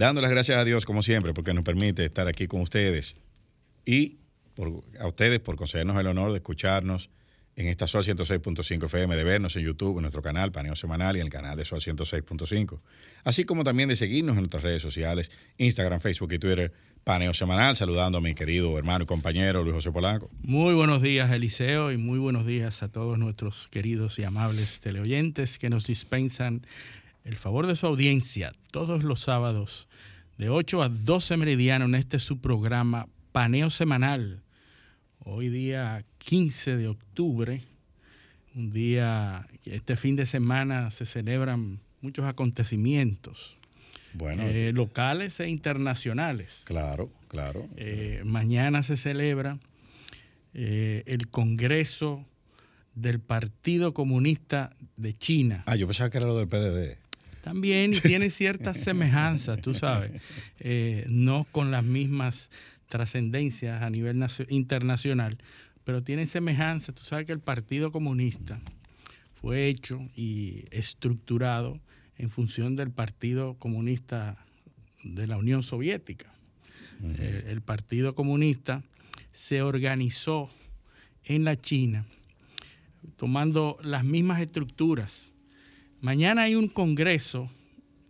Dando 0.00 0.22
las 0.22 0.30
gracias 0.30 0.56
a 0.56 0.64
Dios, 0.64 0.86
como 0.86 1.02
siempre, 1.02 1.34
porque 1.34 1.52
nos 1.52 1.62
permite 1.62 2.06
estar 2.06 2.26
aquí 2.26 2.46
con 2.46 2.62
ustedes 2.62 3.16
y 3.84 4.16
a 4.98 5.06
ustedes 5.06 5.40
por 5.40 5.56
concedernos 5.56 5.98
el 5.98 6.06
honor 6.06 6.30
de 6.30 6.38
escucharnos 6.38 7.10
en 7.54 7.66
esta 7.66 7.86
Sol 7.86 8.02
106.5 8.02 8.86
FM, 8.86 9.14
de 9.14 9.24
vernos 9.24 9.56
en 9.56 9.64
YouTube, 9.64 9.98
en 9.98 10.00
nuestro 10.00 10.22
canal 10.22 10.52
Paneo 10.52 10.74
Semanal 10.74 11.18
y 11.18 11.20
en 11.20 11.26
el 11.26 11.30
canal 11.30 11.54
de 11.54 11.66
Sol 11.66 11.80
106.5. 11.80 12.80
Así 13.24 13.44
como 13.44 13.62
también 13.62 13.90
de 13.90 13.96
seguirnos 13.96 14.36
en 14.36 14.44
nuestras 14.44 14.62
redes 14.62 14.80
sociales, 14.80 15.32
Instagram, 15.58 16.00
Facebook 16.00 16.32
y 16.32 16.38
Twitter, 16.38 16.72
Paneo 17.04 17.34
Semanal, 17.34 17.76
saludando 17.76 18.18
a 18.18 18.20
mi 18.22 18.34
querido 18.34 18.78
hermano 18.78 19.04
y 19.04 19.06
compañero 19.06 19.62
Luis 19.62 19.74
José 19.74 19.92
Polanco. 19.92 20.30
Muy 20.42 20.72
buenos 20.72 21.02
días, 21.02 21.30
Eliseo, 21.30 21.92
y 21.92 21.98
muy 21.98 22.18
buenos 22.18 22.46
días 22.46 22.82
a 22.82 22.88
todos 22.88 23.18
nuestros 23.18 23.68
queridos 23.68 24.18
y 24.18 24.24
amables 24.24 24.80
teleoyentes 24.80 25.58
que 25.58 25.68
nos 25.68 25.86
dispensan 25.86 26.66
el 27.24 27.36
favor 27.36 27.66
de 27.66 27.76
su 27.76 27.86
audiencia 27.86 28.52
todos 28.70 29.04
los 29.04 29.20
sábados 29.20 29.88
de 30.38 30.48
8 30.48 30.82
a 30.82 30.88
12 30.88 31.36
meridiano 31.36 31.84
en 31.84 31.94
este 31.94 32.18
su 32.18 32.40
programa 32.40 33.08
Paneo 33.32 33.70
Semanal 33.70 34.42
Hoy 35.22 35.50
día 35.50 36.02
15 36.16 36.78
de 36.78 36.88
octubre, 36.88 37.62
un 38.54 38.72
día 38.72 39.46
que 39.62 39.76
este 39.76 39.96
fin 39.96 40.16
de 40.16 40.24
semana 40.24 40.90
se 40.90 41.04
celebran 41.04 41.80
muchos 42.00 42.24
acontecimientos. 42.24 43.58
Bueno, 44.14 44.44
eh, 44.44 44.72
locales 44.72 45.38
e 45.40 45.48
internacionales. 45.48 46.62
Claro, 46.64 47.12
claro. 47.28 47.68
Eh, 47.76 48.22
mañana 48.24 48.82
se 48.82 48.96
celebra 48.96 49.58
eh, 50.54 51.02
el 51.04 51.28
Congreso 51.28 52.24
del 52.94 53.20
Partido 53.20 53.92
Comunista 53.92 54.74
de 54.96 55.16
China. 55.18 55.64
Ah, 55.66 55.76
yo 55.76 55.86
pensaba 55.86 56.08
que 56.08 56.16
era 56.16 56.26
lo 56.26 56.38
del 56.38 56.48
PDD. 56.48 56.96
También 57.42 57.92
tiene 57.92 58.30
ciertas 58.30 58.78
semejanzas, 58.78 59.60
tú 59.60 59.74
sabes, 59.74 60.20
no 61.08 61.46
con 61.50 61.70
las 61.70 61.84
mismas 61.84 62.50
trascendencias 62.88 63.82
a 63.82 63.88
nivel 63.88 64.22
internacional, 64.48 65.38
pero 65.84 66.02
tienen 66.02 66.26
semejanza. 66.26 66.92
Tú 66.92 67.02
sabes 67.02 67.26
que 67.26 67.32
el 67.32 67.40
Partido 67.40 67.92
Comunista 67.92 68.60
fue 69.40 69.68
hecho 69.68 70.06
y 70.14 70.64
estructurado 70.70 71.80
en 72.18 72.28
función 72.28 72.76
del 72.76 72.90
Partido 72.90 73.54
Comunista 73.54 74.36
de 75.02 75.26
la 75.26 75.38
Unión 75.38 75.62
Soviética. 75.62 76.26
Eh, 77.02 77.46
el 77.48 77.62
Partido 77.62 78.14
Comunista 78.14 78.82
se 79.32 79.62
organizó 79.62 80.50
en 81.24 81.44
la 81.44 81.58
China 81.58 82.04
tomando 83.16 83.78
las 83.82 84.04
mismas 84.04 84.40
estructuras. 84.40 85.29
Mañana 86.00 86.42
hay 86.42 86.54
un 86.54 86.68
congreso 86.68 87.50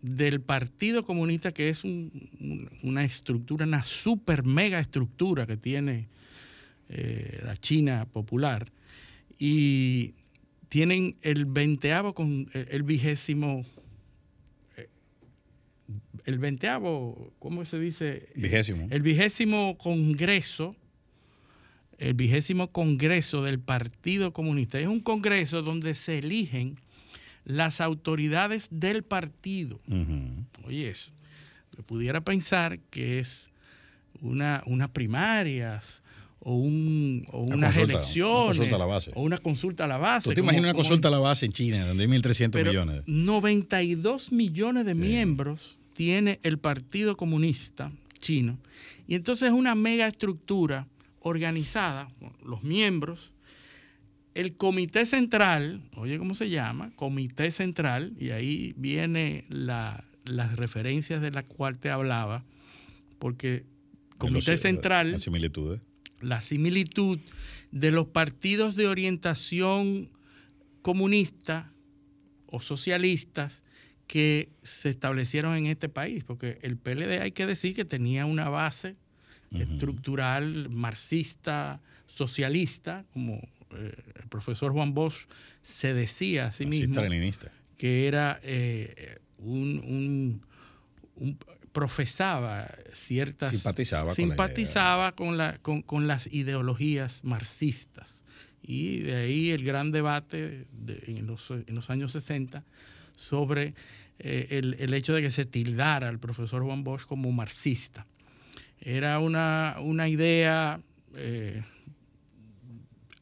del 0.00 0.41
Partido 0.41 1.05
Comunista, 1.05 1.52
que 1.52 1.69
es 1.69 1.83
una 1.84 3.05
estructura, 3.05 3.66
una 3.66 3.84
super 3.84 4.44
mega 4.44 4.78
estructura 4.78 5.46
que 5.46 5.56
tiene 5.56 6.08
eh, 6.88 7.41
la 7.44 7.56
China 7.56 8.06
popular, 8.06 8.70
y 9.38 10.14
tienen 10.68 11.16
el 11.22 11.46
veinteavo 11.46 12.14
con 12.14 12.48
el 12.55 12.83
vigésimo 12.84 13.66
eh, 14.77 14.88
el 16.24 16.38
veinteavo, 16.38 17.33
¿cómo 17.41 17.64
se 17.64 17.80
dice? 17.80 18.28
Vigésimo. 18.36 18.86
El 18.91 19.02
vigésimo 19.02 19.77
congreso, 19.78 20.77
el 21.98 22.14
vigésimo 22.14 22.68
congreso 22.70 23.42
del 23.42 23.58
Partido 23.58 24.33
Comunista. 24.33 24.78
Es 24.78 24.86
un 24.86 25.00
congreso 25.00 25.62
donde 25.62 25.94
se 25.94 26.18
eligen 26.18 26.78
las 27.51 27.81
autoridades 27.81 28.69
del 28.70 29.03
partido. 29.03 29.81
Oye, 30.65 30.91
eso. 30.91 31.12
Pudiera 31.87 32.20
pensar 32.20 32.79
que 32.91 33.19
es 33.19 33.51
una, 34.20 34.62
unas 34.67 34.91
primarias 34.91 36.03
o, 36.41 36.55
un, 36.55 37.27
o 37.33 37.41
unas 37.41 37.77
elecciones. 37.77 38.59
Una 38.59 38.67
consulta 38.69 38.77
a 38.77 38.79
la 38.79 38.87
base. 38.87 39.11
O 39.15 39.23
una 39.23 39.39
consulta 39.39 39.85
a 39.85 39.89
la 39.89 39.97
base. 39.98 40.29
¿Tú 40.29 40.35
te 40.35 40.41
imaginas 40.41 40.64
una 40.64 40.74
consulta 40.74 41.08
a 41.08 41.11
la 41.11 41.19
base 41.19 41.47
en 41.47 41.52
China, 41.52 41.86
donde 41.86 42.05
hay 42.05 42.11
1.300 42.11 42.64
millones? 42.64 43.02
92 43.07 44.33
millones 44.33 44.85
de 44.85 44.95
miembros 44.95 45.79
tiene 45.95 46.41
el 46.42 46.58
Partido 46.58 47.17
Comunista 47.17 47.92
chino. 48.20 48.58
Y 49.08 49.14
entonces 49.14 49.48
es 49.48 49.55
una 49.55 49.74
mega 49.74 50.07
estructura 50.07 50.86
organizada, 51.20 52.08
los 52.45 52.63
miembros, 52.63 53.33
el 54.35 54.57
comité 54.57 55.07
central, 55.07 55.83
oye 55.96 56.18
cómo 56.18 56.35
se 56.35 56.51
llama, 56.51 56.92
comité 56.96 57.51
central, 57.51 58.14
y 58.18 58.30
ahí 58.30 58.74
viene 58.77 59.45
la, 59.48 60.05
las 60.24 60.57
referencias 60.57 61.20
de 61.20 61.30
las 61.30 61.45
cual 61.45 61.79
te 61.79 61.91
hablaba, 61.91 62.45
porque 63.18 63.64
comité 64.18 64.57
central... 64.57 65.13
La 65.13 65.18
similitud. 65.18 65.77
¿eh? 65.77 65.80
La 66.20 66.41
similitud 66.41 67.18
de 67.73 67.91
los 67.91 68.07
partidos 68.07 68.77
de 68.77 68.86
orientación 68.86 70.11
comunista 70.83 71.73
o 72.47 72.61
socialistas 72.61 73.62
que 74.07 74.51
se 74.62 74.91
establecieron 74.91 75.57
en 75.57 75.67
este 75.67 75.89
país, 75.89 76.24
porque 76.24 76.58
el 76.62 76.77
PLD 76.77 77.20
hay 77.20 77.33
que 77.33 77.47
decir 77.47 77.74
que 77.74 77.85
tenía 77.85 78.27
una 78.27 78.48
base 78.48 78.97
estructural 79.52 80.68
marxista, 80.70 81.80
socialista, 82.07 83.05
como 83.12 83.41
eh, 83.73 83.95
el 84.17 84.29
profesor 84.29 84.73
Juan 84.73 84.95
Bosch 84.95 85.27
se 85.63 85.95
decía 85.95 86.47
a 86.47 86.53
sí 86.53 86.67
mismo 86.67 87.03
que 87.77 88.07
era 88.07 88.39
eh, 88.42 89.19
un, 89.39 90.42
profesaba 91.73 92.70
ciertas 92.92 93.53
simpatizaba, 93.53 94.14
simpatizaba 94.14 95.13
con, 95.13 95.39
la, 95.39 95.59
con, 95.59 96.07
las 96.07 96.27
ideologías 96.27 97.25
marxistas. 97.25 98.20
Y 98.63 98.98
de 98.98 99.17
ahí 99.17 99.51
el 99.51 99.64
gran 99.64 99.92
debate 99.92 100.67
en, 101.07 101.27
los, 101.27 101.51
en, 101.51 101.75
los, 101.75 101.89
años 101.89 102.13
60 102.13 102.64
sobre 103.17 103.75
eh, 104.19 104.61
el, 104.79 104.92
hecho 104.92 105.14
de 105.14 105.23
que 105.23 105.30
se 105.30 105.47
tildara 105.47 106.09
al 106.09 106.19
profesor 106.19 106.63
Juan 106.63 106.85
Bosch 106.85 107.07
como 107.07 107.33
marxista. 107.33 108.07
Era 108.80 109.19
una, 109.20 109.77
una 109.80 110.09
idea 110.09 110.80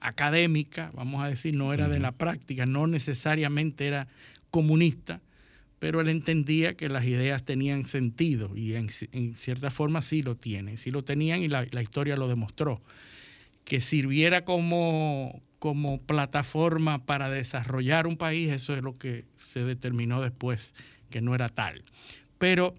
académica, 0.00 0.90
vamos 0.94 1.22
a 1.22 1.28
decir, 1.28 1.54
no 1.54 1.72
era 1.72 1.88
de 1.88 1.98
la 1.98 2.12
práctica, 2.12 2.66
no 2.66 2.86
necesariamente 2.86 3.86
era 3.86 4.08
comunista, 4.50 5.20
pero 5.78 6.00
él 6.00 6.08
entendía 6.08 6.74
que 6.74 6.88
las 6.88 7.04
ideas 7.04 7.44
tenían 7.44 7.84
sentido 7.86 8.56
y 8.56 8.74
en, 8.74 8.88
cierta 9.34 9.70
forma 9.70 10.02
sí 10.02 10.22
lo 10.22 10.36
tienen, 10.36 10.76
sí 10.76 10.90
lo 10.90 11.04
tenían 11.04 11.42
y 11.42 11.48
la, 11.48 11.64
historia 11.80 12.16
lo 12.16 12.28
demostró. 12.28 12.82
Que 13.64 13.80
sirviera 13.80 14.44
como, 14.44 15.42
como 15.58 16.00
plataforma 16.00 17.04
para 17.04 17.28
desarrollar 17.28 18.06
un 18.06 18.16
país, 18.16 18.50
eso 18.50 18.74
es 18.74 18.82
lo 18.82 18.96
que 18.98 19.24
se 19.36 19.62
determinó 19.62 20.20
después, 20.22 20.74
que 21.10 21.20
no 21.20 21.34
era 21.34 21.48
tal. 21.48 21.84
Pero 22.38 22.74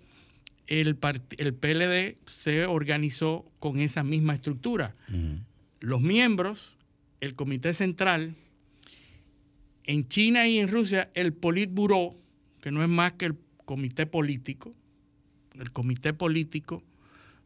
el, 0.67 0.97
el 1.37 1.53
PLD 1.53 2.17
se 2.25 2.65
organizó 2.65 3.45
con 3.59 3.79
esa 3.79 4.03
misma 4.03 4.33
estructura. 4.33 4.95
Los 5.79 6.01
miembros 6.01 6.78
el 7.21 7.35
Comité 7.35 7.73
Central, 7.73 8.35
en 9.83 10.07
China 10.07 10.47
y 10.47 10.59
en 10.59 10.67
Rusia 10.67 11.09
el 11.13 11.33
Politburo, 11.33 12.15
que 12.61 12.71
no 12.71 12.83
es 12.83 12.89
más 12.89 13.13
que 13.13 13.25
el 13.25 13.35
comité 13.65 14.05
político, 14.05 14.73
el 15.59 15.71
comité 15.71 16.13
político 16.13 16.83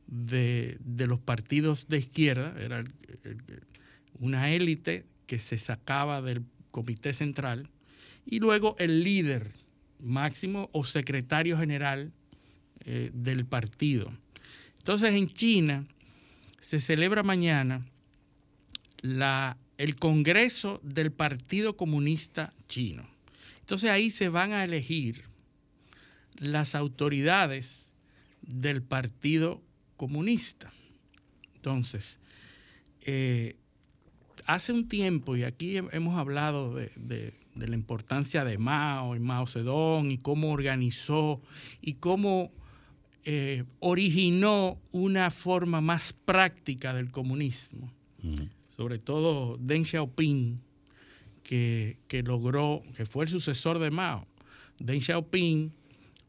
de, 0.07 0.77
los 0.85 1.19
partidos 1.19 1.87
de 1.87 1.99
izquierda, 1.99 2.53
era 2.59 2.83
una 4.19 4.51
élite 4.51 5.05
que 5.25 5.39
se 5.39 5.57
sacaba 5.57 6.21
del 6.21 6.43
comité 6.71 7.13
central, 7.13 7.69
y 8.25 8.39
luego 8.39 8.75
el 8.79 9.03
líder 9.03 9.51
máximo 9.99 10.69
o 10.73 10.83
secretario 10.83 11.57
general 11.57 12.11
eh, 12.85 13.09
del 13.13 13.45
partido. 13.45 14.11
Entonces 14.79 15.13
en 15.13 15.29
China 15.29 15.85
se 16.59 16.79
celebra 16.79 17.23
mañana 17.23 17.85
la 19.01 19.57
el 19.77 19.95
Congreso 19.95 20.79
del 20.83 21.11
Partido 21.11 21.75
Comunista 21.75 22.53
Chino. 22.67 23.07
Entonces 23.61 23.89
ahí 23.89 24.09
se 24.09 24.29
van 24.29 24.53
a 24.53 24.63
elegir 24.63 25.23
las 26.37 26.75
autoridades 26.75 27.91
del 28.41 28.81
Partido 28.81 29.61
Comunista. 29.97 30.73
Entonces, 31.55 32.19
eh, 33.01 33.55
hace 34.45 34.73
un 34.73 34.87
tiempo, 34.87 35.35
y 35.37 35.43
aquí 35.43 35.77
hemos 35.77 36.17
hablado 36.17 36.75
de, 36.75 37.33
la 37.55 37.75
importancia 37.75 38.43
de 38.43 38.57
Mao 38.57 39.15
y 39.15 39.19
Mao 39.19 39.47
Zedong 39.47 40.11
y 40.11 40.17
cómo 40.17 40.51
organizó 40.51 41.41
y 41.81 41.93
cómo 41.93 42.51
eh, 43.23 43.63
originó 43.79 44.81
una 44.91 45.31
forma 45.31 45.79
más 45.79 46.11
práctica 46.11 46.93
del 46.93 47.11
comunismo 47.11 47.93
sobre 48.75 48.99
todo 48.99 49.57
Deng 49.59 49.85
Xiaoping, 49.85 50.59
que, 51.43 52.23
logró, 52.25 52.81
que 52.95 53.05
fue 53.05 53.25
el 53.25 53.29
sucesor 53.29 53.79
de 53.79 53.91
Mao. 53.91 54.27
Deng 54.79 55.01
Xiaoping 55.01 55.71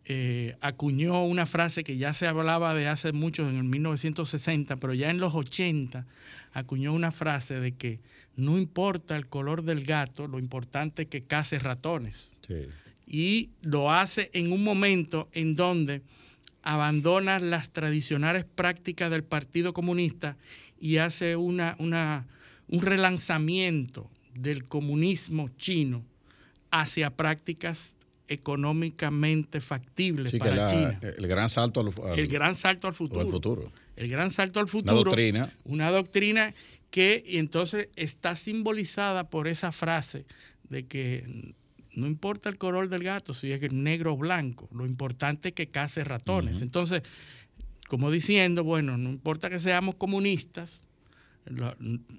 eh, 0.07 0.57
acuñó 0.61 1.25
una 1.25 1.47
frase 1.47 1.83
que 1.83 1.97
ya 1.97 2.13
se 2.13 2.27
hablaba 2.27 2.75
de 2.75 2.89
hace 2.89 3.13
mucho, 3.13 3.49
en 3.49 3.57
el 3.57 3.65
1960, 3.65 4.77
pero 4.77 4.93
ya 4.93 5.11
en 5.11 5.19
los 5.19 5.35
80 5.35 6.07
acuñó 6.53 6.93
una 6.93 7.11
frase 7.11 7.59
de 7.59 7.73
que 7.73 8.01
no 8.37 8.59
importa 8.59 9.17
el 9.17 9.27
color 9.27 9.63
del 9.63 9.85
gato, 9.85 10.27
lo 10.27 10.39
importante 10.39 11.03
es 11.03 11.09
que 11.09 11.23
case 11.23 11.59
ratones. 11.59 12.31
Y 13.07 13.51
lo 13.63 13.93
hace 13.93 14.31
en 14.35 14.53
un 14.53 14.63
momento 14.65 15.29
en 15.33 15.57
donde 15.57 16.03
abandona 16.63 17.39
las 17.39 17.71
tradicionales 17.71 18.45
prácticas 18.45 19.11
del 19.11 19.23
Partido 19.23 19.73
Comunista 19.73 20.37
y 20.85 20.99
hace 20.99 21.35
una, 21.35 21.77
una, 21.79 22.27
un 22.69 22.83
relanzamiento 22.83 24.11
del 24.35 24.67
comunismo 24.67 25.49
chino 25.57 26.05
hacia 26.71 27.09
prácticas 27.09 27.97
económicamente 28.29 29.63
factibles 29.63 30.35
para 30.35 30.67
China. 30.67 31.01
El 31.01 31.27
gran 31.27 31.49
salto 31.49 31.81
al, 31.81 32.19
el 32.19 32.29
gran 32.29 32.55
salto 32.55 32.87
al 32.87 32.95
futuro. 32.95 33.27
futuro. 33.31 33.73
El 33.97 34.11
gran 34.11 34.31
salto 34.31 34.61
al 34.61 34.69
futuro. 34.69 34.93
Una 34.93 35.05
doctrina. 35.05 35.53
Una 35.65 35.91
doctrina 35.91 36.55
que 36.91 37.25
entonces 37.29 37.89
está 37.97 38.37
simbolizada 38.37 39.31
por 39.31 39.49
esa 39.49 39.73
frase 39.73 40.27
de 40.69 40.87
que 40.87 41.55
no 41.95 42.07
importa 42.07 42.51
el 42.51 42.59
color 42.59 42.91
del 42.91 43.05
gato, 43.05 43.33
si 43.33 43.53
es 43.53 43.73
negro 43.73 44.13
o 44.13 44.17
blanco, 44.19 44.69
lo 44.71 44.85
importante 44.85 45.49
es 45.49 45.55
que 45.55 45.69
case 45.69 46.05
ratones. 46.05 46.61
Entonces, 46.61 47.01
como 47.89 48.11
diciendo, 48.11 48.65
bueno, 48.65 48.97
no 48.97 49.11
importa 49.11 49.51
que 49.51 49.61
seamos 49.61 49.95
comunistas, 49.97 50.81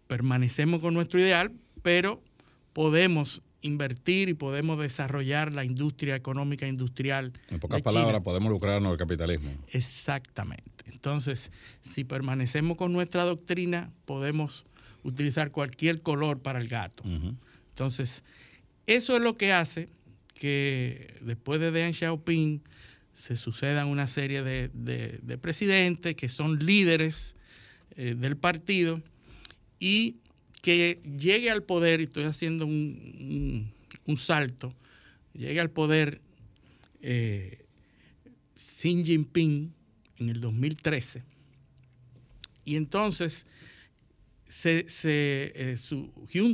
permanecemos 0.07 0.81
con 0.81 0.93
nuestro 0.93 1.19
ideal, 1.19 1.51
pero 1.81 2.21
podemos 2.73 3.41
invertir 3.61 4.29
y 4.29 4.33
podemos 4.35 4.79
desarrollar 4.79 5.53
la 5.53 5.65
industria 5.65 6.15
económica 6.15 6.67
industrial. 6.67 7.33
En 7.49 7.59
pocas 7.59 7.81
palabras, 7.81 8.21
podemos 8.21 8.51
lucrarnos 8.51 8.91
del 8.91 8.99
capitalismo. 8.99 9.51
Exactamente. 9.69 10.85
Entonces, 10.91 11.51
si 11.81 12.03
permanecemos 12.03 12.77
con 12.77 12.93
nuestra 12.93 13.23
doctrina, 13.23 13.91
podemos 14.05 14.65
utilizar 15.03 15.51
cualquier 15.51 16.01
color 16.01 16.39
para 16.41 16.59
el 16.59 16.67
gato. 16.67 17.03
Entonces, 17.69 18.23
eso 18.85 19.15
es 19.15 19.21
lo 19.21 19.35
que 19.35 19.51
hace 19.51 19.89
que 20.35 21.17
después 21.21 21.59
de 21.59 21.71
Deng 21.71 21.93
Xiaoping 21.93 22.61
se 23.15 23.37
sucedan 23.37 23.87
una 23.87 24.07
serie 24.07 24.43
de, 24.43 25.37
presidentes 25.41 26.15
que 26.15 26.29
son 26.29 26.59
líderes 26.59 27.35
eh, 27.95 28.13
del 28.15 28.35
partido 28.35 29.01
y 29.79 30.17
que 30.61 31.01
llegue 31.17 31.49
al 31.49 31.63
poder, 31.63 32.01
y 32.01 32.05
estoy 32.05 32.25
haciendo 32.25 32.65
un, 32.65 33.71
salto, 34.17 34.73
llegue 35.33 35.59
al 35.59 35.69
poder 35.69 36.21
eh, 37.01 37.65
Xi 38.55 39.03
Jinping 39.03 39.73
en 40.17 40.29
el 40.29 40.41
2013. 40.41 41.23
Y 42.65 42.75
entonces 42.75 43.45
se, 44.45 44.85
eh, 45.03 45.77
su 45.77 46.11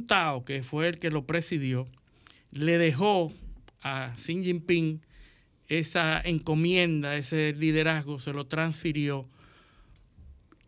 Tao, 0.08 0.46
que 0.46 0.62
fue 0.62 0.90
el 0.90 1.00
que 1.00 1.10
lo 1.10 1.26
presidió, 1.26 1.88
le 2.52 2.78
dejó 2.78 3.32
a 3.82 4.14
Xi 4.18 4.44
Jinping 4.44 5.02
esa 5.80 6.20
encomienda, 6.20 7.16
ese 7.16 7.54
liderazgo, 7.54 8.20
se 8.20 8.34
lo 8.34 8.46
transfirió 8.46 9.26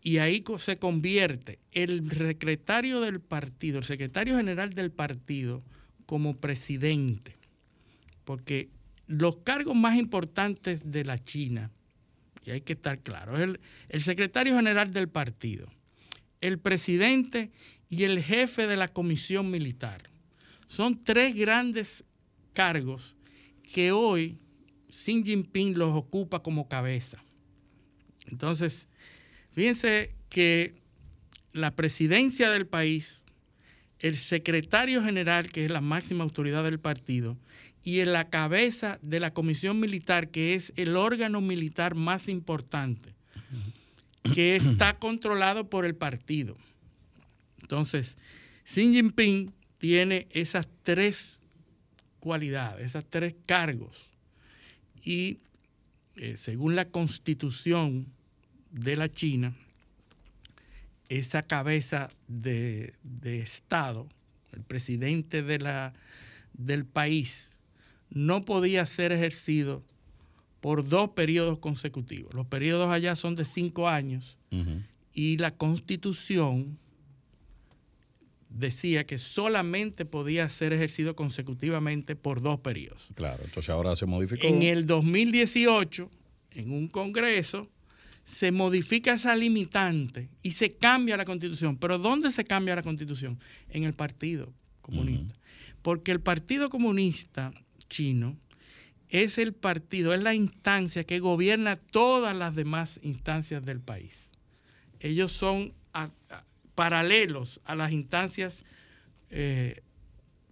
y 0.01 0.19
ahí 0.19 0.45
se 0.59 0.77
convierte 0.77 1.59
el 1.73 2.09
secretario 2.09 3.01
del 3.01 3.19
partido, 3.19 3.79
el 3.79 3.83
secretario 3.83 4.38
general 4.38 4.73
del 4.73 4.91
partido, 4.91 5.61
como 6.05 6.38
presidente. 6.38 7.33
Porque 8.23 8.69
los 9.07 9.38
cargos 9.38 9.75
más 9.75 9.97
importantes 9.97 10.79
de 10.89 11.03
la 11.03 11.21
China, 11.21 11.69
y 12.45 12.51
hay 12.51 12.61
que 12.61 12.73
estar 12.73 13.00
claro, 13.00 13.35
es 13.35 13.41
el, 13.41 13.59
el 13.89 14.01
secretario 14.01 14.55
general 14.55 14.94
del 14.94 15.09
partido, 15.09 15.67
el 16.39 16.59
presidente 16.59 17.51
y 17.89 18.03
el 18.03 18.23
jefe 18.23 18.67
de 18.67 18.77
la 18.77 18.88
comisión 18.88 19.51
militar. 19.51 20.03
Son 20.67 21.03
tres 21.03 21.35
grandes 21.35 22.05
cargos 22.53 23.17
que 23.63 23.91
hoy 23.91 24.38
Xi 24.94 25.24
Jinping 25.24 25.78
los 25.78 25.95
ocupa 25.95 26.42
como 26.42 26.68
cabeza. 26.68 27.18
Entonces, 28.28 28.88
Fíjense 29.54 30.16
que 30.30 30.74
la 31.54 31.75
presidencia 31.75 32.50
del 32.50 32.66
país, 32.66 33.24
el 34.00 34.16
secretario 34.16 35.04
general, 35.04 35.51
que 35.51 35.63
es 35.63 35.72
la 35.72 35.81
máxima 35.81 36.24
autoridad 36.24 36.63
del 36.63 36.80
partido, 36.80 37.38
y 37.84 38.00
en 38.00 38.13
la 38.13 38.30
cabeza 38.30 38.98
de 39.01 39.19
la 39.19 39.34
comisión 39.34 39.80
militar, 39.80 40.30
que 40.30 40.56
es 40.56 40.74
el 40.75 40.96
órgano 40.96 41.42
militar 41.42 41.96
más 41.96 42.30
importante, 42.30 43.13
que 44.34 44.56
está 44.56 44.98
controlado 44.98 45.69
por 45.69 45.86
el 45.86 45.96
partido. 45.96 46.56
Entonces, 47.62 48.18
Xi 48.66 48.94
Jinping 48.94 49.54
tiene 49.78 50.28
esas 50.31 50.68
tres 50.81 51.42
cualidades, 52.19 52.88
esos 52.88 53.06
tres 53.07 53.36
cargos. 53.46 54.10
Y 55.03 55.39
eh, 56.15 56.38
según 56.38 56.75
la 56.75 56.85
constitución 56.85 58.07
de 58.71 58.95
la 58.95 59.11
China, 59.11 59.55
esa 61.09 61.44
cabeza 61.44 62.09
de, 62.27 62.94
Estado, 63.23 64.07
el 64.53 64.63
presidente 64.63 65.44
de 65.44 65.59
la, 65.59 65.94
del 66.53 66.85
país, 66.85 67.51
no 68.09 68.41
podía 68.41 68.85
ser 68.85 69.11
ejercido 69.11 69.83
por 70.61 70.88
dos 70.88 71.09
periodos 71.09 71.59
consecutivos. 71.59 72.33
Los 72.33 72.47
periodos 72.47 72.89
allá 72.89 73.15
son 73.15 73.35
de 73.35 73.45
cinco 73.45 73.89
años 73.89 74.38
y 75.13 75.38
la 75.38 75.51
constitución 75.51 76.77
decía 78.53 79.05
que 79.05 79.17
solamente 79.17 80.05
podía 80.05 80.47
ser 80.47 80.73
ejercido 80.73 81.15
consecutivamente 81.15 82.15
por 82.15 82.41
dos 82.41 82.59
periodos. 82.59 83.09
Claro, 83.15 83.44
entonces 83.44 83.69
ahora 83.69 83.95
se 83.95 84.05
modificó. 84.05 84.47
En 84.47 84.61
el 84.61 84.85
2018, 84.85 86.09
en 86.51 86.71
un 86.71 86.88
congreso, 86.88 87.69
se 88.25 88.51
modifica 88.51 89.13
esa 89.13 89.35
limitante 89.35 90.29
y 90.41 90.51
se 90.51 90.75
cambia 90.75 91.17
la 91.17 91.25
constitución. 91.25 91.77
¿Pero 91.77 91.97
dónde 91.97 92.31
se 92.31 92.45
cambia 92.45 92.75
la 92.75 92.83
constitución? 92.83 93.39
En 93.69 93.83
el 93.83 93.94
Partido 93.94 94.53
Comunista. 94.81 95.35
Porque 95.81 96.11
el 96.11 96.21
Partido 96.21 96.69
Comunista 96.69 97.53
chino 97.89 98.38
es 99.09 99.38
el 99.38 99.53
partido, 99.53 100.13
es 100.13 100.23
la 100.23 100.33
instancia 100.33 101.03
que 101.03 101.19
gobierna 101.19 101.75
todas 101.75 102.35
las 102.35 102.55
demás 102.55 103.00
instancias 103.03 103.63
del 103.65 103.79
país. 103.79 104.31
Ellos 105.00 105.31
son 105.31 105.74
paralelos 106.75 107.62
a 107.65 107.75
las 107.75 107.92
instancias 107.92 108.63
eh, 109.30 109.82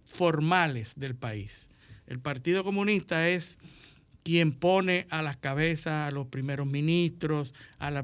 formales 0.04 0.98
del 0.98 1.14
país. 1.14 1.68
El 2.06 2.20
Partido 2.20 2.64
Comunista 2.64 3.28
es 3.28 3.58
quien 4.22 4.52
pone 4.52 5.06
a 5.10 5.22
las 5.22 5.36
cabezas 5.36 6.08
a 6.08 6.14
los 6.14 6.26
primeros 6.28 6.66
ministros, 6.66 7.54
al 7.78 8.02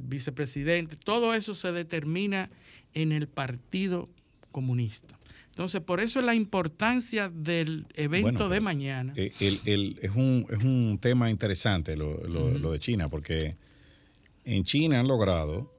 vicepresidente, 0.00 0.96
todo 0.96 1.34
eso 1.34 1.54
se 1.54 1.72
determina 1.72 2.50
en 2.94 3.12
el 3.12 3.28
Partido 3.28 4.08
Comunista. 4.50 5.18
Entonces, 5.50 5.82
por 5.82 6.00
eso 6.00 6.18
es 6.18 6.24
la 6.24 6.34
importancia 6.34 7.28
del 7.28 7.86
evento 7.94 8.48
de 8.48 8.60
mañana. 8.60 9.12
Eh, 9.16 9.32
es, 9.38 10.10
un, 10.14 10.46
es, 10.48 10.64
un, 10.64 10.98
tema 10.98 11.30
interesante 11.30 11.94
lo, 11.94 12.16
de 12.16 12.80
China, 12.80 13.10
porque 13.10 13.56
en 14.44 14.64
China 14.64 15.00
han 15.00 15.06
logrado 15.06 15.71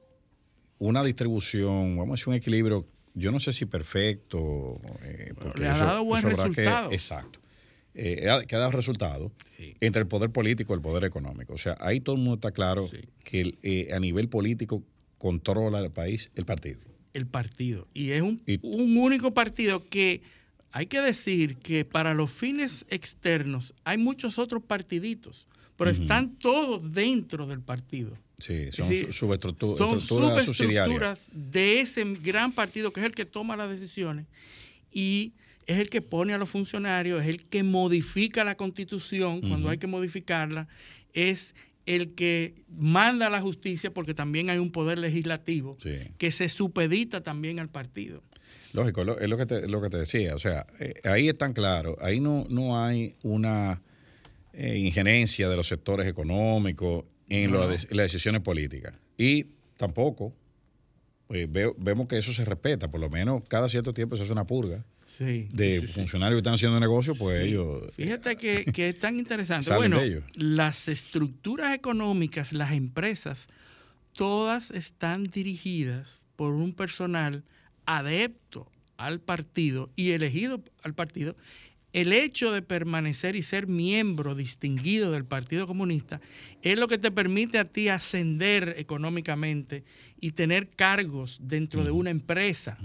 una 0.78 1.02
distribución, 1.02 1.96
vamos 1.96 2.10
a 2.10 2.12
decir, 2.14 2.28
un 2.28 2.34
equilibrio, 2.34 2.86
yo 3.14 3.32
no 3.32 3.40
sé 3.40 3.52
si 3.52 3.66
perfecto. 3.66 4.76
Eh, 5.02 5.32
porque 5.40 5.62
Le 5.62 5.68
ha 5.68 5.78
dado 5.78 6.04
buen 6.04 6.22
resultado. 6.22 6.90
exacto 6.92 7.40
eh, 7.94 8.26
que 8.48 8.56
ha 8.56 8.58
dado 8.58 8.72
resultado 8.72 9.32
entre 9.80 10.02
el 10.02 10.08
poder 10.08 10.30
político 10.30 10.72
y 10.72 10.76
el 10.76 10.82
poder 10.82 11.04
económico. 11.04 11.54
O 11.54 11.58
sea, 11.58 11.76
ahí 11.80 12.00
todo 12.00 12.16
el 12.16 12.22
mundo 12.22 12.34
está 12.34 12.50
claro 12.50 12.90
que 13.22 13.56
eh, 13.62 13.92
a 13.92 14.00
nivel 14.00 14.28
político 14.28 14.82
controla 15.18 15.78
el 15.78 15.90
país 15.90 16.30
el 16.34 16.44
partido. 16.44 16.80
El 17.12 17.26
partido. 17.26 17.86
Y 17.94 18.10
es 18.10 18.22
un, 18.22 18.42
un 18.62 18.96
único 18.96 19.32
partido 19.32 19.88
que 19.88 20.22
hay 20.72 20.86
que 20.86 21.00
decir 21.00 21.56
que 21.58 21.84
para 21.84 22.14
los 22.14 22.32
fines 22.32 22.84
externos 22.88 23.74
hay 23.84 23.96
muchos 23.96 24.40
otros 24.40 24.62
partiditos, 24.64 25.46
pero 25.76 25.90
están 25.90 26.36
todos 26.36 26.92
dentro 26.92 27.46
del 27.46 27.60
partido. 27.60 28.12
Sí, 28.38 28.70
son 28.72 28.88
subestructuras, 29.12 29.78
son 29.78 30.00
subestructuras 30.00 31.28
de 31.32 31.80
ese 31.80 32.04
gran 32.04 32.52
partido 32.52 32.92
que 32.92 33.00
es 33.00 33.06
el 33.06 33.12
que 33.12 33.24
toma 33.24 33.56
las 33.56 33.70
decisiones 33.70 34.26
y 34.92 35.32
es 35.66 35.78
el 35.78 35.88
que 35.88 36.02
pone 36.02 36.34
a 36.34 36.38
los 36.38 36.50
funcionarios, 36.50 37.22
es 37.22 37.28
el 37.28 37.44
que 37.44 37.62
modifica 37.62 38.44
la 38.44 38.56
constitución 38.56 39.40
cuando 39.40 39.68
hay 39.68 39.78
que 39.78 39.86
modificarla, 39.86 40.68
es 41.12 41.54
el 41.86 42.14
que 42.14 42.54
manda 42.68 43.26
a 43.28 43.30
la 43.30 43.40
justicia 43.40 43.92
porque 43.92 44.14
también 44.14 44.50
hay 44.50 44.58
un 44.58 44.72
poder 44.72 44.98
legislativo 44.98 45.76
que 46.18 46.30
se 46.32 46.48
supedita 46.48 47.22
también 47.22 47.58
al 47.58 47.68
partido. 47.68 48.22
Lógico, 48.72 49.02
es 49.02 49.28
lo 49.28 49.36
que 49.36 49.46
te, 49.46 49.68
lo 49.68 49.80
que 49.80 49.88
te 49.88 49.98
decía, 49.98 50.34
o 50.34 50.38
sea, 50.40 50.66
eh, 50.80 50.94
ahí 51.04 51.28
están 51.28 51.52
claros, 51.52 51.96
ahí 52.00 52.18
no, 52.18 52.44
no 52.50 52.82
hay 52.82 53.14
una 53.22 53.80
eh, 54.56 54.78
injerencia 54.78 55.48
de 55.48 55.56
los 55.56 55.66
sectores 55.66 56.06
económicos 56.06 57.04
en, 57.28 57.52
las 57.52 57.88
decisiones 57.88 58.40
políticas. 58.40 58.94
Y 59.18 59.46
tampoco 59.76 60.32
pues, 61.26 61.48
vemos 61.50 62.06
que 62.06 62.18
eso 62.18 62.32
se 62.32 62.44
respeta, 62.44 62.90
por 62.90 63.00
lo 63.00 63.10
menos 63.10 63.42
cada 63.48 63.68
cierto 63.68 63.94
tiempo 63.94 64.16
se 64.16 64.22
hace 64.22 64.32
una 64.32 64.46
purga. 64.46 64.84
de 65.18 65.88
funcionarios 65.92 66.36
que 66.36 66.40
están 66.40 66.54
haciendo 66.54 66.78
negocio, 66.78 67.14
pues 67.14 67.44
ellos. 67.44 67.90
Fíjate 67.96 68.36
que, 68.36 68.64
que, 68.64 68.90
es 68.90 68.98
tan 68.98 69.18
interesante. 69.18 69.74
bueno, 69.74 69.98
las 70.34 70.88
estructuras 70.88 71.74
económicas, 71.74 72.52
las 72.52 72.72
empresas, 72.72 73.48
todas 74.12 74.70
están 74.70 75.24
dirigidas 75.24 76.20
por 76.36 76.52
un 76.52 76.74
personal 76.74 77.42
adepto 77.86 78.70
al 78.96 79.20
partido 79.20 79.90
y 79.96 80.12
elegido 80.12 80.62
al 80.82 80.94
partido 80.94 81.36
el 81.94 82.12
hecho 82.12 82.52
de 82.52 82.60
permanecer 82.60 83.36
y 83.36 83.42
ser 83.42 83.68
miembro 83.68 84.34
distinguido 84.34 85.12
del 85.12 85.24
Partido 85.24 85.68
Comunista 85.68 86.20
es 86.60 86.76
lo 86.76 86.88
que 86.88 86.98
te 86.98 87.12
permite 87.12 87.58
a 87.58 87.66
ti 87.66 87.88
ascender 87.88 88.74
económicamente 88.78 89.84
y 90.20 90.32
tener 90.32 90.68
cargos 90.68 91.38
dentro 91.40 91.84
de 91.84 91.92
una 91.92 92.10
empresa. 92.10 92.78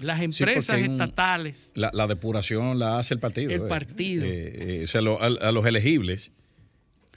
Las 0.00 0.20
empresas 0.20 0.78
estatales. 0.78 1.70
La, 1.74 2.06
depuración 2.08 2.80
la 2.80 2.98
hace 2.98 3.14
el 3.14 3.20
partido. 3.20 3.52
El 3.52 3.62
eh. 3.62 3.68
partido. 3.68 4.24
Eh, 4.24 4.80
eh, 4.80 4.84
o 4.84 4.86
sea, 4.88 5.00
a, 5.00 5.52
los 5.52 5.64
elegibles 5.64 6.32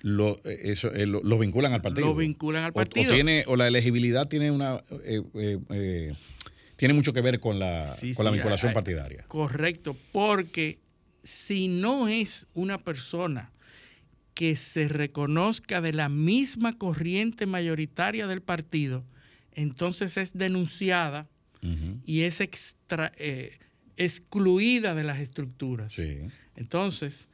los 0.01 0.39
vinculan 1.39 1.73
al 1.73 1.81
partido. 1.81 2.07
Los 2.07 2.17
vinculan 2.17 2.63
al 2.63 2.73
partido. 2.73 3.11
O, 3.11 3.15
tiene, 3.15 3.43
o 3.47 3.55
la 3.55 3.67
elegibilidad 3.67 4.27
tiene 4.27 4.51
una 4.51 4.83
tiene 6.75 6.93
mucho 6.93 7.11
que 7.11 7.21
ver 7.21 7.39
con 7.39 7.59
la, 7.59 7.93
con 8.15 8.23
la 8.23 8.31
vinculación 8.31 8.71
partidaria. 8.71 9.25
Correcto, 9.27 9.97
porque 10.13 10.79
si 11.29 11.67
no 11.67 12.07
es 12.07 12.47
una 12.53 12.77
persona 12.77 13.51
que 14.33 14.55
se 14.55 14.87
reconozca 14.87 15.81
de 15.81 15.93
la 15.93 16.09
misma 16.09 16.77
corriente 16.77 17.45
mayoritaria 17.45 18.25
del 18.27 18.41
partido, 18.41 19.03
entonces 19.53 20.17
es 20.17 20.33
denunciada 20.33 21.27
y 22.05 22.21
es 22.21 22.39
eh, 22.39 23.59
excluida 23.97 24.95
de 24.95 25.03
las 25.03 25.19
estructuras. 25.19 25.93
Entonces, 26.55 27.27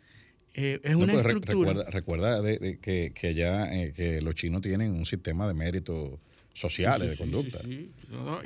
eh, 0.55 0.79
es 0.83 0.95
una 0.95 1.13
pues, 1.13 1.25
estructura. 1.25 1.83
Recuerda, 1.89 2.41
que, 2.81 3.11
que, 3.13 3.27
allá 3.27 3.83
eh, 3.83 3.93
que 3.93 4.21
los 4.21 4.33
chinos 4.35 4.61
tienen 4.61 4.91
un 4.91 5.05
sistema 5.05 5.47
de 5.47 5.53
mérito 5.53 6.19
sociales 6.55 7.09
de 7.09 7.17
conducta. 7.17 7.59
y 7.67 7.91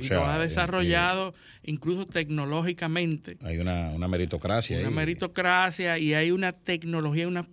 lo 0.09 0.25
ha 0.25 0.39
desarrollado 0.39 1.33
incluso 1.63 2.07
tecnológicamente. 2.07 3.37
Hay 3.43 3.59
una, 3.59 3.95
meritocracia. 4.07 4.79
Una 4.79 4.89
meritocracia 4.89 5.97
y 5.99 6.15
hay 6.15 6.31
una 6.31 6.51
tecnología, 6.51 7.27
una, 7.27 7.47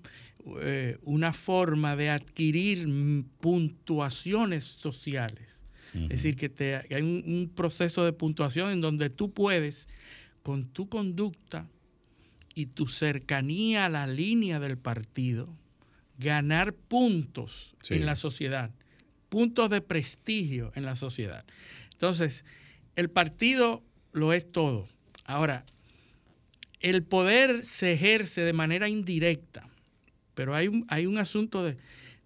eh, 0.62 0.96
una 1.02 1.34
forma 1.34 1.94
de 1.94 2.10
adquirir 2.10 2.88
puntuaciones 3.38 4.64
sociales. 4.64 5.44
Es 5.94 6.08
decir, 6.08 6.36
que 6.36 6.50
te, 6.50 6.76
hay 6.76 7.00
un, 7.00 7.50
proceso 7.54 8.04
de 8.04 8.12
puntuación 8.12 8.70
en 8.70 8.82
donde 8.82 9.08
tú 9.08 9.32
puedes, 9.32 9.88
con 10.42 10.66
tu 10.66 10.90
conducta 10.90 11.68
y 12.54 12.66
tu 12.66 12.86
cercanía 12.86 13.86
a 13.86 13.88
la 13.88 14.06
línea 14.06 14.60
del 14.60 14.76
partido, 14.76 15.48
ganar 16.18 16.74
puntos 16.74 17.74
en 17.88 18.04
la 18.04 18.14
sociedad 18.14 18.70
puntos 19.28 19.70
de 19.70 19.80
prestigio 19.80 20.72
en 20.74 20.84
la 20.84 20.96
sociedad. 20.96 21.44
Entonces, 21.92 22.44
el 22.94 23.10
partido 23.10 23.82
lo 24.12 24.32
es 24.32 24.50
todo. 24.50 24.88
Ahora, 25.24 25.64
el 26.80 27.02
poder 27.02 27.64
se 27.64 27.92
ejerce 27.94 28.42
de 28.42 28.52
manera 28.52 28.88
indirecta, 28.88 29.68
pero 30.34 30.54
hay 30.54 30.68
un, 30.68 30.86
hay 30.88 31.06
un 31.06 31.18
asunto 31.18 31.64
de, 31.64 31.76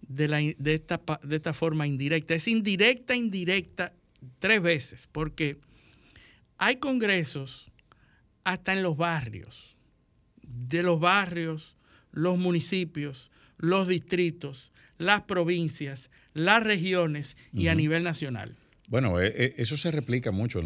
de, 0.01 0.73
esta, 0.73 1.01
de 1.23 1.35
esta 1.35 1.53
forma 1.53 1.87
indirecta. 1.87 2.33
Es 2.33 2.47
indirecta, 2.47 3.15
indirecta 3.15 3.93
tres 4.39 4.61
veces, 4.61 5.07
porque 5.11 5.57
hay 6.57 6.77
congresos 6.77 7.71
hasta 8.43 8.73
en 8.73 8.83
los 8.83 8.97
barrios, 8.97 9.75
de 10.43 10.83
los 10.83 10.99
barrios, 10.99 11.77
los 12.11 12.37
municipios, 12.37 13.31
los 13.57 13.87
distritos, 13.87 14.71
las 14.97 15.21
provincias, 15.21 16.11
las 16.33 16.63
regiones 16.63 17.37
y 17.53 17.67
a 17.67 17.75
nivel 17.75 18.03
nacional. 18.03 18.55
Bueno, 18.91 19.21
eh, 19.21 19.33
eh, 19.33 19.53
eso 19.55 19.77
se 19.77 19.89
replica 19.89 20.31
mucho, 20.31 20.61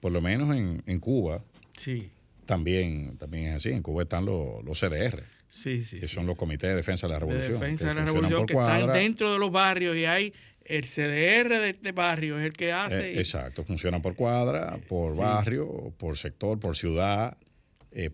por 0.00 0.10
lo 0.10 0.20
menos 0.20 0.56
en, 0.56 0.98
Cuba. 0.98 1.44
Sí. 1.76 2.10
También, 2.46 3.16
también 3.16 3.46
es 3.46 3.54
así. 3.54 3.68
En 3.70 3.80
Cuba 3.80 4.02
están 4.02 4.24
los, 4.24 4.80
CDR. 4.80 5.22
Sí, 5.48 5.84
sí, 5.84 6.00
que 6.00 6.08
son 6.08 6.26
los 6.26 6.36
comités 6.36 6.70
de 6.70 6.74
defensa 6.74 7.06
de 7.06 7.12
la 7.12 7.20
revolución. 7.20 7.60
defensa 7.60 7.88
de 7.88 7.94
la 7.94 8.04
revolución 8.04 8.44
que 8.44 8.54
están 8.54 8.92
dentro 8.92 9.32
de 9.32 9.38
los 9.38 9.52
barrios 9.52 9.96
y 9.96 10.04
hay 10.04 10.32
el 10.64 10.84
CDR 10.84 11.60
de 11.60 11.70
este 11.70 11.92
barrio 11.92 12.40
es 12.40 12.46
el 12.46 12.52
que 12.52 12.72
hace. 12.72 13.12
Eh, 13.12 13.18
exacto, 13.18 13.64
funcionan 13.64 14.02
por 14.02 14.16
cuadra, 14.16 14.76
por 14.88 15.16
barrio, 15.16 15.94
por 15.96 16.18
sector, 16.18 16.58
por 16.58 16.76
ciudad, 16.76 17.38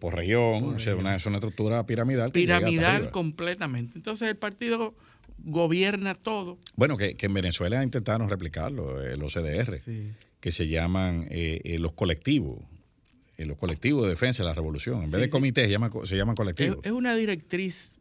por 0.01 0.15
región. 0.15 0.75
o 0.75 0.79
sea, 0.79 0.97
una, 0.97 1.17
es 1.17 1.25
una 1.25 1.39
estructura 1.39 1.87
piramidal. 1.87 2.31
piramidal 2.31 3.11
completamente. 3.11 3.97
Entonces 3.97 4.29
el 4.29 4.37
partido 4.37 4.95
gobierna 5.39 6.15
todo. 6.15 6.59
Bueno, 6.77 6.97
que, 6.97 7.17
en 7.19 7.35
Venezuela 7.35 7.83
intentaron 7.83 8.29
replicarlo, 8.29 9.03
eh, 9.03 9.17
los 9.17 9.35
CDR, 9.35 9.81
que 10.41 10.53
se 10.53 10.69
llaman 10.69 11.27
eh, 11.31 11.61
eh, 11.65 11.79
los 11.79 11.93
colectivos, 11.93 12.63
los 13.39 13.59
colectivos 13.59 14.05
de 14.05 14.11
defensa 14.11 14.43
de 14.43 14.49
la 14.49 14.55
revolución. 14.55 15.05
En 15.05 15.11
vez 15.11 15.21
de 15.21 15.31
comités, 15.31 15.67
se, 15.67 15.71
llama, 15.71 15.91
se 16.05 16.17
llaman 16.17 16.37
colectivos. 16.37 16.79
Es, 16.83 16.93
una 16.93 17.15
directriz. 17.15 17.97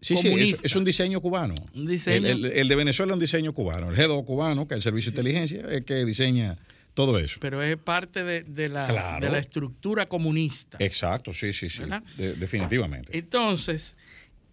Sí, 0.00 0.16
sí, 0.16 0.54
es, 0.62 0.76
un 0.76 0.84
diseño 0.84 1.20
cubano. 1.20 1.54
El, 1.74 2.68
de 2.68 2.76
Venezuela 2.76 3.12
es 3.12 3.14
un 3.14 3.20
diseño 3.20 3.52
cubano. 3.52 3.90
El 3.90 3.96
GEDO 3.96 4.24
cubano, 4.24 4.68
que 4.68 4.74
es 4.74 4.78
el 4.78 4.82
Servicio 4.82 5.10
de 5.10 5.20
Inteligencia, 5.20 5.66
es 5.70 5.84
que 5.84 6.04
diseña 6.04 6.56
todo 6.94 7.18
eso. 7.18 7.38
Pero 7.40 7.62
es 7.62 7.76
parte 7.76 8.24
de, 8.24 8.68
la, 8.68 9.18
de 9.20 9.30
la, 9.30 9.38
estructura 9.38 10.08
comunista. 10.08 10.78
Exacto, 10.80 11.32
sí, 11.32 11.52
sí, 11.52 11.68
sí. 11.68 11.82
definitivamente. 12.16 13.16
Entonces, 13.16 13.96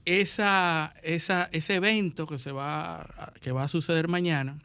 esa, 0.05 0.93
ese 1.01 1.75
evento 1.75 2.27
que, 2.27 2.37
se 2.37 2.51
va, 2.51 3.33
que 3.41 3.51
va 3.51 3.63
a 3.63 3.67
suceder 3.67 4.07
mañana 4.07 4.59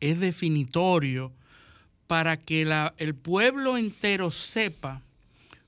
es 0.00 0.20
definitorio 0.20 1.32
para 2.06 2.36
que 2.36 2.62
el 2.98 3.14
pueblo 3.14 3.76
entero 3.76 4.30
sepa 4.30 5.02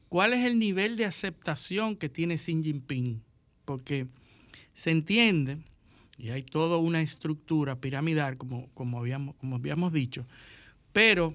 cuál 0.08 0.34
es 0.34 0.44
el 0.44 0.58
nivel 0.58 0.96
de 0.96 1.04
aceptación 1.04 1.96
que 1.96 2.08
tiene 2.08 2.36
Xi 2.36 2.62
Jinping. 2.62 3.22
Porque 3.64 4.06
se 4.74 4.90
entiende, 4.90 5.58
y 6.16 6.30
hay 6.30 6.42
toda 6.42 6.78
una 6.78 7.02
estructura 7.02 7.76
piramidal, 7.76 8.36
como, 8.36 8.68
como, 8.74 8.98
habíamos, 8.98 9.34
como 9.36 9.56
habíamos 9.56 9.92
dicho, 9.92 10.26
pero 10.92 11.34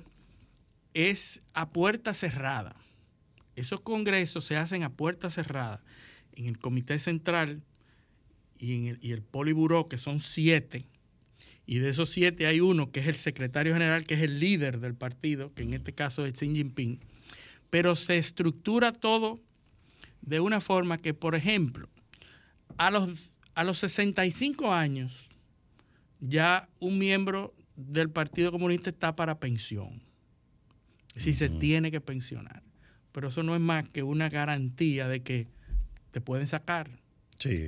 es 0.94 1.42
a 1.54 1.70
puerta 1.70 2.14
cerrada. 2.14 2.76
Esos 3.56 3.82
congresos 3.82 4.46
se 4.46 4.58
hacen 4.58 4.84
a 4.84 4.90
puerta 4.90 5.30
cerrada 5.30 5.82
en 6.36 6.48
el 6.48 6.58
Comité 6.60 7.00
Central 7.00 7.62
y 8.58 8.76
en 8.76 8.86
el, 8.88 9.00
y 9.02 9.12
el 9.12 9.22
Poliburó, 9.22 9.88
que 9.88 9.98
son 9.98 10.20
siete, 10.20 10.86
y 11.66 11.80
de 11.80 11.90
esos 11.90 12.10
siete 12.10 12.46
hay 12.46 12.60
uno 12.60 12.92
que 12.92 13.00
es 13.00 13.08
el 13.08 13.16
secretario 13.16 13.74
general, 13.74 14.04
que 14.04 14.16
es 14.16 14.22
el 14.22 14.40
líder 14.40 14.80
del 14.80 14.96
partido, 14.96 15.54
que 15.54 15.64
en 15.64 15.74
este 15.74 15.94
caso 15.94 16.26
es 16.26 16.34
Xi 16.34 16.54
Jinping, 16.54 17.00
pero 17.70 17.96
se 17.96 18.18
estructura 18.18 18.92
todo 18.92 19.40
de 20.22 20.40
una 20.40 20.62
forma 20.62 20.98
que, 20.98 21.14
por 21.14 21.36
ejemplo, 21.36 21.90
a 22.78 22.92
los, 22.92 23.30
a 23.56 23.64
los 23.64 23.78
65 23.80 24.74
años 24.74 25.30
ya 26.20 26.70
un 26.80 26.98
miembro 26.98 27.54
del 27.76 28.10
Partido 28.10 28.52
Comunista 28.52 28.90
está 28.90 29.16
para 29.16 29.40
pensión. 29.40 30.02
Si 31.16 31.34
se 31.34 31.50
tiene 31.50 31.92
que 31.92 32.02
pensionar. 32.02 32.64
Pero 33.12 33.28
eso 33.28 33.44
no 33.44 33.54
es 33.56 33.62
más 33.62 33.88
que 33.90 34.02
una 34.04 34.30
garantía 34.30 35.08
de 35.08 35.22
que 35.22 35.48
te 36.14 36.22
pueden 36.22 36.48
sacar. 36.48 36.90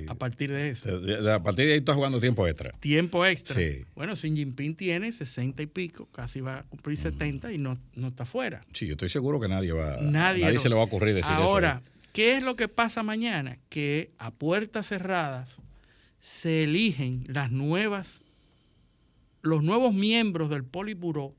A 0.08 0.14
partir 0.14 0.50
de 0.50 0.70
eso. 0.70 0.88
a 0.88 1.42
partir 1.42 1.66
de 1.66 1.72
ahí 1.72 1.78
estás 1.78 1.96
jugando 1.96 2.18
tiempo 2.18 2.46
extra. 2.46 2.72
Tiempo 2.80 3.26
extra. 3.26 3.60
Bueno, 3.94 4.14
Xi 4.14 4.34
Jinping 4.34 4.74
tiene 4.74 5.12
60 5.12 5.62
y 5.62 5.66
pico, 5.66 6.06
casi 6.06 6.40
va 6.40 6.60
a 6.60 6.62
cumplir 6.62 6.96
70 6.96 7.52
y 7.52 7.58
no, 7.58 7.76
no 7.94 8.08
está 8.08 8.24
fuera. 8.24 8.64
Sí, 8.72 8.86
yo 8.86 8.92
estoy 8.92 9.10
seguro 9.10 9.38
que 9.38 9.48
nadie 9.48 9.72
va. 9.72 9.98
Nadie, 10.00 10.58
se 10.58 10.70
le 10.70 10.74
va 10.74 10.80
a 10.80 10.84
ocurrir 10.84 11.14
decir 11.14 11.30
eso. 11.30 11.42
Ahora, 11.42 11.82
¿qué 12.14 12.38
es 12.38 12.42
lo 12.42 12.56
que 12.56 12.68
pasa 12.68 13.02
mañana? 13.02 13.58
Que 13.68 14.12
a 14.18 14.30
puertas 14.30 14.86
cerradas 14.86 15.50
se 16.20 16.62
eligen 16.62 17.24
las 17.26 17.50
nuevas, 17.50 18.22
los 19.42 19.62
nuevos 19.62 19.92
miembros 19.92 20.48
del 20.48 20.64
Politburo 20.64 21.34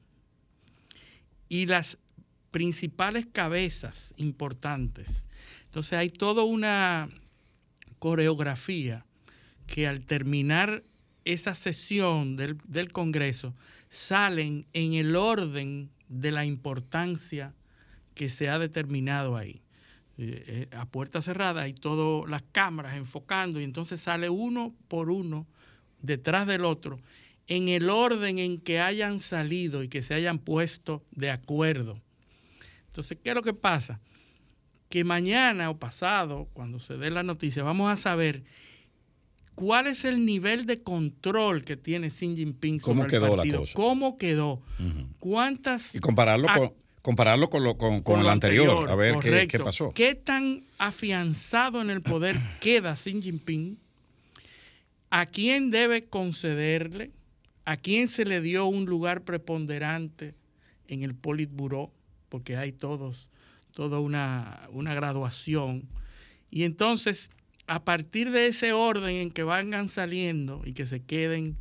y 1.50 1.66
las 1.66 1.98
principales 2.52 3.26
cabezas 3.26 4.14
importantes 4.18 5.08
entonces 5.78 6.00
hay 6.00 6.10
toda 6.10 6.42
una 6.42 7.08
coreografía 8.00 9.06
que 9.68 9.86
al 9.86 10.08
terminar 10.08 10.84
esa 11.24 11.54
sesión 11.54 12.36
del, 12.36 12.92
Congreso 12.92 13.54
salen 13.88 14.66
en 14.74 14.96
el 14.96 15.16
orden 15.16 15.92
de 16.10 16.32
la 16.32 16.46
importancia 16.46 17.54
que 18.16 18.28
se 18.28 18.50
ha 18.50 18.58
determinado 18.58 19.38
ahí. 19.38 19.62
eh, 20.18 20.68
a 20.72 20.88
puerta 20.88 21.22
cerrada 21.22 21.68
y 21.68 21.76
todas 21.76 22.28
las 22.28 22.42
cámaras 22.52 22.96
enfocando 22.96 23.62
y 23.62 23.64
entonces 23.64 24.02
sale 24.02 24.32
uno 24.32 24.74
por 24.88 25.12
uno 25.12 25.46
detrás 26.02 26.48
del 26.48 26.66
otro 26.66 27.00
en 27.46 27.70
el 27.70 27.92
orden 27.92 28.40
en 28.40 28.60
que 28.60 28.80
hayan 28.80 29.20
salido 29.20 29.84
y 29.84 29.90
que 29.90 30.02
se 30.02 30.16
hayan 30.16 30.40
puesto 30.40 31.06
de 31.12 31.30
acuerdo. 31.30 32.02
Entonces, 32.88 33.20
¿qué 33.24 33.30
es 33.30 33.36
lo 33.36 33.44
que 33.44 33.54
pasa? 33.54 34.00
Que 34.90 35.04
mañana 35.04 35.70
o 35.70 35.78
pasado, 35.78 36.48
cuando 36.54 36.80
se 36.80 36.98
dé 36.98 37.10
la 37.10 37.24
noticia, 37.24 37.64
vamos 37.64 37.92
a 37.92 37.98
saber 37.98 38.44
cuál 39.56 39.88
es 39.88 40.06
el 40.06 40.26
nivel 40.26 40.66
de 40.66 40.82
control 40.82 41.64
que 41.64 41.76
tiene 41.76 42.10
Xi 42.10 42.36
Jinping 42.36 42.80
sobre 42.80 42.94
¿Cómo 42.96 43.08
quedó 43.08 43.36
la 43.36 43.58
cosa? 43.58 43.74
¿Cómo 43.74 44.18
quedó? 44.18 44.62
¿Cuántas... 45.20 45.96
Y 45.96 46.00
compararlo 46.00 46.48
con 46.56 46.74
compararlo 47.08 47.50
con, 47.50 47.64
lo, 47.64 47.78
con, 47.78 48.20
el 48.20 48.28
anterior, 48.28 48.90
a 48.90 48.96
ver 48.96 49.16
qué, 49.22 49.48
qué, 49.48 49.60
pasó. 49.60 49.94
¿Qué 49.94 50.14
tan 50.14 50.64
afianzado 50.78 51.82
en 51.82 51.90
el 51.90 52.02
poder 52.02 52.36
queda 52.60 52.96
Xi 52.96 53.22
Jinping? 53.22 53.78
¿A 55.10 55.26
quién 55.26 55.72
debe 55.72 56.04
concederle? 56.04 57.12
¿A 57.64 57.78
quién 57.78 58.10
se 58.10 58.26
le 58.26 58.42
dio 58.42 58.66
un 58.66 58.84
lugar 58.86 59.22
preponderante 59.22 60.36
en 60.90 61.04
el 61.04 61.16
Politburo? 61.16 61.94
Porque 62.28 62.58
hay 62.58 62.74
todos, 62.74 63.30
toda 63.78 64.00
una, 64.00 64.68
una 64.72 64.96
graduación. 64.96 65.88
Y 66.50 66.64
entonces, 66.64 67.30
a 67.68 67.84
partir 67.84 68.32
de 68.32 68.48
ese 68.48 68.74
orden 68.74 69.18
en 69.18 69.30
que 69.30 69.44
vengan 69.44 69.88
saliendo 69.88 70.64
y 70.66 70.74
que 70.74 70.88
se 70.88 71.04
queden, 71.04 71.58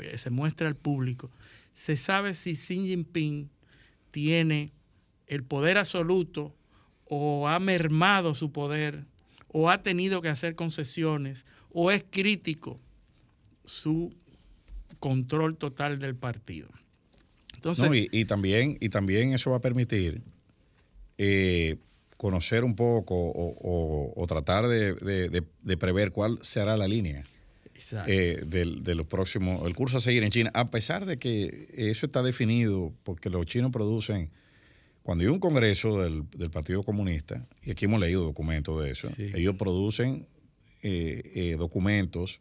eh, 0.00 0.18
se 0.18 0.30
muestra 0.30 0.68
al 0.68 0.76
público, 0.76 1.32
se 1.74 1.96
sabe 1.96 2.34
si 2.34 2.54
Xi 2.54 2.86
Jinping 2.86 3.50
tiene 4.12 4.70
el 5.26 5.42
poder 5.42 5.78
absoluto 5.78 6.54
o 7.06 7.48
ha 7.48 7.58
mermado 7.58 8.36
su 8.36 8.52
poder 8.52 9.06
o 9.48 9.68
ha 9.68 9.82
tenido 9.82 10.22
que 10.22 10.28
hacer 10.28 10.54
concesiones 10.54 11.44
o 11.70 11.90
es 11.90 12.04
crítico 12.08 12.78
su 13.64 14.14
control 15.00 15.56
total 15.56 15.98
del 15.98 16.14
partido. 16.14 16.68
Entonces, 17.56 18.06
y, 18.12 18.24
también, 18.26 18.78
y 18.80 18.90
también 18.90 19.32
eso 19.32 19.50
va 19.50 19.56
a 19.56 19.60
permitir 19.60 20.22
eh, 21.18 21.76
conocer 22.16 22.64
un 22.64 22.74
poco 22.74 23.14
o, 23.14 24.26
tratar 24.26 24.66
de, 24.66 25.76
prever 25.78 26.12
cuál 26.12 26.38
será 26.42 26.76
la 26.76 26.88
línea 26.88 27.24
eh, 28.06 28.42
de, 28.44 28.94
los 28.94 29.06
próximos, 29.06 29.66
el 29.66 29.74
curso 29.74 29.98
a 29.98 30.00
seguir 30.00 30.24
en 30.24 30.30
China, 30.30 30.50
a 30.52 30.70
pesar 30.70 31.06
de 31.06 31.18
que 31.18 31.68
eso 31.74 32.06
está 32.06 32.22
definido 32.22 32.92
porque 33.04 33.30
los 33.30 33.46
chinos 33.46 33.70
producen 33.70 34.30
cuando 35.04 35.22
hay 35.22 35.28
un 35.28 35.38
congreso 35.38 36.02
del, 36.02 36.24
Partido 36.50 36.82
Comunista, 36.82 37.46
y 37.62 37.70
aquí 37.70 37.86
hemos 37.86 38.00
leído 38.00 38.24
documentos 38.24 38.82
de 38.82 38.90
eso, 38.90 39.08
ellos 39.16 39.54
producen 39.56 40.26
eh, 40.82 41.22
eh, 41.34 41.56
documentos 41.56 42.40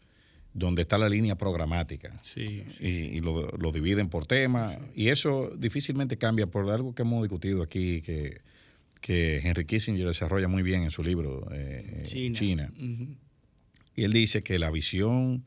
donde 0.53 0.81
está 0.81 0.97
la 0.97 1.07
línea 1.07 1.37
programática. 1.37 2.19
Y, 2.35 3.21
lo, 3.21 3.71
dividen 3.71 4.09
por 4.09 4.25
tema 4.25 4.77
y 4.95 5.09
eso 5.09 5.51
difícilmente 5.55 6.17
cambia 6.17 6.47
por 6.47 6.69
algo 6.69 6.95
que 6.95 7.03
hemos 7.03 7.21
discutido 7.21 7.61
aquí 7.61 8.01
que, 8.01 8.41
que 8.99 9.37
Henry 9.43 9.65
Kissinger 9.65 10.07
desarrolla 10.07 10.47
muy 10.47 10.63
bien 10.63 10.83
en 10.83 10.91
su 10.91 11.03
libro 11.03 11.47
eh, 11.51 12.03
China, 12.33 12.71
y 13.95 14.03
él 14.03 14.13
dice 14.13 14.43
que 14.43 14.59
la 14.59 14.71
visión 14.71 15.45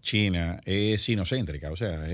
china 0.00 0.60
es 0.64 1.02
sinocéntrica 1.02 1.70
o 1.70 1.76
sea 1.76 2.06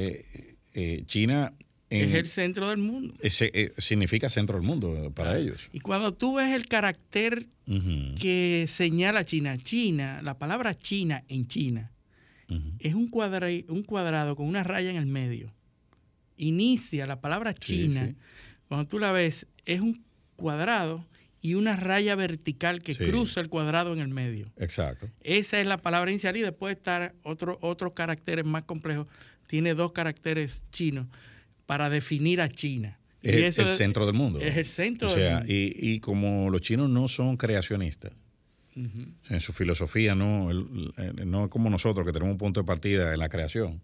China 1.07 1.53
es 1.91 2.15
el 2.15 2.27
centro 2.27 2.69
del 2.69 2.79
mundo. 2.79 3.15
Eh, 3.21 3.73
significa 3.79 4.31
centro 4.31 4.57
del 4.57 4.67
mundo 4.67 5.13
para 5.15 5.37
ellos. 5.37 5.69
Y 5.73 5.81
cuando 5.81 6.15
tú 6.15 6.37
ves 6.37 6.55
el 6.55 6.69
carácter 6.69 7.47
que 8.21 8.67
señala 8.69 9.25
China, 9.25 9.57
China, 9.57 10.23
la 10.23 10.39
palabra 10.39 10.77
China 10.77 11.25
en 11.29 11.47
China, 11.47 11.91
es 12.79 12.95
un, 12.95 13.11
un 13.69 13.83
cuadrado 13.83 14.37
con 14.37 14.47
una 14.47 14.63
raya 14.63 14.91
en 14.91 14.97
el 14.97 15.07
medio. 15.07 15.53
Inicia 16.37 17.07
la 17.07 17.21
palabra 17.21 17.55
China, 17.55 18.15
cuando 18.71 18.87
tú 18.87 19.01
la 19.01 19.11
ves, 19.11 19.49
es 19.67 19.81
un 19.81 20.05
cuadrado 20.37 21.05
y 21.41 21.55
una 21.55 21.75
raya 21.75 22.15
vertical 22.15 22.85
que 22.85 22.95
cruza 22.95 23.41
el 23.41 23.49
cuadrado 23.49 23.93
en 23.93 23.99
el 23.99 24.07
medio. 24.07 24.53
Exacto. 24.59 25.11
Esa 25.23 25.61
es 25.61 25.67
la 25.67 25.77
palabra 25.77 26.13
inicial 26.13 26.37
y 26.37 26.43
después 26.43 26.77
estar 26.77 27.13
otro, 27.25 27.59
otros 27.63 27.95
caracteres 27.95 28.47
más 28.47 28.63
complejos. 28.63 29.09
Tiene 29.49 29.75
dos 29.75 29.91
caracteres 29.91 30.63
chinos 30.71 31.09
para 31.67 31.91
definir 31.91 32.41
a 32.41 32.49
China. 32.49 33.01
Es 33.23 33.59
el 33.59 33.71
centro 33.71 34.07
del 34.07 34.15
mundo. 34.15 34.39
Es 34.39 34.57
el 34.57 34.67
centro 34.67 35.11
o 35.11 35.15
sea, 35.17 35.43
Y, 35.49 35.75
y, 35.77 35.99
como 35.99 36.49
los 36.49 36.61
chinos 36.61 36.89
no 36.89 37.09
son 37.09 37.37
creacionistas, 37.37 38.13
en 38.77 39.41
su 39.41 39.53
filosofía 39.53 40.15
no, 40.15 40.53
no 40.53 41.45
es 41.45 41.51
como 41.51 41.71
nosotros 41.71 42.07
que 42.07 42.13
tenemos 42.13 42.35
un 42.35 42.39
punto 42.39 42.61
de 42.61 42.67
partida 42.67 43.13
en 43.13 43.19
la 43.19 43.29
creación, 43.29 43.83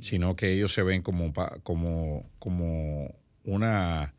sino 0.00 0.36
que 0.36 0.54
ellos 0.54 0.72
se 0.72 0.82
ven 0.82 1.02
como, 1.02 1.34
como, 1.62 2.24
como 2.38 3.14
una... 3.46 4.14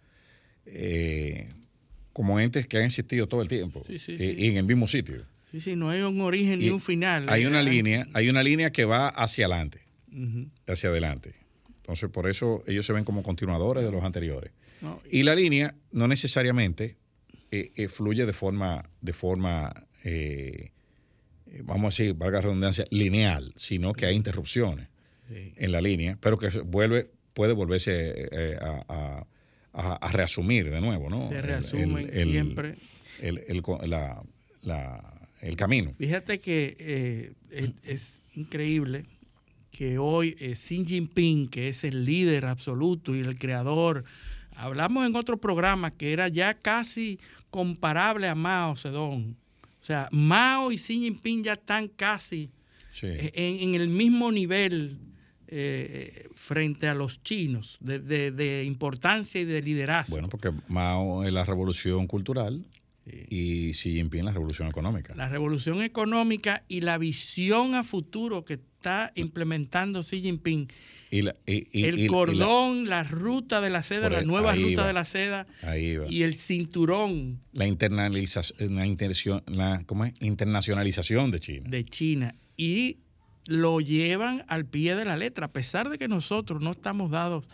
Eh, 0.65 1.49
como 2.17 2.39
entes 2.39 2.65
que 2.65 2.77
han 2.79 2.85
existido 2.85 3.27
todo 3.27 3.43
el 3.43 3.47
tiempo 3.47 3.85
y, 3.87 4.47
en 4.47 4.57
el 4.57 4.63
mismo 4.63 4.87
sitio. 4.87 5.23
Sí, 5.51 5.61
sí, 5.61 5.75
no 5.75 5.91
hay 5.91 6.01
un 6.01 6.19
origen 6.19 6.57
ni 6.57 6.69
un 6.71 6.81
final. 6.81 7.29
Hay 7.29 7.45
una 7.45 7.61
línea, 7.61 8.07
hay 8.13 8.27
una 8.27 8.41
línea 8.41 8.71
que 8.71 8.85
va 8.85 9.07
hacia 9.07 9.45
adelante, 9.45 9.81
hacia 10.65 10.89
adelante. 10.89 11.35
Entonces, 11.81 12.09
por 12.09 12.27
eso 12.27 12.63
ellos 12.65 12.87
se 12.87 12.91
ven 12.91 13.03
como 13.03 13.21
continuadores 13.21 13.83
de 13.83 13.91
los 13.91 14.03
anteriores. 14.03 14.51
y 15.11 15.21
la 15.23 15.35
línea 15.35 15.75
no 15.91 16.07
necesariamente 16.07 16.97
eh, 17.51 17.71
eh, 17.75 17.87
fluye 17.87 18.25
de 18.25 18.33
forma, 18.33 18.89
de 18.99 19.13
forma 19.13 19.71
eh, 20.03 20.71
vamos 21.61 21.85
a 21.85 22.03
decir, 22.03 22.15
valga 22.15 22.39
la 22.39 22.41
redundancia, 22.41 22.85
lineal, 22.89 23.53
sino 23.55 23.93
que 23.93 24.05
hay 24.05 24.15
interrupciones 24.15 24.87
en 25.29 25.71
la 25.71 25.81
línea, 25.81 26.17
pero 26.21 26.37
que 26.37 26.47
vuelve, 26.61 27.11
puede 27.37 27.53
volverse 27.53 28.57
a, 28.59 29.23
reasumir 30.11 30.71
de 30.71 30.81
nuevo, 30.81 31.07
¿no? 31.07 31.29
Se 31.29 31.39
reasumen 31.39 32.11
siempre. 32.11 32.73
El, 33.21 33.61
camino. 35.55 35.93
Fíjate 35.99 36.39
que 36.39 37.35
es 37.83 38.23
increíble 38.33 39.03
que 39.77 39.99
hoy 39.99 40.35
eh, 40.39 40.55
Xi 40.55 40.83
Jinping, 40.83 41.49
que 41.49 41.69
es 41.69 41.83
el 41.83 42.03
líder 42.03 42.45
absoluto 42.45 43.15
y 43.15 43.19
el 43.19 43.37
creador, 43.37 44.05
hablamos 44.55 45.05
en 45.05 45.15
otro 45.15 45.37
programa 45.37 45.91
que 45.91 46.13
era 46.13 46.29
ya 46.29 46.55
casi 46.55 47.19
comparable 47.51 48.27
a 48.27 48.33
Mao 48.33 48.75
Zedong. 48.75 49.35
O 49.79 49.83
sea, 49.83 50.09
Mao 50.11 50.71
y 50.71 50.77
Xi 50.77 51.01
Jinping 51.01 51.43
ya 51.43 51.53
están 51.53 51.89
casi 51.89 52.49
eh, 53.03 53.31
en, 53.35 53.75
el 53.75 53.89
mismo 53.89 54.31
nivel 54.31 54.97
eh, 55.49 56.27
frente 56.35 56.87
a 56.87 56.93
los 56.93 57.23
chinos 57.23 57.77
de, 57.79 58.63
importancia 58.65 59.39
y 59.39 59.45
de 59.45 59.61
liderazgo. 59.61 60.11
Bueno, 60.11 60.29
porque 60.29 60.51
Mao 60.67 61.23
es 61.23 61.31
la 61.31 61.45
revolución 61.45 62.07
cultural 62.07 62.65
y 63.29 63.71
Xi 63.71 63.93
Jinping 63.93 64.25
la 64.25 64.31
revolución 64.31 64.67
económica. 64.67 65.13
La 65.15 65.29
revolución 65.29 65.81
económica 65.81 66.63
y 66.67 66.81
la 66.81 66.97
visión 66.97 67.75
a 67.75 67.83
futuro 67.83 68.43
que 68.43 68.55
está 68.55 69.11
implementando 69.15 70.03
Xi 70.03 70.21
Jinping. 70.21 70.67
el 71.11 72.07
cordón, 72.09 72.89
la, 72.89 73.03
ruta 73.03 73.61
de 73.61 73.69
la 73.69 73.83
seda, 73.83 74.09
la 74.09 74.23
nueva 74.23 74.53
ruta 74.53 74.85
de 74.85 74.93
la 74.93 75.05
seda 75.05 75.47
y 75.73 76.23
el 76.23 76.35
cinturón. 76.35 77.39
La, 77.53 77.67
internalización, 77.67 78.57
la, 78.67 78.85
internacionalización 80.19 81.31
de 81.31 81.39
China. 81.39 81.69
De 81.69 81.85
China. 81.85 82.35
Y 82.57 82.97
lo 83.47 83.79
llevan 83.79 84.43
al 84.47 84.65
pie 84.65 84.95
de 84.95 85.05
la 85.05 85.17
letra, 85.17 85.47
a 85.47 85.51
pesar 85.51 85.89
de 85.89 85.97
que 85.97 86.07
nosotros 86.07 86.61
no 86.61 86.71
estamos 86.71 87.09
dados 87.09 87.49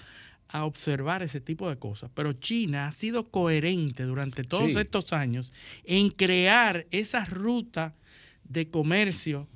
a 0.50 0.66
observar 0.66 1.24
ese 1.24 1.40
tipo 1.40 1.70
de 1.70 1.78
cosas. 1.78 2.12
Pero 2.14 2.34
China 2.34 2.88
ha 2.88 2.92
sido 2.92 3.30
coherente 3.30 4.04
durante 4.04 4.44
todos 4.44 4.76
estos 4.76 5.14
años 5.14 5.54
en 5.84 6.10
crear 6.10 6.86
esa 6.92 7.26
ruta 7.26 7.96
de 8.44 8.70
comercio 8.70 9.48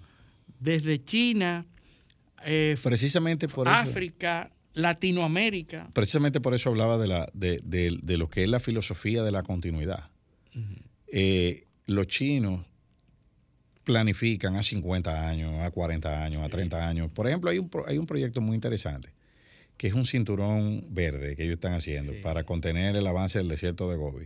desde 0.60 1.04
China, 1.04 1.66
eh, 2.44 2.78
precisamente 2.82 3.48
por 3.48 3.68
África, 3.68 4.52
Latinoamérica. 4.74 5.90
Precisamente 5.94 6.40
por 6.40 6.54
eso 6.54 6.70
hablaba 6.70 6.98
de, 6.98 7.08
la, 7.08 7.30
de, 7.34 8.18
lo 8.18 8.30
que 8.30 8.44
es 8.44 8.50
la 8.50 8.60
filosofía 8.60 9.24
de 9.24 9.32
la 9.32 9.44
continuidad. 9.44 10.10
Eh, 11.08 11.66
los 11.86 12.08
chinos 12.08 12.66
planifican 13.88 14.58
a 14.58 14.64
50 14.64 15.28
años, 15.30 15.62
a 15.64 15.72
40 15.72 16.24
años, 16.24 16.44
a 16.44 16.50
30 16.50 16.88
años. 16.90 17.10
Por 17.12 17.26
ejemplo, 17.28 17.50
hay 17.50 17.58
un, 17.58 17.70
hay 17.88 17.98
un 17.98 18.06
proyecto 18.06 18.42
muy 18.42 18.54
interesante 18.56 19.10
que 19.78 19.88
es 19.88 19.94
un 19.94 20.06
cinturón 20.06 20.84
verde 20.90 21.36
que 21.36 21.44
ellos 21.44 21.54
están 21.56 21.74
haciendo 21.74 22.12
para 22.22 22.44
contener 22.44 22.96
el 22.96 23.06
avance 23.08 23.38
del 23.38 23.48
desierto 23.48 23.90
de 23.92 23.96
Gobi. 23.96 24.26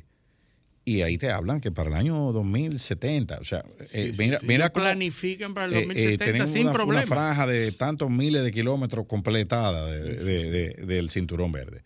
y 0.86 1.02
ahí 1.02 1.18
te 1.18 1.30
hablan 1.30 1.60
que 1.62 1.72
para 1.72 1.90
el 1.90 1.96
año 1.96 2.32
2070, 2.32 3.38
o 3.40 3.44
sea, 3.44 3.64
eh, 3.94 4.14
mira, 4.18 4.40
sí. 4.40 4.46
mira 4.48 4.70
cómo, 4.70 4.86
planifican 4.86 5.54
para 5.54 5.68
el 5.68 5.74
eh, 5.74 5.78
eh, 5.82 5.86
2070 6.18 6.26
tenemos 6.26 6.52
sin 6.52 6.62
una, 6.64 6.74
problema. 6.74 7.02
una 7.02 7.08
franja 7.16 7.46
de 7.48 7.72
tantos 7.74 8.10
miles 8.10 8.44
de 8.44 8.52
kilómetros 8.52 9.06
completada 9.06 9.86
de- 9.92 10.16
de- 10.24 10.50
de- 10.52 10.86
del 10.86 11.10
cinturón 11.12 11.52
verde. 11.52 11.84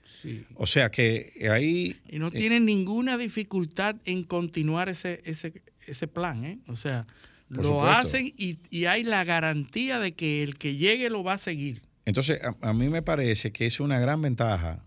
O 0.56 0.66
sea 0.68 0.90
que 0.90 1.32
ahí 1.52 1.96
Y 2.10 2.18
no 2.20 2.28
eh, 2.30 2.32
tienen 2.32 2.66
ninguna 2.66 3.18
dificultad 3.18 3.96
en 4.06 4.24
continuar 4.24 4.90
ese, 4.90 5.22
ese, 5.26 5.54
ese 5.88 6.08
plan, 6.08 6.46
¿eh? 6.46 6.60
O 6.68 6.76
sea, 6.76 7.06
Por 7.50 7.58
lo 7.58 7.64
supuesto. 7.64 7.92
hacen 7.92 8.34
y, 8.38 8.58
y 8.70 8.86
hay 8.86 9.04
la 9.04 9.24
garantía 9.24 10.00
de 10.00 10.14
que 10.14 10.42
el 10.44 10.58
que 10.58 10.76
llegue 10.78 11.10
lo 11.10 11.24
va 11.24 11.34
a 11.34 11.38
seguir. 11.38 11.82
Entonces, 12.06 12.40
a, 12.44 12.56
a 12.70 12.74
mí 12.74 12.90
me 12.90 13.02
parece 13.02 13.52
que 13.52 13.66
es 13.66 13.80
una 13.80 14.00
gran 14.00 14.22
ventaja 14.22 14.84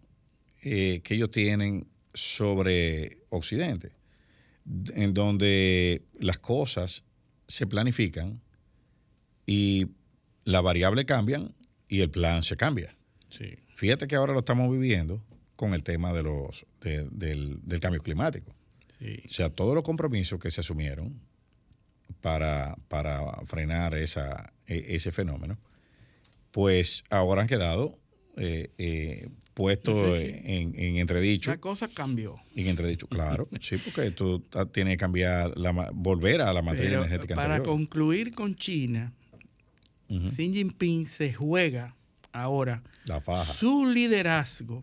eh, 0.63 1.01
que 1.05 1.15
ellos 1.15 1.31
tienen 1.31 1.87
sobre 2.15 3.19
Occidente, 3.29 3.93
en 4.95 5.15
donde 5.15 6.03
las 6.19 6.39
cosas 6.39 7.05
se 7.47 7.67
planifican 7.67 8.41
y 9.47 9.87
la 10.45 10.61
variable 10.61 11.05
cambian 11.05 11.55
y 11.89 12.01
el 12.01 12.11
plan 12.11 12.43
se 12.43 12.57
cambia. 12.57 12.97
Sí. 13.31 13.57
Fíjate 13.75 14.07
que 14.09 14.17
ahora 14.17 14.33
lo 14.33 14.41
estamos 14.41 14.71
viviendo 14.71 15.25
con 15.57 15.75
el 15.75 15.83
tema 15.83 16.13
de 16.13 16.23
los, 16.25 16.67
de- 16.81 17.09
del, 17.11 17.61
del 17.63 17.81
cambio 17.81 18.03
climático. 18.03 18.55
Sí. 18.99 19.23
O 19.27 19.33
sea, 19.33 19.51
todos 19.51 19.75
los 19.75 19.85
compromisos 19.85 20.39
que 20.41 20.51
se 20.51 20.61
asumieron 20.61 21.21
para, 22.21 22.77
para 22.89 23.21
frenar 23.47 23.95
esa, 23.95 24.53
e- 24.67 24.85
ese 24.97 25.13
fenómeno, 25.13 25.59
pues 26.51 27.05
ahora 27.11 27.43
han 27.43 27.49
quedado 27.49 27.99
eh, 28.37 28.71
eh, 28.79 29.29
puestos 29.55 30.17
Sí, 30.19 30.27
sí. 30.31 30.41
en, 30.45 30.75
en 30.79 30.97
entredicho. 30.99 31.51
La 31.51 31.59
cosa 31.59 31.89
cambió. 31.89 32.37
En 32.55 32.69
entredicho, 32.69 33.07
claro. 33.09 33.49
sí, 33.61 33.77
porque 33.79 34.11
tú 34.13 34.45
tienes 34.73 34.95
que 34.95 34.99
cambiar, 34.99 35.57
la, 35.59 35.91
volver 35.93 36.41
a 36.43 36.53
la 36.53 36.63
materia 36.63 36.91
Pero 36.91 37.03
energética 37.05 37.35
para 37.35 37.57
anterior. 37.57 37.77
concluir 37.77 38.35
con 38.35 38.55
China. 38.55 39.13
Xi 40.09 40.53
Jinping 40.53 41.07
se 41.07 41.35
juega 41.35 41.95
ahora 42.33 42.83
La 43.05 43.21
faja. 43.21 43.53
su 43.53 43.85
liderazgo. 43.87 44.83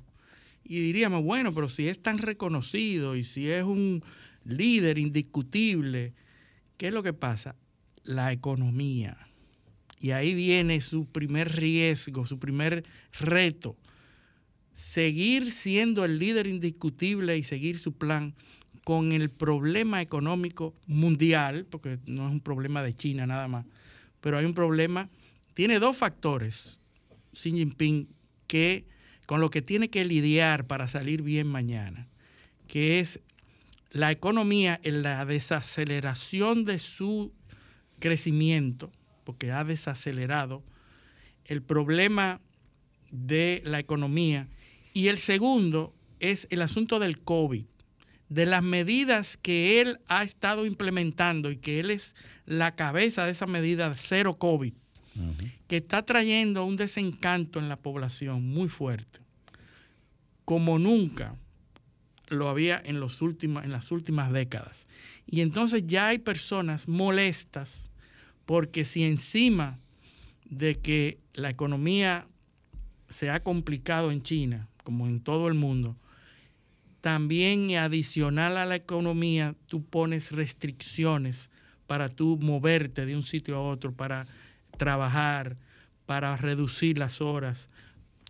Y 0.64 0.80
diríamos, 0.82 1.24
bueno, 1.24 1.54
pero 1.54 1.68
si 1.70 1.88
es 1.88 2.02
tan 2.02 2.18
reconocido 2.20 3.16
y 3.16 3.24
si 3.24 3.50
es 3.50 3.64
un 3.64 4.04
líder 4.44 4.98
indiscutible, 4.98 6.14
¿qué 6.78 6.88
es 6.88 6.94
lo 6.94 7.04
que 7.04 7.14
pasa? 7.14 7.56
La 8.04 8.32
economía. 8.32 9.18
Y 10.00 10.12
ahí 10.12 10.34
viene 10.34 10.82
su 10.82 11.06
primer 11.06 11.56
riesgo, 11.56 12.26
su 12.26 12.38
primer 12.38 12.84
reto. 13.20 13.76
Seguir 14.74 15.52
siendo 15.52 16.06
el 16.06 16.20
líder 16.20 16.48
indiscutible 16.48 17.38
y 17.38 17.44
seguir 17.44 17.78
su 17.78 17.94
plan 17.94 18.36
con 18.84 19.14
el 19.14 19.32
problema 19.32 20.02
económico 20.02 20.76
mundial, 20.86 21.66
porque 21.70 21.98
no 22.06 22.28
es 22.28 22.34
un 22.34 22.40
problema 22.40 22.84
de 22.84 22.94
China 22.94 23.26
nada 23.26 23.48
más, 23.48 23.66
pero 24.22 24.38
hay 24.38 24.46
un 24.46 24.54
problema, 24.54 25.10
tiene 25.56 25.80
dos 25.80 25.98
factores, 25.98 26.80
Xi 27.34 27.52
Jinping, 27.52 28.08
que 28.46 28.86
con 29.26 29.42
lo 29.42 29.50
que 29.50 29.64
tiene 29.64 29.90
que 29.90 30.06
lidiar 30.06 30.68
para 30.68 30.88
salir 30.88 31.24
bien 31.24 31.48
mañana, 31.48 32.08
que 32.68 33.00
es 33.00 33.20
la 33.96 34.12
economía 34.12 34.78
en 34.84 35.04
la 35.04 35.24
desaceleración 35.24 36.66
de 36.66 36.80
su 36.80 37.32
crecimiento, 38.00 38.92
porque 39.24 39.54
ha 39.54 39.64
desacelerado, 39.64 40.66
el 41.46 41.62
problema 41.62 42.42
de 43.10 43.62
la 43.64 43.80
economía, 43.80 44.50
y 44.94 45.08
el 45.08 45.18
segundo 45.18 45.96
es 46.20 46.46
el 46.50 46.62
asunto 46.62 47.00
del 47.00 47.20
COVID, 47.22 47.64
de 48.28 48.46
las 48.46 48.64
medidas 48.64 49.38
que 49.38 49.80
él 49.80 50.00
ha 50.10 50.26
estado 50.26 50.66
implementando 50.66 51.50
y 51.50 51.56
que 51.56 51.80
él 51.80 51.90
es 51.90 52.16
la 52.46 52.76
cabeza 52.76 53.24
de 53.24 53.32
esa 53.32 53.48
medida 53.48 53.94
cero 53.96 54.38
COVID 54.38 54.74
que 55.70 55.78
está 55.78 56.04
trayendo 56.04 56.66
un 56.66 56.76
desencanto 56.76 57.60
en 57.60 57.70
la 57.70 57.78
población 57.78 58.46
muy 58.46 58.68
fuerte, 58.68 59.22
como 60.44 60.80
nunca 60.80 61.38
lo 62.30 62.50
había 62.50 62.82
en, 62.84 63.00
los 63.00 63.22
en 63.22 63.72
las 63.72 63.92
últimas 63.92 64.32
décadas. 64.32 64.88
Y 65.26 65.42
entonces 65.42 65.84
ya 65.86 66.08
hay 66.08 66.20
personas 66.20 66.88
molestas 66.88 67.90
porque 68.46 68.86
si 68.86 69.04
encima 69.04 69.80
de 70.46 70.76
que 70.76 71.20
la 71.34 71.50
economía 71.50 72.28
se 73.10 73.30
ha 73.30 73.40
complicado 73.40 74.12
en 74.12 74.22
China, 74.22 74.68
como 74.84 75.08
en 75.08 75.20
todo 75.20 75.48
el 75.48 75.56
mundo, 75.56 75.96
también 77.02 77.70
y 77.70 77.78
adicional 77.78 78.58
a 78.58 78.66
la 78.66 78.76
economía, 78.76 79.56
tú 79.68 79.84
pones 79.84 80.32
restricciones 80.32 81.50
para 81.88 82.10
tú 82.10 82.38
moverte 82.42 83.06
de 83.06 83.16
un 83.16 83.24
sitio 83.24 83.58
a 83.58 83.62
otro, 83.62 83.94
para 83.94 84.26
trabajar, 84.78 85.58
para 86.06 86.36
reducir 86.36 86.98
las 86.98 87.22
horas. 87.22 87.70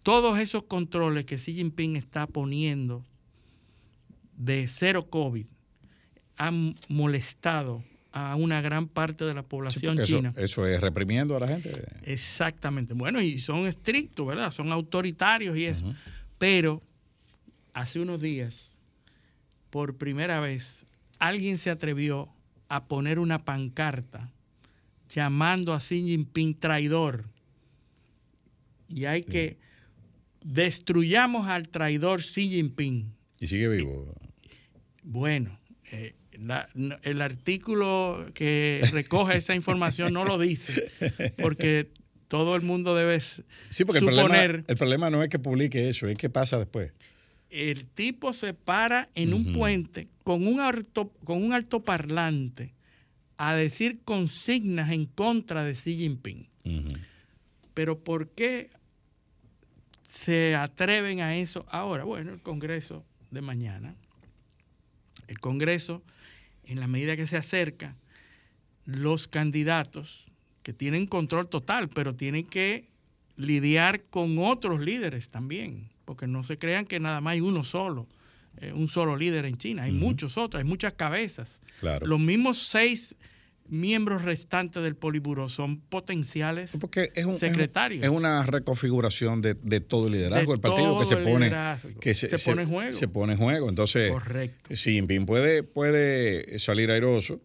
Todos 0.04 0.40
esos 0.40 0.64
controles 0.64 1.26
que 1.26 1.38
Xi 1.38 1.54
Jinping 1.54 1.96
está 1.96 2.28
poniendo 2.28 3.06
de 4.36 4.68
cero 4.68 5.10
COVID 5.10 5.46
han 6.38 6.76
molestado 6.90 7.84
a 8.12 8.36
una 8.36 8.62
gran 8.62 8.88
parte 8.88 9.26
de 9.26 9.34
la 9.34 9.44
población 9.44 10.02
china. 10.04 10.34
eso 10.38 10.66
es 10.66 10.80
reprimiendo 10.80 11.36
a 11.36 11.42
la 11.42 11.48
gente. 11.48 11.72
Exactamente. 12.04 12.94
Bueno, 12.94 13.22
y 13.22 13.40
son 13.40 13.68
estrictos, 13.68 14.26
¿verdad? 14.26 14.52
Son 14.52 14.72
autoritarios 14.72 15.58
y 15.58 15.66
eso. 15.66 15.94
Pero 16.38 16.82
hace 17.74 18.00
unos 18.00 18.22
días, 18.22 18.72
por 19.70 19.98
primera 19.98 20.40
vez, 20.40 20.86
alguien 21.20 21.58
se 21.58 21.70
atrevió 21.70 22.30
a 22.70 22.86
poner 22.86 23.20
una 23.20 23.44
pancarta 23.44 24.32
llamando 25.10 25.74
a 25.74 25.80
Xi 25.80 26.04
Jinping 26.04 26.56
traidor. 26.56 27.26
Y 28.88 29.06
hay 29.06 29.24
que 29.24 29.58
destruyamos 30.42 31.48
al 31.48 31.68
traidor 31.68 32.22
Xi 32.22 32.50
Jinping. 32.50 33.14
Y 33.40 33.48
sigue 33.48 33.68
vivo. 33.68 34.16
Bueno, 35.08 35.60
eh, 35.92 36.16
la- 36.34 36.68
el 37.04 37.22
artículo 37.22 38.26
que 38.34 38.82
recoge 38.92 39.38
esa 39.38 39.54
información 39.56 40.14
no 40.14 40.26
lo 40.26 40.38
dice, 40.40 40.92
porque 41.42 41.92
todo 42.28 42.56
el 42.56 42.64
mundo 42.64 42.96
debe 42.96 43.20
Sí, 43.20 43.86
porque 43.86 44.00
el 44.00 44.06
problema, 44.06 44.30
suponer. 44.30 44.64
el 44.68 44.76
problema 44.78 45.10
no 45.12 45.22
es 45.22 45.30
que 45.30 45.38
publique 45.40 45.88
eso, 45.90 46.08
es 46.08 46.18
que 46.18 46.30
pasa 46.30 46.58
después. 46.58 46.92
el 47.52 47.86
tipo 47.86 48.34
se 48.34 48.54
para 48.54 49.08
en 49.16 49.34
un 49.34 49.54
puente 49.54 50.10
con 50.24 50.46
un, 50.46 50.60
alto, 50.60 51.14
con 51.24 51.42
un 51.42 51.54
altoparlante 51.54 52.74
a 53.38 53.54
decir 53.54 54.02
consignas 54.04 54.92
en 54.92 55.06
contra 55.06 55.64
de 55.64 55.74
Xi 55.76 55.96
Jinping. 55.98 56.50
Pero 57.74 58.00
¿por 58.04 58.30
qué 58.32 58.72
se 60.08 60.56
atreven 60.56 61.22
a 61.22 61.38
eso 61.38 61.66
ahora? 61.70 62.04
Bueno, 62.04 62.34
el 62.34 62.42
Congreso 62.42 63.06
de 63.32 63.42
mañana. 63.42 63.96
El 65.28 65.40
Congreso, 65.40 66.04
en 66.66 66.80
la 66.80 66.88
medida 66.88 67.16
que 67.16 67.28
se 67.28 67.38
acerca, 67.38 67.96
los 68.86 69.28
candidatos 69.28 70.26
que 70.64 70.74
tienen 70.74 71.06
control 71.06 71.48
total, 71.48 71.90
pero 71.90 72.16
tienen 72.16 72.46
que 72.46 72.88
lidiar 73.38 74.04
con 74.04 74.38
otros 74.40 74.82
líderes 74.82 75.30
también, 75.30 75.90
porque 76.06 76.28
no 76.28 76.44
se 76.44 76.58
crean 76.58 76.86
que 76.86 77.00
nada 77.00 77.22
más 77.22 77.34
hay 77.34 77.42
uno 77.42 77.64
solo, 77.64 78.08
eh, 78.58 78.72
un 78.74 78.88
solo 78.88 79.18
líder 79.18 79.46
en 79.46 79.58
China, 79.58 79.84
hay 79.84 79.92
muchos 79.92 80.38
otros, 80.38 80.64
hay 80.64 80.68
muchas 80.68 80.94
cabezas. 80.94 81.60
Claro. 81.80 82.06
Los 82.08 82.20
mismos 82.20 82.64
seis 82.64 83.16
miembros 83.68 84.22
restantes 84.22 84.84
del 84.84 84.96
Poliburo 84.96 85.50
son 85.50 85.80
potenciales 85.82 86.72
Porque 86.80 87.12
es, 87.16 87.26
un- 87.26 87.34
es 87.36 87.42
un- 87.42 87.50
secretarios. 87.50 88.04
es 88.04 88.10
una 88.12 88.44
reconfiguración 88.46 89.42
de, 89.42 89.56
de 89.56 89.80
todo 89.82 90.08
el 90.08 90.14
liderazgo 90.14 90.52
De 90.52 90.56
del 90.58 90.62
partido 90.62 91.00
que 91.00 91.06
se 91.06 91.18
pone, 91.18 91.52
que 92.00 92.14
Se 92.14 92.28
pone 92.38 92.62
en 92.64 92.70
juego. 92.70 92.92
se 92.94 93.08
pone 93.08 93.34
en 93.34 93.40
juego. 93.40 93.70
Entonces, 93.70 94.12
Correcto. 94.12 94.70
Xi 94.74 94.94
Jinping 94.94 95.26
puede, 95.26 95.64
puede 95.64 96.60
salir 96.60 96.92
airoso, 96.92 97.42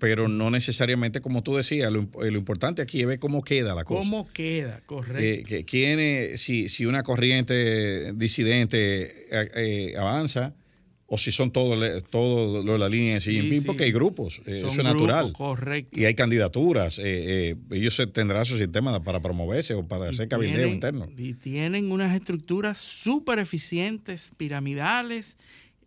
pero 0.00 0.28
no 0.28 0.50
necesariamente 0.50 1.20
como 1.20 1.42
tú 1.42 1.54
decías. 1.56 1.92
Lo, 1.92 2.02
imp- 2.02 2.18
lo 2.30 2.38
importante 2.38 2.80
aquí 2.82 3.00
es 3.02 3.06
ver 3.06 3.18
cómo 3.18 3.42
queda 3.42 3.74
la 3.74 3.84
cosa. 3.84 4.00
¿Cómo 4.00 4.28
queda? 4.32 4.80
Correcto. 4.86 5.20
Eh, 5.22 5.42
que, 5.46 5.64
quién 5.64 6.38
si, 6.38 6.68
si 6.68 6.86
una 6.86 7.02
corriente 7.02 8.12
disidente 8.14 9.02
eh, 9.30 9.50
eh, 9.54 9.94
avanza 9.98 10.54
o 11.12 11.18
si 11.18 11.32
son 11.32 11.50
todos 11.50 12.04
todo 12.04 12.62
lo 12.62 12.74
de 12.74 12.78
la 12.78 12.88
línea 12.88 13.14
de 13.14 13.20
Xi 13.20 13.32
Jinping, 13.32 13.62
sí. 13.62 13.66
porque 13.66 13.82
hay 13.82 13.90
grupos, 13.90 14.40
eh, 14.46 14.58
eso 14.58 14.68
es 14.68 14.76
natural. 14.76 15.32
correcto. 15.32 15.98
Y 15.98 16.04
hay 16.04 16.14
candidaturas. 16.14 17.00
eh, 17.00 17.02
eh, 17.50 17.56
ellos 17.72 18.00
tendrán 18.12 18.46
su 18.46 18.56
sistema 18.56 19.02
para 19.02 19.18
promoverse 19.20 19.74
o 19.74 19.84
para 19.88 20.06
Y 20.06 20.10
hacer 20.10 20.28
cabildeo 20.28 20.68
interno. 20.68 21.08
Y 21.18 21.34
tienen 21.34 21.90
unas 21.90 22.14
estructuras 22.14 22.78
súper 22.78 23.40
eficientes, 23.40 24.30
piramidales, 24.36 25.36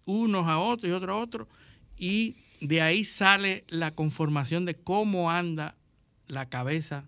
unos 0.04 0.46
a 0.48 0.60
otros 0.60 0.90
y 0.90 0.94
otros 0.94 1.12
a 1.12 1.16
otros. 1.16 1.48
Y 1.98 2.36
de 2.60 2.82
ahí 2.82 3.06
sale 3.06 3.64
la 3.70 3.96
conformación 3.96 4.66
de 4.66 4.76
cómo 4.76 5.32
anda 5.32 5.78
la 6.28 6.50
cabeza 6.50 7.08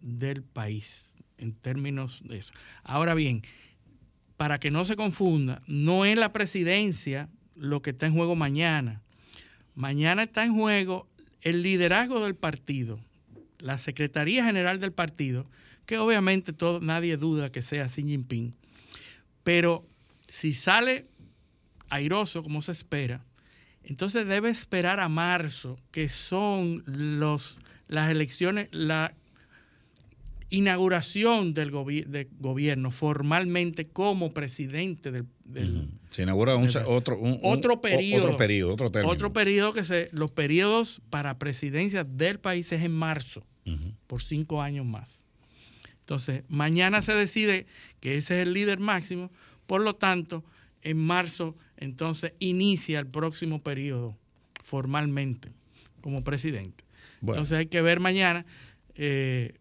del 0.00 0.42
país 0.42 1.12
en 1.36 1.52
términos 1.52 2.22
de 2.24 2.38
eso. 2.38 2.54
Ahora 2.82 3.12
bien, 3.12 3.42
para 4.38 4.58
que 4.58 4.70
no 4.70 4.86
se 4.86 4.96
confunda, 4.96 5.60
no 5.66 6.06
es 6.06 6.16
la 6.16 6.32
presidencia 6.32 7.28
lo 7.56 7.82
que 7.82 7.90
está 7.90 8.06
en 8.06 8.14
juego 8.14 8.36
mañana. 8.36 9.02
Mañana 9.74 10.24
está 10.24 10.44
en 10.44 10.54
juego 10.54 11.08
el 11.40 11.62
liderazgo 11.62 12.24
del 12.24 12.34
partido, 12.34 13.00
la 13.58 13.78
Secretaría 13.78 14.44
General 14.44 14.80
del 14.80 14.92
partido, 14.92 15.46
que 15.86 15.98
obviamente 15.98 16.52
todo, 16.52 16.80
nadie 16.80 17.16
duda 17.16 17.50
que 17.50 17.62
sea 17.62 17.88
Xi 17.88 18.02
Jinping. 18.02 18.54
Pero 19.42 19.86
si 20.28 20.54
sale 20.54 21.06
airoso 21.88 22.42
como 22.42 22.62
se 22.62 22.72
espera, 22.72 23.24
entonces 23.84 24.26
debe 24.26 24.50
esperar 24.50 25.00
a 25.00 25.08
marzo, 25.08 25.78
que 25.90 26.08
son 26.08 26.84
los, 26.86 27.58
las 27.88 28.10
elecciones, 28.10 28.68
la 28.70 29.14
inauguración 30.50 31.54
del 31.54 31.70
gobierno 31.70 32.90
formalmente 32.90 33.88
como 33.88 34.32
presidente 34.32 35.10
del... 35.10 35.26
Se 36.10 36.22
inaugura 36.22 36.56
otro, 36.56 37.18
otro 37.42 37.80
periodo. 37.80 38.24
Otro 38.24 38.36
periodo, 38.36 38.74
otro 38.74 38.90
término. 38.90 39.12
Otro 39.12 39.32
periodo 39.32 39.72
que 39.72 39.84
se... 39.84 40.08
Los 40.12 40.30
periodos 40.30 41.00
para 41.10 41.38
presidencia 41.38 42.04
del 42.04 42.38
país 42.38 42.70
es 42.72 42.82
en 42.82 42.92
marzo, 42.92 43.44
por 44.06 44.22
cinco 44.22 44.60
años 44.60 44.84
más. 44.84 45.08
Entonces, 46.00 46.44
mañana 46.48 47.00
se 47.02 47.14
decide 47.14 47.66
que 48.00 48.16
ese 48.16 48.40
es 48.40 48.46
el 48.46 48.52
líder 48.52 48.78
máximo, 48.78 49.30
por 49.66 49.80
lo 49.80 49.94
tanto, 49.94 50.44
en 50.82 50.98
marzo, 50.98 51.56
entonces, 51.76 52.32
inicia 52.38 52.98
el 52.98 53.06
próximo 53.06 53.62
periodo 53.62 54.16
formalmente 54.62 55.52
como 56.00 56.22
presidente. 56.24 56.84
Entonces 57.20 57.58
hay 57.58 57.66
que 57.66 57.82
ver 57.82 58.00
mañana... 58.00 58.44
Eh, 58.94 59.54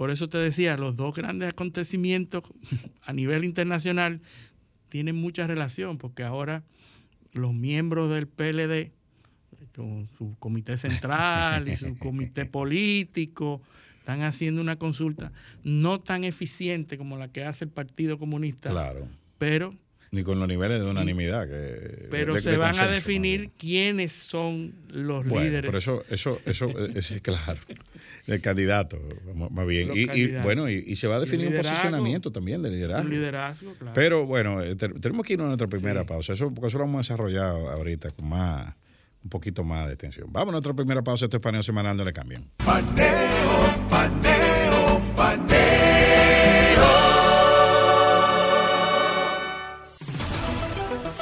por 0.00 0.10
eso 0.10 0.30
te 0.30 0.38
decía, 0.38 0.78
los 0.78 0.96
dos 0.96 1.14
grandes 1.14 1.50
acontecimientos 1.50 2.42
a 3.02 3.12
nivel 3.12 3.44
internacional 3.44 4.22
tienen 4.90 5.16
mucha 5.16 5.46
relación, 5.46 5.96
porque 5.96 6.22
ahora 6.22 6.62
los 7.32 7.54
miembros 7.54 8.10
del 8.10 8.26
PLD, 8.26 8.92
con 9.74 10.08
su 10.18 10.36
comité 10.38 10.76
central 10.76 11.68
y 11.68 11.76
su 11.76 11.96
comité 11.98 12.44
político, 12.44 13.62
están 13.98 14.22
haciendo 14.22 14.60
una 14.60 14.76
consulta 14.76 15.32
no 15.64 16.00
tan 16.00 16.24
eficiente 16.24 16.98
como 16.98 17.16
la 17.16 17.28
que 17.28 17.44
hace 17.44 17.64
el 17.64 17.70
Partido 17.70 18.18
Comunista, 18.18 18.70
claro. 18.70 19.08
pero 19.38 19.74
ni 20.12 20.22
con 20.22 20.38
los 20.38 20.48
niveles 20.48 20.80
de 20.80 20.90
unanimidad. 20.90 21.48
Que, 21.48 22.08
pero 22.10 22.38
se 22.38 22.56
van 22.56 22.78
a 22.78 22.88
definir 22.88 23.50
quiénes 23.56 24.12
son 24.12 24.74
los 24.88 25.26
bueno, 25.26 25.44
líderes. 25.44 25.68
Pero 25.68 25.78
eso, 25.78 26.02
eso, 26.10 26.40
eso 26.44 26.72
es 26.94 27.20
claro. 27.20 27.60
El 28.26 28.40
candidato, 28.40 28.98
más 29.50 29.66
bien. 29.66 29.90
Y, 29.94 30.26
bueno, 30.38 30.68
y, 30.68 30.96
se 30.96 31.06
va 31.06 31.16
a 31.16 31.20
definir 31.20 31.48
un 31.48 31.56
posicionamiento 31.56 32.32
también 32.32 32.62
de 32.62 32.70
liderazgo. 32.70 33.04
Un 33.04 33.10
liderazgo, 33.10 33.74
claro. 33.74 33.94
Pero 33.94 34.26
bueno, 34.26 34.62
eh, 34.62 34.76
tenemos 34.76 35.24
que 35.26 35.34
ir 35.34 35.40
a 35.40 35.44
nuestra 35.44 35.68
primera 35.68 36.04
pausa. 36.04 36.32
Eso, 36.32 36.52
porque 36.52 36.68
eso 36.68 36.78
lo 36.78 36.84
vamos 36.84 36.98
a 36.98 37.02
desarrollar 37.14 37.50
ahorita 37.50 38.10
con 38.10 38.28
más 38.28 38.74
un 39.22 39.30
poquito 39.30 39.64
más 39.64 39.86
de 39.86 39.94
atención. 39.94 40.28
Vamos 40.32 40.48
a 40.48 40.52
nuestra 40.52 40.74
primera 40.74 41.02
pausa. 41.02 41.26
Esto 41.26 41.36
es 41.36 41.42
paneo 41.42 41.62
semanal, 41.62 41.96
no 41.96 42.04
le 42.04 42.12
cambian. 42.12 42.50
Paneo, 42.64 43.88
paneo, 43.88 44.39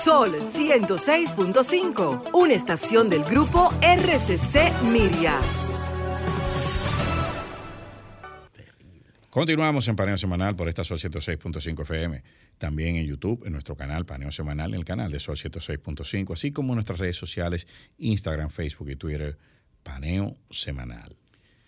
Sol 0.09 0.31
106.5, 0.41 2.31
una 2.33 2.55
estación 2.55 3.11
del 3.11 3.23
grupo 3.25 3.71
RCC 3.83 4.73
Miria. 4.91 5.39
Continuamos 9.29 9.87
en 9.87 9.97
Paneo 9.97 10.17
Semanal 10.17 10.57
por 10.57 10.67
esta 10.71 10.83
Sol 10.83 10.99
106.5 10.99 11.83
FM. 11.83 12.23
También 12.57 12.97
en 12.97 13.05
YouTube, 13.05 13.45
en 13.45 13.53
nuestro 13.53 13.77
canal 13.77 14.07
Paneo 14.07 14.31
Semanal, 14.31 14.73
en 14.73 14.79
el 14.79 14.87
canal 14.87 15.13
de 15.13 15.21
Sol 15.21 15.37
106.5, 15.37 16.33
así 16.33 16.53
como 16.53 16.73
en 16.73 16.77
nuestras 16.77 17.01
redes 17.01 17.19
sociales, 17.19 17.69
Instagram, 17.99 18.49
Facebook 18.49 18.89
y 18.89 18.97
Twitter, 18.97 19.37
Paneo 19.83 20.39
Semanal. 20.49 21.17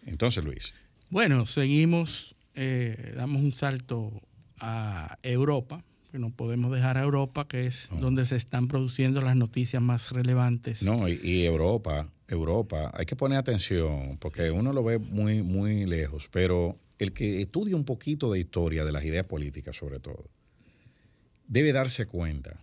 Entonces, 0.06 0.42
Luis. 0.42 0.72
Bueno, 1.10 1.44
seguimos, 1.44 2.34
eh, 2.54 3.12
damos 3.14 3.42
un 3.42 3.52
salto 3.52 4.22
a 4.58 5.18
Europa 5.22 5.84
que 6.10 6.18
no 6.18 6.30
podemos 6.30 6.72
dejar 6.72 6.98
a 6.98 7.02
Europa, 7.02 7.46
que 7.46 7.66
es 7.66 7.88
donde 8.00 8.26
se 8.26 8.36
están 8.36 8.68
produciendo 8.68 9.20
las 9.20 9.36
noticias 9.36 9.80
más 9.82 10.10
relevantes. 10.10 10.82
No, 10.82 11.08
y, 11.08 11.44
Europa, 11.44 12.08
Europa, 12.28 12.90
hay 12.94 13.06
que 13.06 13.16
poner 13.16 13.38
atención, 13.38 14.18
porque 14.18 14.50
uno 14.50 14.72
lo 14.72 14.82
ve 14.82 14.98
muy, 14.98 15.42
muy 15.42 15.86
lejos, 15.86 16.28
pero 16.30 16.78
el 16.98 17.12
que 17.12 17.40
estudia 17.40 17.76
un 17.76 17.84
poquito 17.84 18.32
de 18.32 18.40
historia 18.40 18.84
de 18.84 18.92
las 18.92 19.04
ideas 19.04 19.24
políticas, 19.24 19.76
sobre 19.76 20.00
todo, 20.00 20.28
debe 21.46 21.72
darse 21.72 22.06
cuenta 22.06 22.60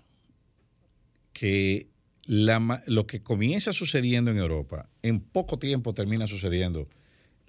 que 1.34 1.88
lo 2.28 3.08
que 3.08 3.22
comienza 3.22 3.72
sucediendo 3.72 4.32
en 4.32 4.38
Europa, 4.38 4.90
en 5.02 5.22
poco 5.22 5.58
tiempo 5.58 5.94
termina 5.94 6.28
sucediendo 6.28 6.90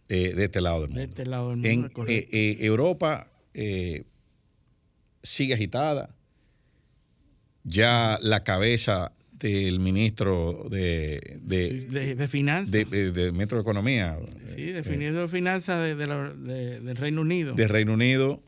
eh, 0.08 0.34
de 0.34 0.44
este 0.44 0.60
lado 0.60 0.82
del 0.82 0.90
mundo. 0.90 1.00
De 1.00 1.06
este 1.06 1.26
lado 1.26 1.50
del 1.50 1.58
mundo. 1.58 1.90
En 2.02 2.08
eh, 2.08 2.28
eh, 2.30 2.56
Europa 2.60 3.30
sigue 5.22 5.54
agitada. 5.54 6.14
Ya 7.64 8.18
la 8.22 8.44
cabeza 8.44 9.12
del 9.32 9.78
ministro 9.78 10.66
de, 10.70 11.38
de, 11.42 12.28
Finanzas. 12.28 12.72
De, 12.72 13.32
ministro 13.32 13.58
de 13.58 13.62
Economía. 13.62 14.18
Sí, 14.54 14.72
definiendo 14.72 15.20
de 15.20 15.28
Finanzas 15.28 15.96
del 15.96 16.96
Reino 16.96 17.20
Unido. 17.20 17.54
De 17.54 17.68
Reino 17.68 17.92
Unido 17.92 18.42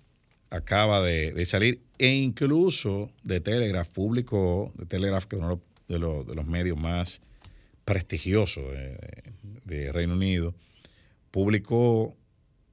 acaba 0.50 1.00
de, 1.02 1.44
salir 1.46 1.80
e 1.98 2.08
incluso 2.08 3.12
de 3.22 3.40
Telegraph, 3.40 3.88
público 3.88 4.72
de 4.76 4.86
Telegraph, 4.86 5.24
que 5.24 5.36
es 5.36 5.42
uno 5.42 5.60
de 5.86 5.98
los, 5.98 6.26
de 6.26 6.34
los 6.34 6.46
medios 6.46 6.78
más 6.78 7.20
prestigiosos 7.84 8.64
de 9.64 9.92
Reino 9.92 10.14
Unido, 10.14 10.54
publicó 11.30 12.16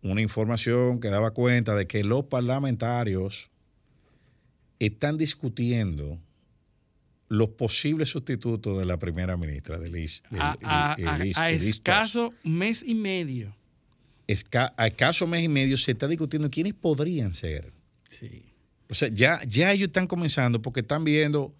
una 0.01 0.21
información 0.21 0.99
que 0.99 1.09
daba 1.09 1.31
cuenta 1.31 1.75
de 1.75 1.87
que 1.87 2.03
los 2.03 2.25
parlamentarios 2.25 3.49
están 4.79 5.17
discutiendo 5.17 6.19
los 7.29 7.49
posibles 7.49 8.09
sustitutos 8.09 8.77
de 8.79 8.85
la 8.85 8.97
primera 8.97 9.35
ministra 9.37 9.79
de 9.79 9.89
Liz. 9.89 10.23
a, 10.31 10.95
escaso 11.51 12.33
mes 12.43 12.83
y 12.85 12.95
medio. 12.95 13.55
a 14.77 14.87
escaso 14.87 15.27
mes 15.27 15.43
y 15.43 15.49
medio 15.49 15.77
se 15.77 15.91
está 15.91 16.07
discutiendo 16.07 16.49
quiénes 16.49 16.73
podrían 16.73 17.33
ser. 17.33 17.73
Sí. 18.19 18.43
O 18.89 18.93
sea, 18.93 19.09
ya, 19.09 19.41
ya 19.45 19.73
ellos 19.73 19.87
están 19.87 20.07
comenzando 20.07 20.61
porque 20.61 20.79
están 20.79 21.03
viendo 21.03 21.53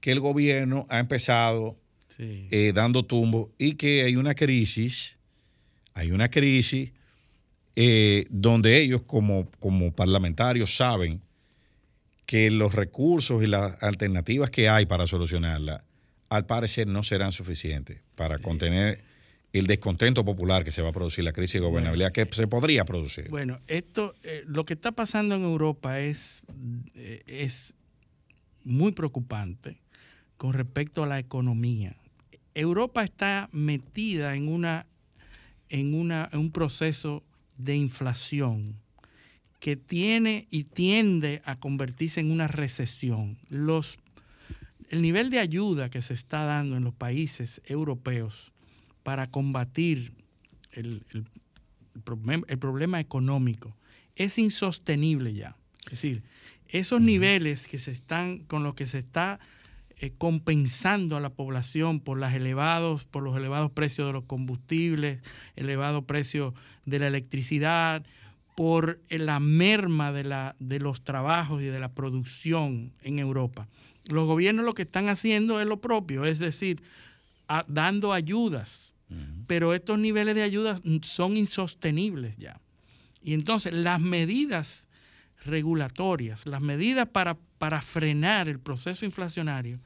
que 0.00 0.10
el 0.10 0.18
gobierno 0.18 0.86
ha 0.88 0.98
empezado 0.98 1.78
eh, 2.18 2.72
dando 2.74 3.04
tumbo 3.04 3.52
y 3.58 3.74
que 3.74 4.02
hay 4.02 4.16
una 4.16 4.34
crisis, 4.34 5.18
hay 5.94 6.10
una 6.10 6.28
crisis 6.28 6.92
eh, 7.74 8.26
donde 8.30 8.80
ellos 8.80 9.02
como, 9.02 9.48
como 9.60 9.92
parlamentarios 9.92 10.76
saben 10.76 11.20
que 12.26 12.50
los 12.50 12.74
recursos 12.74 13.42
y 13.42 13.46
las 13.46 13.82
alternativas 13.82 14.50
que 14.50 14.68
hay 14.68 14.86
para 14.86 15.06
solucionarla, 15.06 15.84
al 16.28 16.46
parecer 16.46 16.86
no 16.86 17.02
serán 17.02 17.32
suficientes 17.32 18.00
para 18.14 18.38
contener 18.38 19.04
el 19.52 19.66
descontento 19.66 20.24
popular 20.24 20.64
que 20.64 20.72
se 20.72 20.80
va 20.80 20.88
a 20.88 20.92
producir, 20.92 21.24
la 21.24 21.32
crisis 21.32 21.60
de 21.60 21.66
gobernabilidad 21.66 22.10
que 22.12 22.26
se 22.30 22.46
podría 22.46 22.84
producir. 22.84 23.28
Bueno, 23.28 23.60
esto, 23.66 24.14
eh, 24.22 24.44
lo 24.46 24.64
que 24.64 24.74
está 24.74 24.92
pasando 24.92 25.34
en 25.34 25.42
Europa 25.42 26.00
es, 26.00 26.42
eh, 26.94 27.22
es 27.26 27.74
muy 28.64 28.92
preocupante 28.92 29.78
con 30.38 30.54
respecto 30.54 31.04
a 31.04 31.06
la 31.06 31.18
economía. 31.18 31.96
Europa 32.54 33.04
está 33.04 33.48
metida 33.52 34.34
en 34.34 34.48
una 34.48 34.86
en 35.68 35.94
una 35.94 36.28
en 36.32 36.40
un 36.40 36.52
proceso 36.52 37.22
de 37.56 37.76
inflación 37.76 38.81
que 39.62 39.76
tiene 39.76 40.48
y 40.50 40.64
tiende 40.64 41.40
a 41.44 41.54
convertirse 41.54 42.18
en 42.18 42.32
una 42.32 42.48
recesión. 42.48 43.38
Los, 43.48 43.96
el 44.88 45.02
nivel 45.02 45.30
de 45.30 45.38
ayuda 45.38 45.88
que 45.88 46.02
se 46.02 46.14
está 46.14 46.42
dando 46.42 46.76
en 46.76 46.82
los 46.82 46.94
países 46.94 47.62
europeos 47.66 48.52
para 49.04 49.30
combatir 49.30 50.14
el, 50.72 51.04
problema, 52.02 52.98
económico 52.98 53.76
es 54.16 54.36
insostenible 54.36 55.32
ya. 55.32 55.56
Es 55.84 55.90
decir, 55.92 56.24
esos 56.66 57.00
niveles 57.00 57.68
que 57.68 57.78
se 57.78 57.92
están, 57.92 58.40
con 58.40 58.64
los 58.64 58.74
que 58.74 58.88
se 58.88 58.98
está 58.98 59.38
eh, 59.96 60.10
compensando 60.18 61.16
a 61.16 61.20
la 61.20 61.30
población 61.30 62.00
por, 62.00 62.18
las 62.18 62.34
elevados, 62.34 63.04
por 63.04 63.22
los 63.22 63.36
elevados 63.36 63.70
precios 63.70 64.08
de 64.08 64.12
los 64.12 64.24
combustibles, 64.24 65.20
elevado 65.54 66.04
precio 66.04 66.52
de 66.84 66.98
la 66.98 67.06
electricidad, 67.06 68.04
por 68.54 69.00
la 69.08 69.40
merma 69.40 70.12
de, 70.12 70.24
la, 70.24 70.56
de 70.58 70.78
los 70.78 71.02
trabajos 71.02 71.62
y 71.62 71.66
de 71.66 71.80
la 71.80 71.92
producción 71.92 72.92
en 73.02 73.18
Europa. 73.18 73.68
Los 74.04 74.26
gobiernos 74.26 74.64
lo 74.64 74.74
que 74.74 74.82
están 74.82 75.08
haciendo 75.08 75.60
es 75.60 75.66
lo 75.66 75.80
propio, 75.80 76.24
es 76.24 76.38
decir, 76.38 76.82
dando 77.66 78.12
ayudas, 78.12 78.92
pero 79.46 79.74
estos 79.74 79.98
niveles 79.98 80.34
de 80.34 80.42
ayudas 80.42 80.80
son 81.02 81.36
insostenibles 81.36 82.36
ya. 82.38 82.60
Y 83.22 83.34
entonces 83.34 83.72
las 83.72 84.00
medidas 84.00 84.86
regulatorias, 85.44 86.46
las 86.46 86.60
medidas 86.60 87.08
para, 87.08 87.36
para 87.58 87.82
frenar 87.82 88.48
el 88.48 88.58
proceso 88.58 89.04
inflacionario, 89.04 89.78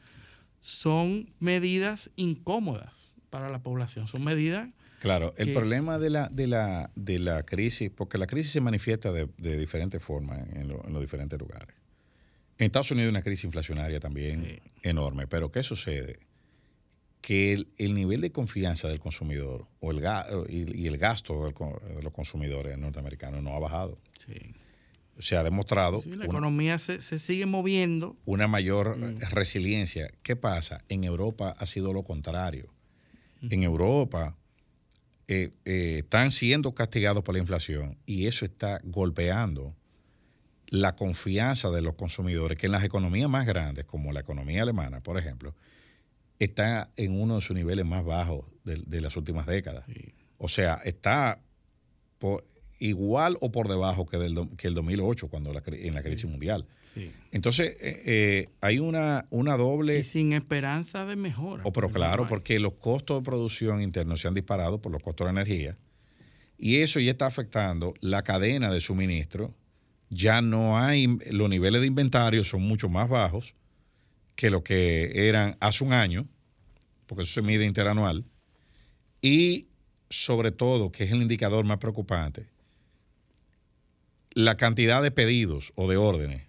son 0.60 1.28
medidas 1.40 2.10
incómodas 2.16 2.92
para 3.30 3.50
la 3.50 3.58
población, 3.58 4.08
son 4.08 4.24
medidas... 4.24 4.68
Claro, 5.00 5.34
el 5.36 5.48
que- 5.48 5.52
problema 5.52 5.98
de 5.98 6.10
la, 6.10 6.28
de, 6.28 6.46
la, 6.46 6.90
de 6.94 7.18
la 7.18 7.42
crisis, 7.44 7.90
porque 7.90 8.18
la 8.18 8.26
crisis 8.26 8.52
se 8.52 8.60
manifiesta 8.60 9.12
de, 9.12 9.28
de 9.38 9.58
diferentes 9.58 10.02
formas 10.02 10.38
en, 10.54 10.68
lo- 10.68 10.84
en 10.86 10.92
los 10.92 11.02
diferentes 11.02 11.38
lugares. 11.38 11.74
En 12.58 12.66
Estados 12.66 12.90
Unidos 12.90 13.06
hay 13.08 13.10
una 13.10 13.22
crisis 13.22 13.44
inflacionaria 13.44 14.00
también 14.00 14.44
Sí. 14.44 14.58
enorme, 14.88 15.26
pero 15.26 15.52
¿qué 15.52 15.62
sucede? 15.62 16.18
Que 17.20 17.52
el, 17.52 17.68
el 17.76 17.94
nivel 17.94 18.20
de 18.20 18.30
confianza 18.32 18.88
del 18.88 19.00
consumidor 19.00 19.66
o 19.80 19.90
el 19.90 20.00
ga- 20.00 20.26
y, 20.48 20.80
y 20.80 20.86
el 20.86 20.96
gasto 20.96 21.44
del 21.44 21.54
de 21.96 22.02
los 22.02 22.12
consumidores 22.12 22.78
norteamericanos 22.78 23.42
no 23.42 23.54
ha 23.54 23.58
bajado. 23.58 23.98
sí, 24.24 24.54
Se 25.18 25.36
ha 25.36 25.42
demostrado 25.42 26.00
sí, 26.02 26.10
la 26.10 26.16
una- 26.16 26.24
economía 26.26 26.78
se, 26.78 27.02
se 27.02 27.18
sigue 27.18 27.44
moviendo. 27.46 28.16
una 28.24 28.46
mayor 28.48 28.96
resiliencia. 29.32 30.08
¿Qué 30.22 30.36
pasa? 30.36 30.82
En 30.88 31.04
Europa 31.04 31.54
ha 31.58 31.66
sido 31.66 31.92
lo 31.92 32.02
contrario. 32.04 32.72
En 33.42 33.62
Europa 33.64 34.34
eh, 35.28 35.50
eh, 35.64 35.98
están 35.98 36.30
siendo 36.32 36.74
castigados 36.74 37.22
por 37.24 37.34
la 37.34 37.40
inflación 37.40 37.98
y 38.06 38.26
eso 38.26 38.44
está 38.44 38.80
golpeando 38.84 39.74
la 40.68 40.96
confianza 40.96 41.70
de 41.70 41.82
los 41.82 41.94
consumidores, 41.94 42.58
que 42.58 42.66
en 42.66 42.72
las 42.72 42.84
economías 42.84 43.28
más 43.28 43.46
grandes, 43.46 43.84
como 43.84 44.12
la 44.12 44.20
economía 44.20 44.62
alemana, 44.62 45.00
por 45.00 45.16
ejemplo, 45.18 45.54
está 46.38 46.90
en 46.96 47.18
uno 47.20 47.36
de 47.36 47.40
sus 47.40 47.56
niveles 47.56 47.84
más 47.86 48.04
bajos 48.04 48.44
de, 48.64 48.82
de 48.86 49.00
las 49.00 49.16
últimas 49.16 49.46
décadas. 49.46 49.84
Sí. 49.86 50.12
O 50.38 50.48
sea, 50.48 50.80
está 50.84 51.40
por- 52.18 52.44
igual 52.78 53.36
o 53.40 53.50
por 53.52 53.68
debajo 53.68 54.06
que, 54.06 54.18
del, 54.18 54.48
que 54.56 54.68
el 54.68 54.74
2008, 54.74 55.28
cuando 55.28 55.52
la, 55.52 55.62
en 55.66 55.94
la 55.94 56.02
crisis 56.02 56.28
mundial. 56.28 56.66
Sí. 56.96 57.12
Entonces, 57.30 57.76
eh, 57.80 58.02
eh, 58.06 58.48
hay 58.60 58.78
una, 58.78 59.26
una 59.30 59.54
Y 59.54 59.58
doble... 59.58 60.04
sin 60.04 60.32
esperanza 60.32 61.04
de 61.04 61.16
mejora. 61.16 61.62
O 61.64 61.72
pero 61.72 61.88
porque 61.88 61.98
claro, 61.98 62.26
porque 62.26 62.58
los 62.58 62.72
costos 62.72 63.20
de 63.20 63.24
producción 63.24 63.82
internos 63.82 64.20
se 64.20 64.28
han 64.28 64.34
disparado 64.34 64.80
por 64.80 64.90
los 64.90 65.02
costos 65.02 65.26
de 65.26 65.32
la 65.32 65.40
energía 65.40 65.76
y 66.58 66.76
eso 66.78 67.00
ya 67.00 67.10
está 67.10 67.26
afectando 67.26 67.94
la 68.00 68.22
cadena 68.22 68.70
de 68.70 68.80
suministro. 68.80 69.54
Ya 70.08 70.40
no 70.40 70.78
hay, 70.78 71.18
los 71.30 71.50
niveles 71.50 71.80
de 71.80 71.86
inventario 71.86 72.44
son 72.44 72.62
mucho 72.62 72.88
más 72.88 73.08
bajos 73.08 73.54
que 74.34 74.50
lo 74.50 74.62
que 74.62 75.28
eran 75.28 75.56
hace 75.60 75.84
un 75.84 75.92
año, 75.92 76.26
porque 77.06 77.24
eso 77.24 77.34
se 77.34 77.42
mide 77.42 77.66
interanual. 77.66 78.24
Y 79.20 79.68
sobre 80.08 80.52
todo, 80.52 80.92
que 80.92 81.04
es 81.04 81.12
el 81.12 81.22
indicador 81.22 81.64
más 81.64 81.78
preocupante, 81.78 82.46
la 84.30 84.56
cantidad 84.56 85.02
de 85.02 85.10
pedidos 85.10 85.72
o 85.74 85.88
de 85.88 85.96
órdenes 85.96 86.45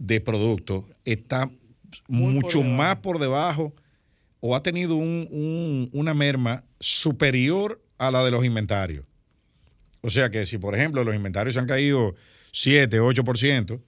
de 0.00 0.20
productos 0.20 0.84
está 1.04 1.48
Muy 2.08 2.34
mucho 2.34 2.62
más 2.64 2.96
por 2.96 3.18
debajo 3.18 3.74
o 4.40 4.56
ha 4.56 4.62
tenido 4.62 4.96
un- 4.96 5.28
un- 5.30 5.90
una 5.92 6.14
merma 6.14 6.64
superior 6.80 7.80
a 7.98 8.10
la 8.10 8.24
de 8.24 8.30
los 8.30 8.44
inventarios. 8.44 9.04
O 10.00 10.08
sea 10.10 10.30
que 10.30 10.46
si, 10.46 10.56
por 10.58 10.74
ejemplo, 10.74 11.04
los 11.04 11.14
inventarios 11.14 11.54
se 11.54 11.60
han 11.60 11.66
caído 11.66 12.14
7, 12.52 13.00
8% 13.00 13.80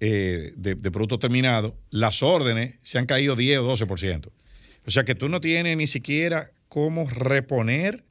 eh, 0.00 0.52
de, 0.56 0.74
de 0.74 0.90
productos 0.90 1.18
terminados, 1.20 1.72
las 1.90 2.22
órdenes 2.22 2.76
se 2.82 2.98
han 2.98 3.06
caído 3.06 3.34
10 3.34 3.58
o 3.58 3.64
12%. 3.76 4.30
O 4.86 4.90
sea 4.90 5.04
que 5.04 5.14
tú 5.14 5.28
no 5.28 5.40
tienes 5.40 5.76
ni 5.76 5.86
siquiera 5.86 6.50
cómo 6.68 7.08
reponer 7.08 8.04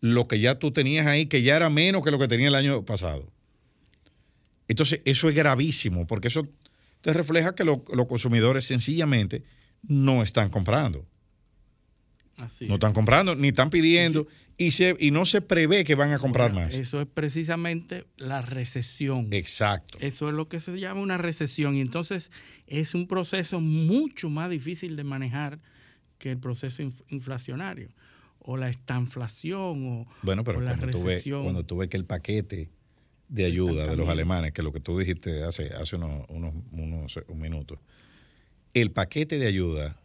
lo 0.00 0.26
que 0.26 0.40
ya 0.40 0.58
tú 0.58 0.72
tenías 0.72 1.06
ahí, 1.06 1.26
que 1.26 1.42
ya 1.42 1.56
era 1.56 1.70
menos 1.70 2.04
que 2.04 2.10
lo 2.10 2.18
que 2.18 2.28
tenía 2.28 2.48
el 2.48 2.54
año 2.56 2.84
pasado. 2.84 3.30
Entonces, 4.68 5.00
eso 5.04 5.28
es 5.28 5.34
gravísimo, 5.34 6.06
porque 6.06 6.28
eso 6.28 6.48
te 7.04 7.12
refleja 7.12 7.54
que 7.54 7.64
lo- 7.64 7.84
los 7.92 8.06
consumidores 8.06 8.64
sencillamente 8.64 9.44
no 9.82 10.22
están 10.22 10.48
comprando. 10.48 11.06
Así 12.38 12.64
No 12.64 12.72
es. 12.74 12.78
están 12.78 12.94
comprando, 12.94 13.36
ni 13.36 13.48
están 13.48 13.68
pidiendo, 13.68 14.26
y, 14.56 14.70
se, 14.70 14.96
y 14.98 15.10
no 15.10 15.26
se 15.26 15.42
prevé 15.42 15.84
que 15.84 15.94
van 15.94 16.12
a 16.12 16.18
comprar 16.18 16.50
Bueno, 16.52 16.66
más. 16.66 16.74
Eso 16.74 17.00
es 17.02 17.06
precisamente 17.06 18.06
la 18.16 18.40
recesión. 18.40 19.28
Exacto. 19.32 19.98
Eso 20.00 20.28
es 20.28 20.34
lo 20.34 20.48
que 20.48 20.60
se 20.60 20.72
llama 20.80 21.00
una 21.02 21.18
recesión. 21.18 21.74
Y 21.76 21.80
entonces 21.82 22.30
es 22.66 22.94
un 22.94 23.06
proceso 23.06 23.60
mucho 23.60 24.30
más 24.30 24.48
difícil 24.50 24.96
de 24.96 25.04
manejar 25.04 25.60
que 26.18 26.30
el 26.30 26.38
proceso 26.38 26.82
inf- 26.82 27.04
inflacionario. 27.10 27.90
O 28.38 28.56
la 28.56 28.68
estanflación 28.70 29.86
o, 29.86 30.06
Bueno, 30.22 30.42
pero 30.42 30.58
o 30.58 30.60
la 30.62 30.76
cuando 30.76 30.86
tú, 30.98 30.98
ves, 31.04 31.06
recesión. 31.16 31.42
cuando 31.44 31.64
tú 31.66 31.76
ves 31.76 31.88
que 31.88 31.96
el 31.98 32.04
paquete 32.06 32.70
de 33.28 33.44
ayuda 33.46 33.86
de 33.86 33.96
los 33.96 34.08
alemanes, 34.08 34.52
que 34.52 34.62
lo 34.62 34.72
que 34.72 34.80
tú 34.80 34.98
dijiste 34.98 35.42
hace, 35.44 35.68
hace 35.74 35.96
unos, 35.96 36.24
unos, 36.28 36.54
unos 36.72 37.18
un 37.28 37.38
minuto, 37.40 37.80
el 38.74 38.90
paquete 38.90 39.38
de 39.38 39.46
ayuda 39.46 39.96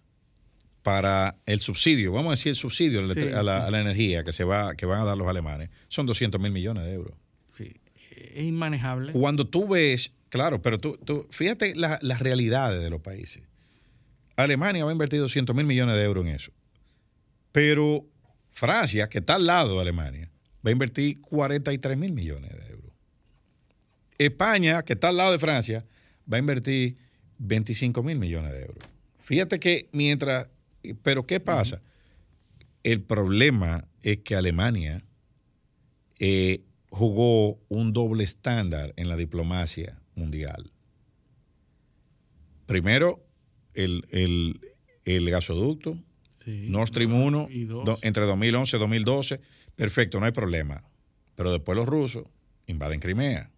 para 0.84 1.36
el 1.46 1.60
subsidio, 1.60 2.12
vamos 2.14 2.30
a 2.30 2.32
decir 2.34 2.52
el 2.52 2.56
subsidio 2.56 3.00
a 3.00 3.04
la, 3.04 3.14
Sí, 3.14 3.20
a 3.22 3.44
la- 3.44 3.62
sí. 3.62 3.68
a 3.68 3.72
la 3.72 3.82
energía 3.82 4.24
que 4.24 4.32
se 4.34 4.44
va 4.44 4.76
que 4.76 4.86
van 4.86 5.02
a 5.02 5.06
dar 5.06 5.18
los 5.18 5.28
alemanes, 5.28 5.70
son 5.90 6.06
200 6.06 6.40
mil 6.40 6.52
millones 6.52 6.84
de 6.86 6.94
euros. 6.94 7.14
Sí, 7.58 7.76
es 8.16 8.44
inmanejable. 8.46 9.12
Cuando 9.12 9.46
tú 9.46 9.68
ves, 9.68 10.14
claro, 10.30 10.62
pero 10.62 10.80
tú, 10.80 10.98
tú 11.04 11.28
fíjate 11.32 11.76
la- 11.76 12.00
las 12.02 12.20
realidades 12.20 12.82
de 12.82 12.90
los 12.90 13.02
países. 13.02 13.44
Alemania 14.38 14.86
va 14.86 14.92
a 14.92 14.94
invertir 14.94 15.20
200 15.20 15.54
mil 15.56 15.66
millones 15.66 15.96
de 15.98 16.04
euros 16.04 16.26
en 16.26 16.34
eso. 16.34 16.52
Pero 17.52 18.06
Francia, 18.54 19.10
que 19.10 19.18
está 19.20 19.36
al 19.36 19.46
lado 19.46 19.76
de 19.76 19.82
Alemania, 19.82 20.32
va 20.66 20.70
a 20.70 20.72
invertir 20.72 21.20
43 21.22 21.98
mil 21.98 22.14
millones 22.14 22.52
de 22.52 22.58
euros. 22.58 22.69
España, 24.20 24.84
que 24.84 24.94
está 24.94 25.10
al 25.10 25.18
lado 25.18 25.32
de 25.32 25.40
Francia, 25.40 25.86
va 26.32 26.38
a 26.38 26.40
invertir 26.40 26.98
25 27.40 28.04
mil 28.04 28.18
millones 28.20 28.52
de 28.52 28.62
euros. 28.62 28.84
Fíjate 29.24 29.60
que 29.60 29.90
mientras... 29.92 30.48
Pero 31.04 31.26
¿qué 31.26 31.40
pasa? 31.40 31.82
El 32.84 33.02
problema 33.02 33.86
es 34.02 34.20
que 34.20 34.36
Alemania 34.36 35.04
eh, 36.20 36.62
jugó 36.90 37.60
un 37.70 37.94
doble 37.94 38.24
estándar 38.24 38.94
en 38.98 39.10
la 39.10 39.16
diplomacia 39.18 40.00
mundial. 40.16 40.72
Primero, 42.66 43.26
el, 43.74 44.06
el- 44.12 44.60
el 45.06 45.30
gasoducto, 45.30 45.98
Sí. 46.46 46.68
Nord 46.70 46.88
Stream 46.88 47.14
1, 47.14 47.48
y 47.52 47.66
dos. 47.66 47.86
do- 47.86 48.00
entre 48.02 48.26
2011 48.26 48.78
y 48.78 48.80
2012, 48.80 49.42
perfecto, 49.76 50.20
no 50.20 50.26
hay 50.26 50.32
problema. 50.32 50.84
Pero 51.36 51.52
después 51.52 51.76
los 51.76 51.86
rusos 51.86 52.24
invaden 52.68 53.00
Crimea. 53.02 53.52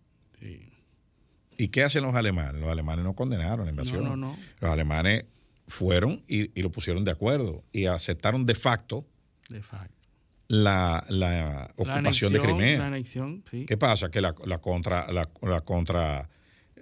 ¿Y 1.63 1.67
qué 1.69 1.83
hacen 1.83 2.03
los 2.03 2.15
alemanes? 2.15 2.59
Los 2.61 2.69
alemanes 2.69 3.03
no 3.05 3.13
condenaron 3.13 3.65
la 3.65 3.71
invasión. 3.71 4.03
No, 4.03 4.09
no, 4.15 4.15
no. 4.31 4.37
Los 4.59 4.71
alemanes 4.71 5.25
fueron 5.67 6.21
y, 6.27 6.57
y 6.59 6.63
lo 6.63 6.71
pusieron 6.71 7.03
de 7.05 7.11
acuerdo 7.11 7.63
y 7.71 7.85
aceptaron 7.85 8.45
de 8.45 8.55
facto 8.55 9.05
De 9.47 9.61
facto. 9.61 9.95
la, 10.47 11.05
la 11.09 11.29
La 11.29 11.71
ocupación 11.75 12.33
de 12.33 12.39
Crimea. 12.39 12.79
La 12.79 12.87
anexión, 12.87 13.43
sí. 13.49 13.65
¿Qué 13.67 13.77
pasa? 13.77 14.09
Que 14.09 14.21
la, 14.21 14.33
la 14.45 14.57
contra, 14.57 15.11
la, 15.11 15.25
contra, 15.61 16.29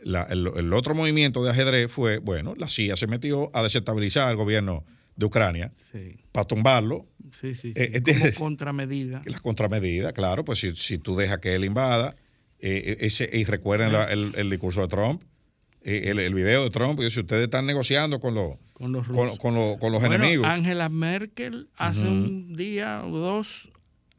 el, 0.04 0.48
el 0.56 0.74
otro 0.74 0.96
movimiento 0.96 1.44
de 1.44 1.52
ajedrez 1.52 1.92
fue, 1.92 2.20
bueno, 2.20 2.54
la 2.58 2.70
CIA 2.70 2.96
se 2.96 3.08
metió 3.08 3.52
a 3.54 3.62
desestabilizar 3.64 4.28
al 4.30 4.36
gobierno 4.38 4.86
de 5.18 5.26
Ucrania 5.26 5.72
Sí, 5.92 6.16
para 6.32 6.46
tumbarlo. 6.46 7.06
sí, 7.32 7.54
sí. 7.54 7.74
sí. 7.74 7.82
Eh, 7.82 7.92
eh, 7.96 8.02
Como 8.14 8.26
de- 8.26 8.34
contramedida. 8.34 9.22
Las 9.26 9.42
contramedidas, 9.42 10.14
claro, 10.14 10.46
pues 10.46 10.60
si, 10.60 10.74
si 10.76 10.98
tú 10.98 11.16
dejas 11.18 11.40
que 11.40 11.54
él 11.54 11.66
invada, 11.66 12.16
eh, 12.60 12.98
ese, 13.02 13.30
y 13.32 13.44
recuerden 13.46 13.94
la- 13.94 14.06
el, 14.12 14.34
el 14.36 14.50
discurso 14.50 14.82
de 14.82 14.88
Trump, 14.88 15.22
eh, 15.84 16.04
el, 16.08 16.20
el 16.20 16.34
video 16.34 16.64
de 16.64 16.70
Trump, 16.70 17.00
y 17.02 17.10
si 17.10 17.22
ustedes 17.22 17.44
están 17.44 17.66
negociando 17.66 18.20
con 18.20 18.36
los, 18.36 18.58
Con 18.74 18.92
los 18.92 19.08
con, 19.08 19.56
los, 19.56 19.78
con 19.78 19.92
los 19.92 20.02
Bueno, 20.02 20.16
enemigos. 20.16 20.46
Angela 20.46 20.90
Merkel 20.90 21.70
hace 21.78 22.02
un 22.08 22.56
día 22.56 23.02
o 23.06 23.18
dos 23.18 23.70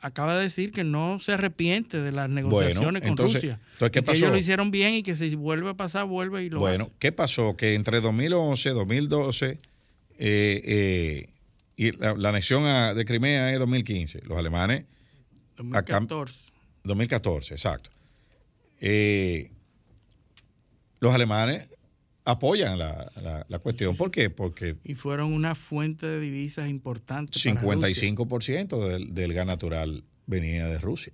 acaba 0.03 0.35
de 0.37 0.44
decir 0.44 0.72
que 0.72 0.83
no 0.83 1.18
se 1.18 1.33
arrepiente 1.33 2.00
de 2.00 2.11
las 2.12 2.31
negociaciones 2.31 3.03
con 3.03 3.11
entonces- 3.11 3.42
Rusia. 3.42 3.61
entonces, 3.72 3.90
¿qué 3.92 3.98
Y 3.98 4.03
que 4.03 4.11
ellos 4.12 4.20
pasó? 4.22 4.33
lo 4.33 4.38
hicieron 4.38 4.70
bien 4.70 4.94
y 4.94 5.03
que 5.03 5.14
si 5.14 5.35
vuelve 5.35 5.68
a 5.68 5.74
pasar, 5.74 6.07
vuelve 6.07 6.42
y 6.44 6.48
lo 6.48 6.59
Bueno, 6.61 6.85
hace. 6.85 6.92
¿qué 6.98 7.12
pasó? 7.12 7.55
Que 7.57 7.74
entre 7.74 8.00
2011 8.00 8.70
2012 8.70 9.59
eh, 10.18 10.62
eh, 10.64 11.26
y 11.76 11.92
la, 11.98 12.14
la 12.14 12.31
anexión 12.31 12.64
a- 12.64 12.94
de 12.94 13.05
Crimea 13.05 13.53
es 13.53 13.59
2015. 13.59 14.22
Los 14.24 14.38
alemanes, 14.38 14.85
acá- 15.72 16.00
2014. 16.00 16.35
2014, 16.85 17.53
exacto. 17.55 17.90
Eh, 18.80 19.50
los 21.00 21.14
alemanes 21.14 21.68
apoyan 22.24 22.78
la, 22.78 23.10
la- 23.16 23.46
la 23.48 23.58
cuestión. 23.58 23.96
¿Por 23.96 24.10
qué? 24.10 24.30
Porque 24.30 24.76
Y 24.84 24.94
fueron 24.94 25.32
una 25.32 25.54
fuente 25.54 26.06
de 26.06 26.20
divisas 26.20 26.68
importante. 26.68 27.33
para 27.54 27.60
Rusia. 27.60 28.08
55% 28.10 28.88
del, 28.88 29.14
del 29.14 29.33
gas 29.33 29.46
natural 29.46 30.04
venía 30.26 30.66
de 30.66 30.78
Rusia. 30.78 31.12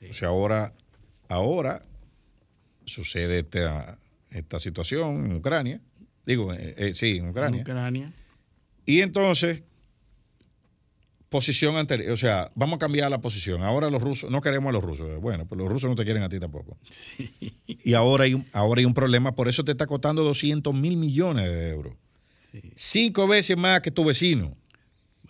Sí. 0.00 0.06
O 0.10 0.14
sea, 0.14 0.28
ahora, 0.28 0.72
ahora 1.28 1.82
sucede 2.84 3.40
esta, 3.40 3.98
esta 4.30 4.58
situación 4.60 5.26
en 5.26 5.32
Ucrania. 5.36 5.80
Digo, 6.24 6.52
eh, 6.54 6.74
eh, 6.78 6.94
sí, 6.94 7.18
en 7.18 7.28
Ucrania. 7.28 7.60
Ucrania. 7.62 8.12
Y 8.84 9.00
entonces, 9.00 9.62
posición 11.36 11.76
anterior, 11.76 12.12
o 12.12 12.16
sea, 12.16 12.50
vamos 12.54 12.76
a 12.76 12.78
cambiar 12.78 13.10
la 13.10 13.20
posición. 13.20 13.62
Ahora 13.62 13.90
los 13.90 14.00
rusos, 14.00 14.30
no 14.30 14.40
queremos 14.40 14.70
a 14.70 14.72
los 14.72 14.82
rusos. 14.82 15.20
Bueno, 15.20 15.44
pues 15.44 15.58
los 15.58 15.68
rusos 15.68 15.90
no 15.90 15.94
te 15.94 16.04
quieren 16.04 16.22
a 16.22 16.30
ti 16.30 16.40
tampoco. 16.40 16.78
Y 17.66 17.92
ahora 17.92 18.24
hay, 18.24 18.32
un, 18.32 18.46
ahora 18.54 18.78
hay 18.78 18.86
un 18.86 18.94
problema, 18.94 19.34
por 19.34 19.48
eso 19.48 19.62
te 19.62 19.72
está 19.72 19.86
costando 19.86 20.24
200 20.24 20.72
mil 20.72 20.96
millones 20.96 21.44
de 21.44 21.70
euros. 21.70 21.92
Cinco 22.74 23.28
veces 23.28 23.54
más 23.58 23.82
que 23.82 23.90
tu 23.90 24.02
vecino. 24.02 24.56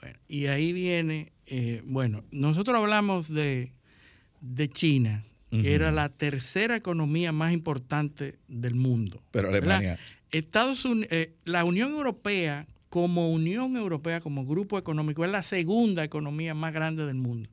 Bueno, 0.00 0.16
y 0.28 0.46
ahí 0.46 0.72
viene, 0.72 1.32
eh, 1.46 1.82
bueno, 1.84 2.22
nosotros 2.30 2.76
hablamos 2.76 3.28
de, 3.28 3.72
de 4.40 4.68
China, 4.68 5.24
que 5.50 5.74
era 5.74 5.90
la 5.90 6.08
tercera 6.08 6.76
economía 6.76 7.32
más 7.32 7.52
importante 7.52 8.38
del 8.46 8.76
mundo. 8.76 9.20
Pero 9.32 9.48
Alemania. 9.48 9.98
Estados 10.30 10.84
Unidos, 10.84 11.08
eh, 11.10 11.34
la 11.44 11.64
Unión 11.64 11.90
Europea, 11.90 12.68
como 12.90 13.30
Unión 13.30 13.76
Europea, 13.76 14.20
como 14.20 14.46
grupo 14.46 14.78
económico, 14.78 15.24
es 15.24 15.30
la 15.30 15.42
segunda 15.42 16.04
economía 16.04 16.54
más 16.54 16.72
grande 16.72 17.06
del 17.06 17.16
mundo. 17.16 17.50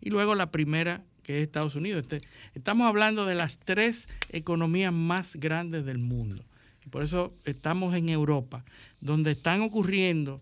Y 0.00 0.10
luego 0.10 0.34
la 0.34 0.50
primera, 0.50 1.02
que 1.22 1.38
es 1.38 1.42
Estados 1.42 1.76
Unidos. 1.76 2.02
Este, 2.02 2.18
estamos 2.54 2.86
hablando 2.86 3.26
de 3.26 3.34
las 3.34 3.58
tres 3.58 4.08
economías 4.30 4.92
más 4.92 5.36
grandes 5.36 5.84
del 5.84 5.98
mundo. 5.98 6.44
Por 6.90 7.02
eso 7.02 7.32
estamos 7.44 7.94
en 7.94 8.08
Europa, 8.08 8.64
donde 9.00 9.32
están 9.32 9.60
ocurriendo 9.60 10.40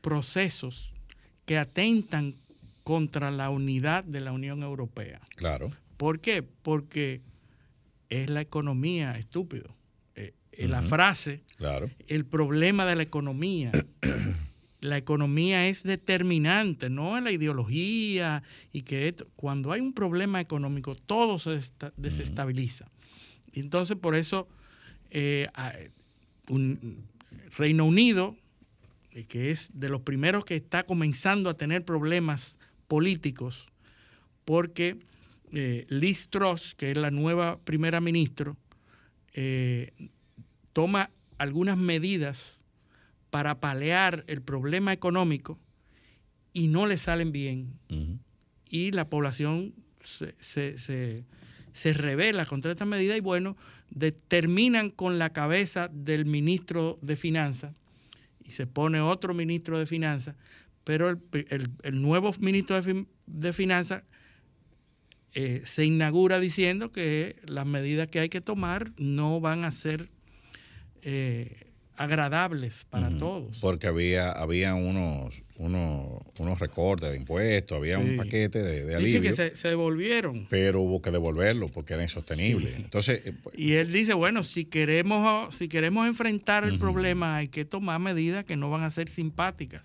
procesos 0.00 0.92
que 1.44 1.58
atentan 1.58 2.34
contra 2.82 3.30
la 3.30 3.50
unidad 3.50 4.02
de 4.02 4.20
la 4.20 4.32
Unión 4.32 4.62
Europea. 4.62 5.20
Claro. 5.36 5.70
¿Por 5.96 6.20
qué? 6.20 6.42
Porque 6.42 7.20
es 8.08 8.30
la 8.30 8.40
economía, 8.40 9.12
estúpido. 9.18 9.74
Eh, 10.64 10.68
La 10.68 10.82
frase, 10.82 11.40
Claro. 11.56 11.90
el 12.06 12.24
problema 12.26 12.84
de 12.86 12.96
la 12.96 13.02
economía. 13.02 13.72
la 14.80 14.96
economía 14.98 15.66
es 15.68 15.82
determinante, 15.82 16.88
no 16.90 17.16
es 17.16 17.22
la 17.22 17.32
ideología 17.32 18.42
y 18.72 18.82
que 18.82 19.08
esto- 19.08 19.26
cuando 19.36 19.72
hay 19.72 19.80
un 19.80 19.92
problema 19.92 20.40
económico 20.40 20.94
todo 20.94 21.38
se 21.38 21.50
desta- 21.50 21.92
desestabiliza. 21.96 22.90
Entonces 23.52 23.96
por 23.96 24.14
eso 24.14 24.48
eh, 25.10 25.48
un- 26.48 27.04
Reino 27.56 27.84
Unido, 27.84 28.36
eh, 29.12 29.24
que 29.24 29.50
es 29.50 29.70
de 29.74 29.88
los 29.88 30.02
primeros 30.02 30.44
que 30.44 30.56
está 30.56 30.84
comenzando 30.84 31.50
a 31.50 31.54
tener 31.54 31.84
problemas 31.84 32.56
políticos, 32.86 33.66
porque 34.44 34.98
eh, 35.52 35.84
Liz 35.88 36.28
Truss, 36.28 36.74
que 36.76 36.90
es 36.92 36.96
la 36.96 37.10
nueva 37.10 37.58
primera 37.64 38.00
ministra, 38.00 38.54
toma 40.72 41.10
algunas 41.38 41.76
medidas 41.76 42.60
para 43.30 43.60
paliar 43.60 44.24
el 44.26 44.42
problema 44.42 44.92
económico 44.92 45.58
y 46.52 46.68
no 46.68 46.86
le 46.86 46.98
salen 46.98 47.32
bien. 47.32 47.74
Y 48.68 48.90
la 48.92 49.08
población 49.08 49.74
se, 50.04 50.34
se, 50.38 50.78
se, 50.78 51.24
se 51.72 51.92
revela 51.92 52.46
contra 52.46 52.72
esta 52.72 52.84
medida 52.84 53.16
y 53.16 53.20
bueno, 53.20 53.56
determinan 53.90 54.90
con 54.90 55.18
la 55.18 55.30
cabeza 55.30 55.88
del 55.92 56.24
ministro 56.26 56.98
de 57.02 57.16
Finanzas 57.16 57.74
y 58.44 58.50
se 58.50 58.66
pone 58.66 59.00
otro 59.00 59.32
ministro 59.34 59.78
de 59.78 59.86
Finanzas, 59.86 60.34
pero 60.84 61.08
el, 61.08 61.18
el- 61.50 61.70
el 61.82 62.02
nuevo 62.02 62.32
ministro 62.40 62.80
de, 62.80 63.06
de 63.26 63.52
Finanzas 63.52 64.02
eh, 65.32 65.62
se 65.64 65.84
inaugura 65.84 66.40
diciendo 66.40 66.90
que 66.90 67.36
las 67.46 67.66
medidas 67.66 68.08
que 68.08 68.18
hay 68.20 68.28
que 68.28 68.40
tomar 68.40 68.92
no 68.98 69.40
van 69.40 69.64
a 69.64 69.70
ser 69.70 70.08
eh, 71.02 71.66
agradables 71.96 72.86
para 72.88 73.10
todos. 73.10 73.58
Porque 73.60 73.86
había, 73.86 74.32
había 74.32 74.74
unos, 74.74 75.34
unos, 75.56 76.22
unos 76.38 76.58
recortes 76.58 77.10
de 77.10 77.16
impuestos, 77.18 77.76
había 77.76 77.98
un 77.98 78.16
paquete 78.16 78.62
de, 78.62 78.84
de 78.86 78.86
Sí, 78.86 78.88
sí, 78.88 78.94
alivio, 78.94 79.20
que 79.22 79.32
se, 79.34 79.54
se 79.54 79.68
devolvieron. 79.68 80.46
pero 80.48 80.80
hubo 80.80 81.02
que 81.02 81.10
devolverlo 81.10 81.68
porque 81.68 81.92
era 81.94 82.02
insostenible. 82.02 82.70
Sí. 82.70 82.82
Entonces, 82.82 83.22
eh, 83.26 83.32
pues, 83.42 83.58
Y 83.58 83.72
él 83.74 83.92
dice, 83.92 84.14
bueno, 84.14 84.44
si 84.44 84.64
queremos, 84.64 85.54
si 85.54 85.68
queremos 85.68 86.06
enfrentar 86.06 86.64
el 86.64 86.78
problema, 86.78 87.36
hay 87.36 87.48
que 87.48 87.64
tomar 87.66 88.00
medidas 88.00 88.44
que 88.46 88.56
no 88.56 88.70
van 88.70 88.82
a 88.82 88.90
ser 88.90 89.08
simpáticas, 89.10 89.82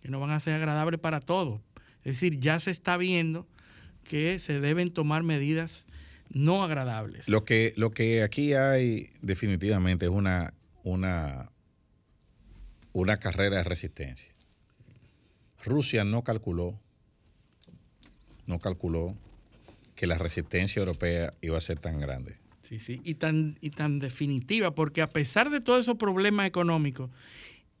que 0.00 0.08
no 0.08 0.20
van 0.20 0.30
a 0.30 0.40
ser 0.40 0.54
agradables 0.54 0.98
para 1.00 1.20
todos. 1.20 1.60
Es 2.04 2.14
decir, 2.14 2.40
ya 2.40 2.58
se 2.60 2.70
está 2.70 2.96
viendo 2.96 3.46
que 4.04 4.38
se 4.38 4.58
deben 4.60 4.88
tomar 4.90 5.22
medidas 5.22 5.84
no 6.30 6.62
agradables. 6.64 7.28
lo 7.28 7.44
que, 7.44 7.74
lo 7.76 7.90
que 7.90 8.22
aquí 8.22 8.54
hay 8.54 9.10
definitivamente 9.20 10.06
es 10.06 10.10
una, 10.12 10.54
una, 10.88 11.50
una 12.92 13.16
carrera 13.18 13.58
de 13.58 13.64
resistencia. 13.64 14.34
Rusia 15.64 16.04
no 16.04 16.24
calculó, 16.24 16.78
no 18.46 18.58
calculó 18.58 19.16
que 19.94 20.06
la 20.06 20.16
resistencia 20.16 20.80
europea 20.80 21.34
iba 21.40 21.58
a 21.58 21.60
ser 21.60 21.78
tan 21.78 22.00
grande. 22.00 22.38
Sí, 22.62 22.78
sí, 22.78 23.00
y 23.04 23.14
tan, 23.14 23.58
y 23.60 23.70
tan 23.70 23.98
definitiva, 23.98 24.74
porque 24.74 25.02
a 25.02 25.06
pesar 25.06 25.50
de 25.50 25.60
todos 25.60 25.82
esos 25.82 25.96
problemas 25.96 26.46
económicos, 26.46 27.10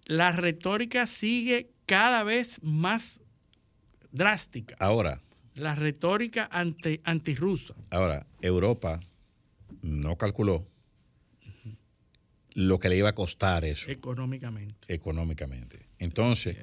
la 0.06 0.32
retórica 0.32 1.06
sigue 1.06 1.70
cada 1.86 2.24
vez 2.24 2.62
más 2.62 3.20
drástica. 4.10 4.76
Ahora, 4.78 5.20
La 5.54 5.74
retórica 5.74 6.48
anti, 6.50 7.00
antirrusa. 7.04 7.74
Ahora, 7.90 8.26
Europa 8.40 9.00
no 9.82 10.16
calculó 10.16 10.66
lo 12.60 12.80
que 12.80 12.88
le 12.88 12.96
iba 12.96 13.08
a 13.10 13.14
costar 13.14 13.64
eso 13.64 13.88
económicamente. 13.88 14.92
económicamente. 14.92 15.78
Entonces, 16.00 16.56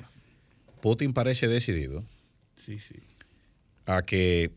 Putin 0.81 1.13
parece 1.13 1.47
decidido 1.47 2.03
Sí, 2.57 2.79
sí. 2.79 2.95
a 3.85 4.01
que 4.01 4.51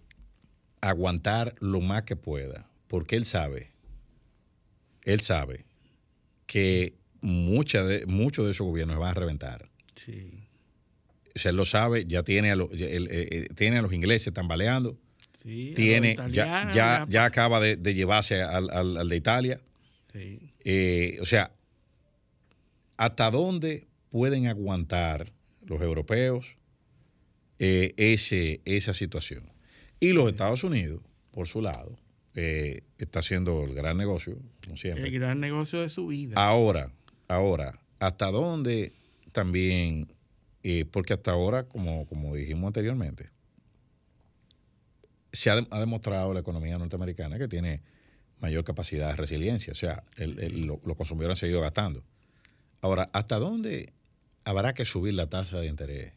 aguantar 0.80 1.54
lo 1.60 1.80
más 1.80 2.02
que 2.02 2.16
pueda, 2.16 2.66
porque 2.88 3.14
él 3.16 3.24
sabe, 3.24 3.70
él 5.04 5.20
sabe 5.20 5.64
que 6.46 6.94
mucha 7.20 7.84
de, 7.84 8.04
muchos 8.06 8.44
de 8.44 8.50
esos 8.50 8.66
gobiernos 8.66 8.98
van 8.98 9.10
a 9.10 9.14
reventar. 9.14 9.68
Sí, 9.94 10.32
O 11.36 11.38
sea, 11.38 11.50
él 11.50 11.56
lo 11.56 11.64
sabe, 11.66 12.04
ya 12.06 12.24
tiene 12.24 12.50
a, 12.50 12.56
los- 12.56 12.70
ya- 12.72 12.88
él, 12.88 13.06
eh, 13.12 13.28
eh, 13.30 13.48
tiene 13.54 13.78
a 13.78 13.82
los 13.82 13.92
ingleses 13.92 14.32
tambaleando, 14.34 14.98
sí. 15.44 15.72
tiene, 15.76 16.16
ya, 16.32 16.68
ya, 16.74 17.06
ya 17.08 17.24
acaba 17.24 17.60
de, 17.60 17.76
de 17.76 17.94
llevarse 17.94 18.42
al- 18.42 18.70
al- 18.70 18.96
al 18.96 19.08
de 19.08 19.16
Italia. 19.16 19.60
sí. 20.12 20.47
Eh, 20.64 21.18
o 21.20 21.26
sea, 21.26 21.52
¿hasta 22.96 23.30
dónde 23.30 23.86
pueden 24.10 24.46
aguantar 24.46 25.32
los 25.64 25.80
europeos 25.82 26.56
eh, 27.58 27.94
ese, 27.96 28.60
esa 28.64 28.94
situación? 28.94 29.50
Y 30.00 30.12
los 30.12 30.28
Estados 30.28 30.64
Unidos, 30.64 31.00
por 31.30 31.46
su 31.48 31.60
lado, 31.62 31.96
eh, 32.34 32.82
está 32.98 33.18
haciendo 33.20 33.64
el 33.64 33.74
gran 33.74 33.96
negocio, 33.96 34.36
como 34.62 34.74
El 34.74 34.78
siempre. 34.78 35.10
gran 35.10 35.40
negocio 35.40 35.80
de 35.80 35.88
su 35.88 36.06
vida. 36.06 36.34
Ahora, 36.36 36.92
ahora, 37.28 37.80
¿hasta 37.98 38.30
dónde 38.30 38.92
también? 39.32 40.12
porque 40.90 41.14
hasta 41.14 41.30
ahora, 41.30 41.66
como, 41.66 42.04
como 42.06 42.34
dijimos 42.34 42.66
anteriormente, 42.66 43.30
se 45.32 45.48
ha, 45.48 45.56
de- 45.56 45.66
ha 45.70 45.80
demostrado 45.80 46.34
la 46.34 46.40
economía 46.40 46.76
norteamericana 46.76 47.38
que 47.38 47.48
tiene 47.48 47.80
mayor 48.40 48.64
capacidad 48.64 49.08
de 49.10 49.16
resiliencia. 49.16 49.72
O 49.72 49.76
sea, 49.76 50.02
el- 50.16 50.38
el- 50.40 50.66
lo- 50.66 50.80
los 50.84 50.96
consumidores 50.96 51.32
han 51.36 51.40
seguido 51.40 51.60
gastando. 51.60 52.02
Ahora, 52.80 53.10
¿hasta 53.12 53.38
dónde 53.38 53.92
habrá 54.44 54.74
que 54.74 54.84
subir 54.84 55.14
la 55.14 55.26
tasa 55.28 55.58
de 55.60 55.66
interés 55.66 56.12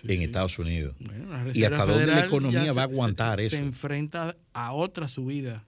Sí, 0.00 0.06
en 0.12 0.18
sí. 0.18 0.24
Estados 0.24 0.58
Unidos? 0.58 0.94
Bueno, 1.00 1.50
¿Y 1.54 1.64
hasta 1.64 1.86
dónde 1.86 2.06
la 2.06 2.20
economía 2.20 2.72
va 2.72 2.84
a 2.84 2.86
se- 2.86 2.92
aguantar 2.92 3.38
se- 3.38 3.46
eso? 3.46 3.56
Se 3.56 3.62
enfrenta 3.62 4.36
a 4.52 4.72
otra 4.72 5.08
subida 5.08 5.64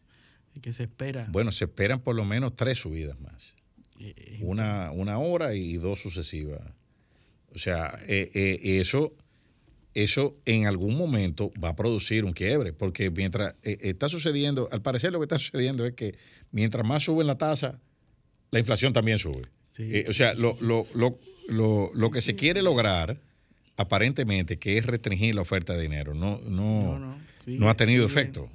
que 0.60 0.72
se 0.72 0.82
espera. 0.84 1.26
Bueno, 1.30 1.50
se 1.50 1.64
esperan 1.64 2.00
por 2.00 2.14
lo 2.14 2.24
menos 2.24 2.54
tres 2.56 2.78
subidas 2.78 3.18
más. 3.20 3.54
Eh, 3.98 4.38
una, 4.42 4.90
una 4.90 5.18
hora 5.18 5.54
y 5.54 5.76
dos 5.76 6.00
sucesivas. 6.00 6.60
O 7.54 7.58
sea, 7.58 7.98
eh, 8.08 8.30
eh, 8.34 8.80
eso, 8.80 9.14
eso 9.94 10.36
en 10.46 10.66
algún 10.66 10.96
momento 10.96 11.50
va 11.62 11.70
a 11.70 11.76
producir 11.76 12.24
un 12.24 12.32
quiebre, 12.32 12.72
porque 12.72 13.10
mientras 13.10 13.54
eh, 13.62 13.76
está 13.82 14.08
sucediendo, 14.08 14.68
al 14.72 14.82
parecer 14.82 15.12
lo 15.12 15.18
que 15.20 15.24
está 15.24 15.38
sucediendo 15.38 15.84
es 15.86 15.92
que 15.92 16.14
mientras 16.50 16.86
más 16.86 17.02
sube 17.04 17.24
la 17.24 17.36
tasa, 17.38 17.78
la 18.50 18.58
inflación 18.58 18.92
también 18.92 19.18
sube. 19.18 19.42
Sí. 19.76 19.84
Eh, 19.90 20.04
o 20.08 20.12
sea, 20.12 20.34
lo, 20.34 20.56
lo, 20.60 20.86
lo, 20.94 21.18
lo, 21.48 21.90
lo 21.94 22.10
que 22.10 22.22
se 22.22 22.34
quiere 22.34 22.62
lograr, 22.62 23.18
aparentemente, 23.76 24.58
que 24.58 24.78
es 24.78 24.86
restringir 24.86 25.34
la 25.34 25.42
oferta 25.42 25.74
de 25.74 25.82
dinero, 25.82 26.14
no, 26.14 26.40
no, 26.44 26.82
no, 26.82 26.98
no, 26.98 27.18
sí, 27.44 27.56
no 27.58 27.68
ha 27.68 27.74
tenido 27.74 28.06
efecto. 28.06 28.50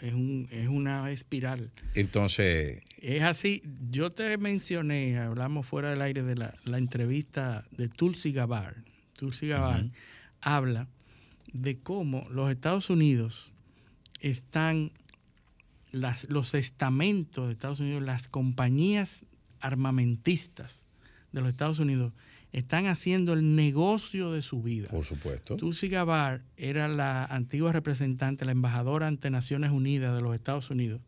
Es, 0.00 0.14
un- 0.14 0.48
es 0.50 0.68
una 0.68 1.10
espiral. 1.10 1.70
Entonces, 1.94 2.80
Es 3.02 3.22
así, 3.22 3.62
yo 3.90 4.10
te 4.12 4.38
mencioné, 4.38 5.18
hablamos 5.18 5.66
fuera 5.66 5.90
del 5.90 6.00
aire 6.02 6.22
de 6.22 6.36
la, 6.36 6.54
la 6.64 6.78
entrevista 6.78 7.64
de 7.76 7.88
Tulsi 7.88 8.32
Gabbard. 8.32 8.76
Tulsi 9.18 9.48
Gabbard. 9.48 9.86
Habla 10.42 10.88
de 11.52 11.78
cómo 11.78 12.26
los 12.30 12.50
Estados 12.50 12.90
Unidos 12.90 13.52
están, 14.20 14.92
las, 15.90 16.28
los 16.28 16.54
estamentos 16.54 17.46
de 17.46 17.52
Estados 17.52 17.80
Unidos, 17.80 18.02
las 18.02 18.28
compañías 18.28 19.24
armamentistas 19.60 20.84
de 21.32 21.40
los 21.40 21.48
Estados 21.48 21.78
Unidos 21.78 22.12
están 22.52 22.86
haciendo 22.86 23.32
el 23.32 23.56
negocio 23.56 24.32
de 24.32 24.42
su 24.42 24.62
vida. 24.62 24.88
por 24.88 25.04
supuesto, 25.04 25.56
Tulsi 25.56 25.88
Gabbard 25.88 26.42
era 26.56 26.86
la 26.86 27.24
antigua 27.24 27.72
representante, 27.72 28.44
la 28.44 28.52
embajadora 28.52 29.06
ante 29.06 29.30
Naciones 29.30 29.70
Unidas 29.70 30.14
de 30.14 30.20
los 30.20 30.34
Estados 30.34 30.68
Unidos. 30.68 31.00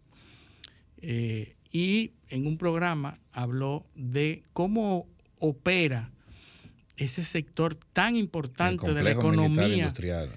Eh, 1.02 1.56
y 1.70 2.12
en 2.28 2.46
un 2.46 2.56
programa 2.56 3.18
habló 3.32 3.84
de 3.94 4.42
cómo 4.54 5.06
opera 5.38 6.13
ese 6.96 7.24
sector 7.24 7.74
tan 7.92 8.16
importante 8.16 8.92
de 8.94 9.02
la 9.02 9.10
economía, 9.12 9.76
industrial. 9.76 10.30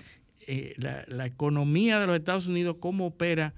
eh, 0.48 0.74
la, 0.78 1.04
la 1.08 1.26
economía 1.26 2.00
de 2.00 2.08
los 2.08 2.16
Estados 2.18 2.48
Unidos, 2.48 2.78
cómo 2.80 3.08
opera 3.08 3.54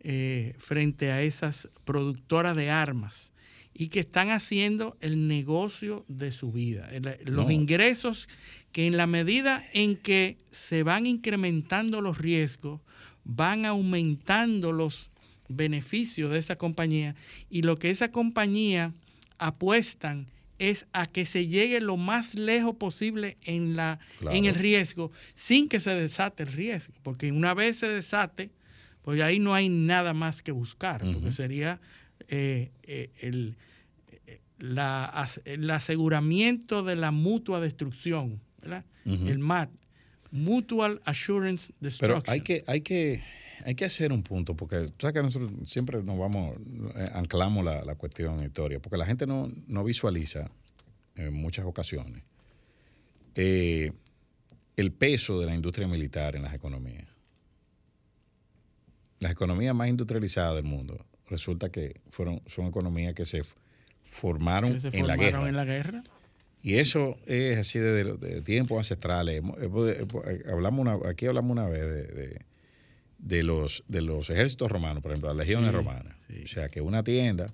eh, 0.00 0.54
frente 0.58 1.10
a 1.10 1.22
esas 1.22 1.68
productoras 1.84 2.54
de 2.56 2.70
armas 2.70 3.30
y 3.74 3.88
que 3.88 4.00
están 4.00 4.30
haciendo 4.30 4.96
el 5.00 5.28
negocio 5.28 6.04
de 6.08 6.32
su 6.32 6.50
vida. 6.52 6.88
El- 6.92 7.18
los 7.24 7.46
No. 7.46 7.50
ingresos 7.50 8.28
que 8.72 8.86
en 8.86 8.96
la 8.96 9.06
medida 9.06 9.64
en 9.72 9.96
que 9.96 10.36
se 10.50 10.82
van 10.82 11.06
incrementando 11.06 12.00
los 12.00 12.18
riesgos, 12.18 12.80
van 13.24 13.66
aumentando 13.66 14.72
los 14.72 15.10
beneficios 15.48 16.30
de 16.30 16.38
esa 16.38 16.56
compañía 16.56 17.14
y 17.50 17.62
lo 17.62 17.76
que 17.76 17.90
esa 17.90 18.10
compañía 18.12 18.92
apuestan 19.38 20.26
es 20.58 20.86
a 20.92 21.06
que 21.06 21.24
se 21.24 21.46
llegue 21.46 21.80
lo 21.80 21.96
más 21.96 22.34
lejos 22.34 22.76
posible 22.76 23.36
en, 23.42 23.76
la, 23.76 23.98
en 24.30 24.44
el 24.44 24.54
riesgo 24.54 25.12
sin 25.34 25.68
que 25.68 25.80
se 25.80 25.90
desate 25.90 26.42
el 26.42 26.52
riesgo, 26.52 26.94
porque 27.02 27.30
una 27.32 27.54
vez 27.54 27.78
se 27.78 27.88
desate, 27.88 28.50
pues 29.02 29.20
ahí 29.20 29.38
no 29.38 29.54
hay 29.54 29.68
nada 29.68 30.14
más 30.14 30.42
que 30.42 30.52
buscar, 30.52 31.00
porque 31.00 31.32
sería 31.32 31.80
eh, 32.28 32.70
eh, 32.82 33.10
el, 33.20 33.56
eh, 34.26 34.40
la 34.58 35.28
el 35.44 35.70
aseguramiento 35.70 36.82
de 36.82 36.96
la 36.96 37.10
mutua 37.10 37.60
destrucción, 37.60 38.40
el 39.04 39.38
MAD, 39.38 39.68
Mutual 40.30 41.00
Assurance 41.04 41.72
Destruction. 41.80 42.22
Pero 42.22 42.32
hay 42.32 42.40
que, 42.42 42.64
hay 42.66 42.80
que, 42.82 43.22
hay 43.64 43.74
que 43.74 43.84
hacer 43.84 44.12
un 44.12 44.22
punto, 44.22 44.54
porque 44.54 44.88
tú 44.88 44.94
sabes 45.00 45.14
que 45.14 45.22
nosotros 45.22 45.50
siempre 45.66 46.02
nos 46.02 46.18
vamos, 46.18 46.56
eh, 46.96 47.10
anclamos 47.14 47.64
la, 47.64 47.84
la 47.84 47.94
cuestión 47.94 48.42
historia, 48.44 48.80
porque 48.80 48.98
la 48.98 49.06
gente 49.06 49.26
no, 49.26 49.48
no 49.66 49.84
visualiza 49.84 50.50
en 51.16 51.34
muchas 51.34 51.64
ocasiones 51.64 52.22
eh, 53.34 53.92
el 54.76 54.92
peso 54.92 55.38
de 55.38 55.46
la 55.46 55.54
industria 55.54 55.86
militar 55.86 56.34
en 56.34 56.42
las 56.42 56.54
economías. 56.54 57.06
Las 59.20 59.30
economías 59.32 59.74
más 59.74 59.88
industrializadas 59.88 60.56
del 60.56 60.64
mundo 60.64 61.04
resulta 61.28 61.70
que 61.70 62.00
fueron, 62.10 62.42
son 62.46 62.66
economías 62.66 63.14
que 63.14 63.26
se 63.26 63.44
formaron 64.02 64.74
que 64.74 64.80
se 64.80 64.88
en 64.88 65.06
la 65.06 65.14
formaron 65.14 65.44
guerra. 65.44 65.48
en 65.48 65.56
la 65.56 65.64
guerra. 65.64 66.02
Y 66.62 66.74
eso 66.74 67.16
es 67.26 67.58
así 67.58 67.78
desde 67.78 68.16
de 68.16 68.42
tiempos 68.42 68.78
ancestrales. 68.78 69.42
Eh, 69.42 70.04
Hablamos 70.50 70.80
una, 70.80 70.98
aquí 71.08 71.26
hablamos 71.26 71.50
una 71.52 71.66
vez 71.66 71.82
de, 71.82 72.02
de- 72.08 72.46
de 73.18 73.42
los, 73.42 73.82
de 73.88 74.00
los 74.00 74.30
ejércitos 74.30 74.70
romanos, 74.70 75.02
por 75.02 75.10
ejemplo, 75.10 75.28
las 75.28 75.36
legiones 75.36 75.70
Sí, 75.70 75.76
romanas. 75.76 76.16
sí. 76.28 76.42
O 76.44 76.46
sea, 76.46 76.68
que 76.68 76.80
una 76.80 77.02
tienda, 77.02 77.52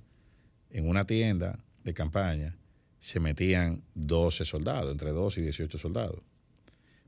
en 0.71 0.87
una 0.87 1.05
tienda 1.07 1.59
de 1.85 1.95
campaña, 1.95 2.55
se 2.99 3.19
metían 3.19 3.83
12 3.95 4.45
soldados, 4.45 4.93
entre 4.93 5.11
12 5.13 5.41
y 5.41 5.45
18 5.45 5.79
soldados. 5.79 6.21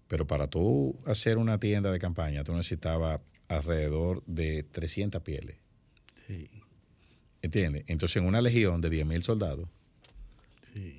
Pero 0.08 0.26
para 0.26 0.46
tú 0.46 0.98
hacer 1.04 1.36
una 1.36 1.58
tienda 1.60 1.92
de 1.92 1.98
campaña, 1.98 2.44
tú 2.44 2.54
necesitabas 2.54 3.20
alrededor 3.48 4.22
de 4.26 4.62
300 4.62 5.20
pieles. 5.22 5.56
Sí, 6.26 6.48
¿Entiendes? 7.42 7.84
Entonces, 7.88 8.16
en 8.16 8.24
una 8.26 8.40
legión 8.40 8.80
de 8.80 8.88
10.000 8.90 9.20
soldados, 9.22 9.68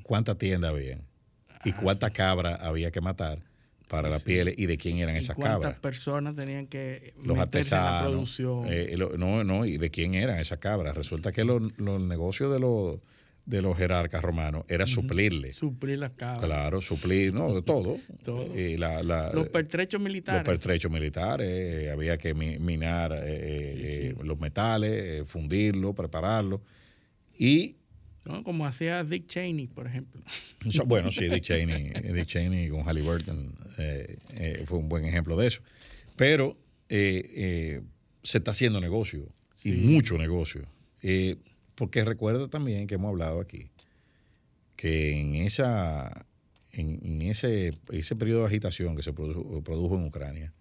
sí. 0.08 0.10
cuántas 0.10 0.38
tiendas 0.38 0.72
habían 0.72 1.02
y 1.66 1.72
Ah, 1.72 1.78
cuántas 1.82 2.12
cabras 2.12 2.60
había 2.62 2.92
que 2.92 3.02
matar 3.02 3.40
para 3.88 4.10
las 4.10 4.20
Sí. 4.22 4.26
pieles 4.26 4.56
y 4.58 4.66
de 4.66 4.78
quién 4.78 4.98
eran 4.98 5.16
¿Y 5.16 5.20
esas 5.20 5.36
cuántas 5.36 5.60
cabras. 5.62 5.80
personas 5.80 6.36
tenían 6.36 6.68
que 6.68 7.14
Los 7.18 7.30
en 7.32 7.38
la 7.38 7.44
artesanos. 7.44 8.04
producción? 8.12 8.66
eh, 8.68 8.96
lo- 8.98 9.18
no, 9.18 9.44
no, 9.44 9.66
y 9.66 9.78
de 9.78 9.90
quién 9.90 10.14
eran 10.14 10.40
esas 10.40 10.58
cabras. 10.60 10.96
Resulta 10.96 11.32
que 11.32 11.44
los, 11.46 11.62
los 11.78 12.02
negocios 12.02 12.52
de 12.52 12.60
los, 12.60 12.98
de 13.46 13.62
los 13.62 13.78
jerarcas 13.78 14.22
romanos 14.22 14.66
era 14.68 14.86
suplirle. 14.88 15.54
suplir 15.54 16.00
las 16.00 16.12
cabras. 16.12 16.44
Claro, 16.44 16.82
suplir, 16.82 17.34
no, 17.34 17.54
de 17.56 17.62
todo. 17.62 17.98
Todo. 18.26 18.46
La- 18.78 19.02
la- 19.04 19.32
Los 19.32 19.48
pertrechos 19.48 20.02
los 20.02 20.04
militares. 20.10 20.44
pertrechos 20.44 20.92
militares, 20.92 21.48
eh, 21.50 21.90
había 21.90 22.18
que 22.18 22.34
mi- 22.34 22.60
minar 22.60 23.14
eh, 23.14 23.20
eh, 23.24 24.10
Sí, 24.14 24.18
sí. 24.20 24.28
los 24.28 24.38
metales, 24.38 25.24
fundirlos, 25.30 25.96
prepararlos. 25.96 26.60
Y 27.40 27.78
¿no? 28.28 28.44
Como 28.44 28.66
hacía 28.66 29.04
Dick 29.04 29.28
Cheney, 29.28 29.68
por 29.68 29.88
ejemplo. 29.88 30.22
Bueno, 30.86 31.12
sí, 31.12 31.28
Dick 31.28 31.44
Cheney, 31.44 31.92
Dick 32.14 32.26
Cheney 32.26 32.70
con 32.70 32.84
Halliburton 32.84 33.54
eh, 33.78 34.18
eh, 34.36 34.64
fue 34.66 34.78
un 34.78 34.90
buen 34.90 35.06
ejemplo 35.06 35.38
de 35.38 35.48
eso. 35.48 35.62
Pero 36.16 36.58
eh, 36.90 37.30
eh, 37.36 37.82
se 38.24 38.40
está 38.40 38.52
haciendo 38.52 38.82
negocio 38.82 39.28
y 39.64 39.74
mucho 39.74 40.18
negocio. 40.18 40.68
Eh, 41.04 41.38
porque 41.76 42.04
recuerda 42.04 42.48
también 42.48 42.88
que 42.88 42.96
hemos 42.96 43.10
hablado 43.10 43.40
aquí 43.40 43.70
que 44.76 45.20
en 45.20 45.36
esa 45.36 46.26
en, 46.72 47.00
en 47.04 47.22
ese, 47.24 47.74
ese 47.92 48.16
periodo 48.16 48.42
de 48.42 48.48
agitación 48.48 48.96
que 48.96 49.04
se 49.04 49.14
produjo, 49.14 49.64
produjo 49.64 49.96
en 49.96 50.06
Ucrania, 50.06 50.54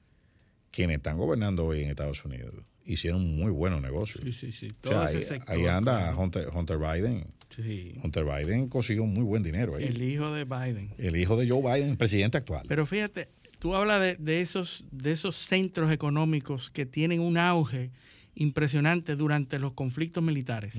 quienes 0.71 0.99
están 0.99 1.19
gobernando 1.19 1.67
hoy 1.67 1.83
en 1.83 1.91
Estados 1.91 2.25
Unidos 2.25 2.55
hicieron 2.87 3.37
muy 3.37 3.51
buenos 3.51 3.83
negocios. 3.83 4.23
Sí, 4.25 4.33
sí, 4.33 4.53
sí. 4.53 4.71
O 4.71 4.75
Todo 4.81 5.09
sea, 5.09 5.19
ese 5.19 5.41
ahí, 5.47 5.67
anda 5.67 6.17
Hunter 6.17 6.79
Biden. 6.79 7.27
Sí. 7.51 7.95
Hunter 8.03 8.25
Biden 8.25 8.69
consiguió 8.69 9.05
muy 9.05 9.25
buen 9.25 9.43
dinero 9.43 9.77
ahí. 9.77 9.85
El 9.85 10.03
hijo 10.03 10.33
de 10.33 10.45
Biden. 10.45 10.91
El 10.99 11.17
hijo 11.17 11.37
de 11.37 11.49
Joe 11.49 11.63
Biden, 11.63 11.91
el 11.91 11.97
presidente 11.97 12.39
actual. 12.39 12.65
Pero 12.69 12.87
fíjate, 12.87 13.29
tú 13.59 13.75
hablas 13.75 14.01
de, 14.01 14.17
de 14.17 14.41
esos, 14.41 14.85
de 14.91 15.13
esos 15.13 15.37
centros 15.37 15.91
económicos 15.91 16.71
que 16.71 16.87
tienen 16.87 17.21
un 17.21 17.39
auge 17.39 17.91
impresionante 18.37 19.17
durante 19.17 19.59
los 19.59 19.73
conflictos 19.73 20.23
militares. 20.23 20.75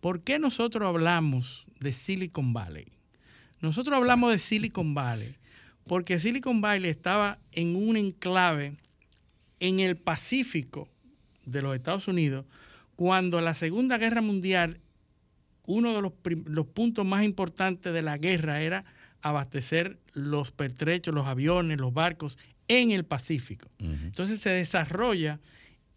¿Por 0.00 0.22
qué 0.22 0.38
nosotros 0.38 0.86
hablamos 0.86 1.66
de 1.80 1.92
Silicon 1.92 2.52
Valley? 2.52 2.86
Nosotros 3.60 3.96
hablamos 3.96 4.32
de 4.32 4.38
Silicon 4.38 4.94
Valley 4.94 5.34
porque 5.86 6.20
Silicon 6.20 6.60
Valley 6.60 6.88
estaba 6.88 7.38
en 7.52 7.74
un 7.74 7.96
enclave 7.96 8.76
en 9.58 9.80
el 9.80 9.96
Pacífico 9.96 10.88
de 11.44 11.62
los 11.62 11.74
Estados 11.74 12.06
Unidos 12.06 12.46
cuando 12.94 13.40
la 13.40 13.54
Segunda 13.54 13.98
Guerra 13.98 14.22
Mundial, 14.22 14.78
uno 15.66 15.94
de 15.94 16.02
los, 16.02 16.66
puntos 16.66 17.04
más 17.06 17.24
importantes 17.24 17.92
de 17.92 18.02
la 18.02 18.18
guerra 18.18 18.60
era 18.60 18.84
abastecer 19.22 19.98
los 20.12 20.50
pertrechos, 20.50 21.14
los 21.14 21.26
aviones, 21.26 21.78
los 21.78 21.92
barcos 21.92 22.38
en 22.68 22.90
el 22.90 23.04
Pacífico. 23.04 23.68
Entonces 23.78 24.40
se 24.40 24.50
desarrolla 24.50 25.40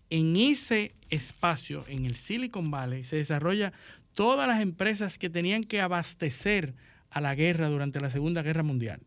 en 0.09 0.35
ese 0.35 0.93
espacio, 1.09 1.85
en 1.87 2.05
el 2.05 2.15
Silicon 2.15 2.69
Valley, 2.69 3.03
se 3.03 3.15
desarrolla 3.15 3.73
todas 4.13 4.47
las 4.47 4.61
empresas 4.61 5.17
que 5.17 5.29
tenían 5.29 5.63
que 5.63 5.81
abastecer 5.81 6.75
a 7.09 7.21
la 7.21 7.35
guerra 7.35 7.69
durante 7.69 7.99
la 7.99 8.09
Segunda 8.09 8.41
Guerra 8.41 8.63
Mundial, 8.63 9.01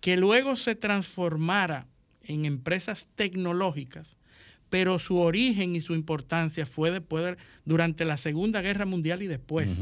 que 0.00 0.16
luego 0.16 0.56
se 0.56 0.74
transformara 0.74 1.86
en 2.22 2.44
empresas 2.44 3.08
tecnológicas, 3.14 4.16
pero 4.70 4.98
su 4.98 5.18
origen 5.18 5.74
y 5.76 5.80
su 5.80 5.94
importancia 5.94 6.64
fue 6.64 6.90
después 6.90 7.24
de- 7.24 7.36
durante 7.64 8.04
la 8.04 8.16
Segunda 8.16 8.62
Guerra 8.62 8.86
Mundial 8.86 9.22
y 9.22 9.26
después, 9.26 9.78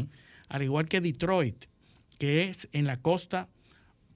al 0.48 0.62
igual 0.62 0.88
que 0.88 1.00
Detroit, 1.00 1.66
que 2.18 2.44
es 2.44 2.68
en 2.72 2.86
la 2.86 2.96
costa 2.96 3.48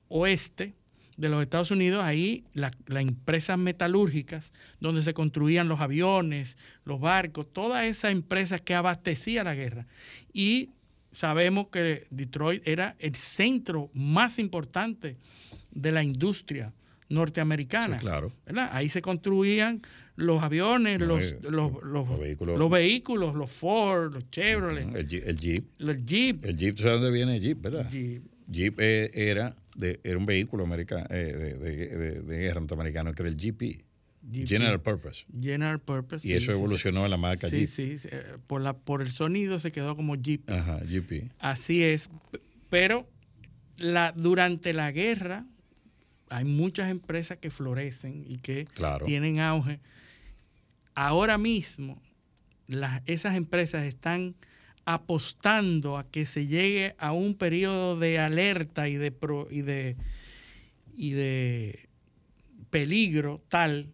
oeste 0.09 0.75
de 1.17 1.29
los 1.29 1.43
Estados 1.43 1.71
Unidos, 1.71 2.03
ahí 2.03 2.45
la- 2.55 2.73
las 2.87 3.03
empresas 3.03 3.59
metalúrgicas, 3.59 4.51
donde 4.81 5.03
se 5.03 5.15
construían 5.15 5.69
los 5.69 5.81
aviones, 5.81 6.57
los 6.85 7.01
barcos, 7.01 7.53
todas 7.53 7.85
esas 7.85 8.13
empresas 8.13 8.63
que 8.63 8.75
abastecían 8.75 9.45
la 9.45 9.55
guerra. 9.55 9.87
Y 10.33 10.71
sabemos 11.13 11.69
que 11.69 12.07
Detroit 12.11 12.67
era 12.67 12.97
el 12.99 13.15
centro 13.15 13.91
más 13.93 14.39
importante 14.39 15.17
de 15.71 15.93
la 15.93 16.03
industria 16.03 16.73
norteamericana. 17.13 17.99
Sí, 17.99 18.03
claro. 18.05 18.33
¿verdad? 18.47 18.71
Ahí 18.73 18.89
se 18.89 19.03
construían 19.03 19.83
los 20.17 20.43
aviones, 20.43 20.99
No, 21.01 21.07
los, 21.07 21.25
eh, 21.33 21.39
los, 21.43 21.53
los- 21.53 21.83
los 22.09 22.19
vehículos. 22.19 22.59
los 22.59 22.71
vehículos, 22.71 23.35
los 23.35 23.51
Ford, 23.51 24.13
los 24.15 24.31
Chevrolet, 24.31 24.95
El, 24.95 25.09
Jeep- 25.09 25.23
el 25.27 25.37
Jeep. 25.37 25.65
los 25.79 25.97
Jeep. 26.05 26.45
El 26.45 26.57
Jeep, 26.57 26.77
¿tú 26.77 26.83
sabes 26.83 27.01
dónde 27.01 27.17
viene 27.17 27.37
el 27.37 27.43
Jeep, 27.43 27.61
verdad? 27.63 27.89
Jeep. 27.91 28.23
Jeep 28.49 28.79
eh, 28.81 29.11
era, 29.15 29.57
de, 29.77 30.01
era 30.05 30.19
un 30.19 30.27
vehículo 30.27 30.65
americano, 30.65 31.07
de, 31.09 31.33
de- 31.33 31.87
de- 31.89 32.21
de 32.23 32.39
guerra 32.39 32.61
norteamericano 32.61 33.13
que 33.15 33.23
era 33.23 33.31
el 33.31 33.37
GP, 33.37 33.85
Jeep. 34.31 34.47
General 34.47 34.81
Purpose. 34.81 35.25
General 35.41 35.81
Purpose. 35.81 36.27
Y 36.27 36.31
sí, 36.33 36.37
eso 36.37 36.53
sí, 36.53 36.59
evolucionó 36.59 37.05
en 37.05 37.11
la 37.11 37.17
marca 37.17 37.49
Sí, 37.49 37.57
Jeep. 37.61 37.69
sí, 37.69 37.99
sí, 37.99 38.09
eh, 38.13 38.23
por, 38.47 38.61
la, 38.61 38.75
por 38.77 39.01
el 39.03 39.11
sonido 39.11 39.59
se 39.59 39.73
quedó 39.73 39.97
como 39.97 40.15
Jeep. 40.17 40.49
Ajá, 40.51 40.79
GP. 40.85 41.31
Así 41.39 41.83
es. 41.83 42.11
Pero 42.69 43.09
la, 43.79 44.13
durante 44.13 44.73
la 44.75 44.93
guerra 44.93 45.47
hay 46.33 46.45
muchas 46.45 46.91
empresas 46.91 47.39
que 47.39 47.51
florecen 47.51 48.25
y 48.27 48.39
que 48.39 48.65
Claro. 48.67 49.05
tienen 49.07 49.39
auge. 49.41 49.81
Ahora 50.95 51.39
mismo 51.39 52.01
las, 52.67 53.03
esas 53.07 53.35
empresas 53.37 53.85
están 53.85 54.35
apostando 54.85 55.97
a 55.99 56.05
que 56.11 56.27
se 56.27 56.47
llegue 56.47 56.95
a 56.99 57.13
un 57.13 57.35
periodo 57.35 57.99
de 57.99 58.19
alerta 58.19 58.89
y 58.89 58.97
de, 58.97 59.13
pro- 59.13 59.49
y 59.51 59.63
de, 59.63 59.97
y 60.97 61.11
de 61.13 61.89
peligro 62.71 63.41
tal 63.49 63.93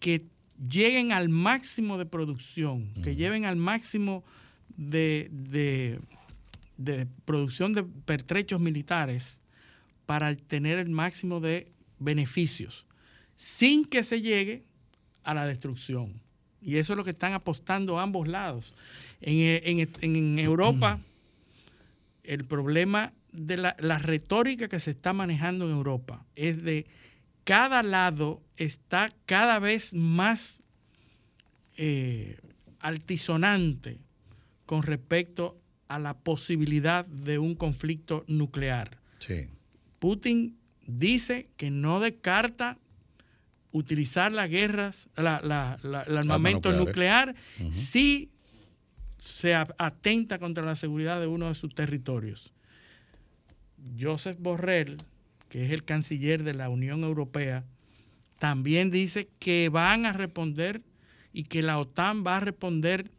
que 0.00 0.24
lleguen 0.68 1.12
al 1.12 1.28
máximo 1.28 1.98
de 1.98 2.06
producción, 2.06 2.92
que 3.02 3.16
lleven 3.16 3.44
al 3.44 3.56
máximo 3.56 4.24
de, 4.76 5.28
de- 5.30 5.98
de 6.76 7.06
producción 7.24 7.72
de 7.72 7.84
pertrechos 7.84 8.60
militares 8.60 9.40
para 10.06 10.34
tener 10.36 10.78
el 10.78 10.90
máximo 10.90 11.40
de 11.40 11.68
beneficios, 11.98 12.86
sin 13.36 13.84
que 13.84 14.04
se 14.04 14.20
llegue 14.20 14.64
a 15.22 15.34
la 15.34 15.46
destrucción. 15.46 16.20
Y 16.60 16.76
eso 16.76 16.92
es 16.92 16.96
lo 16.96 17.04
que 17.04 17.10
están 17.10 17.32
apostando 17.34 17.98
ambos 17.98 18.26
lados. 18.28 18.74
En, 19.20 19.60
en- 19.78 19.88
en 20.00 20.38
Europa, 20.38 20.98
el 22.24 22.44
problema 22.44 23.12
de 23.32 23.56
la, 23.56 23.76
la 23.80 23.98
retórica 23.98 24.68
que 24.68 24.78
se 24.80 24.92
está 24.92 25.12
manejando 25.12 25.64
en 25.66 25.72
Europa 25.72 26.24
es 26.36 26.62
de 26.62 26.86
cada 27.44 27.82
lado 27.82 28.40
está 28.56 29.12
cada 29.26 29.58
vez 29.58 29.92
más 29.92 30.62
eh, 31.76 32.38
altisonante 32.80 33.98
con 34.66 34.82
respecto 34.82 35.58
a 35.88 35.98
la 35.98 36.14
posibilidad 36.14 37.04
de 37.04 37.38
un 37.38 37.54
conflicto 37.54 38.24
nuclear. 38.28 38.96
Sí. 39.18 39.48
Putin 40.04 40.58
dice 40.86 41.48
que 41.56 41.70
no 41.70 41.98
descarta 41.98 42.76
utilizar 43.72 44.32
las 44.32 44.50
guerras, 44.50 45.08
la- 45.16 45.40
la- 45.40 45.78
la- 45.82 46.02
el 46.02 46.18
armamento 46.18 46.68
nuclear, 46.84 47.34
si 47.72 48.28
se 49.18 49.54
atenta 49.54 50.38
contra 50.38 50.62
la 50.62 50.76
seguridad 50.76 51.20
de 51.20 51.26
uno 51.26 51.48
de 51.48 51.54
sus 51.54 51.74
territorios. 51.74 52.52
Joseph 53.98 54.36
Borrell, 54.38 54.98
que 55.48 55.64
es 55.64 55.70
el 55.72 55.84
canciller 55.84 56.42
de 56.42 56.52
la 56.52 56.68
Unión 56.68 57.02
Europea, 57.02 57.64
también 58.38 58.90
dice 58.90 59.30
que 59.38 59.70
van 59.70 60.04
a 60.04 60.12
responder 60.12 60.82
y 61.32 61.44
que 61.44 61.62
la 61.62 61.78
OTAN 61.78 62.24
va 62.26 62.36
a 62.36 62.40
responder 62.40 63.10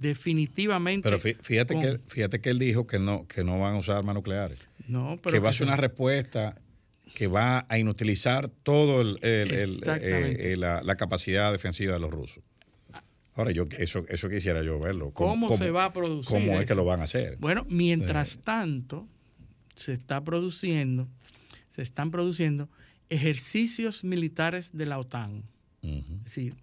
definitivamente. 0.00 1.04
Pero 1.08 1.18
fí- 1.20 1.36
fíjate 1.40 1.74
con- 1.74 1.82
que, 1.82 2.00
fíjate 2.08 2.40
que 2.40 2.50
él 2.50 2.58
dijo 2.58 2.86
que 2.86 2.98
no, 2.98 3.26
que 3.28 3.44
no 3.44 3.58
van 3.60 3.74
a 3.74 3.78
usar 3.78 3.96
armas 3.96 4.14
nucleares. 4.16 4.58
no, 4.88 5.18
pero 5.22 5.32
que 5.34 5.38
va 5.38 5.50
a 5.50 5.52
ser 5.52 5.66
una 5.68 5.76
respuesta 5.76 6.56
que 7.14 7.26
va 7.28 7.66
a 7.68 7.78
inutilizar 7.78 8.48
todo 8.48 9.00
el- 9.02 9.18
el- 9.22 9.52
el- 9.52 9.74
Exactamente. 9.78 10.48
eh, 10.48 10.52
eh, 10.52 10.56
la, 10.56 10.82
la 10.82 10.96
capacidad 10.96 11.52
defensiva 11.52 11.92
de 11.94 12.00
los 12.00 12.10
rusos. 12.10 12.42
Ahora, 13.34 13.52
yo 13.52 13.66
eso, 13.78 14.04
eso 14.08 14.28
quisiera 14.28 14.62
yo 14.62 14.78
verlo. 14.80 15.12
¿Cómo 15.12 15.56
se 15.56 15.70
va 15.70 15.86
a 15.86 15.92
producir 15.92 16.28
¿Cómo 16.28 16.60
es 16.60 16.66
que 16.66 16.74
lo 16.74 16.84
van 16.84 17.00
a 17.00 17.04
hacer? 17.04 17.36
Bueno, 17.38 17.64
mientras 17.70 18.38
tanto, 18.38 19.06
se 19.76 19.92
está 19.92 20.22
produciendo, 20.22 21.08
se 21.74 21.82
están 21.82 22.10
produciendo 22.10 22.68
ejercicios 23.08 24.02
militares 24.04 24.70
de 24.72 24.86
la 24.86 24.98
OTAN. 24.98 25.44
Es 25.82 26.24
decir, 26.24 26.54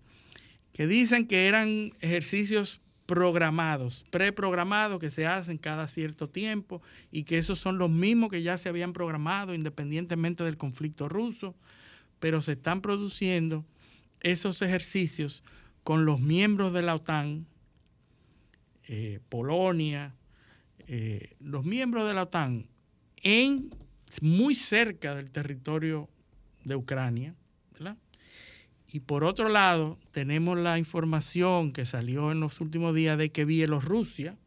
que 0.73 0.85
dicen 0.87 1.27
que 1.27 1.47
eran 1.47 1.93
ejercicios 2.01 2.81
programados, 3.07 4.05
preprogramados 4.11 4.99
que 4.99 5.09
se 5.09 5.25
hacen 5.25 5.57
cada 5.57 5.87
cierto 5.87 6.29
tiempo 6.29 6.81
y 7.09 7.23
que 7.23 7.37
esos 7.37 7.57
son 7.57 7.77
los 7.77 7.89
mismos 7.89 8.29
que 8.29 8.43
ya 8.43 8.57
se 8.57 8.69
habían 8.69 8.93
programado 8.93 9.55
independientemente 9.55 10.43
del 10.43 10.57
conflicto 10.57 11.09
ruso, 11.09 11.55
pero 12.19 12.41
se 12.41 12.51
están 12.51 12.81
produciendo 12.81 13.65
esos 14.19 14.61
ejercicios 14.61 15.41
con 15.83 16.05
los 16.05 16.19
miembros 16.19 16.73
de 16.73 16.81
la 16.81 16.95
OTAN, 16.95 17.47
eh, 18.89 19.21
Polonia, 19.29 20.13
eh, 20.79 21.35
los 21.39 21.63
miembros 21.63 22.07
de 22.07 22.13
la 22.13 22.23
OTAN 22.23 22.67
en 23.23 23.69
muy 24.21 24.55
cerca 24.55 25.15
del 25.15 25.31
territorio 25.31 26.09
de 26.65 26.75
Ucrania. 26.75 27.35
Y 28.91 29.01
por 29.01 29.23
otro 29.23 29.49
lado, 29.49 29.97
tenemos 30.11 30.57
la 30.57 30.79
información 30.79 31.73
que 31.73 31.85
salió 31.85 32.31
en 32.31 32.39
los 32.39 32.61
últimos 32.61 32.95
días 32.95 33.17
de 33.17 33.29
que 33.29 33.43
Bielorrusia 33.45 34.37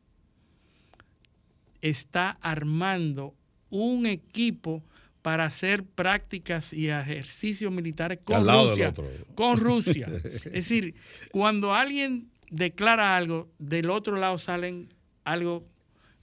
está 1.83 2.39
armando 2.41 3.35
un 3.71 4.07
equipo 4.07 4.83
para 5.23 5.45
hacer 5.45 5.85
prácticas 5.85 6.73
y 6.73 6.89
ejercicios 6.89 7.71
militares 7.71 8.19
con 8.25 8.47
Rusia. 8.47 8.93
Con 9.35 9.59
Rusia. 9.61 10.07
es 10.07 10.53
decir, 10.53 10.95
cuando 11.31 11.75
alguien 11.75 12.31
declara 12.51 13.17
algo, 13.17 13.51
del 13.59 13.91
otro 13.91 14.17
lado 14.17 14.39
salen 14.39 14.89
algo 15.25 15.67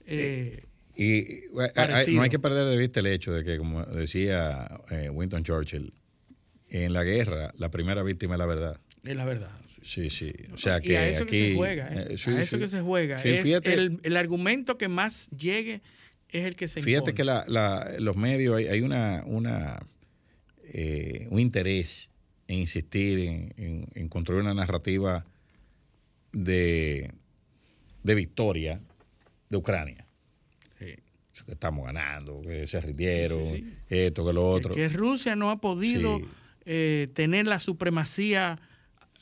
eh, 0.06 0.64
Y 0.96 1.20
eh, 1.20 1.42
Parecido. 1.74 2.16
no 2.16 2.22
hay 2.22 2.30
que 2.30 2.38
perder 2.38 2.66
de 2.66 2.76
vista 2.76 3.00
el 3.00 3.06
hecho 3.06 3.32
de 3.32 3.44
que, 3.44 3.58
como 3.58 3.84
decía 3.84 4.80
eh, 4.90 5.08
Winston 5.10 5.44
Churchill, 5.44 5.92
en 6.70 6.92
la 6.92 7.04
guerra 7.04 7.52
la 7.56 7.70
primera 7.70 8.02
víctima 8.02 8.34
es 8.34 8.38
la 8.38 8.46
verdad. 8.46 8.80
es 9.04 9.16
la 9.16 9.24
verdad. 9.24 9.50
Sí, 9.82 10.10
sí. 10.10 10.32
O 10.52 10.56
sea 10.58 10.78
y 10.78 10.82
que 10.88 10.98
a 10.98 11.08
eso 11.08 11.22
aquí. 11.22 11.30
que 11.32 11.48
se 11.50 11.56
juega, 11.56 11.88
¿eh? 11.94 12.06
eh, 12.10 12.18
sí, 12.18 12.30
a 12.30 12.40
eso 12.40 12.56
sí. 12.56 12.62
que 12.62 12.68
se 12.68 12.80
juega. 12.82 13.18
Sí, 13.20 13.28
es 13.30 13.42
fíjate- 13.44 13.72
el, 13.72 14.00
el 14.02 14.16
argumento 14.16 14.76
que 14.76 14.88
más 14.88 15.30
llegue 15.30 15.80
es 16.30 16.44
el 16.44 16.56
que 16.56 16.68
se 16.68 16.82
Fíjate 16.82 17.10
impone. 17.12 17.14
que 17.14 17.24
la- 17.24 17.44
la- 17.48 17.94
los 17.98 18.16
medios, 18.16 18.56
hay, 18.56 18.66
hay 18.66 18.80
una, 18.82 19.22
una 19.24 19.78
eh, 20.74 21.26
un 21.30 21.40
interés 21.40 22.10
en 22.48 22.58
insistir 22.58 23.18
en, 23.20 23.54
en- 23.56 23.86
en 23.94 24.08
construir 24.08 24.42
una 24.42 24.52
narrativa 24.52 25.24
de, 26.32 27.10
de 28.02 28.14
victoria 28.14 28.80
de 29.48 29.56
Ucrania. 29.56 30.04
Sí. 30.78 30.94
Que 31.46 31.52
estamos 31.52 31.86
ganando, 31.86 32.42
que 32.42 32.66
se 32.66 32.80
rindieron, 32.80 33.44
Sí, 33.54 33.60
sí. 33.60 33.76
esto, 33.88 34.26
que 34.26 34.32
lo 34.32 34.46
otro. 34.46 34.74
Que, 34.74 34.88
Rusia 34.88 35.36
no 35.36 35.50
ha 35.50 35.60
podido. 35.60 36.20
Eh, 36.70 37.08
tener 37.14 37.46
la 37.46 37.60
supremacía 37.60 38.58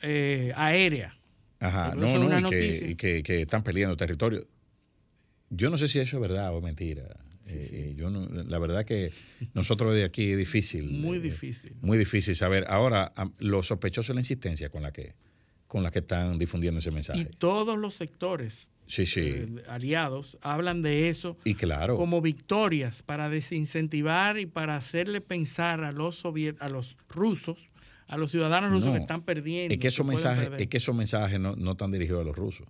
eh, 0.02 0.52
aérea. 0.56 1.16
Ajá, 1.60 1.92
Pero 1.94 2.18
no, 2.18 2.40
no, 2.40 2.48
y, 2.48 2.50
que, 2.50 2.86
y 2.90 2.94
que- 2.96 3.22
que 3.22 3.42
están 3.42 3.62
perdiendo 3.62 3.96
territorio. 3.96 4.46
Yo 5.48 5.70
no 5.70 5.78
sé 5.78 5.86
si 5.88 6.00
eso 6.00 6.16
es 6.16 6.20
verdad 6.20 6.54
o 6.54 6.60
mentira. 6.60 7.04
Eh, 7.48 7.94
yo 7.96 8.10
no- 8.10 8.26
la 8.26 8.58
verdad 8.58 8.84
que 8.84 9.12
nosotros 9.54 9.94
de 9.94 10.02
aquí 10.04 10.32
es 10.32 10.36
difícil. 10.38 10.90
Muy 10.90 11.18
eh, 11.18 11.20
difícil. 11.20 11.76
Muy 11.80 11.96
difícil 11.96 12.34
saber. 12.34 12.64
Ahora, 12.68 13.12
lo 13.38 13.62
sospechoso 13.62 14.10
es 14.12 14.16
la 14.16 14.20
insistencia 14.22 14.68
con 14.68 14.82
la 14.82 14.92
que, 14.92 15.14
con 15.68 15.84
la 15.84 15.90
que 15.92 16.00
están 16.00 16.38
difundiendo 16.38 16.80
ese 16.80 16.90
Y 16.90 16.92
mensaje. 16.92 17.24
todos 17.38 17.78
los 17.78 17.94
sectores 17.94 18.68
Sí, 18.88 19.04
sí. 19.06 19.20
eh, 19.20 19.64
aliados 19.68 20.38
hablan 20.42 20.80
de 20.82 21.08
eso 21.08 21.36
y 21.44 21.54
claro. 21.54 21.96
como 21.96 22.20
victorias 22.20 23.02
para 23.02 23.28
desincentivar 23.28 24.38
y 24.38 24.46
para 24.46 24.76
hacerle 24.76 25.20
pensar 25.20 25.82
a 25.84 25.90
los 25.92 26.24
a 26.60 26.68
los 26.68 26.96
rusos, 27.08 27.58
a 28.06 28.16
los 28.16 28.30
ciudadanos 28.30 28.70
rusos 28.70 28.86
No, 28.86 28.92
que 28.94 29.00
están 29.00 29.22
perdiendo. 29.22 29.74
es 29.74 29.80
que 29.80 29.88
esos 29.88 30.06
mensajes, 30.06 30.44
perder. 30.44 30.60
es 30.62 30.66
que 30.68 30.76
esos 30.76 30.94
mensajes 30.94 31.40
no, 31.40 31.56
no 31.56 31.72
están 31.72 31.90
dirigidos 31.90 32.20
a 32.20 32.24
los 32.24 32.36
rusos. 32.36 32.66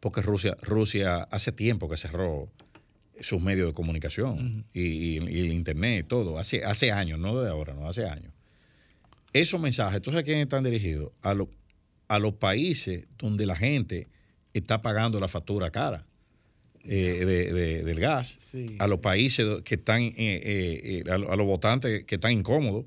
Porque 0.00 0.20
Rusia, 0.20 0.54
Rusia 0.60 1.22
hace 1.30 1.50
tiempo 1.50 1.88
que 1.88 1.96
cerró 1.96 2.50
sus 3.20 3.40
medios 3.40 3.68
de 3.68 3.72
comunicación 3.72 4.66
y, 4.74 4.82
y- 4.82 5.14
y 5.16 5.38
el 5.38 5.52
internet, 5.52 6.06
todo. 6.08 6.38
Hace, 6.38 6.62
hace 6.64 6.92
años, 6.92 7.18
no 7.18 7.40
de 7.40 7.48
ahora, 7.48 7.72
no 7.72 7.88
hace 7.88 8.04
años. 8.06 8.34
Esos 9.32 9.60
mensajes, 9.60 10.02
¿tú 10.02 10.10
sabes 10.10 10.22
a 10.22 10.24
quién 10.24 10.38
están 10.40 10.62
dirigidos? 10.62 11.10
A, 11.22 11.32
lo- 11.34 11.48
a 12.08 12.18
los 12.18 12.34
países 12.34 13.08
donde 13.18 13.46
la 13.46 13.56
gente 13.56 14.08
está 14.54 14.80
pagando 14.82 15.20
la 15.20 15.28
factura 15.28 15.70
cara 15.70 16.06
eh, 16.86 17.24
de- 17.24 17.52
de- 17.52 17.82
del 17.84 17.98
gas. 18.00 18.38
Sí. 18.52 18.76
A 18.78 18.86
los 18.86 18.98
países 19.00 19.46
que 19.64 19.76
están, 19.76 20.02
eh, 20.02 20.14
eh, 20.18 21.02
eh, 21.06 21.10
a, 21.10 21.16
lo- 21.18 21.30
a 21.32 21.36
los 21.36 21.46
votantes 21.46 22.04
que 22.04 22.14
están 22.16 22.32
incómodos. 22.32 22.84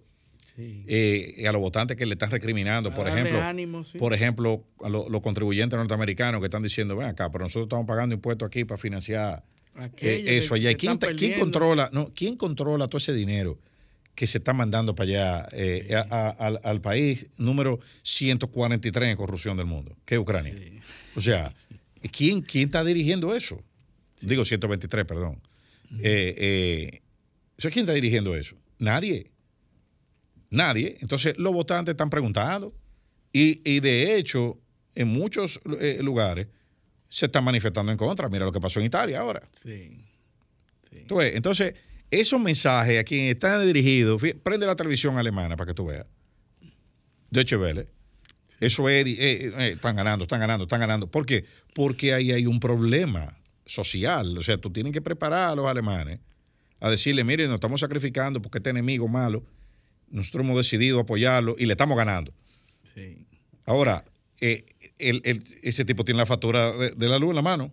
Sí. 0.55 0.83
eh, 0.87 1.45
a 1.47 1.51
los 1.51 1.61
votantes 1.61 1.95
que 1.97 2.07
le 2.07 2.13
están 2.13 2.31
recriminando, 2.31 2.91
por 2.91 3.07
ejemplo, 3.07 3.39
ánimo, 3.43 3.83
sí. 3.83 3.99
por 3.99 4.15
ejemplo, 4.15 4.63
a 4.81 4.89
lo- 4.89 5.07
los 5.07 5.21
contribuyentes 5.21 5.77
norteamericanos 5.77 6.41
que 6.41 6.45
están 6.45 6.63
diciendo, 6.63 6.95
ven 6.97 7.07
acá, 7.09 7.31
pero 7.31 7.45
nosotros 7.45 7.65
estamos 7.67 7.85
pagando 7.85 8.15
impuestos 8.15 8.47
aquí 8.47 8.65
para 8.65 8.79
financiar 8.79 9.43
eso 10.01 10.55
allá. 10.55 10.69
que 10.69 10.71
¿Y 10.71 10.75
quién, 10.75 10.97
quién 11.15 11.33
controla, 11.39 11.91
no, 11.93 12.11
quién 12.15 12.35
controla 12.37 12.87
todo 12.87 12.97
ese 12.97 13.13
dinero 13.13 13.59
que 14.15 14.25
se 14.25 14.39
está 14.39 14.51
mandando 14.53 14.95
para 14.95 15.07
allá 15.07 15.47
eh, 15.51 15.93
a- 15.93 16.07
a- 16.09 16.29
al, 16.31 16.59
al 16.63 16.81
país 16.81 17.27
número 17.37 17.79
143 18.01 19.09
en 19.11 19.15
corrupción 19.15 19.57
del 19.57 19.67
mundo, 19.67 19.95
que 20.05 20.15
es 20.15 20.19
Ucrania? 20.21 20.53
Sí. 20.53 20.79
O 21.17 21.21
sea, 21.21 21.51
¿quién, 22.11 22.41
quién 22.41 22.65
está 22.65 22.83
dirigiendo 22.83 23.35
eso? 23.35 23.59
Digo 24.21 24.45
123, 24.45 25.03
perdón. 25.03 25.41
Eh, 25.99 26.35
eh, 26.37 27.01
¿Quién 27.57 27.85
está 27.85 27.93
dirigiendo 27.93 28.35
eso? 28.35 28.55
Nadie. 28.77 29.31
Nadie. 30.51 30.95
Entonces, 31.01 31.35
los 31.39 31.51
votantes 31.53 31.93
están 31.93 32.11
preguntando. 32.11 32.71
Y, 33.33 33.61
y 33.67 33.79
de 33.79 34.15
hecho, 34.15 34.59
en 34.93 35.07
muchos 35.07 35.59
eh, 35.79 35.97
lugares 36.03 36.49
se 37.09 37.25
están 37.25 37.43
manifestando 37.43 37.91
en 37.91 37.97
contra. 37.97 38.29
Mira 38.29 38.45
lo 38.45 38.51
que 38.51 38.61
pasó 38.61 38.79
en 38.79 38.85
Italia 38.85 39.19
ahora. 39.19 39.41
Sí. 39.63 40.03
Entonces, 40.91 41.73
esos 42.11 42.39
mensajes 42.39 42.99
a 42.99 43.03
quien 43.03 43.25
están 43.25 43.65
dirigidos, 43.65 44.21
prende 44.43 44.67
la 44.67 44.75
televisión 44.75 45.17
alemana 45.17 45.57
para 45.57 45.69
que 45.69 45.73
tú 45.73 45.87
veas. 45.87 46.05
Deutsche 47.31 47.57
Welle. 47.57 47.96
Eso 48.59 48.89
es, 48.89 49.05
eh, 49.05 49.09
eh, 49.17 49.51
eh, 49.57 49.67
están 49.75 49.95
ganando, 49.95 50.23
están 50.25 50.39
ganando, 50.39 50.63
están 50.63 50.79
ganando. 50.79 51.07
¿Por 51.09 51.25
qué? 51.25 51.45
Porque 51.73 52.13
ahí 52.13 52.31
hay 52.31 52.45
un 52.47 52.59
problema 52.59 53.37
social. 53.65 54.37
O 54.37 54.43
sea, 54.43 54.57
tú 54.57 54.71
tienes 54.71 54.93
que 54.93 55.01
preparar 55.01 55.49
a 55.51 55.55
los 55.55 55.67
alemanes 55.67 56.19
a 56.79 56.89
decirle, 56.89 57.23
miren, 57.23 57.47
nos 57.47 57.55
estamos 57.55 57.81
sacrificando 57.81 58.41
porque 58.41 58.57
este 58.59 58.69
enemigo 58.71 59.07
malo, 59.07 59.43
nosotros 60.09 60.43
hemos 60.45 60.57
decidido 60.57 60.99
apoyarlo 60.99 61.55
y 61.59 61.65
le 61.65 61.73
estamos 61.73 61.97
ganando. 61.97 62.33
Sí. 62.95 63.25
Ahora, 63.65 64.05
eh, 64.41 64.65
el- 64.97 65.21
el- 65.25 65.43
ese 65.61 65.85
tipo 65.85 66.05
tiene 66.05 66.17
la 66.19 66.25
factura 66.25 66.71
de, 66.71 66.91
de 66.91 67.07
la 67.09 67.19
luz 67.19 67.31
en 67.31 67.35
la 67.35 67.41
mano 67.41 67.71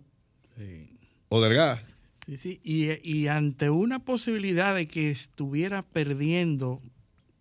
Sí. 0.57 0.89
o 1.29 1.41
del 1.41 1.53
gas. 1.55 1.81
Sí, 2.27 2.37
sí. 2.37 2.59
Y, 2.63 2.89
y 3.09 3.27
ante 3.27 3.69
una 3.69 3.99
posibilidad 3.99 4.75
de 4.75 4.87
que 4.87 5.11
estuviera 5.11 5.83
perdiendo 5.83 6.81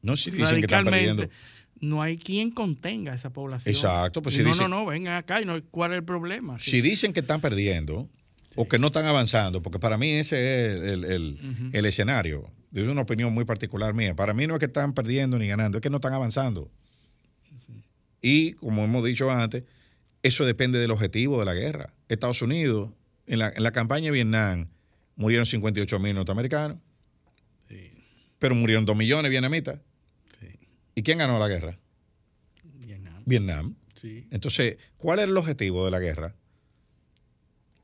No 0.03 0.17
si 0.17 0.31
dicen 0.31 0.57
que 0.57 0.67
están 0.67 0.85
perdiendo. 0.85 1.29
No 1.85 2.03
hay 2.03 2.16
quien 2.18 2.51
contenga 2.51 3.12
a 3.12 3.14
esa 3.14 3.30
población. 3.30 3.74
Exacto, 3.74 4.22
pues 4.22 4.35
si 4.35 4.43
no, 4.43 4.49
dicen- 4.51 4.70
no, 4.70 4.80
no, 4.80 4.87
vengan 4.87 5.14
acá 5.16 5.41
y 5.41 5.45
no, 5.45 5.62
¿cuál 5.70 5.93
es 5.93 5.99
el 5.99 6.05
problema? 6.05 6.59
Si 6.59 6.80
dicen 6.80 7.12
que 7.12 7.20
están 7.20 7.41
perdiendo 7.41 8.09
o 8.57 8.68
que 8.68 8.78
no 8.78 8.89
están 8.89 9.07
avanzando, 9.07 9.62
porque 9.62 9.78
para 9.78 9.97
mí 9.99 10.11
ese 10.11 10.74
es 10.74 10.80
el, 10.80 11.05
el- 11.05 11.70
el 11.72 11.85
escenario. 11.87 12.51
Es 12.72 12.89
una 12.89 13.03
opinión 13.03 13.32
muy 13.32 13.45
particular 13.45 13.95
mía. 13.95 14.14
Para 14.16 14.35
mí 14.35 14.47
no 14.47 14.55
es 14.55 14.59
que 14.61 14.66
están 14.66 14.95
perdiendo 14.95 15.39
ni 15.39 15.47
ganando, 15.47 15.78
es 15.78 15.82
que 15.82 15.91
no 15.91 15.97
están 15.99 16.12
avanzando. 16.12 16.70
Y 18.20 18.53
como 18.55 18.85
hemos 18.85 19.05
dicho 19.05 19.30
antes, 19.30 19.64
eso 20.22 20.45
depende 20.45 20.78
del 20.78 20.91
objetivo 20.91 21.39
de 21.39 21.45
la 21.45 21.55
guerra. 21.55 21.93
Estados 22.09 22.41
Unidos, 22.43 22.91
en 23.26 23.39
la, 23.39 23.51
en 23.55 23.62
la 23.62 23.70
campaña 23.72 24.07
de 24.07 24.11
Vietnam, 24.12 24.68
murieron 25.16 25.47
58 25.47 25.99
mil 25.99 26.14
norteamericanos, 26.14 26.78
Sí, 27.68 27.91
pero 28.39 28.55
murieron 28.55 28.85
2 28.85 28.97
millones 28.97 29.30
vietnamitas. 29.30 29.78
¿Y 30.95 31.03
quién 31.03 31.19
ganó 31.19 31.39
la 31.39 31.49
guerra? 31.49 31.79
Vietnam. 32.63 33.23
Vietnam. 33.27 33.75
Sí. 34.01 34.27
Entonces, 34.31 34.79
¿cuál 34.97 35.19
era 35.21 35.31
el 35.31 35.37
objetivo 35.37 35.85
de 35.85 35.91
la 35.91 36.01
guerra? 36.01 36.35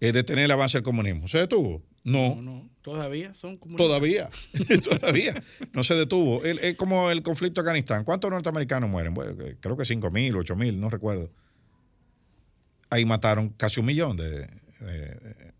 Es 0.01 0.13
detener 0.13 0.45
el 0.47 0.51
avance 0.51 0.79
del 0.79 0.83
comunismo. 0.85 1.29
¿Se 1.29 1.39
detuvo? 1.39 1.83
No, 2.05 2.37
No, 2.37 2.43
no, 2.43 2.71
todavía 2.81 3.35
son 3.35 3.59
comunistas. 3.59 3.87
todavía, 3.87 4.31
todavía. 5.01 5.43
No 5.73 5.85
se 5.85 5.95
detuvo. 5.95 6.43
Es 6.45 6.75
como 6.77 7.11
el 7.11 7.23
conflicto 7.23 7.63
de 7.63 7.69
Afganistán. 7.69 8.05
¿Cuántos 8.05 8.31
norteamericanos 8.31 8.89
mueren? 8.89 9.13
Bueno, 9.13 9.33
eh, 9.45 9.57
creo 9.61 9.77
que 9.77 9.85
5 9.85 10.11
mil, 10.11 10.37
8 10.37 10.57
mil, 10.57 10.81
no 10.81 10.89
recuerdo. 10.89 11.31
Ahí 12.89 13.05
mataron 13.05 13.51
casi 13.51 13.81
un 13.81 13.87
millón 13.87 14.17
de, 14.17 14.41
de- 14.81 15.51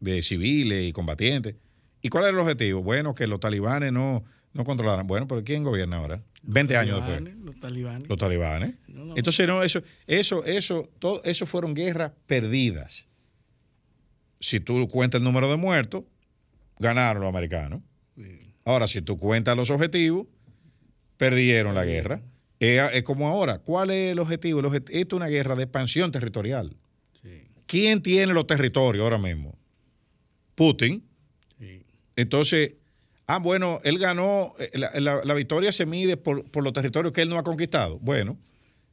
de 0.00 0.22
civiles 0.22 0.88
y 0.88 0.92
combatientes. 0.92 1.56
¿Y 2.02 2.08
cuál 2.10 2.24
era 2.24 2.32
el 2.32 2.38
objetivo? 2.40 2.82
Bueno, 2.82 3.14
que 3.14 3.26
los 3.26 3.40
talibanes 3.40 3.90
no, 3.92 4.24
no 4.54 4.64
controlaran. 4.64 5.06
Bueno, 5.06 5.28
pero 5.28 5.44
¿quién 5.44 5.64
gobierna 5.64 5.96
ahora? 5.96 6.22
20 6.42 6.76
años 6.76 6.96
después. 7.00 7.34
Los 7.44 7.58
talibanes. 7.60 8.08
Los 8.08 8.18
talibanes. 8.18 8.74
No, 8.86 9.04
no. 9.04 9.16
Entonces, 9.16 9.46
no, 9.46 9.62
eso, 9.62 9.82
eso, 10.06 10.44
eso, 10.44 10.88
todo, 10.98 11.22
eso 11.24 11.44
fueron 11.44 11.74
guerras 11.74 12.12
perdidas. 12.26 13.08
Si 14.40 14.60
tú 14.60 14.88
cuentas 14.88 15.18
el 15.18 15.24
número 15.24 15.50
de 15.50 15.56
muertos, 15.56 16.04
ganaron 16.78 17.22
los 17.22 17.28
americanos. 17.28 17.80
Sí. 18.16 18.54
Ahora, 18.64 18.86
si 18.86 19.02
tú 19.02 19.16
cuentas 19.16 19.56
los 19.56 19.70
objetivos, 19.70 20.26
perdieron 21.16 21.74
la 21.74 21.84
guerra. 21.84 22.22
Es, 22.60 22.80
es 22.92 23.02
como 23.02 23.28
ahora. 23.28 23.58
¿Cuál 23.58 23.90
es 23.90 24.12
el 24.12 24.18
objetivo? 24.18 24.60
El 24.60 24.66
Esto 24.66 24.90
es 24.90 25.12
una 25.12 25.28
guerra 25.28 25.56
de 25.56 25.64
expansión 25.64 26.12
territorial. 26.12 26.76
Sí, 27.22 27.48
¿Quién 27.66 28.02
tiene 28.02 28.32
los 28.32 28.46
territorios 28.46 29.02
ahora 29.02 29.18
mismo? 29.18 29.58
Putin. 30.54 31.02
Entonces, 32.16 32.74
ah, 33.26 33.38
bueno, 33.38 33.80
él 33.84 33.98
ganó, 33.98 34.54
eh, 34.58 34.70
la, 34.74 34.90
la- 35.00 35.24
la 35.24 35.34
victoria 35.34 35.72
se 35.72 35.86
mide 35.86 36.16
por, 36.16 36.44
por 36.50 36.62
los 36.64 36.72
territorios 36.72 37.12
que 37.12 37.22
él 37.22 37.28
no 37.28 37.38
ha 37.38 37.42
conquistado. 37.44 37.98
Bueno, 38.00 38.38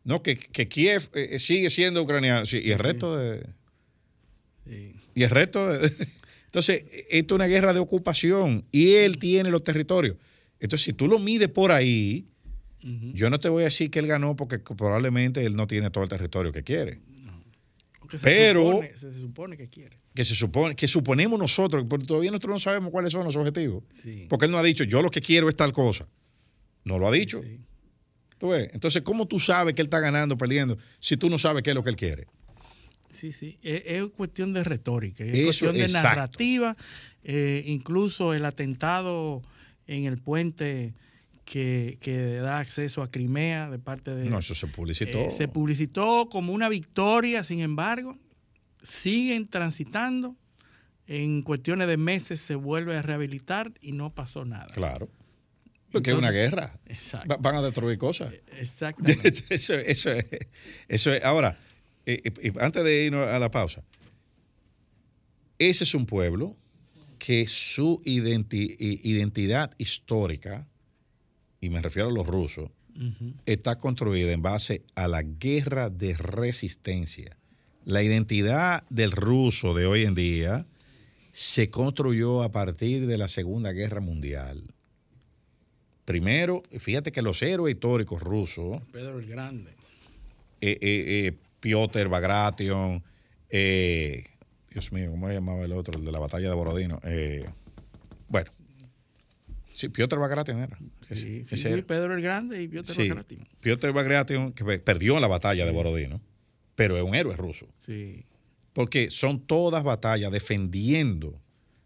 no, 0.04 0.24
que, 0.24 0.38
que 0.38 0.68
Kiev 0.68 1.10
eh, 1.14 1.40
sigue 1.40 1.70
siendo 1.70 2.02
ucraniano. 2.02 2.46
Sí, 2.46 2.62
y 2.64 2.72
el 2.72 2.80
resto 2.80 3.16
de. 3.18 3.46
sí. 4.66 4.94
Y 5.16 5.24
el 5.24 5.30
resto 5.30 5.68
de. 5.68 5.92
Entonces, 6.46 6.84
esto 7.10 7.36
es 7.36 7.38
una 7.38 7.48
guerra 7.48 7.74
de 7.74 7.80
ocupación 7.80 8.66
y 8.72 8.96
él 8.96 9.18
tiene 9.20 9.50
los 9.50 9.64
territorios. 9.64 10.18
Entonces, 10.60 10.84
si 10.84 10.94
tú 10.94 11.08
lo 11.08 11.18
mides 11.18 11.48
por 11.48 11.72
ahí, 11.72 12.28
yo 13.14 13.30
no 13.30 13.40
te 13.40 13.48
voy 13.48 13.62
a 13.62 13.66
decir 13.66 13.90
que 13.92 14.00
él 14.00 14.08
ganó 14.08 14.36
porque 14.36 14.58
probablemente 14.60 15.46
él 15.46 15.56
no 15.56 15.68
tiene 15.68 15.92
todo 15.92 16.04
el 16.04 16.10
territorio 16.10 16.52
que 16.52 16.64
quiere. 16.64 17.00
Se 18.12 18.20
Pero- 18.20 18.62
supone- 18.64 18.94
se 18.94 19.14
supone 19.16 19.58
que 19.58 19.68
quiere. 19.68 19.98
Que 20.14 20.26
se 20.26 20.36
supone, 20.36 20.76
que 20.76 20.88
suponemos 20.88 21.40
nosotros, 21.40 21.86
porque 21.90 22.06
todavía 22.06 22.32
nosotros 22.32 22.54
no 22.56 22.60
sabemos 22.60 22.92
cuáles 22.92 23.14
son 23.14 23.24
los 23.26 23.36
objetivos. 23.36 23.84
Sí. 24.04 24.26
Porque 24.30 24.46
él 24.46 24.52
no 24.52 24.58
ha 24.58 24.64
dicho, 24.64 24.84
yo 24.84 25.02
lo 25.02 25.10
que 25.10 25.22
quiero 25.22 25.48
es 25.50 25.56
tal 25.56 25.72
cosa. 25.72 26.08
No 26.84 27.00
lo 27.00 27.08
ha 27.08 27.12
dicho. 27.12 27.42
Sí. 27.44 27.60
¿Tú 28.38 28.50
ves? 28.50 28.70
Entonces, 28.74 29.04
¿cómo 29.04 29.28
tú 29.28 29.40
sabes 29.40 29.74
que 29.76 29.82
él 29.82 29.86
está 29.86 30.00
ganando 30.00 30.38
perdiendo 30.38 30.78
si 31.00 31.16
tú 31.16 31.30
no 31.30 31.38
sabes 31.38 31.62
qué 31.64 31.70
es 31.70 31.76
lo 31.76 31.84
que 31.84 31.92
él 31.92 31.96
quiere? 31.96 32.28
Sí, 33.20 33.32
sí, 33.32 33.58
es, 33.62 33.84
es 33.86 34.04
cuestión 34.18 34.52
de 34.52 34.64
retórica, 34.64 35.24
es 35.24 35.38
Eso, 35.38 35.46
cuestión 35.46 35.74
de 35.76 35.82
exacto. 35.84 36.08
narrativa, 36.10 36.76
eh, 37.24 37.62
incluso 37.68 38.34
el 38.34 38.44
atentado 38.46 39.44
en 39.86 40.06
el 40.06 40.18
puente 40.18 40.96
que, 41.52 41.98
que 42.00 42.36
da 42.36 42.60
acceso 42.60 43.02
a 43.04 43.12
Crimea 43.12 43.70
de 43.70 43.78
parte 43.78 44.16
de... 44.16 44.30
No, 44.30 44.40
eso 44.40 44.56
se 44.56 44.68
publicitó. 44.68 45.20
eh, 45.20 45.32
se 45.32 45.50
publicitó 45.50 46.30
como 46.32 46.54
una 46.54 46.70
victoria, 46.70 47.44
sin 47.44 47.60
embargo, 47.60 48.18
siguen 48.82 49.50
transitando, 49.50 50.38
en 51.08 51.42
cuestiones 51.42 51.90
de 51.90 51.98
meses 51.98 52.40
se 52.40 52.56
vuelve 52.56 52.96
a 52.96 53.02
rehabilitar 53.02 53.74
y 53.82 53.92
no 53.92 54.16
pasó 54.16 54.46
nada. 54.46 54.68
Claro. 54.74 55.10
Porque 55.92 56.12
es 56.12 56.16
una 56.16 56.32
guerra. 56.32 56.80
Exacto. 56.86 57.28
Va- 57.28 57.36
Van 57.36 57.56
a 57.56 57.62
destruir 57.62 57.98
cosas. 57.98 58.32
Exactamente. 58.58 59.44
Eso, 59.50 59.74
eso 59.74 60.10
es, 60.10 60.26
eso 60.88 61.12
es. 61.12 61.22
Ahora, 61.26 61.58
eh, 62.06 62.22
eh, 62.24 62.54
antes 62.62 62.82
de 62.86 63.04
irnos 63.08 63.28
a 63.28 63.38
la 63.40 63.52
pausa, 63.52 63.84
ese 65.60 65.84
es 65.84 65.94
un 65.94 66.06
pueblo 66.06 66.56
que 67.20 67.46
su 67.46 68.02
identi- 68.06 68.78
identidad 68.80 69.74
histórica, 69.78 70.66
y 71.62 71.70
me 71.70 71.82
refiero 71.82 72.10
a 72.10 72.12
los 72.12 72.28
rusos, 72.28 72.70
está 73.46 73.78
construida 73.78 74.34
en 74.34 74.42
base 74.42 74.82
a 74.96 75.08
la 75.08 75.22
guerra 75.22 75.90
de 75.90 76.18
resistencia. 76.18 77.38
La 77.86 78.04
identidad 78.04 78.84
del 78.90 79.12
ruso 79.12 79.74
de 79.74 79.86
hoy 79.86 80.04
en 80.04 80.14
día 80.16 80.66
se 81.32 81.70
construyó 81.70 82.44
a 82.44 82.52
partir 82.52 83.08
de 83.08 83.18
la 83.18 83.28
Segunda 83.28 83.72
Guerra 83.72 84.02
Mundial. 84.02 84.64
Primero, 86.04 86.64
fíjate 86.80 87.12
que 87.12 87.22
los 87.22 87.42
héroes 87.42 87.76
históricos 87.76 88.22
rusos, 88.22 88.80
Pedro 88.92 89.20
el 89.20 89.28
Grande. 89.28 89.72
eh, 90.60 90.72
eh, 90.72 90.78
eh, 90.82 91.38
Piotr 91.60 92.10
Bagration, 92.10 93.04
eh, 93.50 94.24
Dios 94.72 94.92
mío, 94.92 95.12
¿cómo 95.12 95.28
se 95.28 95.36
llamaba 95.36 95.64
el 95.64 95.74
otro? 95.74 95.98
El 95.98 96.04
de 96.06 96.12
la 96.12 96.20
batalla 96.20 96.50
de 96.50 96.56
Borodino. 96.56 97.00
Sí, 99.82 99.90
Piotr 99.90 100.18
Bagration 100.20 100.60
era. 100.60 100.78
Sí. 101.12 101.44
Pedro 101.88 102.16
el 102.16 102.22
Grande 102.22 102.62
y 102.62 102.68
Piotr 102.68 102.92
Sí, 102.92 103.10
Bagration. 103.10 103.48
Piotr 103.62 103.92
Bagration, 103.92 104.52
que 104.54 104.64
pe- 104.64 104.80
perdió 104.80 105.20
la 105.20 105.28
batalla 105.28 105.66
de 105.66 105.72
Borodino, 105.72 106.22
pero 106.76 106.98
es 106.98 107.04
un 107.04 107.16
héroe 107.16 107.36
ruso. 107.36 107.68
Sí, 107.86 108.26
Porque 108.74 109.10
son 109.10 109.40
todas 109.46 109.84
batallas 109.84 110.32
defendiendo 110.32 111.42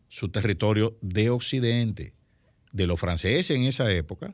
su 0.10 0.30
territorio 0.30 0.98
de 1.02 1.30
Occidente. 1.30 2.14
De 2.72 2.86
los 2.88 3.00
franceses 3.00 3.52
en 3.56 3.64
esa 3.64 3.90
época, 3.94 4.34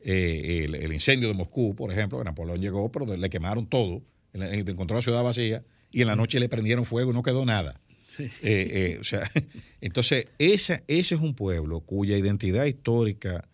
eh, 0.00 0.64
el, 0.66 0.74
el 0.74 0.92
incendio 0.92 1.28
de 1.28 1.34
Moscú, 1.34 1.74
por 1.74 1.90
ejemplo, 1.90 2.18
que 2.18 2.24
Napoleón 2.24 2.60
llegó, 2.60 2.92
pero 2.92 3.06
le 3.16 3.30
quemaron 3.30 3.66
todo, 3.66 4.02
encontró 4.34 4.96
la 4.96 5.02
ciudad 5.02 5.22
vacía 5.22 5.64
y 5.90 6.02
en 6.02 6.08
la 6.08 6.16
noche 6.16 6.38
le 6.40 6.48
prendieron 6.50 6.84
fuego 6.84 7.10
y 7.10 7.14
no 7.14 7.22
quedó 7.22 7.46
nada. 7.46 7.80
Sí. 8.16 8.24
Eh, 8.24 8.30
eh, 8.42 8.98
o 9.00 9.04
sea, 9.04 9.30
entonces, 9.80 10.28
esa, 10.38 10.82
ese 10.88 11.14
es 11.14 11.20
un 11.20 11.34
pueblo 11.34 11.80
cuya 11.80 12.16
identidad 12.16 12.64
histórica 12.64 13.48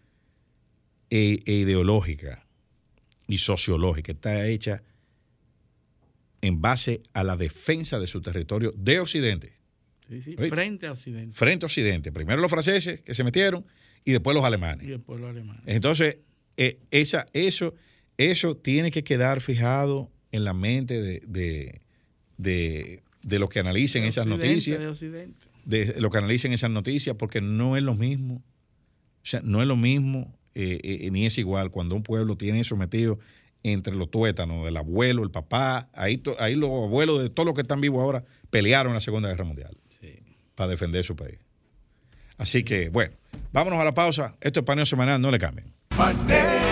e, 1.11 1.41
e 1.45 1.53
ideológica 1.53 2.47
y 3.27 3.39
sociológica 3.39 4.13
está 4.13 4.47
hecha 4.47 4.83
en 6.43 6.61
base 6.61 7.03
a 7.13 7.25
la 7.25 7.37
defensa 7.37 7.99
de 7.99 8.07
su 8.07 8.23
territorio 8.23 8.73
de 8.77 9.01
Occidente, 9.01 9.61
Sí, 10.11 10.23
sí, 10.23 10.35
frente 10.35 10.89
a 10.89 10.93
Occidente 10.93 11.37
frente 11.37 11.65
a 11.65 11.69
Occidente. 11.69 12.11
Primero 12.11 12.41
los 12.41 12.51
franceses 12.51 13.01
que 13.01 13.15
se 13.15 13.23
metieron 13.23 13.65
y 14.05 14.11
después 14.11 14.35
los 14.35 14.43
y 14.43 14.47
alemanes. 14.47 14.89
después 14.89 15.21
los 15.21 15.31
alemanes. 15.31 15.63
Entonces, 15.67 16.19
eh, 16.57 16.81
esa, 16.91 17.27
eso, 17.33 17.75
eso 18.17 18.57
tiene 18.57 18.91
que 18.91 19.05
quedar 19.05 19.41
fijado 19.41 20.11
en 20.33 20.43
la 20.43 20.53
mente 20.53 21.01
de, 21.01 21.21
de, 21.29 21.81
de, 22.39 23.03
de 23.23 23.39
los 23.39 23.49
que 23.49 23.59
analicen 23.61 24.03
De 24.03 24.09
esas 24.09 24.27
noticias. 24.27 24.79
De 24.79 24.87
Occidente. 24.87 25.47
de 25.65 26.01
lo 26.01 26.11
que 26.11 26.19
analicen 26.19 26.53
esas 26.53 26.71
noticias, 26.71 27.17
porque 27.17 27.41
no 27.41 27.77
es 27.77 27.83
lo 27.83 27.95
mismo. 27.95 28.37
O 29.23 29.27
sea, 29.27 29.41
no 29.45 29.61
es 29.61 29.69
lo 29.69 29.77
mismo, 29.77 30.35
eh, 30.55 30.79
eh, 30.83 31.11
ni 31.11 31.27
es 31.27 31.37
igual 31.39 31.71
cuando 31.71 31.95
un 31.95 32.03
pueblo 32.03 32.37
tiene 32.37 32.61
eso 32.61 32.77
metido 32.77 33.19
entre 33.63 33.95
los 33.95 34.11
tuétanos, 34.11 34.65
del 34.65 34.77
abuelo, 34.79 35.23
el 35.23 35.31
papá, 35.31 35.91
ahí, 35.93 36.17
to- 36.17 36.35
ahí 36.41 36.55
los 36.55 36.71
abuelos 36.71 37.23
de 37.23 37.29
todos 37.29 37.45
los 37.45 37.55
que 37.55 37.61
están 37.61 37.83
vivos 37.83 38.01
ahora 38.03 38.25
pelearon 38.49 38.93
en 38.93 38.95
la 38.95 39.01
Segunda 39.03 39.29
Guerra 39.29 39.45
Mundial 39.45 39.77
Sí. 40.01 40.19
para 40.55 40.71
defender 40.71 41.05
su 41.05 41.15
país. 41.15 41.39
Así 42.39 42.63
que, 42.65 42.89
bueno, 42.89 43.13
vámonos 43.53 43.79
a 43.79 43.85
la 43.85 43.93
pausa. 43.93 44.35
Esto 44.41 44.61
es 44.61 44.65
paneo 44.67 44.87
semanal, 44.87 45.21
no 45.21 45.31
le 45.31 45.39
cambien. 45.39 45.67
Paneo, 45.95 46.70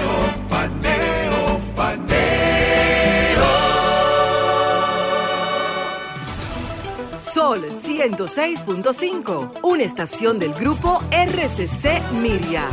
Sol 7.32 7.60
106.5, 7.60 9.60
una 9.62 9.82
estación 9.82 10.38
del 10.38 10.52
grupo 10.54 11.02
RCC 11.10 12.00
Miria. 12.22 12.66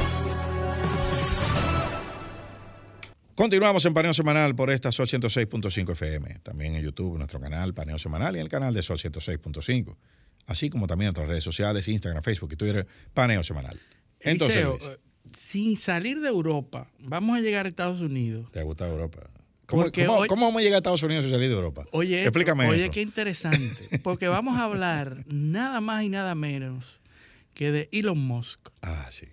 Continuamos 3.36 3.86
en 3.86 3.94
Paneo 3.94 4.14
Semanal 4.14 4.56
por 4.56 4.70
esta 4.70 4.94
Sol 4.94 5.08
106.5 5.08 5.92
FM. 5.92 6.40
También 6.42 6.76
en 6.76 6.84
YouTube, 6.84 7.18
nuestro 7.18 7.42
canal 7.42 7.74
Paneo 7.74 8.00
Semanal 8.00 8.38
y 8.38 8.40
en 8.40 8.44
el 8.44 8.50
canal 8.50 8.74
de 8.74 8.82
Sol 8.82 8.98
106.5. 8.98 9.98
así 10.46 10.70
como 10.70 10.88
también 10.88 11.08
en 11.08 11.10
nuestras 11.10 11.28
redes 11.28 11.44
sociales, 11.44 11.86
Instagram, 11.90 12.24
Facebook 12.24 12.54
y 12.54 12.56
Twitter, 12.56 12.88
Paneo 13.14 13.44
Semanal. 13.44 13.78
Entonces, 14.22 14.62
Eliseo, 14.62 14.94
eh, 14.94 15.00
sin 15.34 15.76
salir 15.76 16.22
de 16.22 16.30
Europa, 16.30 16.90
vamos 17.00 17.38
a 17.38 17.42
llegar 17.42 17.66
a 17.66 17.70
Estados 17.70 18.00
Unidos. 18.00 18.50
¿te 18.54 18.62
ha 18.62 18.64
gustado 18.64 18.94
Europa? 18.94 19.20
¿Cómo, 19.66 19.92
cómo- 19.92 20.14
hoy- 20.18 20.28
cómo 20.28 20.46
vamos 20.46 20.60
a 20.60 20.64
llegar 20.64 20.76
a 20.76 20.78
Estados 20.78 21.04
Unidos 21.04 21.26
y 21.26 21.32
salir 21.32 21.50
de 21.50 21.56
Europa? 21.56 21.86
Oye, 21.92 22.22
Explícame 22.24 22.66
oye 22.68 22.84
eso. 22.84 22.92
qué 22.92 23.02
interesante, 23.02 24.00
porque 24.04 24.28
vamos 24.28 24.58
a 24.58 24.64
hablar 24.64 25.24
nada 25.28 25.82
más 25.82 26.04
y 26.04 26.10
nada 26.10 26.36
menos 26.36 27.02
que 27.54 27.72
de 27.72 27.90
Elon 27.92 28.20
Musk, 28.20 28.60
Ah, 28.82 29.08
sí. 29.12 29.28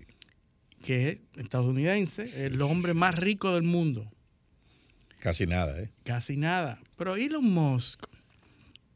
que 0.83 1.09
es 1.09 1.19
estadounidense, 1.43 2.47
el 2.47 2.61
hombre 2.63 2.95
más 2.95 3.17
rico 3.19 3.55
del 3.55 3.63
mundo. 3.65 4.11
Casi 5.21 5.47
nada, 5.47 5.81
¿eh? 5.81 5.91
Casi 6.05 6.37
nada. 6.37 6.81
Pero 6.97 7.15
Elon 7.17 7.45
Musk, 7.45 8.05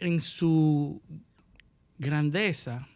en 0.00 0.20
su 0.20 1.00
grandeza, 1.98 2.88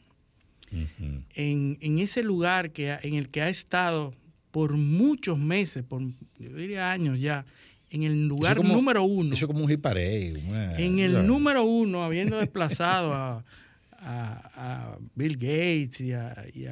en, 1.34 1.78
en 1.80 1.98
ese 1.98 2.22
lugar 2.22 2.70
que, 2.72 2.96
en 3.02 3.14
el 3.14 3.28
que 3.28 3.42
ha 3.42 3.48
estado 3.48 4.12
por 4.50 4.76
muchos 4.76 5.38
meses, 5.38 5.82
por 5.84 6.00
yo 6.38 6.54
diría 6.56 6.90
años 6.90 7.18
ya, 7.20 7.44
en 7.90 8.02
el 8.04 8.28
lugar 8.28 8.56
como- 8.56 8.72
número 8.74 9.02
uno, 9.02 9.34
Eso 9.34 9.44
es 9.44 9.46
como 9.48 9.62
un 9.64 9.68
una- 10.48 10.76
en 10.78 10.98
el 11.00 11.26
número 11.26 11.64
uno, 11.64 12.04
habiendo 12.04 12.38
desplazado 12.38 13.12
a, 13.12 13.44
a- 13.92 14.50
a 14.54 14.98
Bill 15.14 15.34
Gates 15.36 16.00
y, 16.00 16.12
a- 16.12 16.46
y 16.54 16.66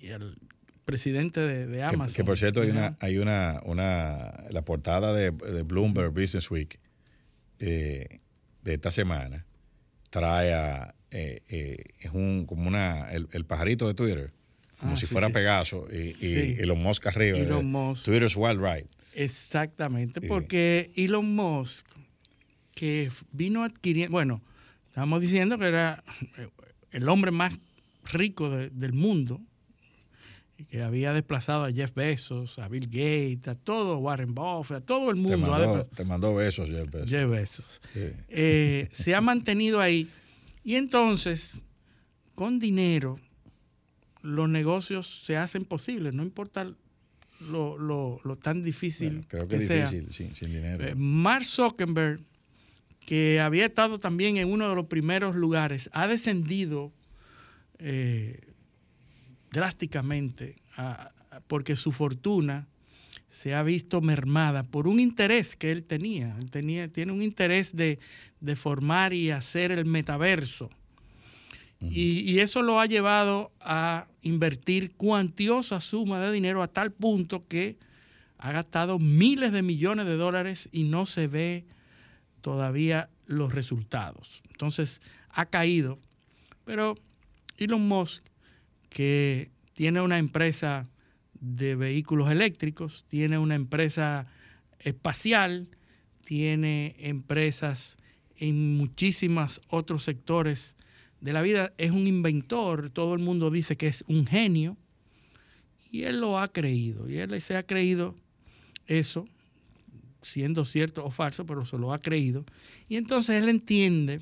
y 0.00 0.10
al 0.10 0.36
presidente 0.84 1.40
de, 1.40 1.66
Amazon. 1.82 2.14
Que, 2.14 2.24
por 2.24 2.38
cierto, 2.38 2.62
hay 2.62 2.70
una, 2.70 2.96
hay 3.00 3.18
una, 3.18 3.60
una 3.64 4.32
la 4.50 4.62
portada 4.64 5.12
de, 5.12 5.30
de 5.30 5.62
Bloomberg 5.62 6.10
Business 6.12 6.50
Week 6.50 6.78
eh, 7.58 8.20
de 8.62 8.74
esta 8.74 8.90
semana 8.90 9.44
trae 10.10 10.52
a 10.54 10.94
eh, 11.12 11.42
eh, 11.48 11.76
es 11.98 12.10
un 12.12 12.46
como 12.46 12.66
una 12.68 13.10
el, 13.12 13.28
el 13.32 13.44
pajarito 13.44 13.86
de 13.88 13.94
Twitter, 13.94 14.32
como 14.78 14.92
Ah, 14.92 14.96
si 14.96 15.06
sí, 15.06 15.12
fuera 15.12 15.26
sí. 15.28 15.32
Pegaso 15.32 15.86
y, 15.92 15.96
y, 15.96 16.14
Sí. 16.14 16.56
y 16.60 16.64
los 16.64 16.78
Musk 16.78 17.06
arriba. 17.08 17.38
de 17.38 17.44
Elon 17.44 17.70
Musk. 17.70 18.04
Twitter's 18.06 18.36
Wild 18.36 18.60
Ride. 18.60 18.86
Exactamente, 19.14 20.20
porque 20.20 20.90
Elon 20.96 21.34
Musk, 21.34 21.86
que 22.74 23.10
vino 23.32 23.64
adquiriendo, 23.64 24.12
bueno, 24.12 24.42
estamos 24.88 25.20
diciendo 25.20 25.58
que 25.58 25.66
era 25.66 26.02
el 26.92 27.08
hombre 27.08 27.30
más 27.30 27.58
rico 28.12 28.50
de- 28.50 28.70
del 28.70 28.92
mundo, 28.92 29.40
que 30.68 30.82
había 30.82 31.12
desplazado 31.14 31.64
a 31.64 31.72
Jeff 31.72 31.94
Bezos, 31.94 32.58
a 32.58 32.68
Bill 32.68 32.86
Gates, 32.86 33.48
a 33.48 33.54
todo 33.54 33.96
Warren 33.98 34.34
Buffett, 34.34 34.76
a 34.78 34.80
todo 34.80 35.10
el 35.10 35.16
Te 35.16 35.22
mundo. 35.22 35.46
ha 35.54 35.58
mandó, 35.58 35.84
te 35.86 36.04
mandó 36.04 36.34
besos, 36.34 36.68
Jeff 36.68 36.90
Bezos. 36.90 37.08
Jeff 37.10 37.30
Bezos. 37.30 37.80
Sí. 37.94 38.00
Eh, 38.28 38.88
se 38.92 39.14
ha 39.14 39.20
mantenido 39.22 39.80
ahí. 39.80 40.06
Y 40.62 40.74
entonces, 40.74 41.60
con 42.34 42.58
dinero, 42.58 43.18
los 44.22 44.50
negocios 44.50 45.22
se 45.24 45.38
hacen 45.38 45.64
posibles, 45.64 46.14
no 46.14 46.22
importa 46.22 46.70
lo, 47.40 47.78
lo- 47.78 48.20
lo 48.24 48.36
tan 48.36 48.62
difícil 48.62 49.08
Bueno, 49.10 49.26
creo 49.28 49.48
que, 49.48 49.56
es 49.56 49.66
sea. 49.66 49.86
difícil 49.90 50.12
sin, 50.12 50.34
sin 50.34 50.52
dinero. 50.52 50.84
Eh, 50.86 50.94
Mark 50.94 51.44
Zuckerberg, 51.44 52.20
que 53.06 53.40
había 53.40 53.66
estado 53.66 53.98
también 53.98 54.36
en 54.36 54.48
uno 54.52 54.68
de 54.68 54.74
los 54.74 54.86
primeros 54.86 55.34
lugares, 55.36 55.88
ha 55.92 56.06
descendido 56.06 56.92
eh, 57.78 58.40
drásticamente 59.50 60.56
a- 60.76 61.10
a- 61.30 61.40
porque 61.46 61.76
su 61.76 61.92
fortuna 61.92 62.68
se 63.30 63.54
ha 63.54 63.62
visto 63.62 64.00
mermada 64.00 64.64
por 64.64 64.86
un 64.88 64.98
interés 65.00 65.56
que 65.56 65.70
él 65.70 65.84
tenía. 65.84 66.36
Él 66.38 66.50
tenía, 66.50 66.88
tiene 66.88 67.12
un 67.12 67.22
interés 67.22 67.74
de, 67.76 67.98
de 68.40 68.56
formar 68.56 69.12
y 69.12 69.30
hacer 69.30 69.70
el 69.72 69.86
metaverso. 69.86 70.68
Y, 71.80 72.40
eso 72.40 72.62
lo 72.62 72.78
ha 72.78 72.86
llevado 72.86 73.52
a 73.60 74.06
invertir 74.22 74.92
cuantiosa 74.92 75.80
suma 75.80 76.20
de 76.20 76.30
dinero 76.30 76.62
a 76.62 76.68
tal 76.68 76.92
punto 76.92 77.46
que 77.48 77.78
ha 78.38 78.52
gastado 78.52 78.98
miles 78.98 79.52
de 79.52 79.62
millones 79.62 80.06
de 80.06 80.16
dólares 80.16 80.68
y 80.72 80.84
no 80.84 81.06
se 81.06 81.26
ve 81.26 81.64
todavía 82.42 83.08
los 83.26 83.54
resultados. 83.54 84.42
Entonces 84.50 85.00
ha 85.30 85.46
caído. 85.46 85.98
Pero 86.64 86.96
Elon 87.56 87.88
Musk, 87.88 88.22
que 88.90 89.50
tiene 89.72 90.00
una 90.00 90.18
empresa 90.18 90.86
de 91.40 91.76
vehículos 91.76 92.30
eléctricos, 92.30 93.04
tiene 93.08 93.38
una 93.38 93.54
empresa 93.54 94.26
espacial, 94.78 95.68
tiene 96.24 96.94
empresas 96.98 97.96
en 98.36 98.76
muchísimos 98.76 99.60
otros 99.68 100.02
sectores 100.02 100.76
de 101.20 101.32
la 101.32 101.42
vida, 101.42 101.72
es 101.78 101.90
un 101.90 102.06
inventor, 102.06 102.90
todo 102.90 103.14
el 103.14 103.20
mundo 103.20 103.50
dice 103.50 103.76
que 103.76 103.86
es 103.86 104.04
un 104.08 104.26
genio, 104.26 104.76
y 105.90 106.04
él 106.04 106.20
lo 106.20 106.38
ha 106.38 106.48
creído, 106.48 107.08
y 107.08 107.18
él 107.18 107.40
se 107.40 107.56
ha 107.56 107.62
creído 107.64 108.14
eso, 108.86 109.26
siendo 110.22 110.64
cierto 110.64 111.04
o 111.04 111.10
falso, 111.10 111.44
pero 111.46 111.66
se 111.66 111.78
lo 111.78 111.92
ha 111.92 112.00
creído, 112.00 112.44
y 112.88 112.96
entonces 112.96 113.42
él 113.42 113.48
entiende 113.48 114.20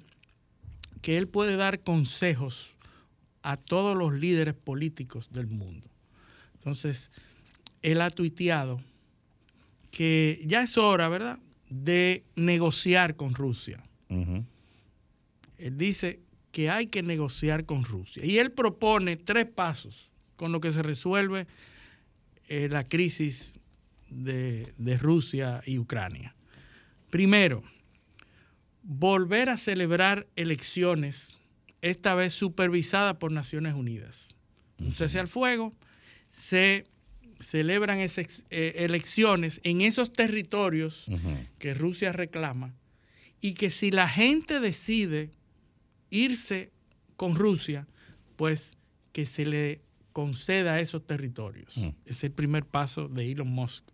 que 1.03 1.17
él 1.17 1.29
puede 1.29 1.57
dar 1.57 1.81
consejos 1.81 2.71
a 3.43 3.57
todos 3.57 3.97
los 3.97 4.15
líderes 4.15 4.55
políticos 4.55 5.29
del 5.31 5.47
mundo. 5.47 5.89
Entonces, 6.55 7.11
él 7.83 8.01
ha 8.01 8.11
tuiteado 8.11 8.81
que 9.93 10.43
ya 10.45 10.63
es 10.63 10.77
hora, 10.77 11.09
¿verdad?, 11.09 11.39
de 11.71 12.25
negociar 12.35 13.15
con 13.15 13.35
Rusia. 13.35 13.85
Él 14.09 15.77
dice 15.77 16.21
que 16.59 16.71
hay 16.71 16.89
que 16.89 17.05
negociar 17.05 17.67
con 17.67 17.85
Rusia. 17.85 18.25
Y 18.27 18.39
él 18.39 18.51
propone 18.51 19.17
tres 19.17 19.47
pasos 19.47 20.11
con 20.35 20.51
lo 20.51 20.61
que 20.61 20.73
se 20.73 20.83
resuelve 20.83 21.47
eh, 22.49 22.67
la 22.69 22.83
crisis 22.83 23.55
de, 24.11 24.73
de 24.77 24.97
Rusia 24.97 25.63
y 25.65 25.79
Ucrania. 25.79 26.35
Primero, 27.11 27.63
volver 28.83 29.51
a 29.51 29.57
celebrar 29.57 30.27
elecciones, 30.35 31.39
esta 31.81 32.17
vez 32.17 32.35
supervisadas 32.35 33.19
por 33.19 33.31
Naciones 33.31 33.75
Unidas. 33.75 34.35
Un 34.81 34.91
cese 34.91 35.21
al 35.21 35.29
fuego, 35.29 35.77
se 36.33 36.87
celebran 37.39 38.01
esas 38.01 38.45
eh, 38.51 38.73
elecciones 38.79 39.61
en 39.63 39.81
esos 39.81 40.13
territorios 40.13 41.07
que 41.61 41.73
Rusia 41.73 42.11
reclama 42.11 42.75
y 43.41 43.55
que 43.55 43.71
si 43.71 43.93
la 43.93 44.09
gente 44.09 44.59
decide 44.59 45.38
irse 46.11 46.71
con 47.17 47.35
Rusia, 47.35 47.87
pues 48.37 48.73
que 49.13 49.27
se 49.27 49.45
le 49.45 49.81
conceda 50.13 50.81
esos 50.81 51.07
territorios. 51.07 51.77
Mm. 51.77 51.89
Es 52.07 52.23
el 52.25 52.33
primer 52.33 52.65
paso 52.65 53.09
de 53.09 53.31
Elon 53.31 53.49
Musk. 53.49 53.85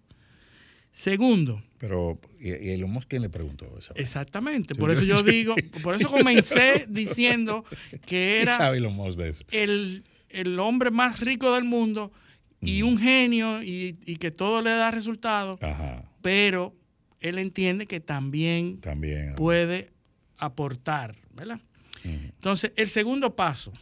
Segundo, 0.92 1.60
Pero, 1.78 2.20
¿y, 2.38 2.50
Elon 2.70 2.90
Musk 2.90 3.08
quién 3.08 3.22
le 3.22 3.28
preguntó 3.28 3.66
vaina? 3.66 3.80
exactamente, 3.96 4.76
por 4.76 4.92
eso 4.92 5.02
yo 5.02 5.22
digo, 5.24 5.56
por 5.82 5.96
eso 5.96 6.08
comencé 6.08 6.86
diciendo 6.88 7.64
que 7.90 7.98
¿Qué 8.06 8.42
era 8.42 8.56
sabe 8.56 8.78
Elon 8.78 8.94
Musk 8.94 9.18
de 9.18 9.28
eso? 9.30 9.44
el, 9.50 10.04
el 10.28 10.58
hombre 10.60 10.92
más 10.92 11.18
rico 11.20 11.52
del 11.54 11.64
mundo 11.64 12.12
y 12.60 12.82
Mm. 12.82 12.86
un 12.86 12.98
genio 12.98 13.62
y, 13.62 13.98
y 14.06 14.16
que 14.16 14.30
todo 14.30 14.62
le 14.62 14.70
da 14.70 14.90
resultados, 14.92 15.60
Ajá, 15.62 16.08
pero 16.22 16.74
él 17.20 17.38
entiende 17.38 17.86
que 17.86 17.98
también 18.00 18.80
también. 18.80 19.34
puede 19.34 19.90
aportar, 20.38 21.16
¿verdad? 21.34 21.60
Entonces, 22.04 22.72
el 22.76 22.88
segundo 22.88 23.34
paso 23.34 23.72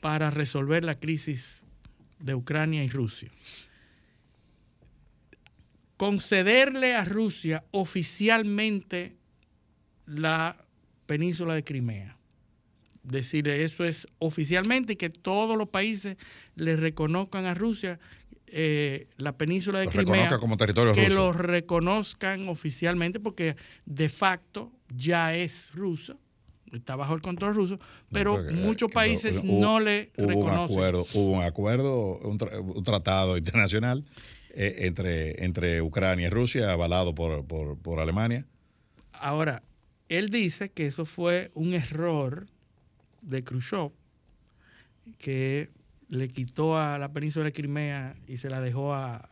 para 0.00 0.30
resolver 0.30 0.84
la 0.84 0.98
crisis 0.98 1.62
de 2.18 2.34
Ucrania 2.34 2.84
y 2.84 2.88
Rusia, 2.88 3.30
concederle 5.96 6.94
a 6.94 7.04
Rusia 7.04 7.64
oficialmente 7.70 9.16
la 10.06 10.56
península 11.06 11.54
de 11.54 11.64
Crimea. 11.64 12.16
Decirle 13.02 13.64
eso 13.64 13.84
es 13.84 14.06
oficialmente 14.18 14.92
y 14.92 14.96
que 14.96 15.10
todos 15.10 15.56
los 15.56 15.68
países 15.68 16.16
le 16.54 16.76
reconozcan 16.76 17.46
a 17.46 17.54
Rusia 17.54 17.98
eh, 18.46 19.06
la 19.16 19.36
península 19.36 19.78
de 19.78 19.86
Lo 19.86 19.90
Crimea 19.92 20.38
como 20.38 20.56
territorio 20.56 20.92
que 20.92 21.04
ruso. 21.04 21.16
lo 21.16 21.32
reconozcan 21.32 22.48
oficialmente 22.48 23.20
porque 23.20 23.56
de 23.86 24.08
facto 24.08 24.72
ya 24.88 25.34
es 25.34 25.72
ruso, 25.72 26.18
está 26.72 26.96
bajo 26.96 27.14
el 27.14 27.20
control 27.22 27.54
ruso, 27.54 27.78
pero 28.10 28.32
porque, 28.36 28.52
eh, 28.52 28.56
muchos 28.56 28.90
países 28.90 29.36
hubo- 29.42 29.60
no 29.60 29.80
le 29.80 30.10
hubo 30.16 30.40
un 30.40 30.50
acuerdo, 30.50 31.06
hubo 31.14 31.32
un 31.32 31.42
acuerdo, 31.42 32.18
un, 32.18 32.38
tra- 32.38 32.60
un 32.60 32.82
tratado 32.84 33.36
internacional 33.36 34.04
eh, 34.50 34.76
entre, 34.86 35.44
entre 35.44 35.80
Ucrania 35.82 36.26
y 36.26 36.30
Rusia, 36.30 36.72
avalado 36.72 37.14
por, 37.14 37.44
por, 37.46 37.76
por 37.78 38.00
Alemania. 38.00 38.46
Ahora, 39.12 39.62
él 40.08 40.28
dice 40.28 40.70
que 40.70 40.86
eso 40.86 41.04
fue 41.06 41.50
un 41.54 41.74
error 41.74 42.46
de 43.22 43.44
Khrushchev, 43.44 43.92
que 45.18 45.70
le 46.08 46.28
quitó 46.28 46.78
a 46.78 46.98
la 46.98 47.12
península 47.12 47.44
de 47.46 47.52
Crimea 47.52 48.16
y 48.26 48.36
se 48.38 48.50
la 48.50 48.60
dejó 48.60 48.94
a, 48.94 49.28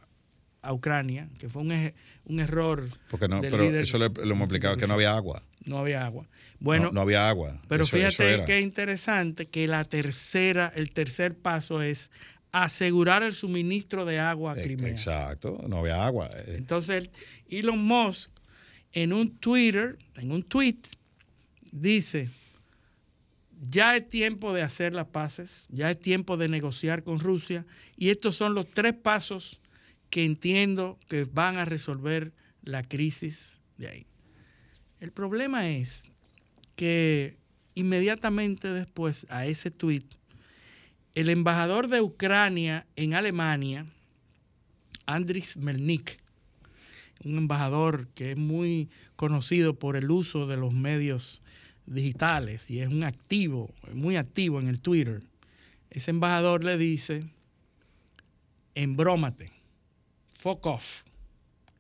a 0.63 0.73
Ucrania, 0.73 1.29
que 1.39 1.49
fue 1.49 1.63
un, 1.63 1.93
un 2.25 2.41
error. 2.41 2.85
Porque 3.11 3.29
no, 3.29 3.41
del 3.41 3.51
pero 3.51 3.65
líder 3.65 3.83
eso 3.85 3.99
lo, 3.99 4.09
lo 4.09 4.23
hemos 4.35 4.41
explicado 4.47 4.77
que 4.77 4.87
no 4.87 4.95
había 4.95 5.15
agua. 5.17 5.43
No 5.65 5.79
había 5.79 6.05
agua. 6.05 6.27
Bueno, 6.61 6.87
no, 6.87 6.93
no 6.93 7.01
había 7.03 7.29
agua. 7.29 7.61
pero 7.69 7.85
Eso- 7.85 7.97
fíjate 7.97 8.45
que 8.47 8.61
interesante 8.61 9.47
que 9.47 9.69
la 9.69 9.85
tercera, 9.85 10.73
el 10.75 10.91
tercer 10.93 11.37
paso 11.37 11.83
es 11.83 12.11
asegurar 12.51 13.23
el 13.23 13.35
suministro 13.35 14.05
de 14.05 14.19
agua 14.19 14.55
a 14.55 14.59
Eh, 14.59 14.63
Crimea. 14.65 14.91
Exacto, 14.91 15.61
no 15.69 15.79
había 15.79 16.05
agua. 16.05 16.29
Eh, 16.35 16.55
Entonces, 16.57 17.11
Elon 17.49 17.79
Musk 17.79 18.31
en 18.93 19.13
un 19.13 19.37
Twitter, 19.37 19.97
en 20.17 20.33
un 20.33 20.43
tweet, 20.43 20.79
dice, 21.71 22.31
ya 23.71 23.97
es 23.97 24.09
tiempo 24.09 24.53
de 24.55 24.63
hacer 24.63 24.95
las 24.95 25.07
paces, 25.09 25.67
ya 25.69 25.91
es 25.91 26.01
tiempo 26.01 26.37
de 26.37 26.49
negociar 26.49 27.03
con 27.03 27.19
Rusia 27.21 27.65
y 27.97 28.11
estos 28.11 28.37
son 28.37 28.55
los 28.55 28.67
tres 28.69 28.95
pasos 28.95 29.61
que 30.11 30.25
entiendo 30.25 30.99
que 31.09 31.25
van 31.25 31.59
a 31.59 31.65
resolver 31.65 32.33
la 32.63 32.83
crisis 32.83 33.59
de 33.77 33.89
ahí. 33.89 34.07
El 35.01 35.13
problema 35.13 35.69
es 35.69 36.11
que 36.77 37.37
inmediatamente 37.75 38.73
después 38.73 39.27
a 39.31 39.47
ese 39.47 39.71
tweet, 39.71 40.05
el 41.15 41.29
embajador 41.29 41.89
de 41.89 42.01
Ucrania 42.01 42.87
en 42.97 43.15
Alemania, 43.15 43.87
Andris 45.07 45.57
Melnik, 45.57 46.19
un 47.25 47.39
embajador 47.39 48.09
que 48.09 48.33
es 48.33 48.37
muy 48.37 48.89
conocido 49.17 49.75
por 49.75 49.97
el 49.97 50.11
uso 50.11 50.47
de 50.47 50.57
los 50.57 50.73
medios 50.73 51.43
digitales 51.87 52.71
y 52.71 52.81
es 52.81 52.89
un 52.89 53.03
activo, 53.03 53.75
muy 53.93 54.17
activo 54.17 54.61
en 54.61 54.69
el 54.69 54.81
Twitter. 54.81 55.23
Ese 55.91 56.11
embajador 56.11 56.65
le 56.65 56.77
dice, 56.77 57.25
embrómate, 58.75 59.58
fuck 60.39 60.67
off. 60.67 61.03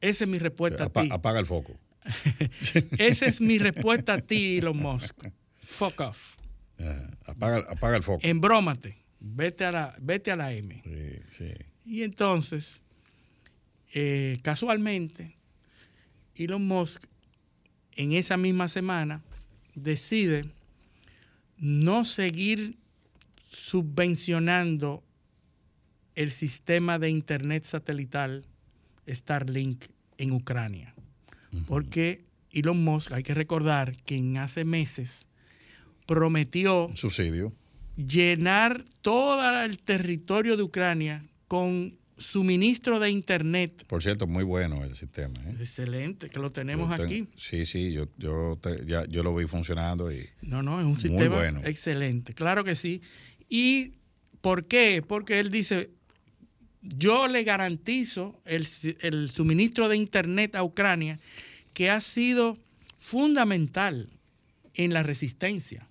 Esa 0.01 0.25
es 0.25 0.31
mi 0.31 0.39
respuesta 0.39 0.85
a 0.85 0.89
ti. 0.91 1.09
apaga 1.11 1.41
el 1.41 1.47
foco. 1.47 1.79
Esa 2.99 3.27
es 3.27 3.41
mi 3.41 3.59
respuesta 3.59 4.15
a 4.15 4.19
ti, 4.19 4.59
Elon 4.59 4.77
Musk. 4.77 5.27
Fuck 5.63 6.01
off. 6.01 6.37
Eh, 6.79 7.11
apaga, 7.27 7.67
apaga 7.69 7.97
el 7.97 8.03
foco. 8.03 8.21
Embrómate. 8.23 8.97
Vete 9.21 9.65
a 9.65 9.73
la, 9.73 9.97
vete 10.01 10.31
a 10.31 10.37
la 10.37 10.53
M. 10.53 10.81
Sí, 10.85 11.21
sí. 11.31 11.53
Y 11.85 12.03
entonces, 12.03 12.83
eh, 13.93 14.39
casualmente, 14.43 15.37
Elon 16.37 16.65
Musk 16.65 17.05
en 17.97 18.13
esa 18.13 18.37
misma 18.37 18.69
semana 18.69 19.23
decide 19.75 20.45
no 21.57 22.05
seguir 22.05 22.79
subvencionando 23.51 25.03
el 26.19 26.33
sistema 26.33 26.99
de 26.99 27.11
internet 27.11 27.62
satelital 27.62 28.45
Starlink 29.09 29.85
en 30.19 30.33
Ucrania. 30.33 30.93
Porque 31.66 32.25
Elon 32.51 32.83
Musk, 32.83 33.12
hay 33.12 33.23
que 33.23 33.35
recordar 33.35 33.97
que 34.03 34.16
en 34.16 34.37
hace 34.39 34.64
meses 34.64 35.27
prometió 36.07 36.91
subsidio. 36.95 37.53
llenar 37.97 38.85
todo 39.01 39.62
el 39.62 39.79
territorio 39.79 40.57
de 40.57 40.62
Ucrania 40.64 41.25
con 41.47 41.97
suministro 42.16 42.99
de 42.99 43.11
internet. 43.11 43.85
Por 43.87 44.03
cierto, 44.03 44.27
muy 44.27 44.43
bueno 44.43 44.83
el 44.83 44.97
sistema. 44.97 45.35
¿eh? 45.47 45.55
Excelente, 45.61 46.29
que 46.31 46.41
lo 46.41 46.51
tenemos 46.51 46.95
ten- 46.97 47.07
aquí. 47.07 47.29
Sí, 47.37 47.64
sí, 47.64 47.93
yo, 47.93 48.09
yo, 48.19 48.59
te- 48.61 48.85
ya, 48.87 49.07
yo 49.07 49.23
lo 49.23 49.35
vi 49.37 49.47
funcionando 49.47 50.11
y 50.12 50.29
No, 50.43 50.62
no, 50.64 50.81
es 50.81 50.87
un 50.87 50.99
sistema 50.99 51.37
bueno. 51.37 51.61
excelente, 51.64 52.35
claro 52.35 52.64
que 52.64 52.75
sí. 52.75 53.03
¿Y 53.49 53.93
por 54.41 54.66
qué? 54.66 55.03
Porque 55.07 55.39
él 55.39 55.51
dice, 55.51 55.91
yo 56.83 57.26
le 57.29 57.45
garantizo 57.45 58.41
el, 58.45 58.66
suministro 59.31 59.89
de 59.89 59.97
Internet 59.97 60.55
a 60.55 60.62
Ucrania, 60.62 61.18
que 61.74 61.91
ha 61.91 62.01
sido 62.01 62.57
fundamental 62.99 64.09
en 64.74 64.93
la 64.93 65.03
resistencia, 65.03 65.87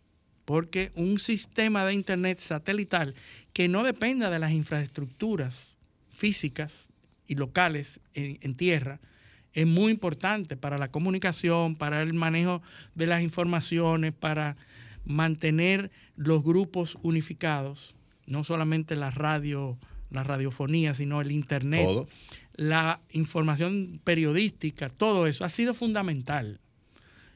porque 0.46 0.92
un 0.96 1.20
sistema 1.20 1.86
de 1.86 1.94
Internet 1.94 2.40
satelital 2.40 3.16
que 3.54 3.68
no 3.68 3.84
dependa 3.84 4.30
de 4.30 4.40
las 4.40 4.52
infraestructuras 4.52 5.76
físicas 6.12 6.90
y 7.28 7.36
locales 7.36 8.00
en, 8.14 8.38
en 8.42 8.56
tierra, 8.56 9.00
es 9.54 9.66
muy 9.66 9.92
importante 9.92 10.56
para 10.56 10.78
la 10.78 10.90
comunicación, 10.90 11.76
para 11.76 12.02
el 12.02 12.14
manejo 12.14 12.62
de 12.96 13.08
las 13.08 13.22
informaciones, 13.24 14.14
para 14.14 14.56
mantener 15.04 15.90
los 16.16 16.44
grupos 16.44 16.98
unificados, 17.02 17.96
no 18.26 18.44
solamente 18.44 18.96
la 18.96 19.10
radio, 19.10 19.78
la 20.10 20.24
radiofonía, 20.24 20.94
sino 20.94 21.22
el 21.22 21.32
internet, 21.32 21.84
todo. 21.86 22.08
la 22.56 23.00
información 23.12 24.00
periodística, 24.04 24.90
todo 24.90 25.28
eso 25.28 25.44
ha 25.46 25.50
sido 25.50 25.74
fundamental 25.74 26.60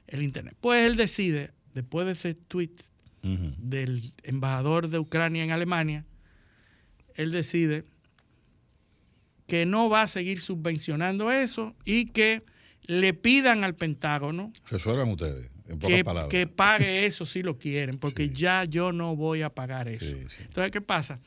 el 0.07 0.23
internet. 0.23 0.55
Pues 0.61 0.85
él 0.85 0.95
decide, 0.95 1.51
después 1.73 2.05
de 2.05 2.13
ese 2.13 2.33
tweet 2.35 2.71
del 3.23 4.13
embajador 4.23 4.87
de 4.89 4.97
Ucrania 4.99 5.43
en 5.43 5.51
Alemania, 5.51 6.05
él 7.15 7.31
decide 7.31 7.83
que 9.47 9.65
no 9.65 9.89
va 9.89 10.03
a 10.03 10.07
seguir 10.07 10.39
subvencionando 10.39 11.31
eso 11.31 11.75
y 11.85 12.05
que 12.07 12.41
le 12.87 13.13
pidan 13.13 13.63
al 13.63 13.75
Pentágono 13.75 14.51
Resuelvan 14.69 15.09
ustedes, 15.09 15.49
en 15.67 15.77
pocas 15.77 15.97
que, 15.97 16.03
palabras. 16.03 16.29
que 16.31 16.47
pague 16.47 17.05
eso 17.05 17.25
si 17.25 17.43
lo 17.43 17.57
quieren, 17.57 17.99
porque 17.99 18.27
Sí. 18.29 18.33
ya 18.33 18.63
yo 18.65 18.91
no 18.91 19.15
voy 19.15 19.41
a 19.43 19.49
pagar 19.49 19.87
eso. 19.87 20.05
Sí, 20.05 20.23
sí. 20.29 20.37
Entonces, 20.43 20.71
¿qué 20.71 20.81
pasa? 20.81 21.19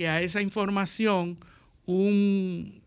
Que 0.00 0.08
a 0.08 0.22
esa 0.22 0.40
información 0.40 1.36
un, 1.84 2.80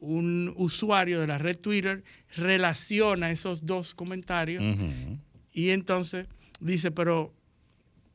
un 0.00 0.52
usuario 0.56 1.20
de 1.20 1.28
la 1.28 1.38
red 1.38 1.56
Twitter 1.56 2.02
relaciona 2.34 3.30
esos 3.30 3.64
dos 3.64 3.94
comentarios 3.94 4.64
y 5.52 5.70
entonces 5.70 6.26
dice, 6.58 6.90
pero 6.90 7.32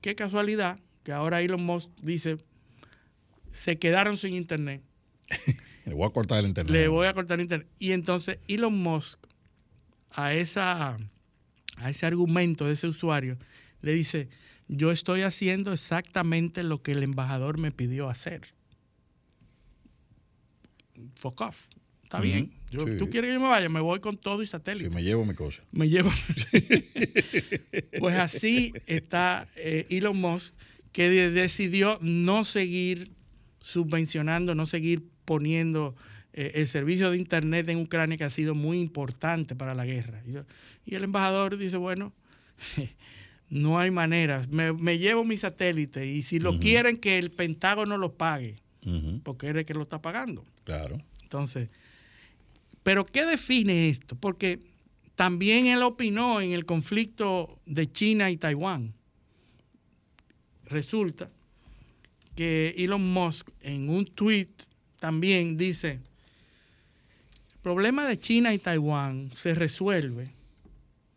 qué 0.01 0.15
casualidad 0.15 0.77
que 1.03 1.13
ahora 1.13 1.41
Elon 1.41 1.63
Musk 1.63 1.89
dice, 2.01 2.35
se 3.53 3.79
quedaron 3.79 4.17
sin 4.17 4.33
internet, 4.33 4.81
Le 5.85 5.93
voy 5.93 6.05
a 6.05 6.09
cortar 6.09 6.39
el 6.39 6.47
internet. 6.47 6.73
le 6.73 6.89
voy 6.89 7.07
a 7.07 7.13
cortar 7.13 7.39
internet. 7.39 7.69
Y 7.79 7.93
entonces 7.93 8.39
Elon 8.49 8.77
Musk 8.77 9.19
a, 10.11 10.33
esa, 10.33 10.97
a 11.77 11.89
ese 11.89 12.05
argumento 12.05 12.67
de 12.67 12.73
ese 12.73 12.87
usuario 12.87 13.37
le 13.81 13.93
dice, 13.93 14.27
yo 14.67 14.91
estoy 14.91 15.21
haciendo 15.21 15.73
exactamente 15.73 16.63
lo 16.63 16.81
que 16.81 16.93
el 16.93 17.03
embajador 17.03 17.57
me 17.59 17.71
pidió 17.71 18.09
hacer. 18.09 18.41
Fuck 21.15 21.41
off. 21.41 21.65
Está 22.03 22.19
bien. 22.21 22.51
Yo- 22.69 22.81
sí. 22.81 22.97
Tú 22.99 23.09
quieres 23.09 23.29
que 23.29 23.33
yo 23.35 23.39
me 23.39 23.47
vaya, 23.47 23.69
me 23.69 23.79
voy 23.79 23.99
con 23.99 24.17
todo 24.17 24.41
y 24.43 24.45
satélite. 24.47 24.85
Sí, 24.85 24.93
me 24.93 25.03
llevo 25.03 25.25
mi 25.25 25.33
cosa. 25.33 25.63
me 25.71 25.89
llevo. 25.89 26.11
pues 27.99 28.15
así 28.15 28.73
está 28.85 29.47
eh, 29.55 29.85
Elon 29.89 30.17
Musk, 30.17 30.53
que 30.91 31.09
de- 31.09 31.31
decidió 31.31 31.97
no 32.01 32.43
seguir 32.45 33.11
subvencionando, 33.59 34.53
no 34.55 34.65
seguir 34.65 35.03
poniendo 35.25 35.95
eh, 36.33 36.51
el 36.55 36.67
servicio 36.67 37.09
de 37.11 37.17
Internet 37.17 37.67
en 37.69 37.79
Ucrania, 37.79 38.17
que 38.17 38.23
ha 38.25 38.29
sido 38.29 38.53
muy 38.53 38.79
importante 38.79 39.55
para 39.55 39.73
la 39.73 39.85
guerra. 39.85 40.21
Y 40.85 40.95
el 40.95 41.03
embajador 41.03 41.57
dice, 41.57 41.77
bueno, 41.77 42.13
no 43.53 43.77
hay 43.77 43.91
manera, 43.91 44.41
me, 44.49 44.73
me 44.73 44.97
llevo 44.97 45.23
mi 45.23 45.37
satélite 45.37 46.07
y 46.07 46.23
si 46.23 46.39
lo 46.39 46.57
quieren 46.59 46.97
que 46.97 47.19
el 47.19 47.29
Pentágono 47.29 47.97
lo 47.97 48.13
pague, 48.13 48.55
porque 49.21 49.47
él 49.47 49.57
es 49.57 49.59
el 49.59 49.65
que 49.67 49.75
lo 49.75 49.83
está 49.83 50.01
pagando. 50.01 50.43
Claro. 50.63 50.97
Entonces, 51.21 51.69
¿pero 52.81 53.05
qué 53.05 53.27
define 53.27 53.89
esto? 53.89 54.15
Porque 54.15 54.59
también 55.15 55.67
él 55.67 55.83
opinó 55.83 56.41
en 56.41 56.51
el 56.51 56.65
conflicto 56.65 57.59
de 57.67 57.91
China 57.91 58.31
y 58.31 58.37
Taiwán. 58.37 58.91
Resulta 60.65 61.29
que 62.35 62.73
Elon 62.75 63.13
Musk 63.13 63.51
en 63.61 63.87
un 63.87 64.07
tweet 64.07 64.49
también 64.99 65.57
dice, 65.57 65.91
el 65.91 67.59
problema 67.61 68.07
de 68.07 68.17
China 68.17 68.51
y 68.51 68.57
Taiwán 68.57 69.29
se 69.35 69.53
resuelve. 69.53 70.31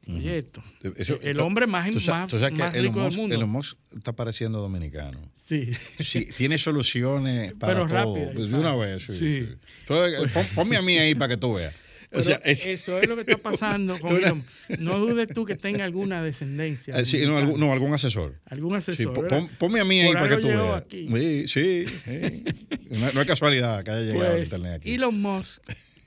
Oye, 0.09 0.39
esto, 0.39 0.63
Eso- 0.97 1.19
el 1.21 1.41
hombre 1.41 1.67
más, 1.67 1.91
tú 1.91 1.99
más, 2.11 2.29
tú 2.29 2.39
sabes 2.39 2.53
que 2.53 2.59
más 2.59 2.75
Elon 2.75 2.87
rico 2.95 3.01
del 3.03 3.11
Musk- 3.13 3.17
mundo. 3.17 3.35
Elon 3.35 3.51
Musk 3.51 3.77
está 3.97 4.13
pareciendo 4.13 4.61
dominicano. 4.61 5.19
Sí. 5.45 5.71
Sí, 5.99 6.29
tiene 6.37 6.59
soluciones 6.59 7.53
para 7.59 7.73
Pero 7.75 7.87
todo. 7.87 7.95
rápidas 8.17 8.35
y 8.37 8.49
de 8.51 8.55
una 8.59 8.75
vez, 8.77 9.03
sí. 9.05 9.13
Sí. 9.13 9.19
sí. 9.19 9.49
Entonces, 9.81 10.33
pon- 10.33 10.47
ponme 10.55 10.77
a 10.77 10.83
mí 10.83 10.97
ahí 10.99 11.15
para 11.15 11.31
que 11.31 11.37
tú 11.37 11.55
veas. 11.55 11.75
O 12.13 12.23
sea, 12.23 12.41
es- 12.45 12.65
eso 12.65 13.01
es 13.01 13.09
lo 13.09 13.17
que 13.17 13.23
está 13.23 13.37
pasando 13.37 13.99
con 14.01 14.13
Una- 14.13 14.29
Elon. 14.29 14.45
No 14.79 14.99
dudes 14.99 15.29
tú 15.35 15.45
que 15.45 15.57
tenga 15.57 15.85
alguna 15.85 16.23
descendencia. 16.23 16.95
eh, 16.95 17.05
sí, 17.05 17.27
no, 17.27 17.37
algún, 17.37 17.59
no, 17.59 17.73
algún 17.73 17.93
asesor. 17.93 18.41
algún 18.47 18.81
Sí, 18.81 18.93
asesor. 18.93 19.23
¿verdad? 19.23 19.41
pon- 19.41 19.49
ponme 19.59 19.81
a 19.81 19.85
mí 19.85 19.99
ahí 20.01 20.07
Por 20.13 20.21
para 20.23 20.37
que 20.37 20.41
tú 20.41 20.49
veas. 20.49 20.75
aquí. 20.77 21.09
Sí, 21.09 21.49
sí, 21.49 21.87
sí. 22.05 22.45
No, 22.91 23.13
no 23.13 23.21
es 23.21 23.27
casualidad 23.27 23.83
que 23.83 23.91
haya 23.91 24.03
llegado 24.13 24.31
Pues 24.35 24.45
internet 24.45 24.73
aquí. 24.75 24.95
Elon 24.95 25.21
Musk 25.21 25.63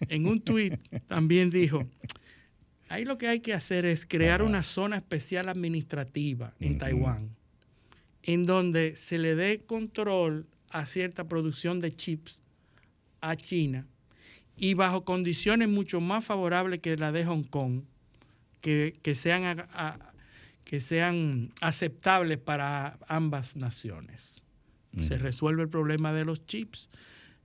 en 0.08 0.26
un 0.26 0.40
tweet 0.40 0.78
también 1.08 1.50
dijo, 1.50 1.86
ahí 2.90 3.06
lo 3.06 3.18
que 3.18 3.28
hay 3.28 3.40
que 3.40 3.54
hacer 3.54 3.86
es 3.86 4.06
crear 4.06 4.42
Ajá. 4.42 4.50
una 4.50 4.64
zona 4.64 4.98
especial 4.98 5.48
administrativa 5.48 6.54
en. 6.60 6.78
Taiwán, 6.78 7.36
en 8.24 8.44
donde 8.44 8.96
se 8.96 9.18
le 9.18 9.36
dé 9.36 9.62
control 9.66 10.48
a 10.70 10.86
cierta 10.86 11.28
producción 11.28 11.80
de 11.80 11.96
chips 11.96 12.40
a 13.22 13.36
China 13.36 13.88
y 14.56 14.74
bajo 14.74 15.06
condiciones 15.06 15.70
mucho 15.70 16.02
más 16.02 16.26
favorables 16.26 16.82
que 16.82 16.98
la 16.98 17.12
de 17.12 17.26
Hong 17.26 17.44
Kong, 17.44 17.84
que, 18.62 18.94
sean, 19.16 19.66
que 20.66 20.80
sean 20.80 21.52
aceptables 21.62 22.38
para 22.40 23.00
ambas 23.08 23.56
naciones. 23.56 24.34
Se 25.08 25.18
resuelve 25.18 25.64
el 25.64 25.70
problema 25.70 26.12
de 26.14 26.26
los 26.26 26.46
chips. 26.46 26.90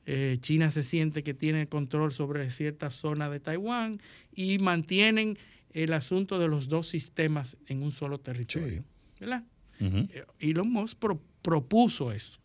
Eh, 0.07 0.39
China 0.41 0.71
se 0.71 0.83
siente 0.83 1.23
que 1.23 1.35
tiene 1.35 1.67
control 1.67 2.13
sobre 2.13 2.51
cierta 2.51 2.91
zona 2.91 3.31
de 3.31 3.41
Taiwán 3.41 4.01
y 4.35 4.59
mantienen 4.59 5.39
el 5.73 5.93
asunto 5.93 6.39
de 6.39 6.49
los 6.49 6.69
dos 6.69 6.89
sistemas 6.89 7.57
en 7.67 7.83
un 7.83 7.91
solo 7.91 8.19
territorio. 8.19 8.85
¿Verdad? 9.19 9.45
Eh, 9.81 10.25
Elon 10.41 10.71
Musk 10.71 11.03
propuso 11.43 12.13
eso 12.13 12.39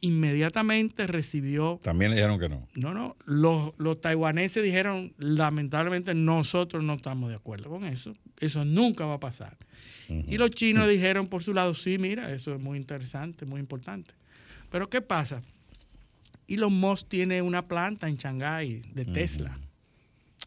inmediatamente 0.00 1.06
recibió... 1.06 1.80
También 1.82 2.10
le 2.10 2.16
dijeron 2.16 2.38
que 2.38 2.48
no. 2.48 2.68
No, 2.74 2.94
no. 2.94 3.16
Los, 3.24 3.72
los, 3.78 4.00
taiwaneses 4.00 4.62
dijeron, 4.62 5.12
lamentablemente 5.18 6.14
nosotros 6.14 6.84
no 6.84 6.94
estamos 6.94 7.30
de 7.30 7.36
acuerdo 7.36 7.70
con 7.70 7.84
eso. 7.84 8.12
Eso 8.38 8.64
nunca 8.64 9.06
va 9.06 9.14
a 9.14 9.20
pasar. 9.20 9.56
Y 10.08 10.36
los 10.36 10.50
chinos 10.50 10.88
dijeron 10.88 11.26
por 11.26 11.42
su 11.42 11.52
lado, 11.52 11.74
sí, 11.74 11.98
mira, 11.98 12.32
eso 12.32 12.54
es 12.54 12.60
muy 12.60 12.78
interesante, 12.78 13.46
muy 13.46 13.60
importante. 13.60 14.14
Pero 14.70 14.88
¿qué 14.88 15.00
pasa? 15.00 15.42
Elon 16.48 16.72
Musk 16.72 17.08
tiene 17.08 17.42
una 17.42 17.66
planta 17.66 18.08
en 18.08 18.16
Shanghái 18.16 18.82
de 18.94 19.04
Tesla. 19.04 19.58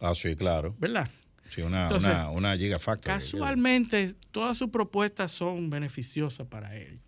Ah, 0.01 0.15
sí, 0.15 0.35
claro. 0.35 0.75
¿Verdad? 0.79 1.09
Sí, 1.49 1.61
una, 1.61 1.89
una, 1.93 2.29
una 2.29 2.57
gigafactory. 2.57 3.13
Casualmente, 3.13 4.15
todas 4.31 4.57
sus 4.57 4.69
propuestas 4.69 5.31
son 5.31 5.69
beneficiosas 5.69 6.47
para 6.47 6.75
él 6.75 6.99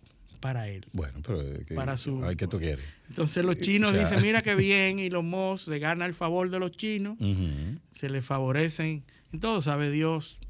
para 0.42 0.68
él. 0.68 0.84
Bueno, 0.92 1.20
pero 1.24 1.38
que, 1.64 1.74
para 1.74 1.96
su, 1.96 2.22
ay, 2.24 2.34
¿qué 2.34 2.48
tú 2.48 2.58
quieres? 2.58 2.84
Entonces 3.08 3.44
los 3.44 3.56
chinos 3.58 3.96
dicen, 3.96 4.20
mira 4.20 4.42
qué 4.42 4.54
bien, 4.56 4.98
y 4.98 5.08
los 5.08 5.22
Moss 5.22 5.62
se 5.62 5.78
gana 5.78 6.04
el 6.04 6.14
favor 6.14 6.50
de 6.50 6.58
los 6.58 6.72
chinos, 6.72 7.16
se 7.92 8.10
le 8.10 8.22
favorecen, 8.22 9.04
en 9.32 9.40
todo 9.40 9.62
sabe 9.62 9.90
Dios, 9.92 10.40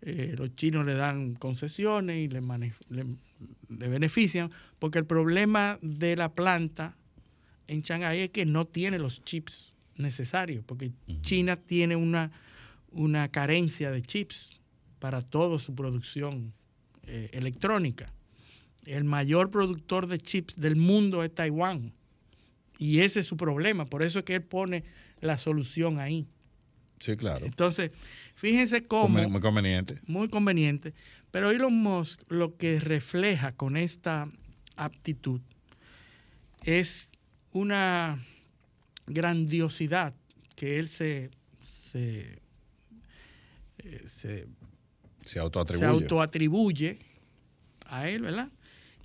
eh, 0.00 0.34
los 0.38 0.56
chinos 0.56 0.86
le 0.86 0.94
dan 0.94 1.34
concesiones 1.34 2.16
y 2.16 2.28
le, 2.28 2.40
le, 2.88 3.88
benefician, 3.88 4.50
porque 4.78 4.98
el 4.98 5.04
problema 5.04 5.78
de 5.82 6.16
la 6.16 6.32
planta 6.32 6.96
en 7.68 7.80
Shanghái 7.80 8.20
es 8.20 8.30
que 8.30 8.46
no 8.46 8.66
tiene 8.66 8.98
los 8.98 9.22
chips 9.24 9.74
necesarios, 9.96 10.64
porque 10.64 10.92
China 11.22 11.56
tiene 11.56 11.96
una, 11.96 12.32
una 12.90 13.28
carencia 13.28 13.90
de 13.90 14.02
chips 14.02 14.60
para 14.98 15.22
toda 15.22 15.58
su 15.58 15.74
producción 15.74 16.52
eh, 17.06 17.30
electrónica 17.32 18.12
el 18.86 19.04
mayor 19.04 19.50
productor 19.50 20.06
de 20.06 20.18
chips 20.20 20.58
del 20.58 20.76
mundo 20.76 21.22
es 21.22 21.34
Taiwán. 21.34 21.92
Y 22.78 23.00
ese 23.00 23.20
es 23.20 23.26
su 23.26 23.36
problema. 23.36 23.84
Por 23.84 24.02
eso 24.02 24.20
es 24.20 24.24
que 24.24 24.36
él 24.36 24.42
pone 24.42 24.84
la 25.20 25.38
solución 25.38 25.98
ahí. 25.98 26.26
Sí, 27.00 27.16
claro. 27.16 27.44
Entonces, 27.44 27.90
fíjense 28.34 28.86
cómo... 28.86 29.28
Muy 29.28 29.40
conveniente. 29.40 30.00
Muy 30.06 30.28
conveniente. 30.28 30.94
Pero 31.30 31.50
Elon 31.50 31.74
Musk 31.74 32.22
lo 32.28 32.56
que 32.56 32.80
refleja 32.80 33.52
con 33.52 33.76
esta 33.76 34.30
aptitud 34.76 35.40
es 36.62 37.10
una 37.56 38.22
grandiosidad 39.06 40.14
que 40.54 40.78
él 40.78 40.88
se, 40.88 41.30
se, 41.90 42.38
eh, 43.78 44.02
se, 44.06 44.46
se 45.22 45.38
autoatribuye. 45.38 45.86
se 45.86 45.92
autoatribuye 45.92 46.98
a 47.86 48.08
él, 48.08 48.22
¿verdad? 48.22 48.50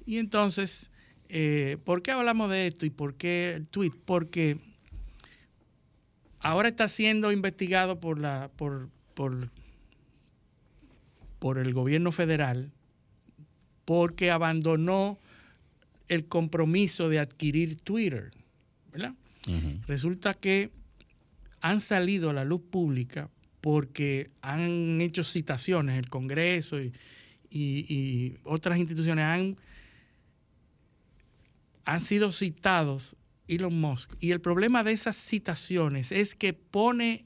Y 0.05 0.17
entonces, 0.17 0.89
eh, 1.29 1.77
¿por 1.83 2.01
qué 2.01 2.11
hablamos 2.11 2.49
de 2.49 2.67
esto 2.67 2.85
y 2.85 2.89
por 2.89 3.15
qué 3.15 3.53
el 3.55 3.67
tweet? 3.67 3.93
Porque 4.05 4.57
ahora 6.39 6.69
está 6.69 6.87
siendo 6.87 7.31
investigado 7.31 7.99
por 7.99 8.19
la 8.19 8.49
por, 8.55 8.89
por, 9.13 9.49
por 11.39 11.57
el 11.57 11.73
gobierno 11.73 12.11
federal 12.11 12.71
porque 13.85 14.31
abandonó 14.31 15.19
el 16.07 16.27
compromiso 16.27 17.09
de 17.09 17.19
adquirir 17.19 17.77
Twitter. 17.77 18.31
¿Verdad? 18.91 19.13
Resulta 19.87 20.33
que 20.33 20.71
han 21.61 21.79
salido 21.81 22.29
a 22.29 22.33
la 22.33 22.45
luz 22.45 22.61
pública 22.61 23.29
porque 23.59 24.29
han 24.41 25.01
hecho 25.01 25.23
citaciones, 25.23 25.97
el 25.97 26.09
Congreso 26.09 26.79
y, 26.79 26.91
y 27.49 28.37
otras 28.43 28.77
instituciones 28.77 29.25
han 29.25 29.55
han 31.85 31.99
sido 31.99 32.31
citados 32.31 33.15
Elon 33.47 33.79
Musk. 33.79 34.13
Y 34.19 34.31
el 34.31 34.41
problema 34.41 34.83
de 34.83 34.93
esas 34.93 35.15
citaciones 35.15 36.11
es 36.11 36.35
que 36.35 36.53
pone 36.53 37.25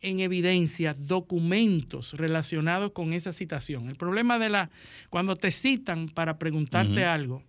en 0.00 0.20
evidencia 0.20 0.94
documentos 0.94 2.14
relacionados 2.14 2.92
con 2.92 3.12
esa 3.12 3.32
citación. 3.32 3.88
El 3.88 3.96
problema 3.96 4.38
de 4.38 4.50
la, 4.50 4.70
cuando 5.10 5.36
te 5.36 5.50
citan 5.50 6.08
para 6.08 6.38
preguntarte 6.38 7.04
algo, 7.04 7.42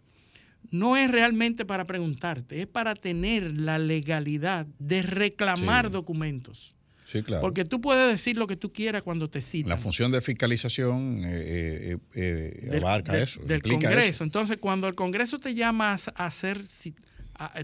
no 0.72 0.98
es 0.98 1.10
realmente 1.10 1.66
para 1.66 1.86
preguntarte, 1.86 2.62
es 2.62 2.68
para 2.68 2.96
tener 2.96 3.60
la 3.60 3.80
legalidad 3.80 4.66
de 4.80 5.02
reclamar 5.02 5.92
documentos. 5.92 6.74
Sí, 7.08 7.24
claro. 7.24 7.42
Porque 7.42 7.64
tú 7.64 7.80
puedes 7.80 8.12
decir 8.12 8.38
lo 8.38 8.48
que 8.48 8.58
tú 8.58 8.74
quieras 8.74 9.02
cuando 9.02 9.30
te 9.30 9.40
citan. 9.40 9.70
La 9.70 9.78
función 9.78 10.12
de 10.12 10.22
fiscalización 10.22 11.22
eh, 11.24 11.98
eh, 12.14 12.60
eh, 12.64 12.78
abarca 12.82 13.18
eso. 13.18 13.42
Del 13.44 13.62
Congreso. 13.62 14.26
Entonces, 14.26 14.58
cuando 14.58 14.90
el 14.90 14.96
Congreso 14.96 15.40
te 15.40 15.54
llama 15.54 15.94
a 15.94 16.26
hacer, 16.26 16.66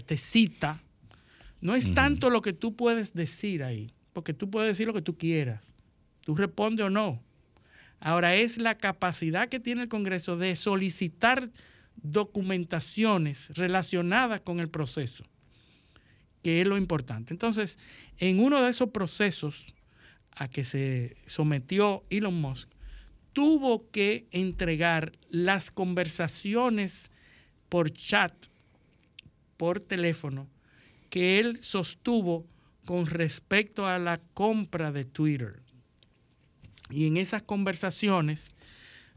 te 0.06 0.16
cita, 0.16 0.80
no 1.60 1.74
es 1.74 1.92
tanto 1.92 2.30
lo 2.30 2.40
que 2.40 2.54
tú 2.54 2.74
puedes 2.74 3.12
decir 3.12 3.62
ahí, 3.62 3.92
porque 4.14 4.32
tú 4.32 4.50
puedes 4.50 4.68
decir 4.68 4.86
lo 4.86 4.94
que 4.94 5.02
tú 5.02 5.18
quieras. 5.18 5.60
Tú 6.22 6.34
respondes 6.34 6.86
o 6.86 6.90
no. 6.90 7.22
Ahora 8.00 8.36
es 8.36 8.56
la 8.56 8.76
capacidad 8.76 9.50
que 9.50 9.60
tiene 9.60 9.82
el 9.82 9.88
Congreso 9.88 10.38
de 10.38 10.56
solicitar 10.56 11.50
documentaciones 11.96 13.50
relacionadas 13.56 14.40
con 14.40 14.60
el 14.60 14.68
proceso 14.68 15.24
que 16.44 16.60
es 16.60 16.66
lo 16.68 16.76
importante. 16.76 17.32
Entonces, 17.32 17.78
en 18.18 18.38
uno 18.38 18.62
de 18.62 18.68
esos 18.68 18.90
procesos 18.90 19.74
a 20.36 20.46
que 20.46 20.62
se 20.62 21.16
sometió 21.24 22.04
Elon 22.10 22.38
Musk, 22.38 22.68
tuvo 23.32 23.90
que 23.90 24.28
entregar 24.30 25.12
las 25.30 25.70
conversaciones 25.70 27.10
por 27.70 27.90
chat, 27.90 28.32
por 29.56 29.80
teléfono, 29.80 30.46
que 31.08 31.40
él 31.40 31.56
sostuvo 31.56 32.46
con 32.84 33.06
respecto 33.06 33.86
a 33.86 33.98
la 33.98 34.18
compra 34.34 34.92
de 34.92 35.06
Twitter. 35.06 35.62
Y 36.90 37.06
en 37.06 37.16
esas 37.16 37.42
conversaciones 37.42 38.50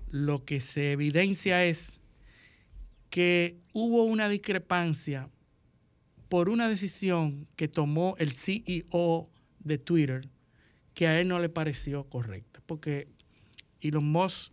lo 0.09 0.45
que 0.45 0.61
se 0.61 0.93
evidencia 0.93 1.65
es 1.65 1.96
que 3.09 3.57
hubo 3.73 4.03
una 4.03 4.29
discrepancia 4.29 5.29
por 6.29 6.49
una 6.49 6.67
decisión 6.67 7.47
que 7.55 7.67
tomó 7.67 8.15
el 8.17 8.33
CEO 8.33 9.29
de 9.59 9.77
Twitter 9.77 10.27
que 10.93 11.07
a 11.07 11.19
él 11.19 11.27
no 11.27 11.39
le 11.39 11.49
pareció 11.49 12.05
correcta. 12.05 12.61
Porque 12.65 13.07
Elon 13.81 14.11
Musk 14.11 14.51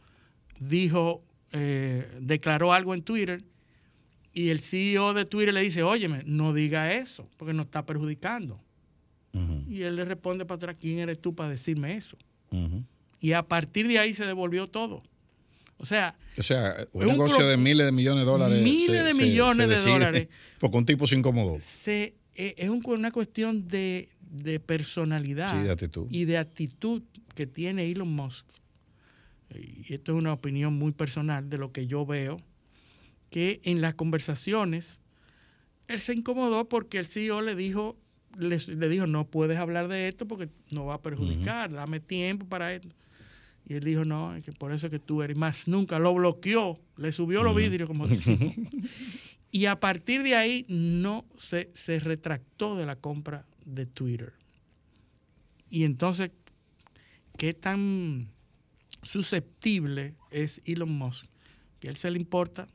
dijo, 0.60 1.24
eh, 1.52 2.06
declaró 2.20 2.72
algo 2.72 2.94
en 2.94 3.02
Twitter 3.02 3.42
y 4.32 4.50
el 4.50 4.60
CEO 4.60 5.14
de 5.14 5.24
Twitter 5.24 5.54
le 5.54 5.62
dice, 5.62 5.82
óyeme, 5.82 6.22
no 6.26 6.52
diga 6.52 6.92
eso, 6.92 7.28
porque 7.36 7.54
nos 7.54 7.66
está 7.66 7.86
perjudicando. 7.86 8.60
Y 9.68 9.82
él 9.82 9.96
le 9.96 10.04
responde 10.04 10.44
para 10.44 10.56
atrás, 10.56 10.76
¿quién 10.78 11.00
eres 11.00 11.20
tú 11.20 11.34
para 11.34 11.50
decirme 11.50 11.96
eso? 11.96 12.16
Y 13.20 13.32
a 13.32 13.42
partir 13.42 13.88
de 13.88 13.98
ahí 13.98 14.14
se 14.14 14.26
devolvió 14.26 14.68
todo. 14.68 15.02
O 15.78 15.86
sea, 15.86 16.16
o 16.38 16.42
sea 16.42 16.76
un, 16.92 17.06
negocio 17.06 17.46
de 17.46 17.56
miles 17.56 17.86
de 17.86 17.92
millones 17.92 18.24
de 18.24 18.30
dólares. 18.30 18.62
Miles 18.62 19.16
de 19.16 19.22
millones 19.22 19.68
de 19.68 19.90
dólares. 19.90 20.28
Porque 20.58 20.76
un 20.76 20.86
tipo 20.86 21.06
se 21.06 21.16
incomodó. 21.16 21.58
Se, 21.60 22.14
eh, 22.34 22.54
es 22.56 22.68
una 22.68 23.10
cuestión 23.10 23.68
de, 23.68 24.08
personalidad 24.66 25.54
y 26.10 26.24
de 26.24 26.38
actitud 26.38 27.02
que 27.34 27.46
tiene 27.46 27.90
Elon 27.90 28.12
Musk. 28.12 28.46
Y 29.54 29.92
esto 29.94 30.12
es 30.12 30.18
una 30.18 30.32
opinión 30.32 30.74
muy 30.74 30.92
personal 30.92 31.48
de 31.48 31.58
lo 31.58 31.70
que 31.70 31.86
yo 31.86 32.04
veo, 32.04 32.40
que 33.30 33.60
en 33.62 33.80
las 33.80 33.94
conversaciones 33.94 35.00
él 35.86 36.00
se 36.00 36.14
incomodó 36.14 36.68
porque 36.68 36.98
el 36.98 37.06
CEO 37.06 37.42
le 37.42 37.54
dijo, 37.54 37.96
le, 38.36 38.58
dijo, 38.88 39.06
no 39.06 39.26
puedes 39.26 39.58
hablar 39.58 39.88
de 39.88 40.08
esto 40.08 40.26
porque 40.26 40.48
no 40.70 40.86
va 40.86 40.94
a 40.94 41.02
perjudicar, 41.02 41.72
dame 41.72 42.00
tiempo 42.00 42.46
para 42.46 42.72
esto. 42.72 42.88
Y 43.66 43.74
él 43.74 43.84
dijo, 43.84 44.04
no, 44.04 44.34
que 44.44 44.52
por 44.52 44.72
eso 44.72 44.90
que 44.90 44.98
tú 44.98 45.22
eres 45.22 45.36
más 45.36 45.68
nunca. 45.68 45.98
Lo 45.98 46.12
bloqueó, 46.14 46.80
le 46.96 47.12
subió 47.12 47.42
los 47.42 47.56
vidrios, 47.56 47.88
como 47.88 48.06
y 49.50 49.66
a 49.66 49.80
partir 49.80 50.22
de 50.22 50.34
ahí 50.34 50.66
no 50.68 51.24
se, 51.36 51.70
se 51.74 51.98
retractó 51.98 52.76
de 52.76 52.86
la 52.86 52.96
compra 52.96 53.46
de 53.64 53.86
Twitter. 53.86 54.34
Y 55.70 55.84
entonces, 55.84 56.30
¿qué 57.38 57.54
tan 57.54 58.28
susceptible 59.02 60.14
es 60.30 60.60
Elon 60.66 60.92
Musk? 60.92 61.26
Que 61.80 61.88
a 61.88 61.90
él 61.90 61.96
se 61.96 62.10
le 62.10 62.18
importa 62.18 62.66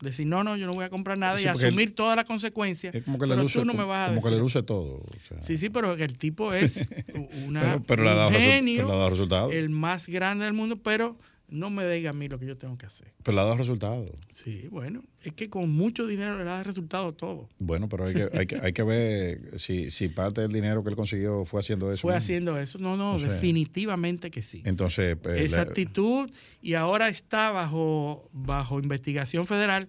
Decir, 0.00 0.26
no, 0.26 0.42
no, 0.44 0.56
yo 0.56 0.66
no 0.66 0.72
voy 0.72 0.84
a 0.84 0.90
comprar 0.90 1.16
nada 1.16 1.38
Sí, 1.38 1.44
y 1.44 1.46
asumir 1.46 1.94
todas 1.94 2.16
las 2.16 2.24
consecuencias. 2.24 2.94
Es 2.94 3.04
como 3.04 3.18
que 3.18 3.26
le 3.26 3.32
pero 3.34 3.42
luce, 3.44 3.60
tú 3.60 3.64
no 3.64 3.74
me 3.74 3.84
vas 3.84 4.06
a 4.10 4.14
como 4.14 4.22
que 4.22 4.30
le 4.30 4.38
luce 4.38 4.62
todo. 4.62 4.96
o 4.96 5.06
sea. 5.28 5.42
Sí, 5.42 5.56
sí, 5.56 5.70
pero 5.70 5.94
el 5.94 6.18
tipo 6.18 6.52
es 6.52 6.86
una, 7.46 7.60
pero, 7.60 7.82
pero 7.86 8.04
le 8.04 8.10
ha 8.10 8.14
dado, 8.14 8.30
genio, 8.32 8.76
pero 8.78 8.88
le 8.88 8.94
ha 8.94 8.98
dado 8.98 9.10
resultados. 9.10 9.52
el 9.52 9.70
más 9.70 10.08
grande 10.08 10.44
del 10.44 10.54
mundo, 10.54 10.76
pero 10.82 11.16
no 11.48 11.70
me 11.70 11.88
diga 11.88 12.10
a 12.10 12.12
mí 12.12 12.28
lo 12.28 12.38
que 12.38 12.46
yo 12.46 12.56
tengo 12.56 12.76
que 12.76 12.86
hacer. 12.86 13.12
Pero 13.22 13.34
le 13.34 13.40
ha 13.40 13.44
dado 13.44 13.56
resultados. 13.56 14.10
Sí, 14.32 14.66
bueno, 14.70 15.02
es 15.22 15.34
que 15.34 15.48
con 15.50 15.70
mucho 15.70 16.06
dinero 16.06 16.38
le 16.38 16.44
da 16.44 16.62
resultado 16.62 17.12
todo. 17.12 17.48
Bueno, 17.58 17.88
pero 17.88 18.06
hay 18.06 18.14
que, 18.14 18.28
hay 18.32 18.46
que, 18.46 18.56
hay 18.60 18.72
que 18.72 18.82
ver 18.82 19.58
si, 19.58 19.90
si 19.90 20.08
parte 20.08 20.40
del 20.40 20.52
dinero 20.52 20.82
que 20.82 20.90
él 20.90 20.96
consiguió 20.96 21.44
fue 21.44 21.60
haciendo 21.60 21.92
eso. 21.92 22.02
Fue 22.02 22.12
mismo. 22.12 22.18
haciendo 22.18 22.58
eso. 22.58 22.78
No, 22.78 22.96
no, 22.96 23.14
O 23.14 23.18
sea, 23.18 23.30
definitivamente 23.30 24.30
que 24.30 24.42
sí. 24.42 24.62
Entonces, 24.64 25.16
pues, 25.16 25.40
Esa 25.40 25.62
actitud 25.62 26.30
y 26.62 26.74
ahora 26.74 27.08
está 27.08 27.50
bajo, 27.50 28.28
bajo 28.32 28.80
investigación 28.80 29.46
federal 29.46 29.88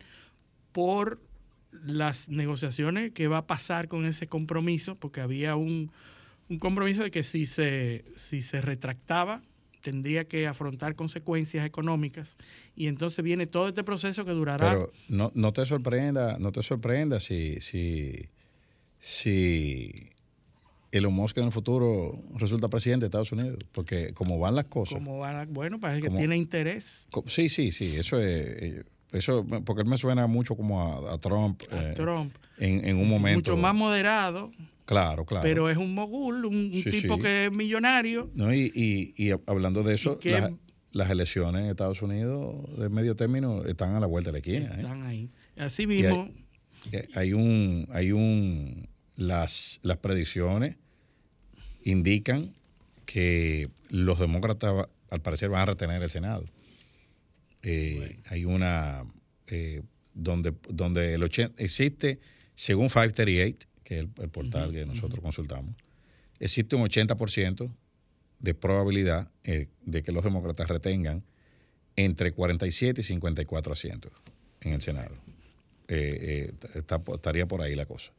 por 0.72 1.20
las 1.72 2.30
negociaciones 2.30 3.12
que 3.12 3.28
va 3.28 3.40
a 3.40 3.48
pasar 3.48 3.88
con 3.88 4.06
ese 4.06 4.28
compromiso, 4.28 4.96
porque 4.96 5.22
había 5.22 5.56
un, 5.56 5.92
un 6.50 6.60
compromiso 6.60 7.04
de 7.04 7.12
que 7.12 7.24
si 7.24 7.46
se, 7.46 8.06
si 8.16 8.42
se 8.42 8.62
retractaba 8.62 9.42
tendría 9.86 10.26
que 10.28 10.48
afrontar 10.48 10.96
consecuencias 10.96 11.64
económicas 11.64 12.36
y 12.76 12.88
entonces 12.88 13.24
viene 13.24 13.46
todo 13.46 13.68
este 13.68 13.84
proceso 13.84 14.26
que 14.26 14.32
durará 14.32 14.68
pero 14.72 14.92
no, 15.10 15.32
no 15.36 15.54
te 15.54 15.64
sorprenda, 15.68 16.40
no 16.40 16.52
te 16.52 16.64
sorprenda 16.64 17.20
si, 17.20 17.62
si, 17.62 18.14
si 19.00 20.10
Elon 20.92 21.14
Musk 21.14 21.38
en 21.38 21.46
el 21.46 21.52
futuro 21.52 22.20
resulta 22.36 22.68
presidente 22.68 23.04
de 23.04 23.08
Estados 23.08 23.32
Unidos. 23.32 23.60
Porque 23.74 24.12
como 24.14 24.40
van 24.40 24.56
las 24.56 24.66
cosas. 24.66 24.96
como 24.96 25.20
van 25.20 25.54
bueno, 25.54 25.80
parece 25.80 26.02
que 26.02 26.08
Como- 26.08 26.18
tiene 26.20 26.36
interés 26.38 27.08
co- 27.12 27.24
Sí, 27.28 27.50
sí, 27.50 27.72
sí. 27.72 27.96
Eso 27.96 28.20
es. 28.20 28.86
Eso, 29.16 29.46
porque 29.66 29.82
él 29.82 29.88
me 29.88 29.98
suena 29.98 30.28
mucho 30.28 30.56
como 30.56 30.82
a, 30.82 31.14
a 31.14 31.18
Trump, 31.18 31.62
a 31.72 31.92
eh, 31.92 31.94
Trump. 31.96 32.34
en, 32.58 32.86
en 32.88 32.98
un 32.98 33.10
momento. 33.10 33.52
Mucho 33.52 33.58
más 33.62 33.74
moderado, 33.76 34.52
Claro, 34.86 35.26
claro. 35.26 35.44
pero 35.44 35.70
es 35.70 35.78
un 35.78 35.94
mogul, 35.96 36.46
un, 36.46 36.56
un 36.56 36.72
Sí, 36.74 36.92
tipo 36.92 37.16
sí. 37.16 37.22
que 37.24 37.46
es 37.46 37.52
millonario. 37.52 38.30
No, 38.36 38.54
y, 38.54 38.72
y, 38.76 39.14
y 39.18 39.32
hablando 39.48 39.82
de 39.84 39.96
eso, 39.96 40.20
que- 40.20 40.32
las, 40.32 40.52
las 40.92 41.10
elecciones 41.10 41.64
en 41.64 41.70
Estados 41.70 42.02
Unidos 42.02 42.56
de 42.78 42.90
medio 42.90 43.16
término 43.16 43.64
están 43.66 43.96
a 43.96 44.00
la 44.00 44.06
vuelta 44.06 44.30
de 44.30 44.34
la 44.34 44.38
esquina. 44.40 44.68
¿eh? 44.76 44.82
Están 44.82 45.04
ahí. 45.04 45.30
Así 45.58 45.88
mismo, 45.88 46.30
Eh, 46.92 47.08
Hay 47.16 47.34
un, 47.34 47.88
hay 47.92 48.12
un, 48.12 48.88
las, 49.16 49.80
las 49.82 49.98
predicciones 49.98 50.76
indican 51.84 52.54
que 53.06 53.70
los 53.90 54.20
demócratas 54.20 54.88
al 55.10 55.22
parecer 55.22 55.50
van 55.50 55.62
a 55.62 55.66
retener 55.68 56.02
el 56.04 56.10
Senado. 56.10 56.46
Eh, 57.68 58.20
Hay 58.28 58.46
una 58.46 59.06
eh, 59.48 59.82
donde, 60.14 60.54
donde 60.70 61.14
el 61.14 61.24
80, 61.24 61.62
existe, 61.62 62.20
según 62.54 62.88
538, 62.90 63.68
que 63.84 63.96
es 63.96 64.02
el, 64.02 64.10
el 64.22 64.30
portal 64.30 64.72
que 64.72 64.86
nosotros 64.86 65.20
consultamos, 65.22 65.76
existe 66.40 66.76
un 66.76 66.84
80% 66.84 67.72
de 68.40 68.54
probabilidad 68.54 69.30
eh, 69.44 69.68
de 69.84 70.04
que 70.04 70.12
los 70.12 70.24
demócratas 70.24 70.68
retengan 70.68 71.24
entre 71.96 72.32
47 72.34 73.02
y 73.02 73.04
54 73.04 73.74
asientos 73.74 74.12
en 74.62 74.74
el 74.74 74.82
Senado. 74.82 75.16
Está- 75.88 77.02
estaría 77.14 77.48
por 77.48 77.62
ahí 77.62 77.76
la 77.76 77.86
cosa. 77.86 78.12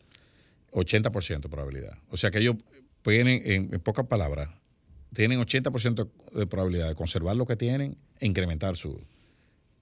80% 0.72 1.40
de 1.42 1.48
probabilidad. 1.48 1.98
O 2.10 2.16
sea 2.16 2.30
que 2.30 2.38
ellos 2.38 2.56
tienen, 3.02 3.42
en, 3.44 3.74
en 3.74 3.80
pocas 3.80 4.06
palabras, 4.06 4.48
tienen 5.14 5.38
80% 5.40 6.08
de 6.34 6.46
probabilidad 6.46 6.88
de 6.88 6.94
conservar 6.94 7.36
lo 7.36 7.46
que 7.46 7.56
tienen 7.56 7.96
e 8.20 8.26
incrementar 8.26 8.76
su, 8.76 9.00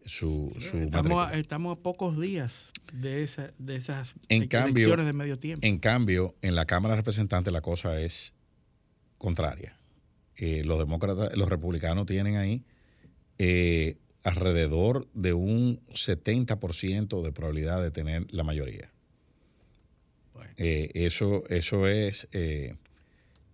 su, 0.07 0.55
su 0.59 0.77
estamos, 0.79 1.27
a, 1.27 1.35
estamos 1.39 1.79
a 1.79 1.83
pocos 1.83 2.21
días 2.21 2.71
de, 2.93 3.23
esa, 3.23 3.53
de 3.59 3.77
esas 3.77 4.15
En 4.29 4.49
cambio- 4.49 4.85
elecciones 4.85 5.07
de 5.07 5.13
medio 5.13 5.39
tiempo. 5.39 5.67
En 5.67 5.79
cambio, 5.79 6.35
en 6.43 6.55
la 6.55 6.67
Cámara 6.67 6.95
de 6.95 7.01
Representantes 7.01 7.53
la 7.53 7.61
cosa 7.63 8.01
es 8.01 8.35
contraria. 9.19 9.79
Eh, 10.37 10.63
los 10.65 10.79
demócratas, 10.79 11.37
los 11.37 11.49
republicanos 11.49 12.07
tienen 12.07 12.37
ahí 12.37 12.63
eh, 13.39 13.97
alrededor 14.23 15.09
de 15.15 15.33
un 15.33 15.81
70% 15.89 17.23
de 17.23 17.33
probabilidad 17.33 17.83
de 17.83 17.91
tener 17.91 18.27
la 18.33 18.43
mayoría. 18.43 18.91
Bueno. 20.35 20.51
Eh, 20.57 20.91
eso, 20.95 21.45
eso 21.49 21.87
es, 21.89 22.29
eh, 22.33 22.75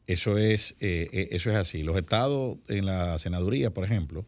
eso 0.06 0.38
es, 0.38 0.74
eso 0.80 1.50
es 1.50 1.56
así. 1.56 1.82
Los 1.82 1.96
estados 1.96 2.58
en 2.68 2.86
la 2.86 3.18
senaduría, 3.18 3.70
por 3.72 3.84
ejemplo, 3.84 4.24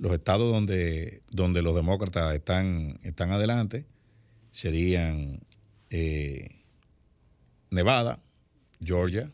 los 0.00 0.12
estados 0.12 0.50
donde, 0.52 1.22
donde 1.30 1.62
los 1.62 1.74
demócratas 1.76 2.34
están, 2.34 2.98
están 3.02 3.30
adelante 3.32 3.84
serían 4.50 5.40
eh, 5.90 6.62
Nevada, 7.70 8.18
Georgia, 8.82 9.30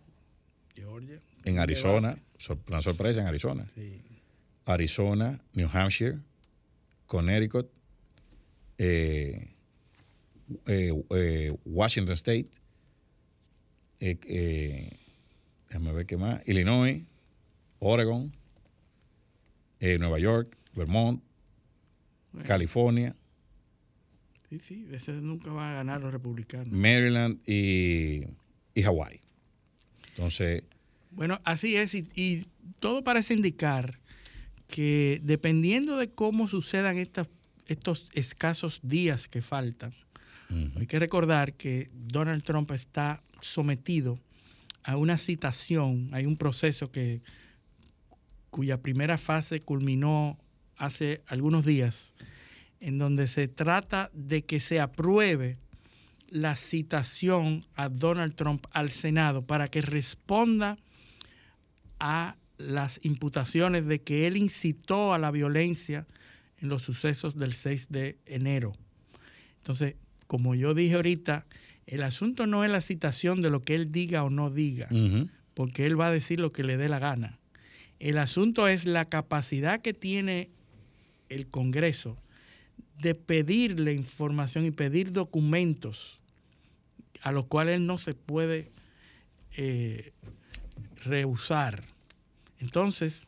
Georgia. 0.75 1.21
en 1.45 1.59
Arizona, 1.59 2.19
sor- 2.37 2.59
una 2.69 2.83
sorpresa 2.83 3.21
en 3.21 3.27
Arizona, 3.27 3.71
Sí. 3.75 4.03
Arizona, 4.67 5.41
New 5.55 5.69
Hampshire, 5.73 6.19
Connecticut, 7.07 7.71
eh, 8.79 9.55
eh, 10.67 11.57
Washington 11.65 12.15
State, 12.15 12.51
déjame 15.69 15.93
ver 15.93 16.07
qué 16.07 16.17
más, 16.17 16.43
Illinois, 16.49 17.03
Oregon, 17.79 18.33
eh, 19.81 19.99
Nueva 19.99 20.19
York, 20.19 20.57
Vermont, 20.75 21.23
Bueno, 22.33 22.47
California, 22.47 23.15
Sí, 24.49 24.61
sí, 24.61 24.87
ese 24.93 25.11
nunca 25.13 25.51
va 25.51 25.73
a 25.73 25.75
ganar 25.75 26.01
los 26.01 26.13
republicanos. 26.13 26.69
Maryland 26.69 27.41
y, 27.49 28.23
y 28.75 28.83
Hawái. 28.83 29.19
Entonces, 30.11 30.63
Bueno, 31.11 31.41
así 31.43 31.75
es, 31.77 31.95
y, 31.97 32.09
y 32.15 32.47
todo 32.79 33.03
parece 33.03 33.35
indicar 33.35 33.99
que 34.69 35.21
dependiendo 35.25 35.97
de 35.97 36.11
cómo 36.11 36.47
sucedan 36.47 36.97
estas, 36.99 37.29
estos 37.67 38.09
escasos 38.13 38.79
días 38.85 39.27
que 39.27 39.43
faltan, 39.43 39.93
hay 40.77 40.87
que 40.87 41.01
recordar 41.01 41.55
que 41.55 41.91
Donald 41.93 42.45
Trump 42.45 42.71
está 42.71 43.21
sometido 43.41 44.21
a 44.85 44.97
una 44.97 45.17
citación, 45.17 46.09
hay 46.13 46.25
un 46.25 46.37
proceso 46.37 46.93
que 46.93 47.21
cuya 48.57 48.81
primera 48.81 49.19
fase 49.19 49.61
culminó 49.61 50.39
hace 50.79 51.21
algunos 51.27 51.67
días, 51.67 52.15
en 52.81 52.97
donde 52.97 53.27
se 53.27 53.49
trata 53.49 54.09
de 54.15 54.47
que 54.47 54.61
se 54.61 54.81
apruebe 54.81 55.59
la 56.31 56.57
citación 56.57 57.67
a 57.75 57.91
Donald 57.91 58.35
Trump 58.35 58.65
al 58.73 58.89
Senado 58.89 59.43
para 59.43 59.69
que 59.69 59.83
responda 59.83 60.79
a 62.01 62.37
las 62.57 62.99
imputaciones 63.03 63.85
de 63.85 64.01
que 64.01 64.27
él 64.27 64.39
incitó 64.39 65.13
a 65.13 65.19
la 65.19 65.31
violencia 65.31 66.07
en 66.57 66.71
los 66.71 66.81
sucesos 66.81 67.37
del 67.37 67.53
6 67.53 67.89
de 67.91 68.17
enero. 68.25 68.73
Entonces, 69.59 69.97
como 70.27 70.55
yo 70.55 70.73
dije 70.73 70.95
ahorita, 70.95 71.45
el 71.87 72.03
asunto 72.03 72.47
no 72.47 72.65
es 72.65 72.71
la 72.71 72.81
citación 72.81 73.43
de 73.43 73.51
lo 73.51 73.65
que 73.65 73.75
él 73.75 73.93
diga 73.93 74.25
o 74.25 74.31
no 74.31 74.49
diga, 74.49 74.89
porque 75.53 75.85
él 75.85 76.01
va 76.01 76.07
a 76.07 76.11
decir 76.11 76.41
lo 76.41 76.53
que 76.53 76.65
le 76.65 76.79
dé 76.79 76.89
la 76.89 77.01
gana. 77.01 77.39
El 77.99 78.19
asunto 78.19 78.69
es 78.69 78.85
la 78.85 79.07
capacidad 79.07 79.81
que 79.81 79.95
tiene 79.95 80.51
el 81.29 81.49
Congreso 81.49 82.17
de 82.99 83.15
pedirle 83.15 83.93
información 83.93 84.65
y 84.65 84.71
pedir 84.71 85.13
documentos 85.13 86.19
a 87.23 87.33
los 87.33 87.47
cuales 87.47 87.81
no 87.81 87.99
se 87.99 88.15
puede 88.15 88.71
eh, 89.57 90.13
rehusar. 91.05 91.85
Entonces, 92.59 93.27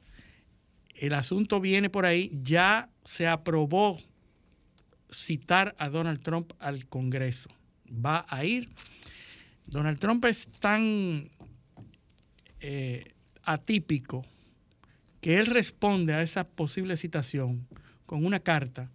el 0.95 1.15
asunto 1.15 1.61
viene 1.61 1.91
por 1.91 2.07
ahí, 2.07 2.31
ya 2.43 2.89
se 3.05 3.27
aprobó 3.27 3.99
citar 5.13 5.75
a 5.79 5.89
Donald 5.89 6.23
Trump 6.23 6.53
al 6.59 6.87
Congreso. 6.87 7.51
Va 7.91 8.27
a 8.29 8.45
ir. 8.45 8.69
Donald 9.67 9.99
Trump 9.99 10.25
es 10.27 10.49
tan 10.61 11.31
eh, 12.61 13.13
atípico 13.45 14.25
que 15.21 15.39
él 15.39 15.47
responde 15.47 16.15
a 16.15 16.23
esa 16.23 16.45
posible 16.47 16.97
citación 16.97 17.67
con 18.07 18.25
una 18.25 18.41
carta 18.41 18.91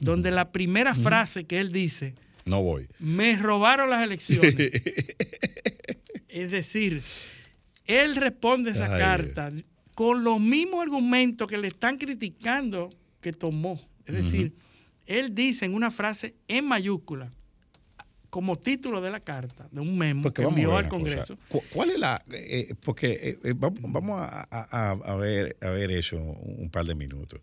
donde 0.00 0.30
la 0.30 0.52
primera 0.52 0.94
frase 0.94 1.44
que 1.44 1.60
él 1.60 1.72
dice, 1.72 2.14
no 2.44 2.62
voy. 2.62 2.88
me 2.98 3.36
robaron 3.36 3.90
las 3.90 4.02
elecciones. 4.02 4.54
es 6.28 6.50
decir, 6.50 7.02
él 7.84 8.16
responde 8.16 8.72
esa 8.72 8.92
Ay, 8.92 9.00
carta 9.00 9.52
con 9.94 10.24
los 10.24 10.40
mismos 10.40 10.82
argumentos 10.82 11.48
que 11.48 11.56
le 11.56 11.68
están 11.68 11.96
criticando 11.96 12.90
que 13.20 13.32
tomó. 13.32 13.80
Es 14.04 14.14
decir, 14.14 14.54
él 15.06 15.34
dice 15.34 15.64
en 15.64 15.74
una 15.74 15.90
frase 15.90 16.34
en 16.48 16.66
mayúscula, 16.66 17.32
como 18.36 18.58
título 18.58 19.00
de 19.00 19.10
la 19.10 19.20
carta, 19.20 19.66
de 19.72 19.80
un 19.80 19.96
memo 19.96 20.20
Porque 20.20 20.42
que 20.42 20.48
envió 20.48 20.76
al 20.76 20.88
Congreso. 20.88 21.36
cosa. 21.38 21.48
¿Cu- 21.48 21.62
¿Cuál 21.72 21.88
es 21.92 21.98
la...? 21.98 22.22
eh, 22.30 22.74
porque 22.82 23.38
eh, 23.42 23.54
vamos, 23.56 23.80
vamos 23.80 24.20
a, 24.20 24.46
a- 24.50 24.90
a- 24.90 24.90
a 24.92 25.16
ver, 25.16 25.56
a 25.62 25.70
ver 25.70 25.90
eso 25.90 26.18
un 26.18 26.68
par 26.70 26.84
de 26.84 26.94
minutos. 26.94 27.40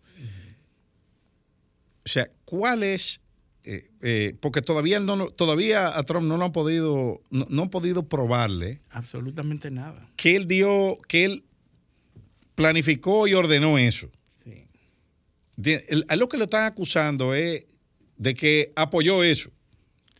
O 2.06 2.10
sea, 2.10 2.30
¿cuál 2.46 2.84
es 2.84 3.22
eh, 3.64 3.90
eh, 4.04 4.36
porque 4.40 4.62
todavía 4.62 5.00
no 5.00 5.30
todavía 5.30 5.98
a 5.98 6.04
Trump 6.04 6.28
no 6.28 6.38
lo 6.38 6.46
han 6.46 6.52
podido 6.52 7.22
no, 7.32 7.48
no 7.50 7.64
han 7.64 7.70
podido 7.72 8.08
probarle 8.08 8.82
Absolutamente 8.92 9.72
nada. 9.72 10.08
que 10.16 10.36
él 10.36 10.46
dio 10.48 11.00
que 11.08 11.26
él 11.26 11.44
planificó 12.54 13.28
y 13.28 13.34
ordenó 13.34 13.80
eso. 13.80 14.12
Sí. 14.44 14.68
De- 15.56 15.84
el- 15.90 16.06
a 16.08 16.16
lo 16.18 16.30
que 16.30 16.38
lo 16.38 16.44
están 16.44 16.66
acusando 16.66 17.34
es 17.34 17.66
de 18.18 18.36
que 18.36 18.72
apoyó 18.76 19.24
eso. 19.24 19.50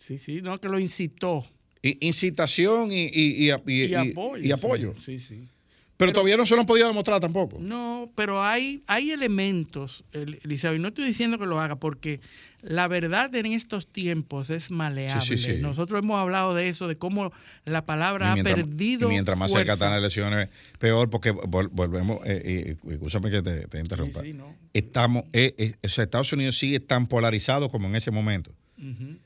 Sí, 0.06 0.18
sí, 0.18 0.42
no, 0.42 0.58
que 0.58 0.68
lo 0.70 0.80
incitó. 0.80 1.46
Incitación 1.82 2.92
y, 2.92 3.06
y- 3.06 3.46
y- 3.46 3.46
y- 3.46 3.50
apoyo. 3.50 4.38
y 4.44 4.52
apoyo. 4.52 4.94
Sí, 5.04 5.20
sí. 5.20 5.40
sí. 5.40 5.48
Pero, 5.96 6.12
todavía 6.12 6.36
no 6.38 6.46
se 6.46 6.56
lo 6.56 6.62
han 6.62 6.66
podido 6.66 6.88
demostrar 6.88 7.20
tampoco. 7.22 7.60
No, 7.62 8.12
pero 8.16 8.44
hay, 8.44 8.84
hay 8.88 9.12
elementos, 9.12 10.04
El- 10.12 10.40
Eliseo, 10.44 10.74
y 10.74 10.80
no 10.80 10.90
estoy 10.90 11.06
diciendo 11.06 11.38
que 11.38 11.46
lo 11.46 11.62
haga, 11.62 11.76
porque 11.78 12.20
la 12.62 12.88
verdad 12.88 13.34
en 13.36 13.46
estos 13.46 13.88
tiempos 13.88 14.50
es 14.50 14.72
maleable. 14.72 15.22
Sí, 15.22 15.38
sí, 15.38 15.54
sí. 15.56 15.62
Nosotros 15.62 16.00
hemos 16.02 16.20
hablado 16.20 16.54
de 16.56 16.68
eso, 16.68 16.88
de 16.88 16.98
cómo 16.98 17.32
la 17.64 17.86
palabra 17.86 18.34
Y 18.36 18.40
ha 18.40 18.44
perdido. 18.44 19.08
y 19.08 19.12
mientras 19.12 19.38
más 19.38 19.52
fuerza. 19.52 19.62
cerca 19.62 19.74
están 19.76 19.92
las 19.92 20.00
elecciones, 20.00 20.50
peor, 20.80 21.10
porque 21.10 21.32
vol- 21.34 21.70
volvemos, 21.72 22.20
eh, 22.26 22.76
escúchame 22.90 23.30
que 23.30 23.42
te, 23.42 23.68
te 23.68 23.80
interrumpa. 23.80 24.22
Sí, 24.24 24.32
sí, 24.32 24.38
no. 24.38 24.54
Estamos, 24.74 25.26
eh, 25.32 25.54
eh, 25.58 25.74
Estados 25.84 26.34
Unidos 26.34 26.58
sigue 26.58 26.80
tan 26.82 27.08
polarizado 27.08 27.70
como 27.70 27.88
en 27.88 27.96
ese 27.96 28.10
momento. 28.12 28.52
Ujú. 28.78 29.18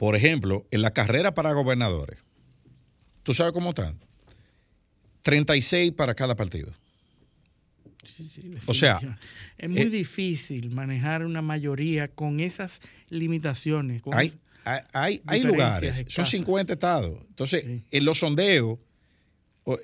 Por 0.00 0.16
ejemplo, 0.16 0.66
en 0.70 0.80
la 0.80 0.92
carrera 0.92 1.34
para 1.34 1.52
gobernadores, 1.52 2.20
¿tú 3.22 3.34
sabes 3.34 3.52
cómo 3.52 3.68
están? 3.68 3.98
36 5.20 5.92
para 5.92 6.14
cada 6.14 6.34
partido. 6.36 6.72
Sí, 8.16 8.30
sí, 8.34 8.54
O 8.64 8.72
sea, 8.72 8.98
es 9.58 9.68
muy 9.68 9.82
eh, 9.82 9.90
difícil 9.90 10.70
manejar 10.70 11.26
una 11.26 11.42
mayoría 11.42 12.08
con 12.08 12.40
esas 12.40 12.80
limitaciones. 13.10 14.00
con 14.00 14.14
Hay, 14.16 14.32
hay, 14.64 15.20
hay, 15.26 15.42
lugares, 15.42 15.96
son 15.98 16.06
escasas. 16.08 16.30
50 16.30 16.72
estados. 16.72 17.20
Entonces, 17.28 17.62
Sí. 17.66 17.84
en 17.90 18.04
los 18.06 18.18
sondeos, 18.20 18.78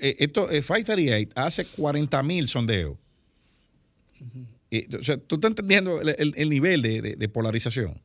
eh, 0.01 0.16
esto, 0.20 0.51
eh, 0.51 0.62
Fight 0.62 0.86
38 0.86 1.30
hace 1.34 1.66
40 1.66 2.22
mil 2.22 2.48
sondeos. 2.48 2.97
Y, 4.70 4.97
o 4.97 5.02
sea, 5.02 5.18
tú 5.18 5.34
estás 5.34 5.51
entendiendo 5.51 6.01
el, 6.01 6.09
el- 6.18 6.32
el 6.38 6.48
nivel 6.48 6.80
de, 6.80 7.02
de- 7.02 7.16
de 7.16 7.28
polarización. 7.28 8.01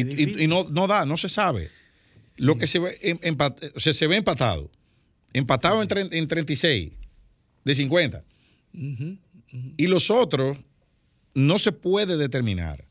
Y, 0.00 0.46
no, 0.46 0.64
no 0.70 0.86
da, 0.86 1.06
no 1.06 1.16
se 1.16 1.28
sabe. 1.28 1.70
Lo 2.36 2.56
que 2.56 2.66
se 2.66 2.78
ve, 2.78 2.98
em- 3.02 3.18
empat- 3.20 3.72
o 3.74 3.80
sea, 3.80 3.92
se 3.92 4.06
ve 4.06 4.16
empatado. 4.16 4.70
Empatado 5.32 5.82
en, 5.82 5.88
tre- 5.88 6.08
en 6.12 6.28
36 6.28 6.92
de 7.64 7.74
50. 7.74 8.22
Ujú. 8.74 9.16
Y 9.76 9.86
los 9.86 10.10
otros 10.10 10.58
no 11.34 11.58
se 11.58 11.72
puede 11.72 12.16
determinar. 12.16 12.84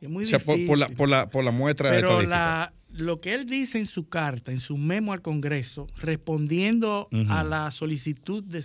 Es 0.00 0.08
muy 0.08 0.24
O 0.24 0.26
sea, 0.26 0.38
por, 0.38 0.64
por 0.66 0.78
la, 0.78 0.88
por, 0.88 1.08
la, 1.08 1.30
por 1.30 1.44
la 1.44 1.50
muestra 1.50 1.90
Pero 1.90 2.08
estadística. 2.08 2.36
la, 2.36 2.72
lo 2.90 3.18
que 3.18 3.34
él 3.34 3.46
dice 3.46 3.78
en 3.78 3.86
su 3.86 4.08
carta, 4.08 4.50
en 4.52 4.60
su 4.60 4.76
memo 4.76 5.12
al 5.12 5.22
Congreso, 5.22 5.86
respondiendo 5.98 7.08
a 7.28 7.42
la 7.44 7.70
solicitud 7.70 8.42
de, 8.42 8.64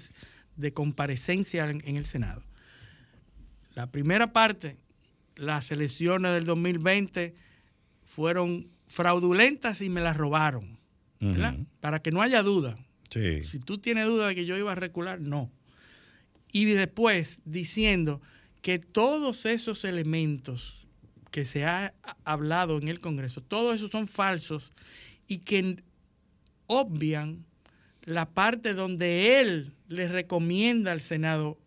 de 0.56 0.74
comparecencia 0.74 1.70
en, 1.70 1.82
en 1.86 1.96
el 1.98 2.06
Senado. 2.06 2.44
La 3.76 3.88
primera 3.92 4.34
parte, 4.34 4.78
las 5.38 5.72
elecciones 5.72 6.34
del 6.34 6.46
2020 6.46 7.36
fueron 8.04 8.70
fraudulentas 8.88 9.82
y 9.82 9.90
me 9.90 10.02
las 10.02 10.18
robaron. 10.18 10.78
Para 11.80 12.00
que 12.00 12.12
no 12.12 12.22
haya 12.22 12.44
duda. 12.44 12.78
Sí. 13.10 13.44
Si 13.44 13.60
tú 13.60 13.80
tienes 13.80 14.06
duda 14.06 14.28
de 14.28 14.36
que 14.36 14.46
yo 14.46 14.56
iba 14.58 14.72
a 14.72 14.76
recular, 14.76 15.20
no. 15.20 15.52
Y 16.52 16.66
después 16.66 17.40
diciendo 17.46 18.22
que 18.62 18.80
todos 18.80 19.46
esos 19.46 19.84
elementos 19.84 20.88
que 21.32 21.46
se 21.46 21.66
ha 21.66 21.94
hablado 22.24 22.78
en 22.78 22.88
el 22.88 23.00
Congreso, 23.00 23.42
todos 23.42 23.76
esos 23.76 23.92
son 23.92 24.08
falsos 24.08 24.72
y 25.28 25.40
que 25.40 25.84
obvian 26.68 27.46
la 28.04 28.30
parte 28.30 28.74
donde 28.74 29.40
él 29.40 29.74
le 29.88 30.08
recomienda 30.08 30.92
al 30.92 31.02
Senado 31.02 31.58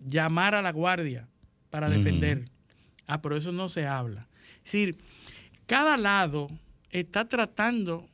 llamar 0.00 0.54
a 0.54 0.62
la 0.62 0.72
guardia 0.72 1.28
para 1.70 1.88
defender. 1.88 2.48
Ah, 3.06 3.20
pero 3.20 3.36
eso 3.36 3.52
no 3.52 3.68
se 3.68 3.86
habla. 3.86 4.28
Es 4.58 4.72
decir, 4.72 4.98
cada 5.66 5.96
lado 5.96 6.48
está 6.90 7.26
tratando 7.26 8.08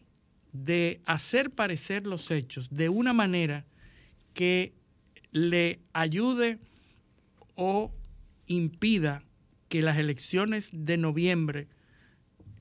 de 0.52 1.00
hacer 1.04 1.50
parecer 1.50 2.06
los 2.06 2.30
hechos 2.30 2.68
de 2.70 2.88
una 2.88 3.12
manera 3.12 3.64
que 4.34 4.72
le 5.32 5.80
ayude 5.92 6.58
o 7.54 7.92
impida 8.46 9.22
que 9.68 9.82
las 9.82 9.98
elecciones 9.98 10.70
de 10.72 10.96
noviembre 10.96 11.68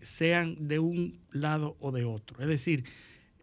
sean 0.02 0.68
de 0.68 0.80
un 0.80 1.20
lado 1.32 1.76
o 1.80 1.92
de 1.92 2.06
otro. 2.06 2.42
Es 2.42 2.48
decir, 2.48 2.84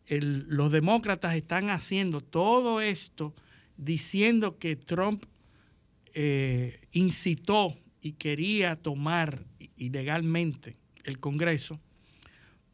los 0.09 0.71
demócratas 0.71 1.35
están 1.35 1.71
haciendo 1.71 2.21
todo 2.21 2.81
esto 2.81 3.35
diciendo 3.77 4.59
que 4.59 4.77
Trump 4.77 5.25
eh, 6.15 6.81
incitó 6.93 7.77
y 8.07 8.13
quería 8.13 8.77
tomar 8.77 9.43
ilegalmente 9.77 10.77
el 11.05 11.19
Congreso 11.19 11.81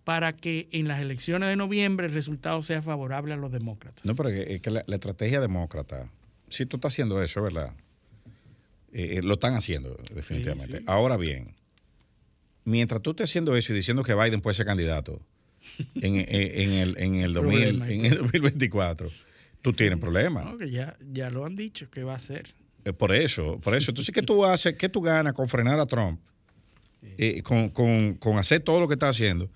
para 0.04 0.36
que 0.36 0.68
en 0.72 0.88
las 0.88 1.00
elecciones 1.00 1.48
de 1.48 1.56
noviembre 1.56 2.06
el 2.06 2.12
resultado 2.12 2.60
sea 2.62 2.82
favorable 2.82 3.32
a 3.32 3.36
los 3.36 3.50
demócratas. 3.52 4.04
No, 4.04 4.14
pero 4.14 4.28
es 4.28 4.46
que- 4.46 4.60
que 4.60 4.70
la, 4.70 4.84
la 4.86 4.96
estrategia 4.96 5.40
demócrata, 5.40 6.10
si 6.48 6.66
tú 6.66 6.76
estás 6.76 6.92
haciendo 6.92 7.22
eso, 7.22 7.40
¿verdad? 7.42 7.72
Eh, 8.92 9.16
eh, 9.18 9.22
lo 9.22 9.34
están 9.34 9.54
haciendo, 9.54 9.96
definitivamente. 10.14 10.78
sí. 10.78 10.84
Ahora 10.86 11.16
bien, 11.16 11.54
mientras 12.64 13.00
tú 13.00 13.10
estés 13.10 13.30
haciendo 13.30 13.56
eso 13.56 13.72
y 13.72 13.76
diciendo 13.76 14.02
que 14.02 14.14
Biden 14.14 14.40
puede 14.42 14.54
ser 14.54 14.66
candidato 14.66 15.20
en, 15.94 16.16
en- 16.16 16.26
en 16.28 16.70
el, 16.72 16.98
en, 16.98 17.14
el 17.16 17.32
2000 17.32 17.60
Problema, 17.78 17.88
en 17.90 18.04
el 18.04 18.18
2024, 18.18 19.10
tú 19.62 19.72
tienes 19.72 19.98
problemas. 19.98 20.44
No, 20.44 20.58
que 20.58 20.70
ya, 20.70 20.96
ya 21.10 21.30
lo 21.30 21.46
han 21.46 21.56
dicho 21.56 21.88
que 21.90 22.02
va 22.04 22.16
a 22.16 22.18
ser. 22.18 22.52
Eh, 22.84 22.92
Por 22.92 23.14
eso, 23.14 23.60
por 23.60 23.74
eso. 23.74 23.90
Entonces, 23.90 24.14
¿qué 24.14 24.22
tú 24.22 24.44
haces? 24.44 24.74
¿Qué 24.74 24.88
tú 24.88 25.00
ganas 25.00 25.32
con 25.32 25.48
frenar 25.48 25.78
a 25.78 25.86
Trump? 25.86 26.20
Eh, 27.18 27.42
con, 27.42 27.68
con- 27.70 28.14
con 28.14 28.38
hacer 28.38 28.60
todo 28.60 28.80
lo 28.80 28.88
que 28.88 28.94
está 28.94 29.08
haciendo. 29.08 29.50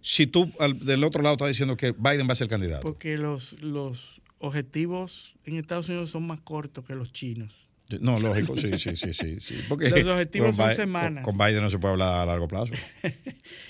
Si 0.00 0.26
tú 0.26 0.50
al- 0.58 0.78
del 0.84 1.04
otro 1.04 1.22
lado 1.22 1.34
estás 1.34 1.48
diciendo 1.48 1.76
que 1.76 1.92
Biden 1.92 2.28
va 2.28 2.32
a 2.32 2.36
ser 2.36 2.48
candidato. 2.48 2.82
Porque 2.82 3.16
los, 3.18 3.54
los 3.60 4.20
objetivos 4.38 5.34
en 5.44 5.56
Estados 5.56 5.88
Unidos 5.88 6.10
son 6.10 6.26
más 6.26 6.40
cortos 6.40 6.84
que 6.84 6.94
los 6.94 7.12
chinos. 7.12 7.54
No, 8.00 8.18
lógico, 8.18 8.56
sí, 8.56 8.70
sí, 8.78 8.96
sí, 8.96 9.12
sí. 9.12 9.38
sí. 9.40 9.54
Porque 9.68 9.90
Los 9.90 10.06
objetivos 10.06 10.56
son 10.56 10.74
semanas. 10.74 11.24
Con, 11.24 11.36
Biden 11.36 11.60
no 11.62 11.68
se 11.70 11.78
puede 11.78 11.92
hablar 11.92 12.18
a 12.18 12.26
largo 12.26 12.48
plazo. 12.48 12.72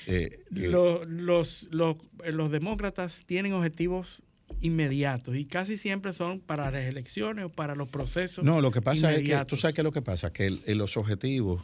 Eh, 0.06 0.30
eh, 0.34 0.40
Lo- 0.50 1.04
los, 1.04 1.68
los, 1.70 1.96
los 2.24 2.50
demócratas 2.50 3.22
tienen 3.24 3.52
objetivos 3.52 4.22
inmediatos 4.62 5.36
y 5.36 5.44
casi 5.44 5.76
siempre 5.76 6.12
son 6.14 6.40
para 6.40 6.70
las 6.70 6.84
elecciones 6.84 7.44
o 7.44 7.48
para 7.50 7.74
los 7.74 7.88
procesos. 7.88 8.44
no, 8.44 8.60
lo 8.60 8.70
que 8.70 8.80
pasa 8.80 9.12
es 9.14 9.22
que, 9.22 9.44
tú 9.44 9.56
sabes 9.56 9.74
qué 9.74 9.80
es 9.82 9.84
lo 9.84 9.92
que 9.92 10.02
pasa, 10.02 10.32
que 10.32 10.46
el- 10.46 10.62
los 10.78 10.96
objetivos, 10.96 11.62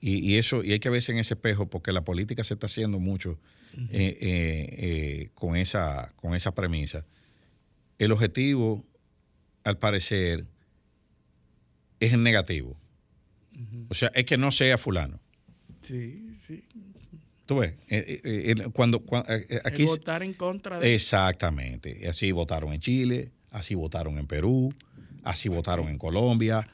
y, 0.00 0.18
y 0.18 0.36
eso, 0.36 0.62
y 0.64 0.72
hay 0.72 0.78
que 0.80 0.90
verse 0.90 1.12
en 1.12 1.18
ese 1.18 1.34
espejo, 1.34 1.68
porque 1.68 1.92
la 1.92 2.04
política 2.04 2.44
se 2.44 2.54
está 2.54 2.66
haciendo 2.66 2.98
mucho 2.98 3.38
eh, 3.76 3.88
eh, 3.90 4.16
eh, 4.20 5.30
con, 5.34 5.56
esa, 5.56 6.12
con 6.16 6.34
esa 6.34 6.54
premisa. 6.54 7.04
El 7.98 8.12
objetivo, 8.12 8.84
al 9.64 9.78
parecer, 9.78 10.46
es 12.00 12.12
el 12.12 12.22
negativo. 12.22 12.78
O 13.88 13.94
sea, 13.94 14.10
es 14.14 14.24
que 14.24 14.36
no 14.36 14.50
sea 14.52 14.78
fulano. 14.78 15.20
Sí. 15.82 16.23
Tú 17.46 17.56
ves, 17.58 17.74
Eh, 17.88 18.20
eh, 18.24 18.54
eh, 18.58 18.68
cuando, 18.72 19.00
cua- 19.04 19.24
eh, 19.28 19.44
eh, 19.48 19.60
aquí... 19.64 19.84
Votar 19.84 20.22
en 20.22 20.32
contra 20.34 20.78
de 20.78 20.94
Exactamente. 20.94 22.08
Así 22.08 22.32
votaron 22.32 22.72
en 22.72 22.80
Chile, 22.80 23.32
así 23.50 23.74
votaron 23.74 24.18
en 24.18 24.26
Perú, 24.26 24.74
así 25.22 25.48
votaron 25.48 25.88
en 25.88 25.98
Colombia, 25.98 26.66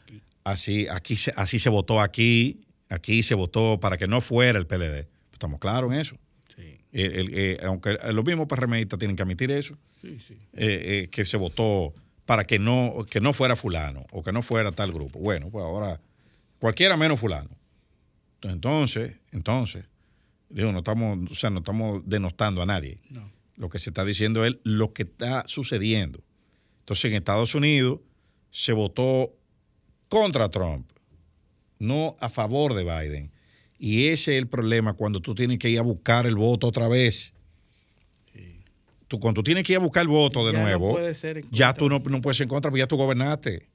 así, 0.45 0.87
aquí 0.89 1.17
se, 1.17 1.33
así 1.37 1.59
se 1.59 1.71
votó 1.71 2.01
aquí, 2.01 2.61
aquí 2.89 3.23
se 3.23 3.35
votó 3.35 3.81
para 3.81 3.97
que 3.97 4.07
no 4.07 4.21
fuera 4.21 4.59
el 4.59 4.67
PLD. 4.67 5.09
Estamos 5.33 5.59
claros 5.59 5.93
en 5.93 5.99
eso. 6.01 6.17
Sí, 6.55 6.79
El- 6.93 7.13
el- 7.15 7.31
eh, 7.35 7.59
aunque 7.65 7.97
los 8.13 8.25
mismos 8.25 8.47
PRMistas 8.47 8.99
tienen 8.99 9.17
que 9.17 9.23
admitir 9.23 9.51
eso, 9.51 9.77
sí, 10.01 10.19
sí. 10.27 10.37
que 10.53 11.25
se 11.25 11.37
votó 11.37 11.95
para 12.27 12.45
que 12.45 12.61
no, 12.61 13.05
que 13.11 13.21
no 13.21 13.33
fuera 13.33 13.57
fulano 13.57 14.07
o 14.13 14.23
que 14.23 14.31
no 14.33 14.43
fuera 14.43 14.71
tal 14.71 14.93
grupo. 14.93 15.19
Bueno, 15.19 15.51
pues 15.51 15.65
ahora 15.65 16.01
cualquiera 16.61 16.97
menos 16.97 17.19
fulano. 17.19 17.51
Entonces, 18.43 19.15
entonces, 19.33 19.85
digo, 20.51 20.72
no 20.72 20.78
estamos, 20.78 21.31
o 21.31 21.35
sea, 21.35 21.51
no 21.51 21.59
estamos 21.59 22.02
denostando 22.06 22.62
a 22.62 22.66
nadie. 22.66 23.01
No. 23.09 23.31
Lo 23.56 23.68
que 23.68 23.78
se 23.78 23.90
está 23.90 24.05
diciendo 24.05 24.44
es 24.44 24.56
lo 24.64 24.93
que 24.93 25.02
está 25.02 25.44
sucediendo. 25.47 26.22
Entonces, 26.81 27.06
en 27.06 27.16
Estados 27.16 27.55
Unidos 27.55 28.01
se 28.51 28.72
votó 28.72 29.32
contra 30.09 30.48
Trump, 30.48 30.90
no 31.78 32.16
a 32.20 32.28
favor 32.28 32.74
de 32.74 32.85
Biden. 32.85 33.31
Y 33.78 34.09
ese 34.09 34.32
es 34.32 34.39
el 34.39 34.48
problema 34.48 34.94
cuando 34.94 35.20
tú 35.20 35.35
tienes 35.35 35.59
que 35.59 35.70
ir 35.70 35.78
a 35.78 35.82
buscar 35.82 36.27
el 36.27 36.36
voto 36.36 36.66
otra 36.66 36.89
vez. 36.89 37.32
Tú, 39.09 39.18
cuando 39.18 39.40
tú 39.40 39.44
tienes 39.44 39.64
que 39.64 39.72
ir 39.72 39.78
a 39.78 39.81
buscar 39.81 40.02
el 40.02 40.09
voto 40.09 40.47
de 40.47 40.52
Ya 40.52 40.62
nuevo, 40.62 40.98
ya 41.51 41.74
tú 41.74 41.89
no, 41.89 41.98
no 41.98 42.20
puedes 42.20 42.36
ser 42.36 42.44
en 42.44 42.48
contra, 42.48 42.70
porque 42.70 42.81
ya 42.81 42.86
tú 42.86 42.97
gobernaste. 42.97 43.68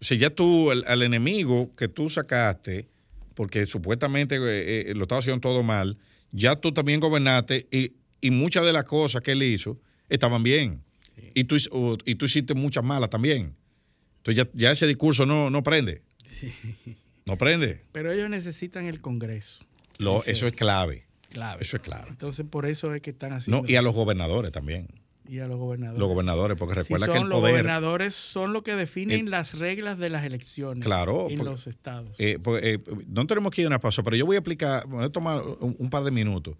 O 0.00 0.04
sea, 0.04 0.16
ya 0.16 0.30
tú, 0.30 0.70
el, 0.70 0.84
al 0.86 1.02
enemigo 1.02 1.74
que 1.74 1.88
tú 1.88 2.10
sacaste, 2.10 2.88
porque 3.36 3.64
supuestamente 3.66 4.34
eh, 4.36 4.90
eh, 4.90 4.94
lo 4.96 5.02
estaba 5.02 5.20
haciendo 5.20 5.40
todo 5.40 5.62
mal, 5.62 5.96
ya 6.32 6.56
tú 6.56 6.72
también 6.72 6.98
gobernaste 6.98 7.68
y, 7.70 7.92
y 8.20 8.32
muchas 8.32 8.64
de 8.64 8.72
las 8.72 8.82
cosas 8.84 9.22
que 9.22 9.30
él 9.32 9.42
hizo 9.44 9.78
estaban 10.08 10.42
bien. 10.42 10.82
Y, 11.34 11.44
tú, 11.44 11.56
o- 11.70 11.96
y 12.04 12.16
tú 12.16 12.24
hiciste 12.26 12.54
muchas 12.54 12.82
malas 12.82 13.10
también. 13.10 13.54
Entonces 14.18 14.44
ya, 14.44 14.50
ya 14.54 14.72
ese 14.72 14.86
discurso 14.88 15.24
no, 15.26 15.50
no 15.50 15.62
prende. 15.62 16.02
No 17.26 17.36
prende. 17.36 17.82
Pero 17.90 18.12
ellos 18.12 18.30
necesitan 18.30 18.86
el 18.86 19.00
Congreso. 19.00 19.58
Lo- 19.98 20.22
eso 20.26 20.46
es 20.46 20.52
clave. 20.54 21.06
clave. 21.30 21.62
Eso 21.62 21.76
es 21.76 21.82
clave. 21.82 22.06
Entonces, 22.08 22.46
por 22.48 22.66
eso 22.66 22.94
es 22.94 23.02
que 23.02 23.10
están 23.10 23.32
haciendo. 23.32 23.62
No, 23.62 23.68
y 23.68 23.74
a 23.74 23.82
los 23.82 23.94
gobernadores 23.94 24.52
también. 24.52 24.86
Y 25.28 25.38
a 25.40 25.46
los 25.46 25.58
gobernadores. 25.58 25.98
Los 26.00 26.08
gobernadores, 26.08 26.56
porque 26.58 26.74
Si 26.74 26.80
recuerda 26.80 27.06
son 27.06 27.14
que 27.14 27.20
el 27.22 27.28
los 27.28 27.40
poder. 27.40 27.52
gobernadores 27.54 28.14
son 28.14 28.52
los 28.52 28.62
que 28.62 28.74
definen 28.74 29.20
El- 29.20 29.30
las 29.30 29.58
reglas 29.58 29.98
de 29.98 30.10
las 30.10 30.24
elecciones 30.24 30.84
Claro, 30.84 31.28
en 31.30 31.36
porque- 31.38 31.50
los 31.50 31.66
estados. 31.66 32.10
Eh, 32.18 32.38
pues, 32.42 32.62
eh, 32.64 32.78
no 33.08 33.26
tenemos 33.26 33.50
que 33.52 33.62
ir 33.62 33.66
a 33.66 33.68
una 33.70 33.80
pausa, 33.80 34.02
pero 34.02 34.16
yo 34.16 34.26
voy 34.26 34.36
a 34.36 34.38
explicar, 34.40 34.86
voy 34.86 35.04
a 35.04 35.08
tomar 35.10 35.42
un, 35.60 35.76
un 35.78 35.90
par 35.90 36.04
de 36.04 36.10
minutos 36.10 36.56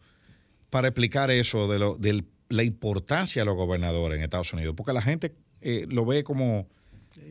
para 0.70 0.88
explicar 0.88 1.30
eso 1.30 1.68
de, 1.68 1.78
lo, 1.78 1.94
de 1.96 2.24
la 2.48 2.62
importancia 2.62 3.42
de 3.42 3.46
los 3.46 3.56
gobernadores 3.56 4.18
en 4.18 4.24
Estados 4.24 4.52
Unidos, 4.52 4.74
porque 4.76 4.92
la 4.92 5.02
gente 5.02 5.34
eh, 5.62 5.86
lo 5.88 6.04
ve 6.04 6.22
como, 6.22 6.68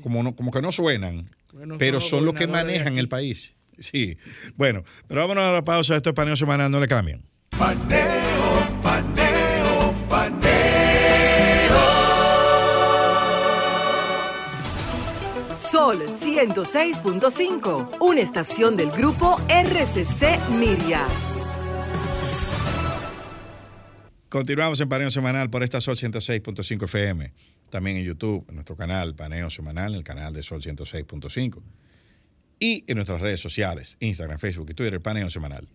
como, 0.04 0.24
no- 0.24 0.36
como 0.36 0.52
que 0.52 0.62
no 0.62 0.72
suenan, 0.72 1.30
Bueno, 1.54 1.78
pero 1.78 1.96
los 1.98 2.10
son 2.10 2.26
los 2.26 2.34
que 2.34 2.48
manejan 2.48 2.98
el 2.98 3.08
país. 3.08 3.56
Sí, 3.78 4.18
bueno, 4.56 4.84
pero 5.08 5.22
vámonos 5.22 5.44
a 5.44 5.52
la 5.52 5.64
pausa, 5.64 5.96
esto 5.98 6.10
es 6.10 6.16
paneo 6.16 6.36
semanal, 6.38 6.72
no 6.72 6.80
le 6.80 6.88
cambien. 6.88 7.24
Paneo, 7.58 8.80
paneo, 8.82 9.15
Sol 15.76 16.02
106.5, 16.08 17.98
una 18.00 18.22
estación 18.22 18.78
del 18.78 18.90
grupo 18.92 19.42
RCC 19.50 20.40
Miria. 20.58 21.06
Continuamos 24.30 24.80
en 24.80 24.88
Paneo 24.88 25.12
Semanal 25.12 25.50
por 25.50 25.64
esta 25.64 25.82
Sol 25.82 25.98
106.5 25.98 26.86
FM. 26.86 27.34
También 27.70 27.98
en 27.98 28.06
YouTube, 28.06 28.46
en 28.48 28.56
nuestro 28.56 28.78
canal 28.78 29.16
Paneo 29.16 29.50
Semanal, 29.50 29.92
en 29.92 29.98
el 29.98 30.06
canal 30.06 30.34
de 30.34 30.44
Sol 30.44 30.62
106.5. 30.62 31.62
Y 32.58 32.86
en 32.88 32.96
nuestras 32.96 33.20
redes 33.20 33.42
sociales, 33.42 33.98
Instagram, 34.00 34.40
Facebook 34.40 34.70
y 34.70 34.76
Twitter, 34.76 35.02
Paneo 35.02 35.30
Semanal. 35.30 35.68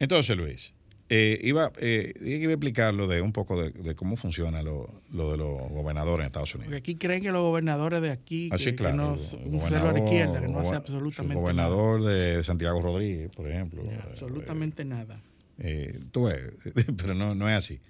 Entonces, 0.00 0.36
Luis, 0.36 0.74
eh, 1.10 1.38
iba, 1.42 1.70
eh, 1.80 2.14
iba 2.24 2.50
a 2.50 2.54
explicar 2.54 2.94
lo 2.94 3.06
de 3.06 3.20
un 3.20 3.32
poco 3.32 3.60
de, 3.60 3.70
de 3.70 3.94
cómo 3.94 4.16
funciona 4.16 4.62
lo, 4.62 4.88
lo 5.12 5.30
de 5.32 5.36
los 5.36 5.70
gobernadores 5.70 6.24
en 6.24 6.26
Estados 6.26 6.52
Porque 6.52 6.66
Unidos. 6.68 6.78
aquí 6.80 6.96
creen 6.96 7.22
que 7.22 7.30
los 7.30 7.42
gobernadores 7.42 8.00
de 8.02 8.10
aquí, 8.10 8.48
Así, 8.52 8.64
que, 8.64 8.70
Ah, 8.86 8.92
claro. 8.92 9.14
que 9.16 9.36
no, 9.36 9.38
un 9.44 9.58
gobernador- 9.58 9.88
a 9.90 9.92
la 9.92 9.98
izquierda, 9.98 10.40
que 10.40 10.48
no 10.48 10.60
hace 10.60 10.74
absolutamente 10.76 11.34
el 11.34 11.38
gobernador 11.40 12.02
de 12.02 12.42
Santiago 12.42 12.80
Rodríguez, 12.80 13.30
por 13.36 13.48
ejemplo. 13.50 13.82
nada. 13.84 13.96
eh, 13.96 14.08
Absolutamente 14.12 14.84
nada. 14.84 15.20
Eh, 15.58 15.98
tú 16.10 16.24
ves, 16.24 16.52
pero 16.96 17.14
no, 17.14 17.34
no 17.34 17.48
es 17.50 17.54
así. 17.56 17.80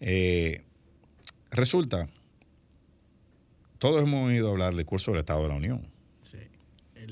Eh, 0.00 0.62
resulta, 1.50 2.08
todos 3.78 4.02
hemos 4.02 4.28
oído 4.28 4.50
hablar 4.50 4.68
del 4.70 4.78
discurso 4.78 5.10
del 5.10 5.20
Estado 5.20 5.42
de 5.42 5.48
la 5.48 5.54
Unión. 5.56 5.86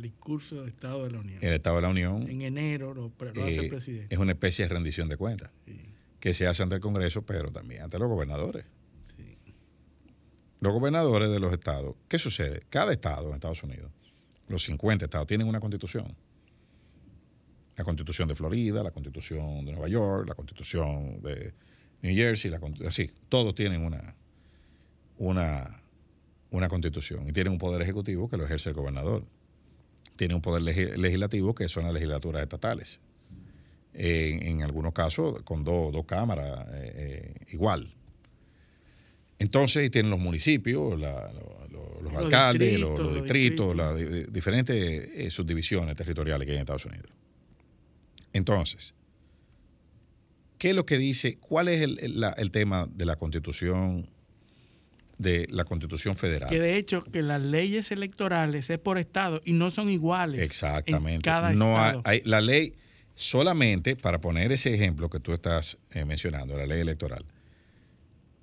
El 0.00 0.04
discurso 0.04 0.62
de 0.62 0.68
Estado 0.70 1.04
de 1.04 1.10
la 1.10 1.18
Unión. 1.18 1.38
El 1.42 1.52
Estado 1.52 1.76
de 1.76 1.82
la 1.82 1.88
Unión 1.90 2.22
En 2.22 2.40
enero 2.40 2.94
lo, 2.94 3.12
hace 3.28 3.40
eh, 3.40 3.56
el 3.58 3.68
presidente. 3.68 4.14
es 4.14 4.18
una 4.18 4.32
especie 4.32 4.64
de 4.64 4.70
rendición 4.70 5.10
de 5.10 5.18
cuentas 5.18 5.50
Sí. 5.66 5.78
que 6.20 6.32
se 6.32 6.46
hace 6.46 6.62
ante 6.62 6.76
el 6.76 6.80
Congreso, 6.80 7.20
pero 7.20 7.50
también 7.50 7.82
ante 7.82 7.98
los 7.98 8.08
gobernadores. 8.08 8.64
Sí. 9.14 9.36
Los 10.60 10.72
gobernadores 10.72 11.30
de 11.30 11.38
los 11.38 11.52
estados, 11.52 11.96
¿qué 12.08 12.18
sucede? 12.18 12.60
Cada 12.70 12.92
estado 12.92 13.28
en 13.28 13.34
Estados 13.34 13.62
Unidos, 13.62 13.92
los 14.48 14.64
50 14.64 15.04
estados, 15.04 15.26
tienen 15.26 15.46
una 15.46 15.60
constitución. 15.60 16.16
La 17.76 17.84
constitución 17.84 18.26
de 18.26 18.34
Florida, 18.34 18.82
la 18.82 18.92
constitución 18.92 19.66
de 19.66 19.72
Nueva 19.72 19.88
York, 19.88 20.26
la 20.26 20.34
constitución 20.34 21.20
de 21.20 21.52
New 22.00 22.14
Jersey, 22.14 22.50
la, 22.50 22.58
así, 22.88 23.10
todos 23.28 23.54
tienen 23.54 23.82
una, 23.84 24.14
una, 25.18 25.82
una 26.50 26.68
constitución 26.68 27.28
y 27.28 27.32
tienen 27.32 27.52
un 27.52 27.58
poder 27.58 27.82
ejecutivo 27.82 28.30
que 28.30 28.38
lo 28.38 28.44
ejerce 28.46 28.70
el 28.70 28.74
gobernador. 28.74 29.26
Tienen 30.20 30.34
un 30.34 30.42
poder 30.42 30.62
legi- 30.62 30.94
legislativo 30.98 31.54
que 31.54 31.66
son 31.66 31.84
las 31.84 31.94
legislaturas 31.94 32.42
estatales. 32.42 33.00
En, 33.94 34.42
en 34.46 34.62
algunos 34.62 34.92
casos 34.92 35.40
con 35.44 35.64
dos 35.64 35.90
dos 35.92 36.04
cámaras 36.04 36.66
eh, 36.74 36.92
eh, 36.94 37.34
igual. 37.52 37.90
Entonces, 39.38 39.86
y 39.86 39.88
tienen 39.88 40.10
los 40.10 40.20
municipios, 40.20 41.00
la- 41.00 41.32
lo- 41.32 41.66
lo- 41.72 42.02
los, 42.02 42.12
Los 42.12 42.22
alcaldes, 42.24 42.78
los, 42.78 42.90
distritos, 42.90 42.98
los 42.98 43.06
los 43.06 43.14
distritos, 43.22 43.66
distritos. 43.68 43.76
las 43.76 43.96
di- 43.96 44.18
di- 44.24 44.30
diferentes 44.30 45.10
eh, 45.14 45.30
subdivisiones 45.30 45.96
territoriales 45.96 46.44
que 46.44 46.52
hay 46.52 46.56
en 46.58 46.62
Estados 46.64 46.84
Unidos. 46.84 47.08
Entonces, 48.34 48.94
¿qué 50.58 50.68
es 50.68 50.76
lo 50.76 50.84
que 50.84 50.98
dice? 50.98 51.38
¿Cuál 51.38 51.68
es 51.68 51.80
el, 51.80 51.98
el- 52.00 52.20
la- 52.20 52.34
el 52.36 52.50
tema 52.50 52.86
de 52.94 53.06
la 53.06 53.16
constitución, 53.16 54.06
de 55.20 55.46
la 55.50 55.64
constitución 55.64 56.16
federal? 56.16 56.48
Que 56.48 56.60
de 56.60 56.76
hecho 56.78 57.02
que 57.02 57.20
las 57.22 57.42
leyes 57.42 57.90
electorales 57.92 58.70
es 58.70 58.78
por 58.78 58.96
estado 58.98 59.40
y 59.44 59.52
no 59.52 59.70
son 59.70 59.90
iguales. 59.90 60.40
Exactamente. 60.40 61.14
En 61.16 61.20
cada 61.20 61.52
no 61.52 61.78
hay- 61.78 61.86
estado. 61.88 62.02
hay- 62.06 62.22
la 62.24 62.40
ley, 62.40 62.74
solamente 63.14 63.96
para 63.96 64.18
poner 64.20 64.50
ese 64.50 64.74
ejemplo 64.74 65.10
que 65.10 65.20
tú 65.20 65.32
estás 65.34 65.76
eh, 65.92 66.04
mencionando, 66.06 66.56
la 66.56 66.66
ley 66.66 66.80
electoral. 66.80 67.24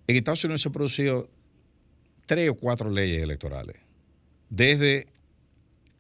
En 0.05 0.15
Estados 0.17 0.43
Unidos 0.43 0.61
se 0.61 0.69
han 0.69 0.73
producido 0.73 1.29
tres 2.27 2.49
o 2.49 2.55
cuatro 2.55 2.89
leyes 2.91 3.23
electorales 3.23 3.77
desde 4.49 5.07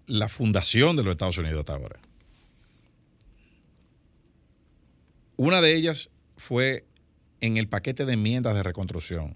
la 0.05 0.29
fundación 0.29 0.95
de 0.95 1.03
los 1.03 1.11
Estados 1.13 1.37
Unidos 1.39 1.59
hasta 1.59 1.73
ahora. 1.73 1.99
Una 5.37 5.61
de 5.61 5.75
ellas 5.75 6.09
fue 6.37 6.85
en 7.41 7.57
el 7.57 7.67
paquete 7.67 8.05
de 8.05 8.13
enmiendas 8.13 8.55
de 8.55 8.63
reconstrucción 8.63 9.35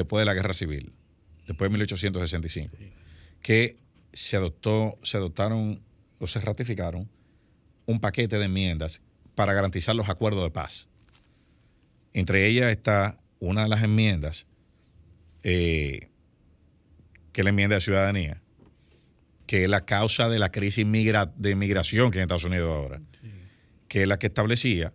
después 0.00 0.20
de 0.22 0.26
la 0.26 0.34
Guerra 0.34 0.54
Civil, 0.54 0.92
después 1.46 1.68
de 1.68 1.72
1865 1.72 2.76
que 3.42 3.76
se 4.12 4.36
adoptó, 4.36 4.98
se 5.02 5.16
adoptaron 5.18 5.80
o 6.18 6.26
se 6.26 6.40
ratificaron 6.40 7.08
un 7.86 8.00
paquete 8.00 8.38
de 8.38 8.46
enmiendas 8.46 9.02
para 9.34 9.52
garantizar 9.52 9.94
los 9.94 10.08
acuerdos 10.08 10.42
de 10.42 10.50
paz. 10.50 10.88
Entre 12.14 12.46
ellas 12.46 12.70
está 12.70 13.18
una 13.38 13.64
de 13.64 13.68
las 13.68 13.82
enmiendas, 13.84 14.46
eh, 15.42 16.08
que 17.32 17.42
es 17.42 17.44
la 17.44 17.50
enmienda 17.50 17.76
de 17.76 17.82
ciudadanía, 17.82 18.42
que 19.46 19.64
es 19.64 19.70
la 19.70 19.82
causa 19.84 20.28
de 20.28 20.38
la 20.38 20.50
crisis 20.50 20.86
migra- 20.86 21.32
de 21.36 21.54
migración 21.54 22.10
que 22.10 22.18
hay 22.18 22.22
en 22.22 22.26
Estados 22.26 22.44
Unidos 22.44 22.70
ahora, 22.72 23.00
que 23.88 24.02
es 24.02 24.08
la 24.08 24.18
que 24.18 24.26
establecía 24.28 24.92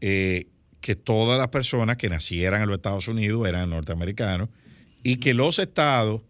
eh, 0.00 0.46
que 0.82 0.94
todas 0.96 1.38
las 1.38 1.48
personas 1.48 1.96
que 1.96 2.10
nacieran 2.10 2.60
en 2.60 2.68
los 2.68 2.76
Estados 2.76 3.08
Unidos 3.08 3.48
eran 3.48 3.70
norteamericanos 3.70 4.50
y 5.02 5.16
que 5.16 5.32
los 5.32 5.58
estados 5.58 6.20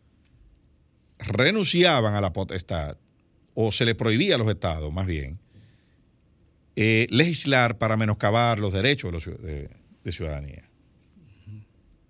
renunciaban 1.18 2.14
a 2.14 2.20
la 2.20 2.32
potestad, 2.32 2.96
o 3.54 3.70
se 3.72 3.84
le 3.84 3.94
prohibía 3.94 4.36
a 4.36 4.38
los 4.38 4.48
estados, 4.48 4.92
más 4.92 5.06
bien, 5.06 5.38
eh, 6.76 7.06
legislar 7.10 7.78
para 7.78 7.96
menoscabar 7.96 8.58
los 8.58 8.72
derechos 8.72 9.08
de, 9.08 9.12
los 9.12 9.26
ciu- 9.26 9.38
de- 9.38 9.70
de 10.04 10.12
ciudadanía. 10.12 10.68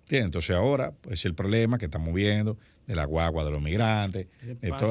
¿Entiendes? 0.03 0.25
Entonces 0.25 0.55
ahora, 0.55 0.91
pues 1.01 1.25
el 1.25 1.33
problema 1.35 1.77
que 1.77 1.85
estamos 1.85 2.13
viendo 2.13 2.57
de 2.87 2.95
la 2.95 3.05
guagua 3.05 3.43
de 3.45 3.51
los 3.51 3.61
migrantes, 3.61 4.27
to- 4.77 4.87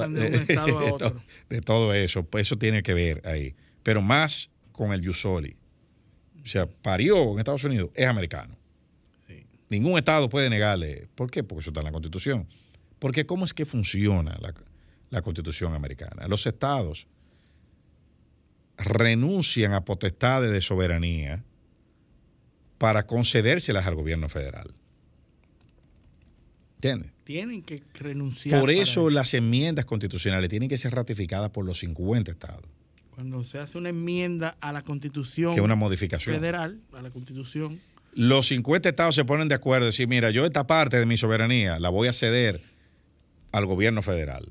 to- 0.99 1.23
de 1.49 1.61
todo 1.61 1.95
eso, 1.95 2.25
pues 2.25 2.47
eso 2.49 2.57
tiene 2.57 2.83
que 2.83 2.95
ver 2.95 3.23
ahí. 3.27 3.55
Pero 3.83 4.03
más 4.03 4.51
con 4.73 4.93
el 4.93 5.01
Yusoli. 5.03 5.57
O 6.43 6.47
sea, 6.47 6.67
parió 6.67 7.33
en 7.33 7.39
Estados 7.39 7.65
Unidos, 7.65 7.91
es 7.95 8.07
americano. 8.07 8.57
Sí. 9.27 9.47
Ningún 9.69 9.97
Estado 9.99 10.29
puede 10.29 10.51
negarle. 10.51 11.09
¿Por 11.15 11.31
qué? 11.31 11.45
Porque 11.45 11.61
eso 11.61 11.71
está 11.71 11.81
en 11.81 11.87
la 11.87 11.93
Constitución. 11.93 12.49
Porque 12.99 13.27
¿cómo 13.27 13.45
es 13.45 13.55
que 13.55 13.67
funciona 13.67 14.37
la, 14.41 14.55
la 15.11 15.23
Constitución 15.23 15.75
americana? 15.75 16.27
Los 16.29 16.47
Estados 16.47 17.07
renuncian 18.77 19.73
a 19.73 19.85
potestades 19.85 20.51
de 20.53 20.61
soberanía 20.61 21.45
para 22.79 23.07
concedérselas 23.07 23.87
al 23.87 23.95
gobierno 23.95 24.29
federal. 24.29 24.75
¿Entiendes? 26.77 27.13
Tienen 27.23 27.63
que 27.63 27.81
renunciar. 27.95 28.61
Por 28.61 28.71
eso 28.71 29.09
las 29.09 29.35
enmiendas 29.35 29.85
constitucionales 29.85 30.51
tienen 30.51 30.69
que 30.69 30.79
ser 30.79 30.93
ratificadas 30.93 31.51
por 31.51 31.65
los 31.65 31.79
50 31.79 32.33
estados, 32.33 32.65
Cuando 33.23 33.45
se 33.45 33.61
hace 33.61 33.79
una 33.79 33.91
enmienda 33.91 34.57
a 34.61 34.73
la 34.73 34.83
constitución 34.83 35.55
que 35.55 35.61
una 35.61 35.77
modificación. 35.77 36.35
federal, 36.35 36.81
a 36.93 37.03
la 37.03 37.11
constitución, 37.11 37.81
Los 38.17 38.49
50 38.49 38.89
estados 38.89 39.15
se 39.15 39.25
ponen 39.25 39.47
de 39.47 39.55
acuerdo 39.55 39.87
y 39.87 39.91
decir, 39.91 40.09
mira, 40.09 40.31
yo 40.31 40.45
esta 40.45 40.67
parte 40.67 40.99
de 40.99 41.07
mi 41.07 41.17
soberanía 41.17 41.79
la 41.79 41.89
voy 41.89 42.09
a 42.09 42.13
ceder 42.13 42.65
al 43.53 43.67
gobierno 43.67 44.03
federal. 44.03 44.51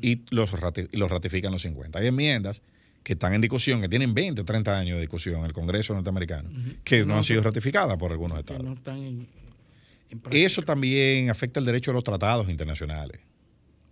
Y 0.00 0.22
los, 0.30 0.50
ratifican 0.50 1.52
los 1.52 1.60
50. 1.60 1.98
Hay 1.98 2.06
enmiendas 2.06 2.62
que 3.02 3.12
están 3.12 3.34
en 3.34 3.42
discusión, 3.42 3.82
que 3.82 3.88
tienen 3.90 4.14
20 4.14 4.40
o 4.40 4.44
30 4.46 4.78
años 4.78 4.94
de 4.94 5.02
discusión 5.02 5.40
en 5.40 5.44
el 5.44 5.52
Congreso 5.52 5.92
norteamericano, 5.92 6.48
que 6.82 7.00
no, 7.00 7.08
No, 7.08 7.16
han 7.18 7.24
sido 7.24 7.42
ratificadas 7.42 7.98
por 7.98 8.12
algunos 8.12 8.38
estados. 8.38 8.64
no 8.64 8.72
están 8.72 8.96
en, 8.96 9.28
en 10.08 10.20
práctica. 10.20 10.46
Eso 10.46 10.62
también 10.62 11.28
afecta 11.28 11.60
el 11.60 11.66
derecho 11.66 11.90
a 11.90 11.94
los 11.94 12.04
tratados 12.04 12.48
internacionales. 12.48 13.20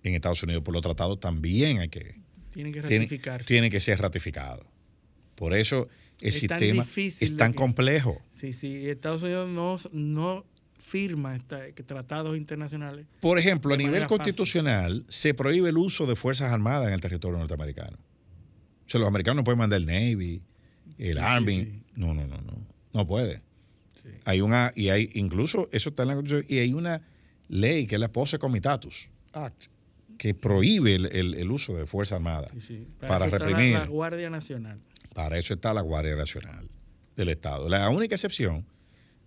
En 0.02 0.14
Estados 0.14 0.42
Unidos, 0.42 0.62
por 0.62 0.72
los 0.72 0.80
tratados 0.80 1.20
también 1.20 1.80
hay 1.80 1.90
que, 1.90 2.14
tienen 2.58 2.72
que 2.72 2.82
tiene, 2.82 3.04
ratificarse. 3.04 3.46
tiene 3.46 3.70
que 3.70 3.78
ser 3.80 4.00
ratificado. 4.00 4.66
Por 5.36 5.54
eso 5.54 5.88
el 6.20 6.30
Es 6.30 6.40
sistema 6.40 6.84
es 6.96 7.36
tan 7.36 7.52
que- 7.52 7.56
complejo. 7.56 8.20
Sí, 8.34 8.52
sí, 8.52 8.88
Estados 8.88 9.22
Unidos 9.22 9.48
no, 9.48 9.76
no 9.92 10.44
firma 10.76 11.36
esta- 11.36 11.72
tratados 11.86 12.36
internacionales. 12.36 13.06
Por 13.20 13.38
ejemplo, 13.38 13.74
a 13.74 13.76
nivel 13.76 14.02
fácil. 14.02 14.08
constitucional 14.08 15.04
se 15.06 15.34
prohíbe 15.34 15.68
el 15.68 15.78
uso 15.78 16.04
de 16.06 16.16
fuerzas 16.16 16.50
armadas 16.52 16.88
en 16.88 16.94
el 16.94 17.00
territorio 17.00 17.38
norteamericano. 17.38 17.96
O 17.96 18.90
sea, 18.90 18.98
los 18.98 19.06
americanos 19.08 19.36
no 19.36 19.44
pueden 19.44 19.58
mandar 19.60 19.78
el 19.80 19.86
Navy, 19.86 20.42
el 20.98 21.16
Sí, 21.18 21.22
Army. 21.22 21.60
sí. 21.64 21.82
No, 21.94 22.12
no, 22.12 22.26
no, 22.26 22.38
no. 22.38 22.66
No 22.92 23.06
puede. 23.06 23.42
Sí. 24.02 24.08
Hay 24.24 24.40
una, 24.40 24.72
y 24.74 24.88
hay, 24.88 25.10
incluso 25.14 25.68
eso 25.70 25.90
está 25.90 26.02
en 26.02 26.08
la 26.08 26.14
Constitución, 26.16 26.46
y 26.48 26.58
hay 26.60 26.72
una 26.72 27.02
ley 27.46 27.86
que 27.86 27.94
es 27.94 28.00
la 28.00 28.10
Posse 28.10 28.40
Comitatus 28.40 29.10
Act, 29.32 29.66
que 30.18 30.34
prohíbe 30.34 30.94
el, 30.96 31.06
el- 31.06 31.34
el 31.34 31.50
uso 31.50 31.74
de 31.76 31.86
fuerza 31.86 32.16
armada. 32.16 32.48
Sí, 32.52 32.60
sí. 32.60 32.86
Para 33.00 33.26
eso 33.26 33.36
está 33.36 33.38
la- 33.38 33.50
reprimir. 33.50 33.78
La, 33.78 33.86
Guardia 33.86 34.28
Nacional. 34.30 34.80
Para 35.14 35.38
eso 35.38 35.54
está 35.54 35.72
la 35.72 35.80
Guardia 35.80 36.16
Nacional 36.16 36.68
del 37.16 37.28
Estado. 37.30 37.68
La 37.68 37.88
única 37.88 38.14
excepción 38.16 38.66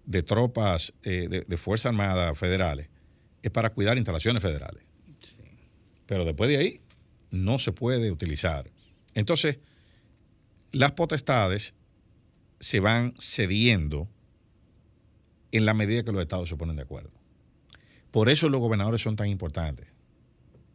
de 0.06 0.22
tropas 0.24 0.94
eh, 1.04 1.28
de, 1.30 1.42
de 1.42 1.58
Fuerza 1.58 1.90
Armada 1.90 2.36
federales 2.36 2.90
es 3.42 3.52
para 3.52 3.70
cuidar 3.72 3.98
instalaciones 3.98 4.44
federales. 4.44 4.84
Pero 6.06 6.26
después 6.26 6.50
de 6.50 6.58
ahí 6.58 6.82
no 7.32 7.58
se 7.60 7.72
puede 7.72 8.12
utilizar. 8.12 8.70
Entonces, 9.14 9.60
las 10.74 10.92
potestades 10.92 11.74
se 12.60 12.80
van 12.80 13.14
cediendo 13.20 14.08
en 15.52 15.66
la 15.66 15.74
medida 15.74 16.04
que 16.04 16.12
los 16.12 16.22
estados 16.22 16.50
se 16.50 16.56
ponen 16.58 16.76
de 16.76 16.82
acuerdo. 16.84 17.12
Por 18.12 18.30
eso 18.30 18.50
los 18.50 18.60
gobernadores 18.62 19.02
son 19.02 19.16
tan 19.16 19.28
importantes. 19.28 19.88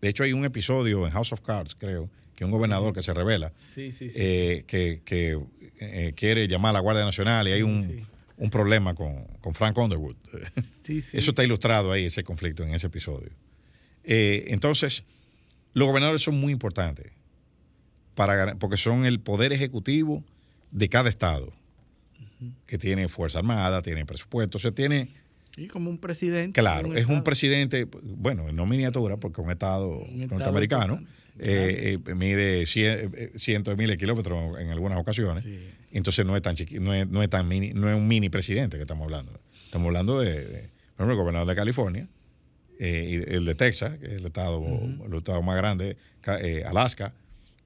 De 0.00 0.08
hecho, 0.08 0.22
hay 0.22 0.32
un 0.32 0.44
episodio 0.44 1.06
en 1.06 1.12
House 1.12 1.32
of 1.32 1.40
Cards, 1.40 1.74
creo, 1.74 2.10
que 2.34 2.44
un 2.44 2.50
gobernador 2.50 2.92
que 2.94 3.02
se 3.02 3.14
revela 3.14 3.52
Sí, 3.74 3.92
sí, 3.92 4.10
sí. 4.10 4.12
eh, 4.14 4.64
que, 4.66 5.00
que, 5.04 5.40
eh, 5.80 6.12
quiere 6.14 6.48
llamar 6.48 6.70
a 6.70 6.72
la 6.74 6.80
Guardia 6.80 7.04
Nacional 7.04 7.48
y 7.48 7.52
hay 7.52 7.62
un, 7.62 8.06
un 8.36 8.50
problema 8.50 8.94
con, 8.94 9.24
con 9.40 9.54
Frank 9.54 9.76
Underwood. 9.78 10.16
Eso 10.86 11.30
está 11.30 11.44
ilustrado 11.44 11.92
ahí, 11.92 12.04
ese 12.04 12.24
conflicto 12.24 12.62
en 12.62 12.74
ese 12.74 12.88
episodio. 12.88 13.30
Eh, 14.04 14.44
entonces, 14.48 15.04
los 15.72 15.88
gobernadores 15.88 16.22
son 16.22 16.38
muy 16.38 16.52
importantes 16.52 17.12
para, 18.14 18.54
porque 18.56 18.76
son 18.76 19.04
el 19.04 19.20
poder 19.20 19.52
ejecutivo 19.52 20.22
de 20.70 20.88
cada 20.88 21.08
estado, 21.08 21.52
que 22.66 22.78
tiene 22.78 23.08
Fuerza 23.08 23.38
Armada, 23.38 23.82
tiene 23.82 24.04
presupuesto, 24.04 24.58
o 24.58 24.60
sea, 24.60 24.70
tiene, 24.72 25.08
Sí, 25.56 25.68
como 25.68 25.88
un 25.90 25.98
presidente. 25.98 26.60
claro, 26.60 26.94
es 26.94 27.06
un 27.06 27.24
presidente, 27.24 27.88
bueno, 28.02 28.52
no 28.52 28.66
miniatura, 28.66 29.16
porque 29.16 29.40
un 29.40 29.50
estado 29.50 29.88
Un 30.00 30.22
estado 30.22 30.38
norteamericano 30.38 31.02
eh, 31.38 31.98
eh, 32.06 32.14
mide 32.14 32.62
cien- 32.64 33.10
eh, 33.16 33.32
cientos 33.36 33.72
de 33.72 33.76
miles 33.82 33.94
de 33.94 33.98
kilómetros 33.98 34.60
en 34.60 34.68
algunas 34.70 34.98
ocasiones. 34.98 35.44
Sí. 35.44 35.58
Entonces 35.92 36.26
no 36.26 36.36
es 36.36 36.42
tan 36.42 36.56
chiqui- 36.56 36.78
no 36.80 36.92
es, 36.92 37.08
no 37.08 37.22
es 37.22 37.30
tan 37.30 37.48
mini, 37.48 37.72
no 37.72 37.88
es 37.88 37.96
un 37.96 38.06
mini 38.06 38.28
presidente 38.28 38.76
que 38.76 38.82
estamos 38.82 39.04
hablando. 39.04 39.32
Estamos 39.64 39.86
hablando 39.86 40.20
de, 40.20 40.32
de, 40.32 40.60
por 40.94 41.06
ejemplo, 41.06 41.12
el 41.12 41.16
gobernador 41.18 41.48
de 41.48 41.54
California, 41.54 42.08
y 42.78 43.14
el 43.32 43.46
de 43.46 43.54
Texas, 43.54 43.96
que 43.96 44.04
es 44.06 44.12
el 44.12 44.26
estado, 44.26 44.62
el 45.06 45.14
estado 45.14 45.40
más 45.40 45.56
grande, 45.56 45.96
Alaska, 46.66 47.14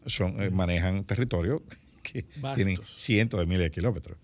son, 0.06 0.36
manejan 0.54 1.02
territorios 1.04 1.60
que 2.04 2.24
tienen 2.54 2.78
cientos 2.94 3.40
de 3.40 3.46
miles 3.46 3.62
de 3.64 3.70
kilómetros. 3.72 4.16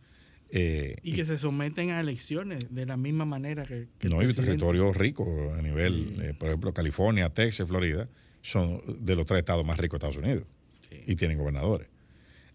Eh, 0.59 0.97
Y 1.03 1.13
que 1.13 1.25
se 1.27 1.39
someten 1.39 1.91
a 1.91 2.01
elecciones 2.01 2.65
de 2.71 2.87
la 2.87 2.97
misma 2.97 3.27
manera 3.27 3.67
que, 3.67 3.89
no 4.09 4.21
hay 4.21 4.33
territorios 4.33 4.97
ricos 4.97 5.29
a 5.59 5.61
nivel, 5.61 6.17
eh, 6.23 6.33
por 6.33 6.49
ejemplo, 6.49 6.73
California, 6.73 7.29
Texas, 7.29 7.69
Florida, 7.69 8.09
son 8.41 8.81
de 9.05 9.15
los 9.17 9.27
tres 9.27 9.41
estados 9.41 9.67
más 9.67 9.77
ricos 9.79 10.01
de 10.01 10.07
Estados 10.09 10.25
Unidos 10.25 10.45
Sí. 10.89 10.97
y 11.07 11.17
tienen 11.17 11.37
gobernadores. 11.37 11.89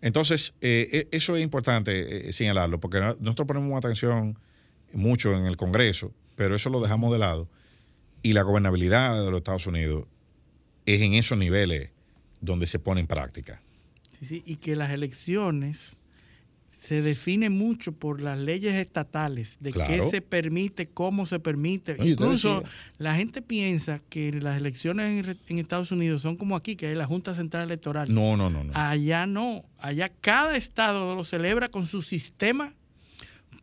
Entonces, 0.01 0.55
eh, 0.61 1.07
eso 1.11 1.35
es 1.35 1.43
importante 1.43 2.31
señalarlo, 2.33 2.79
porque 2.79 2.99
no- 2.99 3.15
nosotros 3.19 3.47
ponemos 3.47 3.77
atención 3.77 4.35
mucho 4.93 5.37
en 5.37 5.45
el 5.45 5.55
Congreso, 5.57 6.11
pero 6.35 6.55
eso 6.55 6.69
lo 6.71 6.81
dejamos 6.81 7.11
de 7.13 7.19
lado. 7.19 7.47
Y 8.23 8.33
la 8.33 8.41
gobernabilidad 8.41 9.23
de 9.23 9.29
los 9.29 9.39
Estados 9.41 9.67
Unidos 9.67 10.07
es 10.87 11.01
en 11.01 11.13
esos 11.13 11.37
niveles 11.37 11.91
donde 12.39 12.65
se 12.65 12.79
pone 12.79 13.01
en 13.01 13.07
práctica. 13.07 13.61
Sí, 14.19 14.25
sí, 14.25 14.43
y 14.45 14.55
que 14.55 14.75
las 14.75 14.89
elecciones 14.91 15.97
se 16.81 17.03
definen 17.03 17.51
mucho 17.55 17.91
por 17.91 18.21
las 18.21 18.39
leyes 18.39 18.73
estatales, 18.73 19.57
de 19.59 19.71
Claro. 19.71 19.93
qué 20.05 20.09
se 20.09 20.19
permite, 20.21 20.87
cómo 20.87 21.27
se 21.27 21.39
permite. 21.39 21.95
No, 21.95 22.05
Incluso 22.05 22.63
la 22.97 23.13
gente 23.15 23.43
piensa 23.43 24.01
que 24.09 24.31
las 24.31 24.57
elecciones 24.57 25.27
en, 25.27 25.37
en 25.47 25.59
Estados 25.59 25.91
Unidos 25.91 26.23
son 26.23 26.37
como 26.37 26.55
aquí, 26.55 26.75
que 26.75 26.91
es 26.91 26.97
la 26.97 27.05
Junta 27.05 27.35
Central 27.35 27.65
Electoral. 27.65 28.11
No, 28.11 28.35
no, 28.35 28.49
no, 28.49 28.63
no. 28.63 28.71
Allá 28.73 29.27
no, 29.27 29.63
allá 29.77 30.09
cada 30.21 30.57
estado 30.57 31.15
lo 31.15 31.23
celebra 31.23 31.69
con 31.69 31.85
su 31.85 32.01
sistema, 32.01 32.73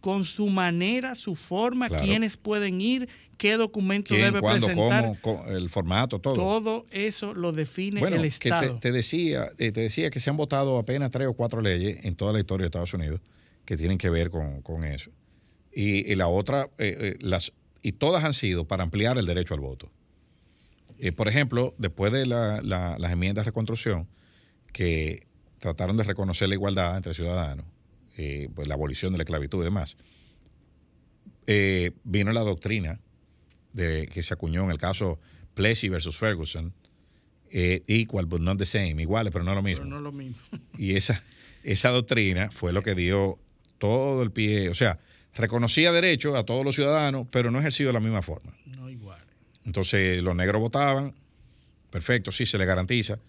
con 0.01 0.25
su 0.25 0.47
manera, 0.49 1.15
su 1.15 1.35
forma, 1.35 1.89
Claro. 1.89 2.05
quiénes 2.05 2.37
pueden 2.37 2.81
ir, 2.81 3.09
qué 3.37 3.57
documento 3.57 4.09
¿Quién, 4.15 4.27
debe 4.27 4.41
cuándo, 4.41 4.67
presentar. 4.67 5.19
cómo, 5.21 5.47
el 5.47 5.69
formato, 5.71 6.19
todo. 6.21 6.35
Todo 6.37 6.87
eso 6.91 7.35
lo 7.35 7.53
define 7.53 8.01
Bueno, 8.01 8.17
el 8.17 8.23
que 8.23 8.49
Estado. 8.49 8.75
te, 8.75 8.81
te 8.81 8.93
decía, 8.93 9.49
eh, 9.59 9.73
te 9.73 9.81
decía 9.81 10.11
que 10.11 10.21
se 10.21 10.31
han 10.31 10.37
votado 10.37 10.79
apenas 10.79 11.11
tres 11.11 11.27
o 11.29 11.35
cuatro 11.35 11.61
leyes 11.61 12.05
en 12.05 12.15
toda 12.15 12.33
la 12.33 12.39
historia 12.41 12.65
de 12.65 12.67
Estados 12.69 12.95
Unidos 12.95 13.21
que 13.65 13.77
tienen 13.77 13.99
que 13.99 14.09
ver 14.11 14.31
con, 14.31 14.63
con 14.63 14.85
eso. 14.85 15.11
Y, 15.73 16.11
y 16.11 16.15
la 16.15 16.29
otra, 16.29 16.71
eh, 16.79 16.97
eh, 17.01 17.17
las, 17.21 17.53
y 17.83 17.93
todas 17.93 18.25
han 18.25 18.35
sido 18.35 18.67
para 18.67 18.83
ampliar 18.83 19.19
el 19.19 19.27
derecho 19.27 19.55
al 19.55 19.61
voto. 19.61 19.91
Eh, 21.01 21.13
por 21.13 21.29
ejemplo, 21.29 21.75
después 21.79 22.13
de 22.13 22.27
la- 22.27 22.61
la- 22.63 22.97
las 22.99 23.13
enmiendas 23.13 23.45
de 23.45 23.51
reconstrucción, 23.51 24.09
que 24.73 25.27
trataron 25.59 25.97
de 25.97 26.05
reconocer 26.05 26.49
la 26.49 26.55
igualdad 26.55 26.97
entre 26.97 27.15
ciudadanos, 27.15 27.67
eh, 28.19 28.49
pues 28.53 28.67
la 28.67 28.75
abolición 28.75 29.13
de 29.13 29.19
la 29.19 29.23
esclavitud 29.23 29.61
y 29.61 29.65
demás, 29.65 29.97
eh, 31.47 31.93
vino 32.03 32.33
la 32.33 32.41
doctrina 32.41 33.01
de, 33.73 34.09
que 34.13 34.25
se 34.25 34.35
acuñó 34.35 34.65
en 34.65 34.71
el 34.71 34.79
caso 34.79 35.21
Plessy 35.55 35.89
versus 35.89 36.19
Ferguson, 36.19 36.75
eh, 37.51 37.85
equal 37.87 38.27
but 38.27 38.41
not 38.41 38.59
the 38.59 38.67
same, 38.67 39.01
iguales 39.01 39.33
pero 39.33 39.45
no 39.45 39.55
lo 39.55 39.63
mismo. 39.63 39.85
Pero 39.85 39.97
no 39.97 40.01
lo 40.01 40.11
mismo. 40.11 40.37
Y 40.77 40.97
esa, 40.97 41.23
esa 41.63 41.91
doctrina 41.91 42.51
fue 42.51 42.73
lo 42.73 42.83
que 42.83 42.97
dio 42.97 43.39
todo 43.79 44.23
el 44.23 44.33
pie, 44.33 44.69
o 44.69 44.75
sea, 44.75 44.99
reconocía 45.35 45.93
derechos 45.93 46.35
a 46.35 46.43
todos 46.43 46.65
los 46.65 46.75
ciudadanos, 46.75 47.29
pero 47.31 47.53
no 47.53 47.61
ejercido 47.61 47.91
de 47.91 47.95
la 47.95 48.01
misma 48.01 48.23
forma. 48.23 48.53
No 48.67 48.91
igual. 48.91 49.23
Entonces 49.65 50.25
los 50.25 50.35
negros 50.35 50.61
votaban, 50.61 51.15
perfecto, 51.91 52.33
sí 52.33 52.47
se 52.47 52.59
les 52.59 52.67
garantiza, 52.67 53.21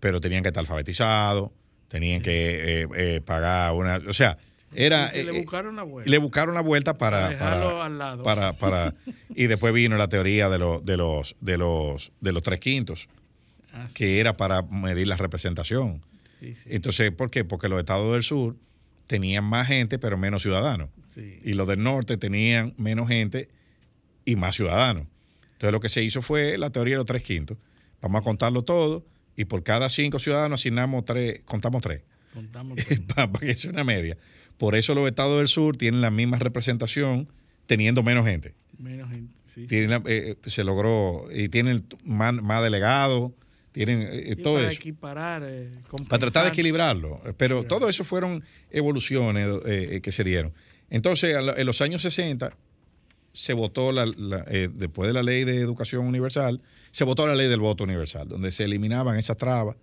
pero 0.00 0.20
tenían 0.20 0.42
que 0.42 0.48
estar 0.48 0.60
alfabetizados, 0.60 1.50
tenían 1.88 2.22
que 2.22 2.82
eh, 2.82 2.86
eh, 2.96 3.20
pagar 3.24 3.72
una, 3.74 3.96
o 4.08 4.14
sea, 4.14 4.38
era... 4.74 5.10
Sí, 5.12 5.20
eh, 5.20 5.24
le 5.24 5.30
eh, 5.36 5.40
buscaron 5.42 5.76
la 5.76 5.82
vuelta. 5.82 6.10
le 6.10 6.18
buscaron 6.18 6.54
la 6.54 6.60
vuelta 6.60 6.98
para, 6.98 7.28
Para 7.38 7.38
para, 7.38 7.84
al 7.86 7.98
lado. 7.98 8.22
para, 8.22 8.52
para- 8.58 8.94
y 9.34 9.46
después 9.46 9.72
vino 9.72 9.96
la 9.96 10.08
teoría 10.08 10.48
de, 10.50 10.58
los 10.58 10.82
de 10.84 10.96
los 10.98 11.34
de 11.40 11.56
los 11.58 12.12
de 12.20 12.32
los 12.32 12.42
tres 12.42 12.60
quintos 12.60 13.08
Ah, 13.72 13.86
sí, 13.88 13.94
que 13.94 14.18
era 14.20 14.36
para 14.36 14.62
medir 14.62 15.06
la 15.06 15.16
representación. 15.16 16.02
Sí, 16.40 16.54
sí, 16.54 16.62
entonces 16.66 17.10
¿por 17.12 17.30
qué? 17.30 17.44
porque 17.44 17.68
los 17.68 17.78
estados 17.78 18.12
del 18.12 18.22
sur 18.22 18.56
tenían 19.06 19.44
más 19.44 19.66
gente 19.68 19.98
pero 19.98 20.16
menos 20.16 20.42
ciudadanos. 20.42 20.88
Y 21.44 21.54
los 21.54 21.66
del 21.66 21.82
norte 21.82 22.16
tenían 22.16 22.74
menos 22.76 23.08
gente 23.08 23.48
y 24.24 24.36
más 24.36 24.54
ciudadanos. 24.56 25.04
Entonces 25.52 25.72
lo 25.72 25.80
que 25.80 25.88
se 25.88 26.02
hizo 26.02 26.22
fue 26.22 26.56
la 26.58 26.70
teoría 26.70 26.94
de 26.94 26.98
los 26.98 27.06
tres 27.06 27.22
quintos. 27.24 27.58
Vamos 28.00 28.20
a 28.20 28.24
contarlo 28.24 28.62
todo 28.62 29.04
y 29.38 29.44
por 29.46 29.62
cada 29.62 29.88
cinco 29.88 30.18
ciudadanos 30.18 30.60
asignamos 30.60 31.04
tres 31.06 31.40
contamos 31.46 31.80
tres 31.80 32.02
Contamos 32.34 32.78
todo. 33.06 33.32
para 33.32 33.46
que 33.46 33.54
sea 33.54 33.70
una 33.70 33.84
media. 33.84 34.16
Por 34.58 34.74
eso 34.74 34.94
los 34.94 35.06
estados 35.08 35.38
del 35.38 35.48
sur 35.48 35.76
tienen 35.76 36.00
la 36.02 36.10
misma 36.10 36.38
representación 36.38 37.28
teniendo 37.66 38.02
menos 38.02 38.26
gente. 38.26 38.54
menos 38.78 39.10
gente. 39.10 39.32
Sí. 39.46 39.66
Tienen, 39.66 40.02
eh, 40.06 40.36
eh, 40.44 40.50
se 40.50 40.62
logró 40.64 41.24
y 41.34 41.48
tienen 41.48 41.84
más, 42.04 42.34
más 42.34 42.62
delegados, 42.62 43.32
tienen 43.72 44.06
eh, 44.10 44.36
todo 44.36 44.54
para 44.56 44.68
eso. 44.68 44.76
equiparar. 44.76 45.42
eh, 45.46 45.70
Para 46.08 46.18
tratar 46.20 46.42
de 46.44 46.48
equilibrarlo. 46.50 47.20
Pero 47.36 47.60
Claro. 47.62 47.68
todo 47.68 47.88
eso 47.88 48.04
fueron 48.04 48.42
evoluciones 48.70 49.48
eh, 49.66 49.88
eh, 49.96 50.00
que 50.00 50.12
se 50.12 50.22
dieron. 50.24 50.52
Entonces, 50.90 51.34
en 51.34 51.66
los 51.66 51.80
años 51.80 52.02
60 52.02 52.52
se 53.38 53.52
votó, 53.52 53.92
la, 53.92 54.04
la- 54.06 54.44
eh, 54.48 54.68
después 54.72 55.06
de 55.06 55.12
la 55.14 55.22
ley 55.22 55.44
de 55.44 55.58
educación 55.60 56.04
universal, 56.06 56.60
se 56.90 57.04
votó 57.04 57.26
la 57.26 57.36
ley 57.36 57.46
del 57.48 57.60
voto 57.60 57.84
universal, 57.84 58.26
donde 58.28 58.50
se 58.50 58.64
eliminaban 58.64 59.16
esas 59.16 59.36
trabas 59.36 59.76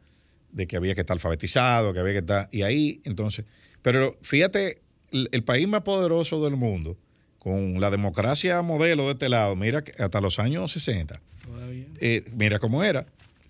de 0.52 0.68
que 0.68 0.76
había 0.76 0.94
que 0.94 1.02
estar 1.02 1.16
alfabetizado, 1.16 1.94
que 1.94 2.00
había 2.00 2.14
que 2.14 2.20
estar... 2.20 2.50
Y 2.52 2.64
ahí, 2.64 3.02
entonces... 3.06 3.46
Pero 3.82 4.18
fíjate, 4.24 4.82
el, 5.12 5.30
el 5.32 5.44
país 5.44 5.68
más 5.68 5.82
poderoso 5.82 6.44
del 6.44 6.56
mundo, 6.58 6.98
con 7.40 7.80
la 7.80 7.92
democracia 7.92 8.62
modelo 8.62 9.06
de 9.06 9.12
este 9.12 9.30
lado, 9.30 9.56
mira, 9.56 9.84
que 9.84 9.92
hasta 10.04 10.20
los 10.20 10.40
años 10.40 10.72
60, 10.74 11.22
Todavía. 11.46 11.86
eh, 12.02 12.24
mira 12.36 12.60
cómo 12.60 12.84
era. 12.84 13.06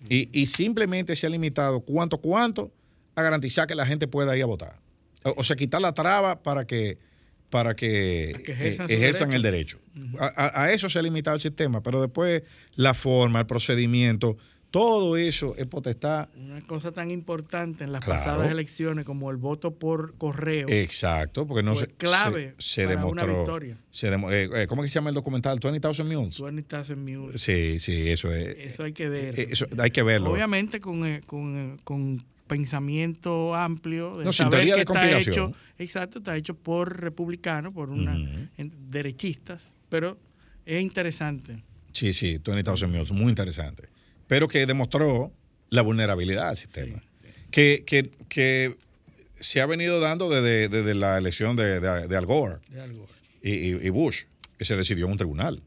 Y, 0.08 0.28
y 0.38 0.46
simplemente 0.46 1.16
se 1.16 1.26
ha 1.26 1.30
limitado 1.30 1.80
cuánto, 1.80 2.18
cuánto 2.18 2.70
a 3.16 3.22
garantizar 3.22 3.66
que 3.66 3.74
la 3.74 3.86
gente 3.86 4.06
pueda 4.06 4.36
ir 4.36 4.42
a 4.42 4.46
votar. 4.46 4.78
O, 5.24 5.34
o 5.38 5.42
sea, 5.42 5.56
quitar 5.56 5.80
la 5.80 5.92
traba 5.94 6.42
para 6.42 6.64
que, 6.66 6.98
para 7.50 7.74
que, 7.76 8.30
Para 8.32 8.44
que 8.44 8.52
ejerzan 8.52 8.90
eh, 8.90 8.94
ejerzan 8.94 9.28
derecho. 9.28 9.36
el 9.36 9.42
derecho. 9.42 9.78
A, 10.18 10.26
a- 10.46 10.62
a 10.64 10.72
eso 10.72 10.88
se 10.88 10.98
ha 10.98 11.02
limitado 11.02 11.34
el 11.36 11.40
sistema, 11.40 11.82
pero 11.82 12.00
después 12.00 12.42
la 12.74 12.92
forma, 12.94 13.40
el 13.40 13.46
procedimiento, 13.46 14.36
todo 14.70 15.16
eso 15.16 15.54
es 15.56 15.66
potestad. 15.66 16.28
Una 16.36 16.60
cosa 16.60 16.90
tan 16.92 17.10
importante 17.10 17.84
en 17.84 17.92
las 17.92 18.04
Claro. 18.04 18.20
pasadas 18.24 18.50
elecciones 18.50 19.04
como 19.06 19.30
el 19.30 19.36
voto 19.38 19.70
por 19.74 20.16
correo. 20.18 20.66
Exacto, 20.68 21.46
porque 21.46 21.62
no 21.62 21.74
Fue 21.74 21.86
se, 21.86 21.92
clave 21.92 22.54
se, 22.58 22.82
se 22.82 22.84
para 22.94 23.06
una 23.06 23.22
demostró. 23.22 23.36
victoria. 23.38 23.78
se 23.90 24.10
demo- 24.10 24.30
eh, 24.30 24.50
eh, 24.52 24.66
¿Cómo 24.66 24.82
es 24.82 24.88
que 24.88 24.92
se 24.92 24.94
llama 24.96 25.10
el 25.10 25.14
documental? 25.14 25.58
20,000 25.62 26.18
Mules. 26.18 26.40
20,000 26.40 26.96
mules. 27.18 27.40
Sí, 27.40 27.78
sí, 27.78 28.10
eso 28.10 28.32
es. 28.34 28.54
Eso 28.58 28.82
hay 28.82 28.92
que 28.92 29.08
ver. 29.08 29.38
eh, 29.38 29.46
eso 29.50 29.66
hay 29.78 29.90
que 29.90 30.02
verlo. 30.02 30.30
Obviamente 30.32 30.80
con, 30.80 31.20
con, 31.20 31.78
con 31.84 32.24
pensamiento 32.46 33.54
amplio. 33.54 34.16
De 34.16 34.24
No, 34.24 34.32
sin 34.32 34.44
saber 34.46 34.58
teoría 34.60 34.74
que 34.74 34.78
de 34.78 34.82
está 34.82 34.92
conspiración. 34.94 35.50
hecho, 35.50 35.56
exacto, 35.78 36.18
está 36.18 36.36
hecho 36.36 36.54
por 36.54 37.00
republicanos, 37.00 37.72
por 37.72 37.90
una, 37.90 38.14
en- 38.56 38.72
derechistas, 38.90 39.74
pero 39.88 40.18
es 40.64 40.82
interesante. 40.82 41.62
Sí, 41.92 42.12
sí, 42.12 42.38
20,000 42.38 42.88
Mules, 42.90 43.10
muy 43.12 43.28
interesante. 43.30 43.88
Pero 44.26 44.48
que 44.48 44.66
demostró 44.66 45.32
la 45.70 45.82
vulnerabilidad 45.82 46.48
del 46.48 46.56
sistema. 46.56 47.02
Que, 47.50 47.84
que, 47.86 48.10
que 48.28 48.76
se 49.38 49.60
ha 49.60 49.66
venido 49.66 50.00
dando 50.00 50.28
desde, 50.28 50.68
desde 50.68 50.94
la 50.94 51.16
elección 51.16 51.56
de, 51.56 51.80
de- 51.80 52.08
de 52.08 52.16
Al 52.16 52.26
Gore 52.26 52.56
de 52.68 52.80
y, 53.42 53.50
y- 53.52 53.86
y 53.86 53.88
Bush, 53.90 54.24
que 54.58 54.64
se 54.64 54.76
decidió 54.76 55.06
en 55.06 55.12
un 55.12 55.18
tribunal. 55.18 55.62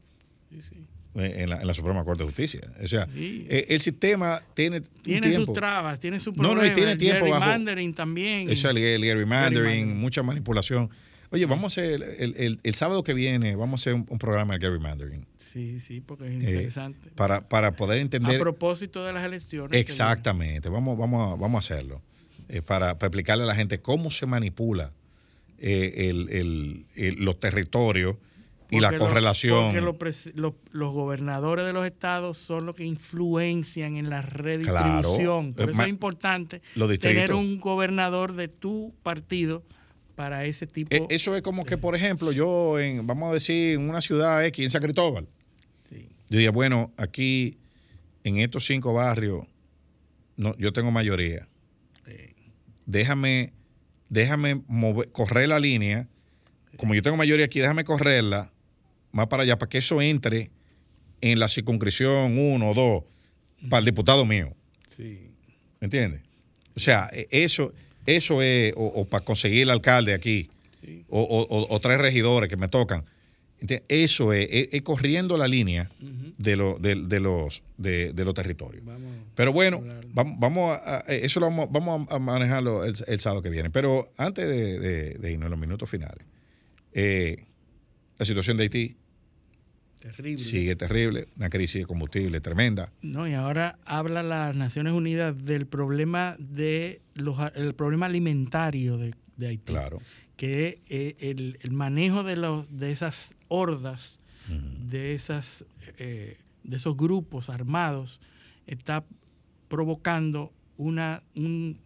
Sí, 0.50 0.60
sí. 0.62 0.76
En 1.14 1.50
la, 1.50 1.60
en 1.60 1.66
la 1.66 1.74
Suprema 1.74 2.04
Corte 2.04 2.22
de 2.22 2.28
Justicia. 2.28 2.60
O 2.84 2.86
sea, 2.86 3.06
Sí. 3.12 3.44
eh, 3.50 3.66
el 3.70 3.80
sistema 3.80 4.40
tiene, 4.54 4.80
Tiene 5.02 5.32
sus 5.34 5.52
trabas, 5.52 5.98
tiene 5.98 6.20
sus 6.20 6.36
No, 6.36 6.42
no, 6.42 6.48
y 6.50 6.54
problemas. 6.70 6.74
tiene 6.76 6.92
el 6.92 6.98
tiempo 6.98 7.24
bajo- 7.28 7.40
gerrymandering 7.40 7.94
también. 7.94 8.48
Eso, 8.48 8.70
el, 8.70 8.76
el 8.78 9.02
gerrymandering, 9.02 9.54
Gerrymandering. 9.66 9.96
mucha 10.00 10.22
manipulación. 10.22 10.88
Oye, 11.30 11.46
vamos 11.46 11.76
a 11.76 11.80
hacer, 11.80 12.02
el, 12.18 12.34
el- 12.36 12.60
el 12.62 12.74
sábado 12.74 13.02
que 13.02 13.12
viene, 13.14 13.56
vamos 13.56 13.80
a 13.80 13.82
hacer 13.82 13.94
un, 13.94 14.06
un 14.08 14.18
programa 14.18 14.54
de 14.54 14.60
gerrymandering. 14.60 15.26
Sí, 15.52 15.80
sí, 15.80 16.00
porque 16.00 16.26
es 16.28 16.44
eh, 16.44 16.48
interesante. 16.50 17.10
para, 17.16 17.48
para 17.48 17.72
poder 17.72 17.98
a 17.98 18.02
entender 18.02 18.38
propósito 18.38 19.04
de 19.04 19.12
las 19.12 19.24
elecciones. 19.24 19.76
exactamente. 19.80 20.68
Vamos, 20.68 20.96
vamos, 20.96 21.32
a, 21.32 21.34
vamos 21.34 21.56
a 21.56 21.74
hacerlo. 21.74 22.02
eh, 22.48 22.62
para, 22.62 22.98
para 22.98 23.08
explicarle 23.08 23.42
a 23.44 23.46
la 23.48 23.54
gente 23.56 23.80
cómo 23.80 24.12
se 24.12 24.26
manipula 24.26 24.92
eh, 25.58 26.08
el- 26.08 26.86
los 27.18 27.38
territorios 27.40 28.16
y 28.70 28.80
la 28.80 28.90
Porque 28.90 29.04
correlación. 29.04 29.64
porque 29.74 29.80
los, 29.80 30.26
los- 30.34 30.54
los 30.70 30.92
gobernadores 30.92 31.66
de 31.66 31.72
los 31.72 31.86
estados 31.86 32.38
son 32.38 32.66
los 32.66 32.74
que 32.76 32.84
influencian 32.84 33.96
en 33.96 34.08
la 34.10 34.22
redistribución. 34.22 35.52
Claro. 35.52 35.66
Por 35.66 35.70
eso 35.70 35.82
es 35.82 35.88
importante 35.88 36.62
tener 37.00 37.32
un 37.34 37.60
gobernador 37.60 38.34
de 38.34 38.48
tu 38.48 38.94
partido 39.02 39.62
para 40.14 40.44
ese 40.44 40.66
tipo. 40.66 40.94
Eh, 40.94 41.06
eso 41.10 41.34
es 41.34 41.42
como 41.42 41.64
que, 41.64 41.78
por 41.78 41.94
ejemplo, 41.94 42.30
yo, 42.32 42.78
en, 42.78 43.06
vamos 43.06 43.30
a 43.30 43.34
decir, 43.34 43.74
en 43.74 43.88
una 43.88 44.00
ciudad 44.00 44.44
X, 44.46 44.64
en 44.66 44.70
San 44.70 44.82
Cristóbal, 44.82 45.26
Sí. 45.88 46.08
yo 46.28 46.36
diría, 46.36 46.50
bueno, 46.50 46.92
aquí, 46.96 47.56
en 48.22 48.36
estos 48.36 48.66
cinco 48.66 48.92
barrios, 48.92 49.46
no, 50.36 50.54
yo 50.58 50.72
tengo 50.72 50.90
mayoría. 50.90 51.48
Sí. 52.06 52.34
Déjame, 52.86 53.52
déjame 54.08 54.56
mover- 54.66 55.10
correr 55.12 55.48
la 55.48 55.58
línea. 55.58 56.06
Como 56.76 56.94
yo 56.94 57.02
tengo 57.02 57.16
mayoría 57.16 57.46
aquí, 57.46 57.60
déjame 57.60 57.84
correrla 57.84 58.52
más 59.12 59.26
para 59.28 59.42
allá, 59.44 59.58
para 59.58 59.68
que 59.68 59.78
eso 59.78 60.00
entre 60.02 60.50
en 61.20 61.38
la 61.38 61.48
circunscripción 61.48 62.38
1 62.38 62.70
o 62.70 62.74
2 62.74 63.04
para 63.68 63.80
el 63.80 63.84
diputado 63.84 64.24
mío. 64.24 64.54
Sí. 64.96 65.28
¿Me 65.80 65.86
entiendes? 65.86 66.22
O 66.76 66.80
sea, 66.80 67.08
e- 67.12 67.28
eso, 67.30 67.72
eso 68.06 68.40
es, 68.42 68.72
o, 68.76 68.84
o 68.86 69.04
para 69.06 69.24
conseguir 69.24 69.62
el 69.62 69.70
alcalde 69.70 70.14
aquí, 70.14 70.48
Sí. 70.82 71.04
o, 71.10 71.46
o- 71.68 71.80
tres 71.80 71.98
regidores 71.98 72.48
que 72.48 72.56
me 72.56 72.68
tocan. 72.68 73.04
¿Entiendes? 73.60 73.84
Eso 73.90 74.32
es, 74.32 74.48
es- 74.50 74.68
es 74.72 74.80
corriendo 74.82 75.36
la 75.36 75.46
línea 75.46 75.90
de, 76.38 76.56
lo- 76.56 76.78
de- 76.78 76.94
de 76.94 77.20
los, 77.20 77.62
de, 77.76 78.14
de 78.14 78.24
los 78.24 78.32
territorios. 78.32 78.82
Vamos. 78.86 79.10
Pero 79.34 79.52
bueno, 79.52 79.84
vamos, 80.14 80.38
vamos 80.38 80.78
a, 80.82 80.98
a- 80.98 81.00
eso 81.12 81.38
lo 81.40 81.46
vamos, 81.50 81.68
vamos 81.70 82.06
a 82.10 82.18
manejarlo 82.18 82.84
el, 82.86 82.94
el 83.06 83.20
sábado 83.20 83.42
que 83.42 83.50
viene. 83.50 83.68
Pero 83.68 84.10
antes 84.16 84.48
de 84.48 85.30
irnos 85.32 85.48
a 85.48 85.50
los 85.50 85.58
minutos 85.58 85.90
finales, 85.90 86.24
eh, 86.94 87.44
la 88.20 88.26
situación 88.26 88.58
de 88.58 88.64
Haití 88.64 88.96
Terrible. 89.98 90.36
sigue 90.36 90.76
terrible, 90.76 91.28
una 91.36 91.48
crisis 91.48 91.80
de 91.80 91.86
combustible 91.86 92.40
tremenda. 92.42 92.92
No, 93.00 93.26
y 93.26 93.32
ahora 93.32 93.78
habla 93.86 94.22
las 94.22 94.54
Naciones 94.54 94.92
Unidas 94.92 95.42
del 95.42 95.66
problema 95.66 96.36
de 96.38 97.00
los 97.14 97.38
el 97.54 97.74
problema 97.74 98.06
alimentario 98.06 98.98
de, 98.98 99.14
de 99.38 99.46
Haití. 99.48 99.72
Claro. 99.72 100.02
Que 100.36 100.82
eh, 100.88 101.16
el, 101.20 101.58
el 101.62 101.72
manejo 101.72 102.22
de 102.22 102.36
los 102.36 102.78
de 102.78 102.92
esas 102.92 103.34
hordas, 103.48 104.18
de 104.48 105.14
esas 105.14 105.64
eh, 105.96 106.36
de 106.62 106.76
esos 106.76 106.96
grupos 106.98 107.48
armados, 107.48 108.20
está 108.66 109.02
provocando 109.68 110.52
una 110.76 111.22
un, 111.34 111.78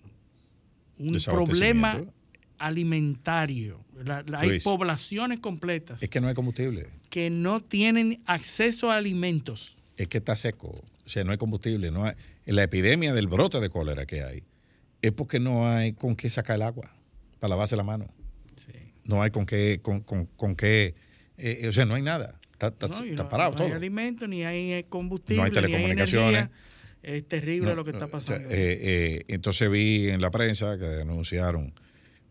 un 0.98 1.18
problema 1.26 2.00
alimentario. 2.58 3.83
La- 4.04 4.22
la- 4.26 4.40
hay 4.40 4.48
Luis. 4.48 4.64
poblaciones 4.64 5.40
completas 5.40 6.02
Es 6.02 6.08
que 6.08 6.20
no 6.20 6.28
hay 6.28 6.34
combustible. 6.34 6.88
que 7.10 7.30
no 7.30 7.62
tienen 7.62 8.22
acceso 8.26 8.90
a 8.90 8.96
alimentos. 8.96 9.76
es 9.96 10.08
que 10.08 10.18
está 10.18 10.34
seco, 10.36 10.68
o 11.04 11.08
sea, 11.08 11.22
no 11.24 11.30
hay 11.32 11.38
combustible, 11.38 11.90
no 11.92 12.04
hay, 12.04 12.14
la 12.46 12.64
epidemia 12.64 13.12
del 13.14 13.28
brote 13.28 13.60
de 13.60 13.70
cólera 13.70 14.06
que 14.06 14.22
hay, 14.24 14.42
es 15.02 15.12
porque 15.12 15.38
no 15.38 15.68
hay 15.68 15.92
con 15.92 16.16
qué 16.16 16.28
sacar 16.30 16.56
el 16.56 16.62
agua 16.62 16.90
para 17.38 17.50
lavarse 17.50 17.76
la 17.76 17.84
mano, 17.84 18.06
no 19.04 19.22
hay 19.22 19.30
con 19.30 19.46
qué, 19.46 19.78
con, 19.82 20.00
con- 20.00 20.26
con 20.26 20.56
qué, 20.56 20.94
eh, 21.36 21.66
o 21.68 21.72
sea, 21.72 21.84
no 21.84 21.94
hay 21.94 22.02
nada, 22.02 22.40
está, 22.52 22.68
está- 22.68 22.88
No, 22.88 23.04
no- 23.04 23.28
parado 23.28 23.50
no 23.52 23.56
todo. 23.58 23.66
hay 23.68 23.72
alimentos, 23.74 24.28
ni 24.28 24.44
hay 24.44 24.72
eh, 24.72 24.86
combustible, 24.88 25.36
No 25.36 25.44
hay 25.44 25.50
ni 25.50 25.56
hay 25.58 25.62
telecomunicaciones. 25.62 26.48
Es 27.02 27.28
terrible 27.28 27.68
No, 27.68 27.74
lo 27.76 27.84
que 27.84 27.90
está 27.90 28.06
pasando. 28.06 28.48
eh, 28.48 28.54
eh, 28.80 29.24
entonces 29.28 29.70
vi 29.70 30.08
en 30.08 30.22
la 30.22 30.30
prensa 30.30 30.78
que 30.78 31.02
anunciaron 31.02 31.74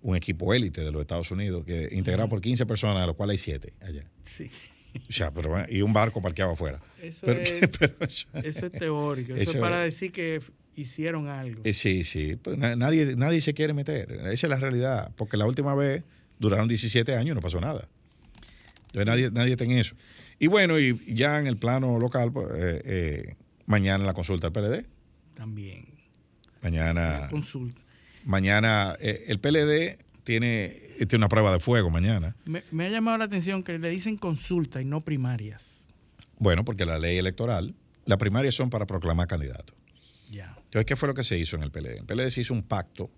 un 0.03 0.15
equipo 0.15 0.53
élite 0.53 0.81
de 0.81 0.91
los 0.91 1.01
Estados 1.01 1.31
Unidos 1.31 1.65
que 1.65 1.89
integrado 1.91 2.30
por 2.30 2.39
15 2.41 2.65
personas, 2.67 3.01
de 3.01 3.07
los 3.07 3.15
cuales 3.15 3.34
hay 3.34 3.38
7 3.39 3.73
allá. 3.81 4.03
sí. 4.23 4.49
O 5.09 5.11
sea, 5.11 5.34
pero, 5.34 5.55
y 5.69 5.81
un 5.81 5.91
barco 5.91 6.21
parqueado 6.21 6.51
afuera. 6.51 6.80
Eso, 7.01 7.25
Pero- 7.25 7.39
es, 7.41 7.67
pero 7.80 7.95
eso- 8.01 8.27
eso 8.43 8.65
es 8.67 8.71
teórico. 8.73 9.34
Eso, 9.34 9.41
Eso 9.41 9.51
es 9.53 9.57
para 9.57 9.80
decir 9.80 10.11
que 10.11 10.39
hicieron 10.75 11.27
algo. 11.30 11.61
Eh, 11.65 11.73
sí, 11.73 12.03
sí, 12.03 12.35
pero 12.35 12.57
na- 12.57 12.75
nadie, 12.75 13.15
nadie 13.15 13.41
se 13.41 13.55
quiere 13.55 13.73
meter. 13.73 14.11
Esa 14.11 14.45
es 14.45 14.49
la 14.49 14.57
realidad. 14.57 15.11
Porque 15.15 15.35
la 15.35 15.47
última 15.47 15.73
vez 15.73 16.03
duraron 16.38 16.67
17 16.67 17.15
años 17.15 17.31
y 17.31 17.35
no 17.35 17.41
pasó 17.41 17.59
nada. 17.59 17.88
Entonces 18.88 19.07
nadie, 19.07 19.31
nadie 19.31 19.53
está 19.53 19.63
en 19.63 19.71
eso. 19.71 19.95
Y 20.38 20.45
bueno, 20.45 20.77
y 20.77 20.99
ya 21.07 21.39
en 21.39 21.47
el 21.47 21.57
plano 21.57 21.97
local, 21.97 22.31
pues, 22.31 22.47
eh, 22.55 22.81
eh, 22.85 23.35
mañana 23.65 24.05
la 24.05 24.13
consulta 24.13 24.51
del 24.51 24.53
PLD. 24.53 24.85
También. 25.34 25.88
Mañana, 26.61 27.21
La 27.21 27.30
consulta. 27.30 27.81
Mañana 28.25 28.95
eh, 28.99 29.25
el 29.27 29.39
PLD 29.39 29.97
tiene, 30.23 30.69
tiene 30.97 31.17
una 31.17 31.29
prueba 31.29 31.51
de 31.51 31.59
fuego 31.59 31.89
mañana. 31.89 32.35
Me, 32.45 32.63
me 32.71 32.85
ha 32.85 32.89
llamado 32.89 33.17
la 33.17 33.25
atención 33.25 33.63
que 33.63 33.77
le 33.77 33.89
dicen 33.89 34.17
consulta 34.17 34.81
y 34.81 34.85
no 34.85 35.01
primarias. 35.01 35.73
Bueno, 36.39 36.65
porque 36.65 36.85
la 36.85 36.99
ley 36.99 37.17
electoral, 37.17 37.75
las 38.05 38.17
primarias 38.17 38.55
son 38.55 38.69
para 38.69 38.85
proclamar 38.85 39.27
candidatos. 39.27 39.75
Ya. 40.29 40.55
Entonces, 40.65 40.85
¿qué 40.85 40.95
fue 40.95 41.07
lo 41.07 41.13
que 41.13 41.23
se 41.23 41.37
hizo 41.37 41.55
en 41.55 41.63
el 41.63 41.71
PLD? 41.71 41.99
El 41.99 42.05
PLD 42.05 42.29
se 42.29 42.41
hizo 42.41 42.53
un 42.53 42.63
pacto 42.63 43.09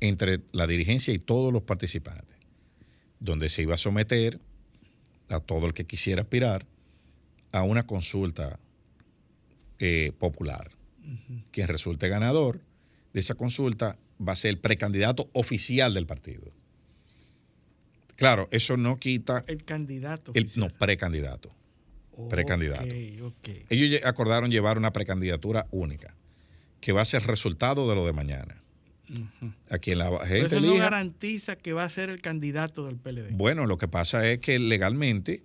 entre 0.00 0.40
la 0.52 0.66
dirigencia 0.66 1.12
y 1.14 1.18
todos 1.18 1.52
los 1.52 1.62
participantes, 1.62 2.36
donde 3.20 3.48
se 3.48 3.62
iba 3.62 3.74
a 3.74 3.78
someter 3.78 4.40
a 5.28 5.40
todo 5.40 5.66
el 5.66 5.74
que 5.74 5.84
quisiera 5.86 6.22
aspirar 6.22 6.66
a 7.52 7.62
una 7.62 7.86
consulta 7.86 8.58
eh, 9.78 10.12
popular. 10.18 10.70
Quien 11.50 11.68
resulte 11.68 12.08
ganador 12.08 12.60
de 13.12 13.20
esa 13.20 13.34
consulta 13.34 13.98
va 14.26 14.32
a 14.32 14.36
ser 14.36 14.50
el 14.50 14.58
precandidato 14.58 15.28
oficial 15.32 15.94
del 15.94 16.06
partido. 16.06 16.50
Claro, 18.16 18.48
eso 18.50 18.76
no 18.76 18.98
quita 18.98 19.44
El 19.46 19.64
candidato. 19.64 20.32
el 20.34 20.50
no 20.56 20.68
precandidato. 20.68 21.50
precandidato. 22.28 22.82
Ok, 22.84 23.22
ok. 23.48 23.48
Ellos 23.70 24.00
acordaron 24.04 24.50
llevar 24.50 24.76
una 24.76 24.92
precandidatura 24.92 25.66
única, 25.70 26.14
que 26.80 26.92
va 26.92 27.00
a 27.00 27.06
ser 27.06 27.22
resultado 27.26 27.88
de 27.88 27.94
lo 27.94 28.04
de 28.04 28.12
mañana. 28.12 28.56
A 29.70 29.78
quien 29.78 29.98
la 29.98 30.08
Pero 30.10 30.24
gente 30.24 30.56
eso 30.56 30.60
no 30.60 30.76
garantiza 30.76 31.56
que 31.56 31.72
va 31.72 31.82
a 31.84 31.88
ser 31.88 32.10
el 32.10 32.20
candidato 32.22 32.86
del 32.86 32.96
PLD. 32.96 33.30
Bueno, 33.32 33.66
lo 33.66 33.76
que 33.76 33.88
pasa 33.88 34.30
es 34.30 34.38
que 34.38 34.58
legalmente 34.60 35.42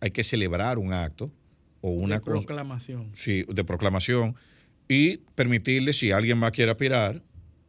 hay 0.00 0.10
que 0.12 0.22
celebrar 0.22 0.78
un 0.78 0.92
acto 0.92 1.32
o 1.80 1.90
una 1.90 2.16
de 2.16 2.20
proclamación. 2.20 3.10
sí, 3.14 3.44
de 3.48 3.64
proclamación 3.64 4.36
y 4.86 5.16
permitirle, 5.34 5.94
si 5.94 6.12
alguien 6.12 6.38
más 6.38 6.52
quiere 6.52 6.70
aspirar, 6.70 7.20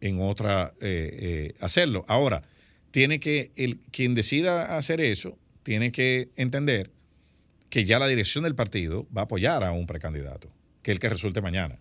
en 0.01 0.21
otra 0.21 0.73
eh, 0.81 1.09
eh, 1.51 1.53
hacerlo. 1.59 2.05
Ahora, 2.07 2.43
tiene 2.91 3.19
que, 3.19 3.51
el, 3.55 3.77
quien 3.91 4.15
decida 4.15 4.77
hacer 4.77 5.01
eso, 5.01 5.37
tiene 5.63 5.91
que 5.91 6.29
entender 6.35 6.89
que 7.69 7.85
ya 7.85 7.99
la 7.99 8.07
dirección 8.07 8.43
del 8.43 8.55
partido 8.55 9.05
va 9.15 9.21
a 9.21 9.23
apoyar 9.25 9.63
a 9.63 9.71
un 9.71 9.85
precandidato, 9.85 10.49
que 10.81 10.91
es 10.91 10.95
el 10.95 10.99
que 10.99 11.09
resulte 11.09 11.41
mañana. 11.41 11.77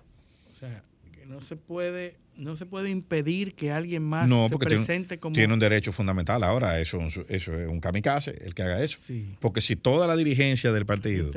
O 0.53 0.59
sea, 0.59 0.83
que 1.13 1.25
no 1.25 1.41
se 1.41 1.57
puede, 1.57 2.17
no 2.37 2.57
se 2.57 2.67
puede 2.67 2.91
impedir 2.91 3.55
que 3.55 3.71
alguien 3.73 4.03
más 4.03 4.29
No, 4.29 4.45
se 4.45 4.51
porque 4.51 4.67
tiene, 4.67 4.85
presente 4.85 5.19
como 5.19 5.35
tiene 5.35 5.55
un 5.55 5.61
derecho 5.61 5.93
fundamental. 5.95 6.45
Ahora, 6.45 6.79
eso, 6.79 7.01
es 7.01 7.17
un- 7.17 7.27
eso 7.31 7.59
es 7.59 7.69
un 7.69 7.81
kamikaze, 7.81 8.35
el 8.45 8.55
que 8.55 8.63
haga 8.63 8.83
eso. 8.85 8.99
Sí. 9.07 9.35
Porque 9.41 9.63
si 9.63 9.77
toda 9.77 10.07
la 10.07 10.17
dirigencia 10.17 10.73
del 10.73 10.85
partido 10.85 11.31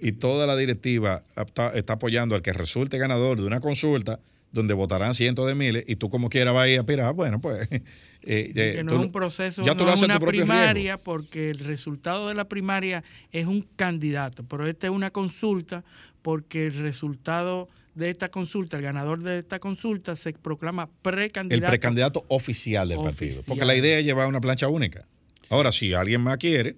y 0.00 0.12
toda 0.12 0.46
la 0.46 0.54
directiva 0.56 1.24
está, 1.36 1.70
está 1.76 1.94
apoyando 1.94 2.36
al 2.36 2.42
que 2.42 2.52
resulte 2.52 2.98
ganador 2.98 3.40
de 3.40 3.46
una 3.46 3.60
consulta 3.60 4.20
donde 4.52 4.74
votarán 4.74 5.14
cientos 5.14 5.46
de 5.46 5.54
miles 5.54 5.84
y 5.86 5.96
tú 5.96 6.08
como 6.08 6.28
quieras 6.28 6.54
vas 6.54 6.64
a 6.64 6.68
ir 6.68 6.78
a 6.78 6.80
aspirar, 6.80 7.12
bueno, 7.14 7.40
pues... 7.40 7.68
eh, 7.70 7.80
eh, 8.22 8.52
que 8.76 8.82
no 8.84 8.90
tú 8.90 8.98
es 8.98 9.06
un 9.06 9.12
proceso, 9.12 9.62
ya 9.62 9.72
tú 9.74 9.84
no 9.84 9.90
lo 9.90 9.94
es 9.94 10.02
una 10.02 10.18
primaria, 10.18 10.98
porque 10.98 11.50
el 11.50 11.58
resultado 11.60 12.28
de 12.28 12.34
la 12.34 12.46
primaria 12.48 13.04
es 13.32 13.46
un 13.46 13.62
candidato, 13.76 14.44
pero 14.44 14.66
esta 14.66 14.86
es 14.86 14.92
una 14.92 15.10
consulta 15.10 15.84
porque 16.22 16.66
el 16.66 16.74
resultado 16.74 17.68
de 17.94 18.10
esta 18.10 18.28
consulta, 18.28 18.76
el 18.76 18.82
ganador 18.82 19.22
de 19.22 19.38
esta 19.38 19.58
consulta 19.58 20.16
se 20.16 20.32
proclama 20.34 20.84
el 20.84 20.88
precandidato. 21.02 21.70
precandidato 21.70 22.24
oficial 22.28 22.88
del 22.88 23.00
partido. 23.00 23.42
Porque 23.46 23.64
la 23.64 23.74
idea 23.74 23.98
es 23.98 24.04
llevar 24.04 24.26
una 24.28 24.40
plancha 24.40 24.68
única. 24.68 25.06
Ahora, 25.48 25.72
si 25.72 25.94
alguien 25.94 26.20
más 26.22 26.36
quiere, 26.38 26.76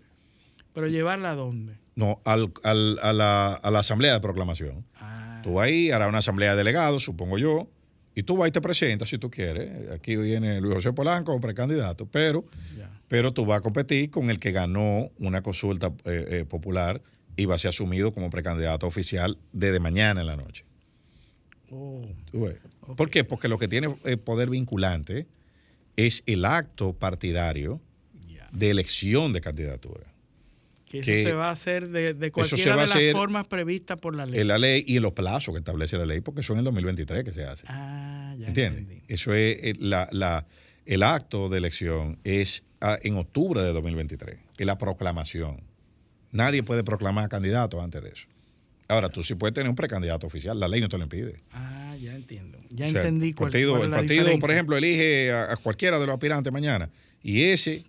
Pero 0.74 0.86
llevarla 0.86 1.30
a 1.30 1.34
dónde? 1.34 1.74
no, 1.96 2.20
al- 2.24 2.52
al- 2.62 2.98
a, 3.02 3.12
la, 3.12 3.52
a 3.54 3.70
la 3.72 3.78
asamblea 3.80 4.12
de 4.12 4.20
proclamación. 4.20 4.84
Tú 5.48 5.54
vas 5.54 5.68
ahí, 5.68 5.90
hará 5.90 6.08
una 6.08 6.18
asamblea 6.18 6.50
de 6.50 6.58
delegados, 6.58 7.02
supongo 7.02 7.38
yo, 7.38 7.68
y 8.14 8.22
tú 8.22 8.36
vas 8.36 8.48
y 8.48 8.52
te 8.52 8.60
presentas 8.60 9.08
si 9.08 9.16
tú 9.16 9.30
quieres. 9.30 9.90
Aquí 9.90 10.14
viene 10.16 10.60
Luis 10.60 10.74
José 10.74 10.92
Polanco, 10.92 11.40
precandidato, 11.40 12.04
pero, 12.06 12.44
pero 13.08 13.32
tú 13.32 13.46
vas 13.46 13.58
a 13.58 13.60
competir 13.62 14.10
con 14.10 14.28
el 14.28 14.38
que 14.38 14.52
ganó 14.52 15.10
una 15.18 15.42
consulta 15.42 15.92
eh, 16.04 16.26
eh, 16.30 16.44
popular 16.44 17.00
y 17.34 17.46
va 17.46 17.54
a 17.54 17.58
ser 17.58 17.70
asumido 17.70 18.12
como 18.12 18.28
precandidato 18.28 18.86
oficial 18.86 19.38
desde 19.52 19.80
mañana 19.80 20.20
en 20.20 20.26
la 20.26 20.36
noche. 20.36 20.64
Oh, 21.70 22.02
Tú 22.30 22.42
ves. 22.42 22.56
¿Por 22.96 23.08
qué? 23.08 23.24
Porque 23.24 23.48
lo 23.48 23.56
que 23.56 23.68
tiene 23.68 23.96
eh, 24.04 24.16
poder 24.18 24.50
vinculante 24.50 25.26
es 25.96 26.22
el 26.26 26.44
acto 26.44 26.92
partidario 26.92 27.80
de 28.52 28.70
elección 28.70 29.32
de 29.32 29.40
candidatura. 29.40 30.12
Que 30.88 31.00
eso 31.00 31.10
se 31.10 31.34
va 31.34 31.48
a 31.48 31.52
hacer 31.52 31.88
de, 31.88 32.14
de 32.14 32.30
cualquiera 32.32 32.76
de 32.80 32.86
las 32.86 33.12
formas 33.12 33.46
previstas 33.46 33.98
por 33.98 34.14
la 34.16 34.24
ley. 34.26 34.40
En 34.40 34.48
la 34.48 34.58
ley 34.58 34.84
y 34.86 34.96
en 34.96 35.02
los 35.02 35.12
plazos 35.12 35.52
que 35.54 35.58
establece 35.58 35.98
la 35.98 36.06
ley, 36.06 36.20
porque 36.20 36.42
son 36.42 36.56
en 36.56 36.60
el 36.60 36.64
2023 36.64 37.24
que 37.24 37.32
se 37.32 37.44
hace. 37.44 37.64
ah, 37.68 38.34
ya 38.38 38.46
¿Entiendes? 38.46 38.82
entendí. 38.82 39.04
Eso 39.08 39.34
es 39.34 39.56
eh, 39.62 39.74
la, 39.78 40.08
la- 40.12 40.46
el 40.86 41.02
acto 41.02 41.50
de 41.50 41.58
elección 41.58 42.18
es 42.24 42.64
ah, 42.80 42.98
en 43.02 43.16
octubre 43.16 43.60
de 43.62 43.72
2023, 43.74 44.36
es 44.56 44.66
la 44.66 44.78
proclamación. 44.78 45.60
Nadie 46.32 46.62
puede 46.62 46.82
proclamar 46.84 47.28
candidato 47.28 47.80
antes 47.82 48.02
de 48.02 48.08
eso. 48.10 48.26
Ahora, 48.88 49.10
tú 49.10 49.22
sí 49.22 49.34
puedes 49.34 49.52
tener 49.52 49.68
un 49.68 49.76
precandidato 49.76 50.26
oficial, 50.26 50.58
la 50.58 50.66
ley 50.68 50.80
no 50.80 50.88
te 50.88 50.96
lo 50.96 51.02
impide. 51.04 51.42
Ah, 51.52 51.94
ya 52.00 52.14
entiendo. 52.14 52.56
Ya 52.70 52.86
O 52.86 52.88
sea, 52.88 53.00
entendí 53.02 53.34
cuál, 53.34 53.50
partido, 53.50 53.72
cuál 53.72 53.80
es 53.82 53.84
el 53.84 53.90
la 53.90 53.96
partido 53.98 54.38
por 54.38 54.50
ejemplo, 54.50 54.76
elige 54.78 55.30
a, 55.32 55.52
a 55.52 55.56
cualquiera 55.58 55.98
de 55.98 56.06
los 56.06 56.14
aspirantes 56.14 56.50
mañana 56.50 56.88
y 57.22 57.42
ese 57.42 57.84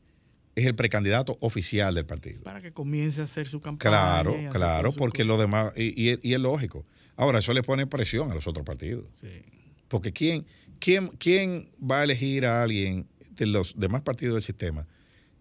es 0.56 0.66
el 0.66 0.76
precandidato 0.76 1.38
oficial 1.42 1.96
del 1.96 2.06
partido. 2.06 2.42
Para 2.44 2.62
que 2.62 2.72
comience 2.72 3.22
a 3.22 3.24
hacer 3.26 3.48
su 3.48 3.62
campaña. 3.62 3.90
Claro, 3.92 4.36
claro, 4.52 4.92
porque 4.92 5.24
lo 5.24 5.38
demás, 5.38 5.72
y, 5.78 6.00
y 6.02 6.10
es- 6.10 6.20
y 6.22 6.34
es 6.34 6.40
lógico. 6.40 6.86
Ahora, 7.16 7.40
eso 7.40 7.54
le 7.54 7.64
pone 7.64 7.86
presión 7.88 8.32
a 8.32 8.36
los 8.36 8.48
otros 8.48 8.66
partidos. 8.66 9.06
Sí. 9.22 9.42
Porque 9.88 10.12
¿quién, 10.14 10.46
quién, 10.80 11.08
¿quién 11.18 11.70
va 11.80 12.02
a 12.02 12.04
elegir 12.04 12.46
a 12.46 12.62
alguien 12.64 13.08
de 13.32 13.46
los 13.48 13.78
demás 13.80 14.02
partidos 14.02 14.36
del 14.36 14.44
sistema? 14.44 14.86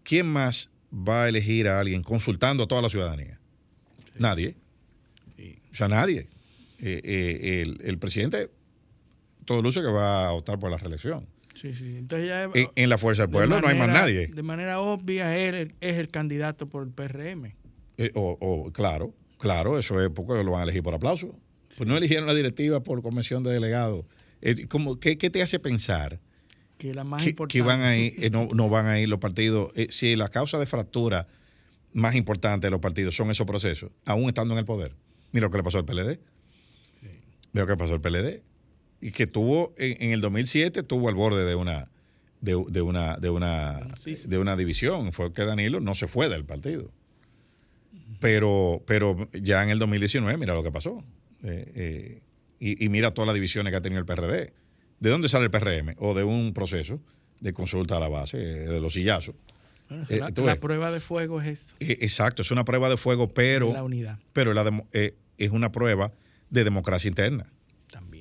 ¿Quién 0.05 0.26
más 0.26 0.70
va 0.93 1.24
a 1.24 1.28
elegir 1.28 1.68
a 1.68 1.80
alguien 1.80 2.02
consultando 2.02 2.62
a 2.64 2.68
toda 2.68 2.82
la 2.82 2.89
ciudadanía? 2.89 3.39
Nadie. 4.18 4.56
Sí. 5.36 5.59
O 5.70 5.74
sea, 5.74 5.89
nadie. 5.89 6.26
Eh, 6.80 7.01
eh, 7.05 7.62
el, 7.62 7.80
el 7.85 7.98
presidente, 7.98 8.51
todo 9.44 9.62
luce 9.62 9.80
que 9.80 9.89
va 9.89 10.26
a 10.28 10.32
optar 10.32 10.59
por 10.59 10.70
la 10.70 10.78
reelección. 10.78 11.26
Sí, 11.60 11.74
sí. 11.74 11.97
Entonces 11.97 12.28
ya 12.28 12.44
En, 12.44 12.68
en 12.76 12.89
la 12.89 12.98
fuerza 12.98 13.22
del 13.22 13.30
de 13.30 13.36
pueblo 13.39 13.60
no 13.60 13.66
hay 13.66 13.78
más 13.78 13.89
nadie. 13.89 14.28
De 14.28 14.43
manera 14.43 14.80
obvia, 14.80 15.36
él 15.36 15.74
es 15.80 15.97
el 15.97 16.09
candidato 16.09 16.68
por 16.68 16.85
el 16.85 16.90
PRM. 16.90 17.55
Eh, 17.97 18.10
o, 18.14 18.36
o, 18.40 18.70
claro, 18.72 19.14
claro, 19.39 19.78
eso 19.78 20.01
es 20.01 20.09
porque 20.10 20.43
lo 20.44 20.52
van 20.52 20.60
a 20.60 20.64
elegir 20.64 20.82
por 20.82 20.94
aplauso. 20.94 21.35
Pues 21.76 21.89
no 21.89 21.97
eligieron 21.97 22.26
la 22.26 22.35
directiva 22.35 22.80
por 22.82 23.02
convención 23.02 23.43
de 23.43 23.51
delegados. 23.52 24.05
Eh, 24.40 24.66
¿cómo- 24.68 25.01
qué, 25.01 25.18
qué 25.18 25.30
te 25.30 25.43
hace 25.43 25.59
pensar 25.59 26.20
Que 26.76 26.94
la 26.94 27.02
más 27.02 27.22
que, 27.24 27.30
importante. 27.30 27.59
que 27.59 27.62
van 27.62 27.80
a 27.82 27.97
ir, 27.97 28.14
eh, 28.18 28.30
no, 28.30 28.48
no 28.55 28.68
van 28.68 28.86
a 28.86 29.01
ir 29.01 29.09
los 29.09 29.18
partidos. 29.18 29.72
si 29.90 30.14
la 30.14 30.28
causa 30.28 30.59
de 30.60 30.66
fractura 30.66 31.26
más 31.93 32.14
importante 32.14 32.68
de 32.68 32.70
los 32.70 32.80
partidos 32.80 33.16
son 33.16 33.30
esos 33.32 33.47
procesos, 33.47 33.90
aún 34.05 34.28
estando 34.28 34.55
en 34.55 34.59
el 34.59 34.64
poder. 34.64 34.94
Mira 35.32 35.47
lo 35.47 35.51
que 35.51 35.56
le 35.59 35.64
pasó 35.64 35.78
al 35.78 35.85
PLD. 35.85 36.20
Mira 37.52 37.62
lo 37.62 37.66
que 37.66 37.72
le 37.72 37.76
pasó 37.76 37.94
al 37.94 38.01
PLD. 38.01 38.43
Y 39.01 39.12
que 39.12 39.27
tuvo, 39.27 39.73
en, 39.79 40.03
en 40.03 40.11
el 40.12 40.20
2007, 40.20 40.83
tuvo 40.83 41.09
al 41.09 41.15
borde 41.15 41.45
de 41.45 41.55
una, 41.55 41.89
de, 42.41 42.62
de 42.69 42.83
una, 42.83 43.16
de 43.16 43.31
una, 43.31 43.89
Sí, 44.01 44.16
sí. 44.16 44.29
de 44.29 44.39
una 44.39 44.57
división. 44.57 45.12
Fue 45.12 45.33
que 45.33 45.45
Danilo 45.45 45.81
no 45.81 45.95
se 45.95 46.09
fue 46.09 46.29
del 46.29 46.45
partido. 46.45 46.91
Pero, 48.20 48.83
pero 48.87 49.29
ya 49.33 49.62
en 49.62 49.70
el 49.70 49.79
2019, 49.79 50.37
mira 50.39 50.55
lo 50.55 50.62
que 50.62 50.73
pasó. 50.73 51.05
Eh, 51.43 51.73
eh, 51.75 52.23
y, 52.59 52.85
y 52.85 52.89
mira 52.89 53.12
todas 53.12 53.27
las 53.27 53.35
divisiones 53.35 53.70
que 53.70 53.77
ha 53.77 53.81
tenido 53.81 54.01
el 54.01 54.07
PRD. 54.07 54.53
¿De 54.99 55.11
dónde 55.11 55.29
sale 55.29 55.45
el 55.45 55.51
PRM? 55.51 55.95
O 55.99 56.15
de 56.15 56.25
un 56.25 56.53
proceso 56.53 57.01
de 57.41 57.53
consulta 57.53 57.99
a 57.99 58.01
la 58.01 58.09
base, 58.09 58.39
eh, 58.39 58.66
de 58.66 58.81
los 58.81 58.95
sillazos. 58.95 59.37
Bueno, 59.89 60.05
Eh, 60.09 60.20
la, 60.43 60.57
prueba 60.57 60.91
de 60.91 61.01
fuego 61.01 61.41
es 61.41 61.61
esto, 61.61 61.75
exacto, 61.81 62.43
es 62.43 62.51
una 62.51 62.65
prueba 62.65 62.91
de 62.91 62.97
fuego, 62.97 63.29
pero, 63.33 63.73
la 63.73 63.85
unidad 63.85 64.19
pero 64.35 64.53
la 64.53 64.85
es 64.93 65.51
una 65.51 65.73
prueba 65.73 66.12
de 66.51 66.65
democracia 66.65 67.09
interna. 67.09 67.47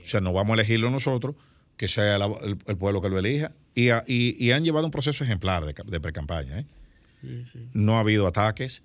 O 0.07 0.09
sea, 0.09 0.21
no 0.21 0.31
vamos 0.33 0.51
a 0.51 0.61
elegirlo 0.61 0.89
nosotros, 0.89 1.35
que 1.75 1.87
sea 1.87 2.17
la- 2.17 2.25
el, 2.43 2.57
el 2.65 2.77
pueblo 2.77 3.01
que 3.01 3.09
lo 3.09 3.19
elija. 3.19 3.51
Y, 3.75 3.89
ha- 3.89 4.03
y- 4.07 4.35
y 4.43 4.51
han 4.51 4.63
llevado 4.63 4.85
un 4.85 4.91
proceso 4.91 5.23
ejemplar 5.23 5.65
de, 5.65 5.75
de 5.85 5.99
pre-campaña. 5.99 6.59
¿eh? 6.59 6.65
Sí, 7.21 7.43
sí. 7.51 7.59
No 7.73 7.97
ha 7.97 7.99
habido 7.99 8.25
ataques, 8.25 8.83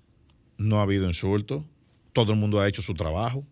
no 0.57 0.79
ha 0.79 0.83
habido 0.83 1.07
insultos, 1.07 1.63
todo 2.11 2.33
el 2.33 2.39
mundo 2.39 2.59
ha 2.61 2.67
hecho 2.67 2.81
su 2.81 2.93
trabajo. 2.93 3.45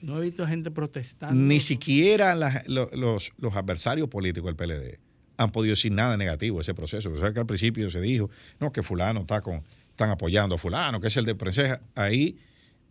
No 0.00 0.18
he 0.18 0.22
visto 0.26 0.46
gente 0.46 0.70
protestando. 0.70 1.34
Ni 1.34 1.60
siquiera 1.60 2.34
la- 2.34 2.62
lo- 2.68 2.88
los, 2.94 3.32
los 3.38 3.54
adversarios 3.54 4.08
políticos 4.08 4.46
del 4.48 4.56
PLD 4.56 4.98
han 5.36 5.50
podido 5.52 5.72
decir 5.72 5.90
nada 5.92 6.16
negativo 6.16 6.58
de 6.58 6.62
ese 6.62 6.74
proceso. 6.74 7.10
O 7.10 7.18
sea, 7.18 7.32
que 7.32 7.40
al 7.40 7.46
principio 7.46 7.90
se 7.90 8.00
dijo, 8.00 8.30
no, 8.60 8.72
que 8.72 8.82
fulano 8.82 9.20
está 9.20 9.40
con, 9.40 9.62
están 9.90 10.10
apoyando 10.10 10.54
a 10.54 10.58
fulano, 10.58 11.00
que 11.00 11.08
es 11.08 11.16
el 11.16 11.24
de 11.24 11.34
Prenseja. 11.34 11.80
Ahí, 11.94 12.36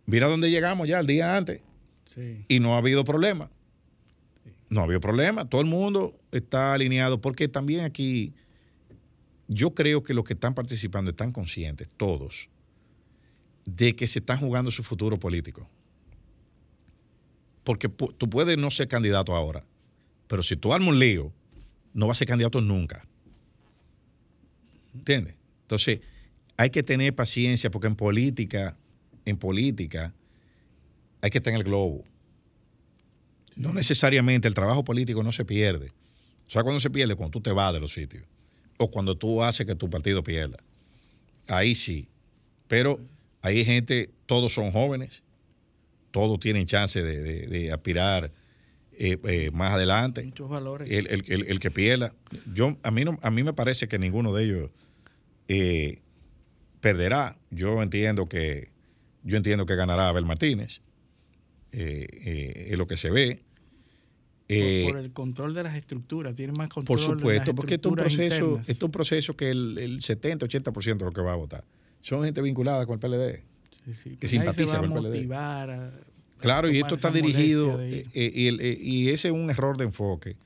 mira 0.06 0.28
dónde 0.28 0.50
llegamos 0.50 0.86
ya 0.88 1.00
el 1.00 1.06
día 1.06 1.36
antes 1.36 1.60
Sí. 2.14 2.44
y 2.48 2.58
no 2.60 2.74
ha 2.74 2.78
habido 2.78 3.04
problema. 3.04 3.50
No 4.70 4.80
ha 4.80 4.84
habido 4.84 5.00
problema. 5.00 5.48
Todo 5.48 5.60
el 5.60 5.66
mundo 5.66 6.18
está 6.30 6.72
alineado 6.72 7.20
porque 7.20 7.48
también 7.48 7.84
aquí 7.84 8.32
yo 9.48 9.74
creo 9.74 10.02
que 10.04 10.14
los 10.14 10.24
que 10.24 10.34
están 10.34 10.54
participando 10.54 11.10
están 11.10 11.32
conscientes, 11.32 11.88
todos, 11.96 12.48
de 13.64 13.96
que 13.96 14.06
se 14.06 14.20
están 14.20 14.38
jugando 14.38 14.70
su 14.70 14.84
futuro 14.84 15.18
político. 15.18 15.68
Porque 17.64 17.88
tú 17.88 18.30
puedes 18.30 18.56
no 18.56 18.70
ser 18.70 18.86
candidato 18.86 19.34
ahora, 19.34 19.64
pero 20.28 20.44
si 20.44 20.56
tú 20.56 20.72
armas 20.72 20.90
un 20.90 20.98
lío, 21.00 21.32
no 21.92 22.06
vas 22.06 22.18
a 22.18 22.20
ser 22.20 22.28
candidato 22.28 22.60
nunca. 22.60 23.02
¿Entiendes? 24.94 25.34
Entonces, 25.62 26.00
hay 26.56 26.70
que 26.70 26.84
tener 26.84 27.14
paciencia 27.14 27.70
porque 27.70 27.88
en 27.88 27.96
política, 27.96 28.76
en 29.24 29.36
política, 29.36 30.14
hay 31.20 31.30
que 31.30 31.38
estar 31.38 31.52
en 31.52 31.58
el 31.58 31.64
globo. 31.64 32.04
No 33.56 33.72
necesariamente 33.72 34.48
el 34.48 34.54
trabajo 34.54 34.84
político 34.84 35.22
no 35.22 35.32
se 35.32 35.44
pierde. 35.44 35.88
O 36.46 36.50
sea, 36.50 36.62
cuando 36.62 36.80
se 36.80 36.90
pierde, 36.90 37.14
cuando 37.14 37.32
tú 37.32 37.40
te 37.40 37.52
vas 37.52 37.72
de 37.72 37.80
los 37.80 37.92
sitios. 37.92 38.24
O 38.78 38.90
cuando 38.90 39.16
tú 39.16 39.42
haces 39.42 39.66
que 39.66 39.74
tu 39.74 39.88
partido 39.90 40.22
pierda. 40.24 40.58
Ahí 41.48 41.74
sí. 41.74 42.08
Pero 42.68 42.98
hay 43.42 43.64
gente, 43.64 44.10
todos 44.26 44.52
son 44.54 44.70
jóvenes, 44.72 45.22
todos 46.10 46.40
tienen 46.40 46.66
chance 46.66 47.02
de, 47.02 47.20
de- 47.22 47.46
de 47.46 47.72
aspirar 47.72 48.32
eh, 49.02 49.18
eh, 49.24 49.50
más 49.52 49.72
adelante. 49.72 50.22
Muchos 50.24 50.48
valores. 50.48 50.90
El, 50.90 51.06
el- 51.08 51.24
el- 51.28 51.46
el 51.46 51.58
que 51.60 51.70
pierda. 51.70 52.14
Yo, 52.54 52.76
a, 52.82 52.90
mí 52.90 53.04
no, 53.04 53.18
a 53.22 53.30
mí 53.30 53.42
me 53.42 53.52
parece 53.52 53.88
que 53.88 53.98
ninguno 53.98 54.32
de 54.32 54.44
ellos 54.44 54.70
eh, 55.48 56.00
perderá. 56.80 57.36
Yo 57.50 57.82
entiendo 57.82 58.28
que 58.28 58.70
yo 59.22 59.36
entiendo 59.36 59.66
que 59.66 59.74
ganará 59.76 60.08
Abel 60.08 60.24
Martínez. 60.24 60.80
Eh, 61.72 62.06
eh, 62.24 62.66
es 62.70 62.78
lo 62.78 62.86
que 62.86 62.96
se 62.96 63.10
ve. 63.10 63.42
por, 64.48 64.56
Eh, 64.56 64.82
por 64.84 64.98
el 64.98 65.12
control 65.12 65.54
de 65.54 65.62
las 65.62 65.76
estructuras. 65.76 66.34
Tiene 66.34 66.52
más 66.52 66.68
control 66.68 66.96
por 66.98 66.98
de 67.00 67.12
las 67.14 67.18
supuesto, 67.20 67.54
porque 67.54 67.74
esto 67.74 67.88
es 67.88 67.92
un 67.92 67.96
proceso, 67.96 68.22
internas. 68.34 68.68
esto 68.68 68.84
es 68.84 68.88
un 68.88 68.90
proceso 68.92 69.36
que 69.36 69.50
el, 69.50 69.78
el 69.78 70.00
70-80% 70.00 70.98
de 70.98 71.04
lo 71.04 71.12
que 71.12 71.20
va 71.20 71.32
a 71.32 71.36
votar 71.36 71.64
son 72.00 72.24
gente 72.24 72.42
vinculada 72.42 72.86
con 72.86 72.94
el 72.94 73.00
PLD. 73.00 73.42
Sí, 73.84 73.94
sí, 73.94 74.10
que 74.10 74.16
pues 74.18 74.30
simpatiza 74.30 74.78
con 74.80 74.96
el 75.04 75.26
PLD. 75.26 75.34
a- 75.34 75.90
Claro, 76.38 76.70
y 76.70 76.78
esto 76.78 76.94
está 76.94 77.10
dirigido, 77.10 77.78
eh, 77.82 78.06
eh, 78.14 78.78
y, 78.80 79.08
ese 79.10 79.28
es 79.28 79.34
un 79.34 79.50
error 79.50 79.76
de 79.76 79.84
enfoque 79.84 80.36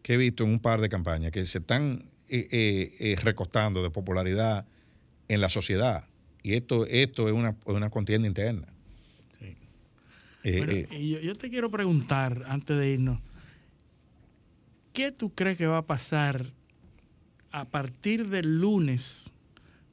que 0.00 0.14
he 0.14 0.16
visto 0.16 0.44
en 0.44 0.50
un 0.50 0.60
par 0.60 0.80
de 0.80 0.88
campañas, 0.88 1.30
que 1.30 1.44
se 1.44 1.58
están 1.58 2.06
eh, 2.30 3.16
recostando 3.22 3.82
de 3.82 3.90
popularidad 3.90 4.66
en 5.28 5.42
la 5.42 5.50
sociedad. 5.50 6.06
Y 6.42 6.54
esto, 6.54 6.86
esto 6.86 7.28
es 7.28 7.34
una, 7.34 7.54
una 7.66 7.90
contienda 7.90 8.26
interna. 8.26 8.66
Eh, 10.44 10.58
Bueno, 10.58 10.72
eh, 10.72 11.08
yo, 11.08 11.20
yo 11.20 11.34
te 11.36 11.50
quiero 11.50 11.70
preguntar, 11.70 12.44
antes 12.48 12.76
de 12.76 12.90
irnos, 12.90 13.20
¿qué 14.92 15.12
tú 15.12 15.30
crees 15.34 15.56
que 15.56 15.66
va 15.66 15.78
a 15.78 15.86
pasar 15.86 16.52
a 17.50 17.64
partir 17.66 18.28
del 18.28 18.60
lunes 18.60 19.30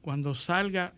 cuando 0.00 0.34
salga 0.34 0.94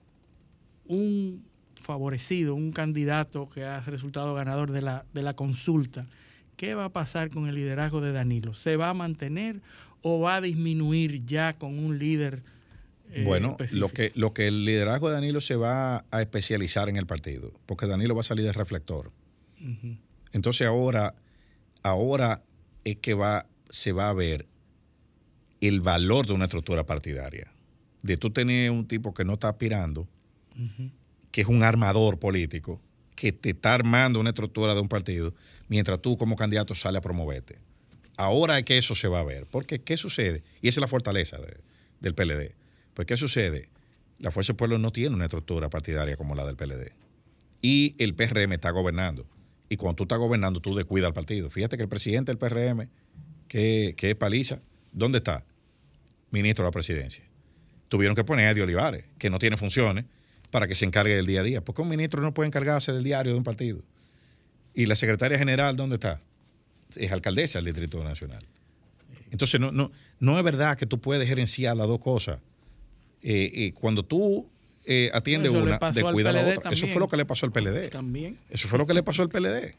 un 0.87 1.45
favorecido, 1.75 2.55
un 2.55 2.73
candidato 2.73 3.49
que 3.49 3.65
ha 3.65 3.81
resultado 3.81 4.35
ganador 4.35 4.73
de 4.73 4.83
la, 4.83 5.05
de 5.13 5.23
la 5.23 5.35
consulta? 5.35 6.07
¿Qué 6.57 6.75
va 6.75 6.87
a 6.87 6.91
pasar 6.91 7.31
con 7.31 7.49
el 7.49 7.55
liderazgo 7.55 8.01
de 8.01 8.13
Danilo? 8.13 8.55
¿Se 8.55 8.77
va 8.77 8.91
a 8.91 8.95
mantener 8.95 9.61
o 10.03 10.21
va 10.21 10.37
a 10.37 10.41
disminuir 10.41 11.25
ya 11.25 11.55
con 11.55 11.79
un 11.79 11.99
líder? 11.99 12.43
eh, 13.13 13.25
bueno, 13.25 13.57
lo 13.71 13.89
que, 13.91 14.13
lo 14.15 14.33
que 14.33 14.49
el 14.49 14.65
liderazgo 14.65 15.09
de 15.09 15.15
Danilo 15.15 15.41
se 15.41 15.57
va 15.57 16.05
a 16.11 16.23
especializar 16.23 16.89
en 16.89 16.97
el 16.97 17.07
partido, 17.07 17.53
porque 17.67 17.87
Danilo 17.87 18.15
va 18.15 18.23
a 18.23 18.25
salir 18.25 18.45
de 18.45 18.53
reflector. 18.53 19.11
Uh 19.63 19.67
-huh. 19.67 19.99
Entonces 20.33 20.67
ahora, 20.67 21.15
ahora 21.83 22.43
es 22.85 22.97
que 22.97 23.15
va, 23.15 23.47
se 23.71 23.93
va 23.93 24.09
a 24.09 24.13
ver 24.13 24.47
el 25.61 25.81
valor 25.81 26.27
de 26.27 26.33
una 26.33 26.47
estructura 26.47 26.85
partidaria. 26.85 27.53
De 28.03 28.17
tú 28.17 28.31
tener 28.31 28.71
un 28.71 28.87
tipo 28.87 29.15
que 29.15 29.25
no 29.25 29.35
está 29.35 29.49
aspirando, 29.49 30.03
uh 30.03 30.61
-huh. 30.61 30.91
que 31.31 31.43
es 31.43 31.47
un 31.47 31.63
armador 31.63 32.19
político, 32.19 32.81
que 33.15 33.33
te 33.33 33.51
está 33.51 33.75
armando 33.75 34.19
una 34.19 34.31
estructura 34.31 34.75
de 34.75 34.81
un 34.81 34.89
partido, 34.89 35.35
mientras 35.69 36.01
tú 36.01 36.17
como 36.17 36.35
candidato 36.35 36.75
sales 36.75 36.99
a 36.99 37.03
promoverte. 37.03 37.59
Ahora 38.17 38.59
es 38.59 38.65
que 38.65 38.79
eso 38.79 38.95
se 38.95 39.09
va 39.09 39.21
a 39.21 39.25
ver. 39.25 39.47
Porque, 39.47 39.81
¿qué 39.81 39.97
sucede? 39.97 40.43
Y 40.61 40.69
esa 40.69 40.81
es 40.81 40.83
la 40.83 40.89
fortaleza 40.89 41.39
de, 41.39 41.57
del 42.01 42.15
PLD. 42.15 42.55
Pues, 42.95 43.07
¿qué 43.07 43.17
sucede? 43.17 43.69
La 44.19 44.31
Fuerza 44.31 44.53
del 44.53 44.57
Pueblo 44.59 44.79
no 44.79 44.91
tiene 44.93 45.15
una 45.15 45.25
estructura 45.25 45.71
partidaria 45.71 46.17
como 46.17 46.35
la 46.35 46.45
del 46.45 46.57
PLD. 46.57 46.93
Y 47.63 47.95
el 47.99 48.15
PRM 48.15 48.53
está 48.53 48.71
gobernando. 48.71 49.27
Y 49.73 49.79
cuando 49.79 49.97
tú 49.97 50.03
estás 50.03 50.19
gobernando, 50.19 50.61
tú 50.61 50.75
descuidas 50.75 51.09
al 51.09 51.15
partido. 51.15 51.49
Fíjate 51.49 51.79
que 51.79 51.83
el 51.83 51.89
presidente 51.89 52.31
del 52.31 52.37
PRM, 52.37 52.91
que, 53.49 53.95
que 53.97 54.11
es 54.11 54.15
Paliza, 54.17 54.61
¿dónde 54.93 55.17
está? 55.17 55.47
Ministro 56.31 56.65
de 56.65 56.69
la 56.69 56.73
presidencia. 56.73 57.25
Tuvieron 57.89 58.15
que 58.15 58.23
poner 58.23 58.49
a 58.49 58.51
Eddie 58.51 58.65
Olivares, 58.65 59.07
que 59.17 59.31
no 59.31 59.39
tiene 59.39 59.57
funciones, 59.57 60.05
para 60.51 60.69
que 60.69 60.75
se 60.75 60.85
encargue 60.85 61.17
del 61.17 61.25
día 61.25 61.41
a 61.41 61.43
día. 61.43 61.65
Porque 61.65 61.81
un 61.81 61.89
ministro 61.89 62.21
no 62.21 62.35
puede 62.35 62.49
encargarse 62.49 62.93
del 62.93 63.03
diario 63.03 63.33
de 63.33 63.39
un 63.39 63.45
partido. 63.45 63.83
¿Y 64.75 64.85
la 64.85 64.95
secretaria 64.95 65.39
general 65.39 65.75
dónde 65.75 65.95
está? 65.95 66.21
Es 66.95 67.11
alcaldesa 67.11 67.57
del 67.61 67.65
Distrito 67.65 68.05
Nacional. 68.05 68.45
Entonces, 69.31 69.59
no, 69.59 69.73
no, 69.73 69.91
no 70.21 70.37
es 70.37 70.45
verdad 70.45 70.77
que 70.77 70.85
tú 70.85 71.01
puedes 71.01 71.27
gerenciar 71.27 71.79
las 71.79 71.87
dos 71.87 71.99
cosas. 71.99 72.41
Eh, 73.23 73.51
eh, 73.55 73.73
cuando 73.73 74.05
tú 74.05 74.51
eh, 74.85 75.11
atiendes 75.13 75.53
una, 75.53 75.79
descuida 75.93 76.33
la 76.33 76.43
otra. 76.43 76.71
Eso 76.71 76.87
fue 76.89 77.01
lo 77.01 77.09
que 77.09 77.17
le 77.17 77.25
pasó 77.25 77.47
al 77.47 77.53
PLD. 77.53 77.91
También. 77.91 78.39
Eso 78.51 78.69
fue 78.69 78.79
lo 78.79 78.87
que 78.87 78.95
le 78.95 79.03
pasó 79.03 79.23
al 79.23 79.29
PLD. 79.29 79.75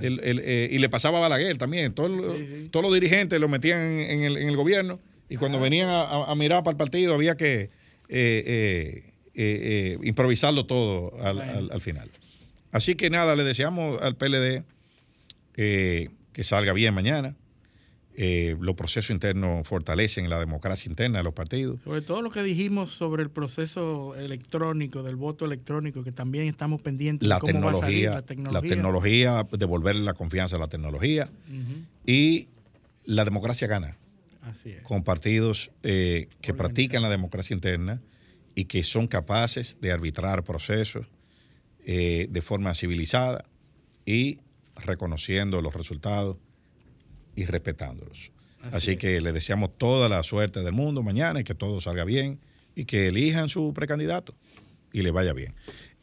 El, 0.00 0.20
el, 0.22 0.40
eh, 0.44 0.68
y 0.70 0.78
le 0.78 0.88
pasaba 0.88 1.18
a 1.18 1.20
Balaguer 1.22 1.56
también. 1.58 1.94
Todo, 1.94 2.36
sí, 2.36 2.46
sí. 2.46 2.68
Todos 2.68 2.84
los 2.84 2.94
dirigentes 2.94 3.40
lo 3.40 3.48
metían 3.48 3.80
en, 3.80 4.10
en, 4.10 4.22
el, 4.22 4.36
en 4.36 4.48
el, 4.48 4.56
gobierno 4.56 5.00
y 5.28 5.36
cuando 5.36 5.58
ah, 5.58 5.62
venían 5.62 5.88
a, 5.88 6.24
a, 6.24 6.34
mirar 6.34 6.62
para 6.62 6.72
el 6.72 6.76
partido 6.76 7.14
había 7.14 7.36
que 7.36 7.70
eh, 8.08 9.02
improvisarlo 10.02 10.66
todo 10.66 11.12
al, 11.22 11.40
al, 11.40 11.70
al, 11.72 11.80
final. 11.80 12.10
Así 12.72 12.94
que 12.94 13.10
nada, 13.10 13.34
le 13.36 13.44
deseamos 13.44 14.00
al 14.02 14.16
PLD 14.16 14.64
que 15.54 16.44
salga 16.44 16.72
bien 16.72 16.94
mañana. 16.94 17.34
Eh, 18.18 18.56
los 18.58 18.74
procesos 18.74 19.10
internos 19.10 19.68
fortalecen 19.68 20.30
la 20.30 20.40
democracia 20.40 20.88
interna 20.88 21.18
de 21.18 21.24
los 21.24 21.34
partidos. 21.34 21.82
Sobre 21.82 22.00
todo 22.00 22.22
lo 22.22 22.30
que 22.30 22.42
dijimos 22.42 22.90
sobre 22.90 23.22
el 23.22 23.28
proceso 23.28 24.14
electrónico, 24.14 25.02
del 25.02 25.16
voto 25.16 25.44
electrónico, 25.44 26.02
que 26.02 26.12
también 26.12 26.48
estamos 26.48 26.80
pendientes 26.80 27.28
la 27.28 27.34
de 27.34 27.40
cómo 27.40 27.52
tecnología, 27.52 27.80
va 27.80 27.86
a 27.86 27.90
salir 27.90 28.10
la 28.10 28.22
tecnología. 28.22 28.62
La 28.62 28.74
tecnología, 28.74 29.46
devolverle 29.58 30.02
la 30.02 30.14
confianza 30.14 30.56
a 30.56 30.58
la 30.58 30.68
tecnología. 30.68 31.28
Uh 31.48 31.52
-huh. 31.52 31.84
Y 32.06 32.48
la 33.04 33.26
democracia 33.26 33.68
gana. 33.68 33.98
Así 34.40 34.70
es. 34.70 34.82
Con 34.82 35.04
partidos 35.04 35.70
eh, 35.82 36.28
que 36.40 36.54
practican 36.54 37.02
la 37.02 37.10
democracia 37.10 37.52
interna 37.52 38.00
y 38.54 38.64
que 38.64 38.82
son 38.82 39.08
capaces 39.08 39.76
de 39.82 39.92
arbitrar 39.92 40.42
procesos 40.42 41.06
eh, 41.84 42.28
de 42.30 42.40
forma 42.40 42.74
civilizada 42.74 43.44
y 44.06 44.38
reconociendo 44.86 45.60
los 45.60 45.74
resultados 45.74 46.38
y 47.36 47.44
respetándolos. 47.44 48.32
Así, 48.62 48.76
Así 48.76 48.96
que 48.96 49.20
le 49.20 49.32
deseamos 49.32 49.78
toda 49.78 50.08
la 50.08 50.22
suerte 50.24 50.62
del 50.62 50.72
mundo 50.72 51.02
mañana 51.02 51.40
y 51.40 51.44
que 51.44 51.54
todo 51.54 51.80
salga 51.80 52.04
bien 52.04 52.40
y 52.74 52.84
que 52.84 53.06
elijan 53.08 53.48
su 53.48 53.72
precandidato 53.72 54.34
y 54.92 55.02
le 55.02 55.10
vaya 55.12 55.32
bien. 55.32 55.54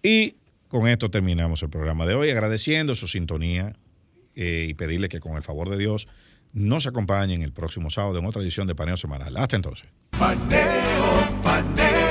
Y 0.02 0.38
con 0.68 0.88
esto 0.88 1.12
terminamos 1.12 1.62
el 1.64 1.70
programa 1.70 2.06
de 2.06 2.16
hoy, 2.16 2.30
agradeciendo 2.30 2.96
su 2.96 3.08
sintonía 3.08 3.74
eh, 4.36 4.68
y 4.70 4.74
pedirle 4.74 5.10
que 5.10 5.20
con 5.20 5.36
el 5.36 5.44
favor 5.44 5.70
de 5.70 5.78
Dios 5.78 6.08
nos 6.54 6.86
acompañen 6.88 7.42
el 7.42 7.52
próximo 7.52 7.90
sábado 7.90 8.20
en 8.20 8.26
otra 8.26 8.42
edición 8.42 8.68
de 8.68 8.76
Paneo 8.76 8.98
Semanal. 8.98 9.36
Hasta 9.38 9.56
entonces. 9.56 9.88
Paneo, 10.12 11.42
paneo. 11.42 12.03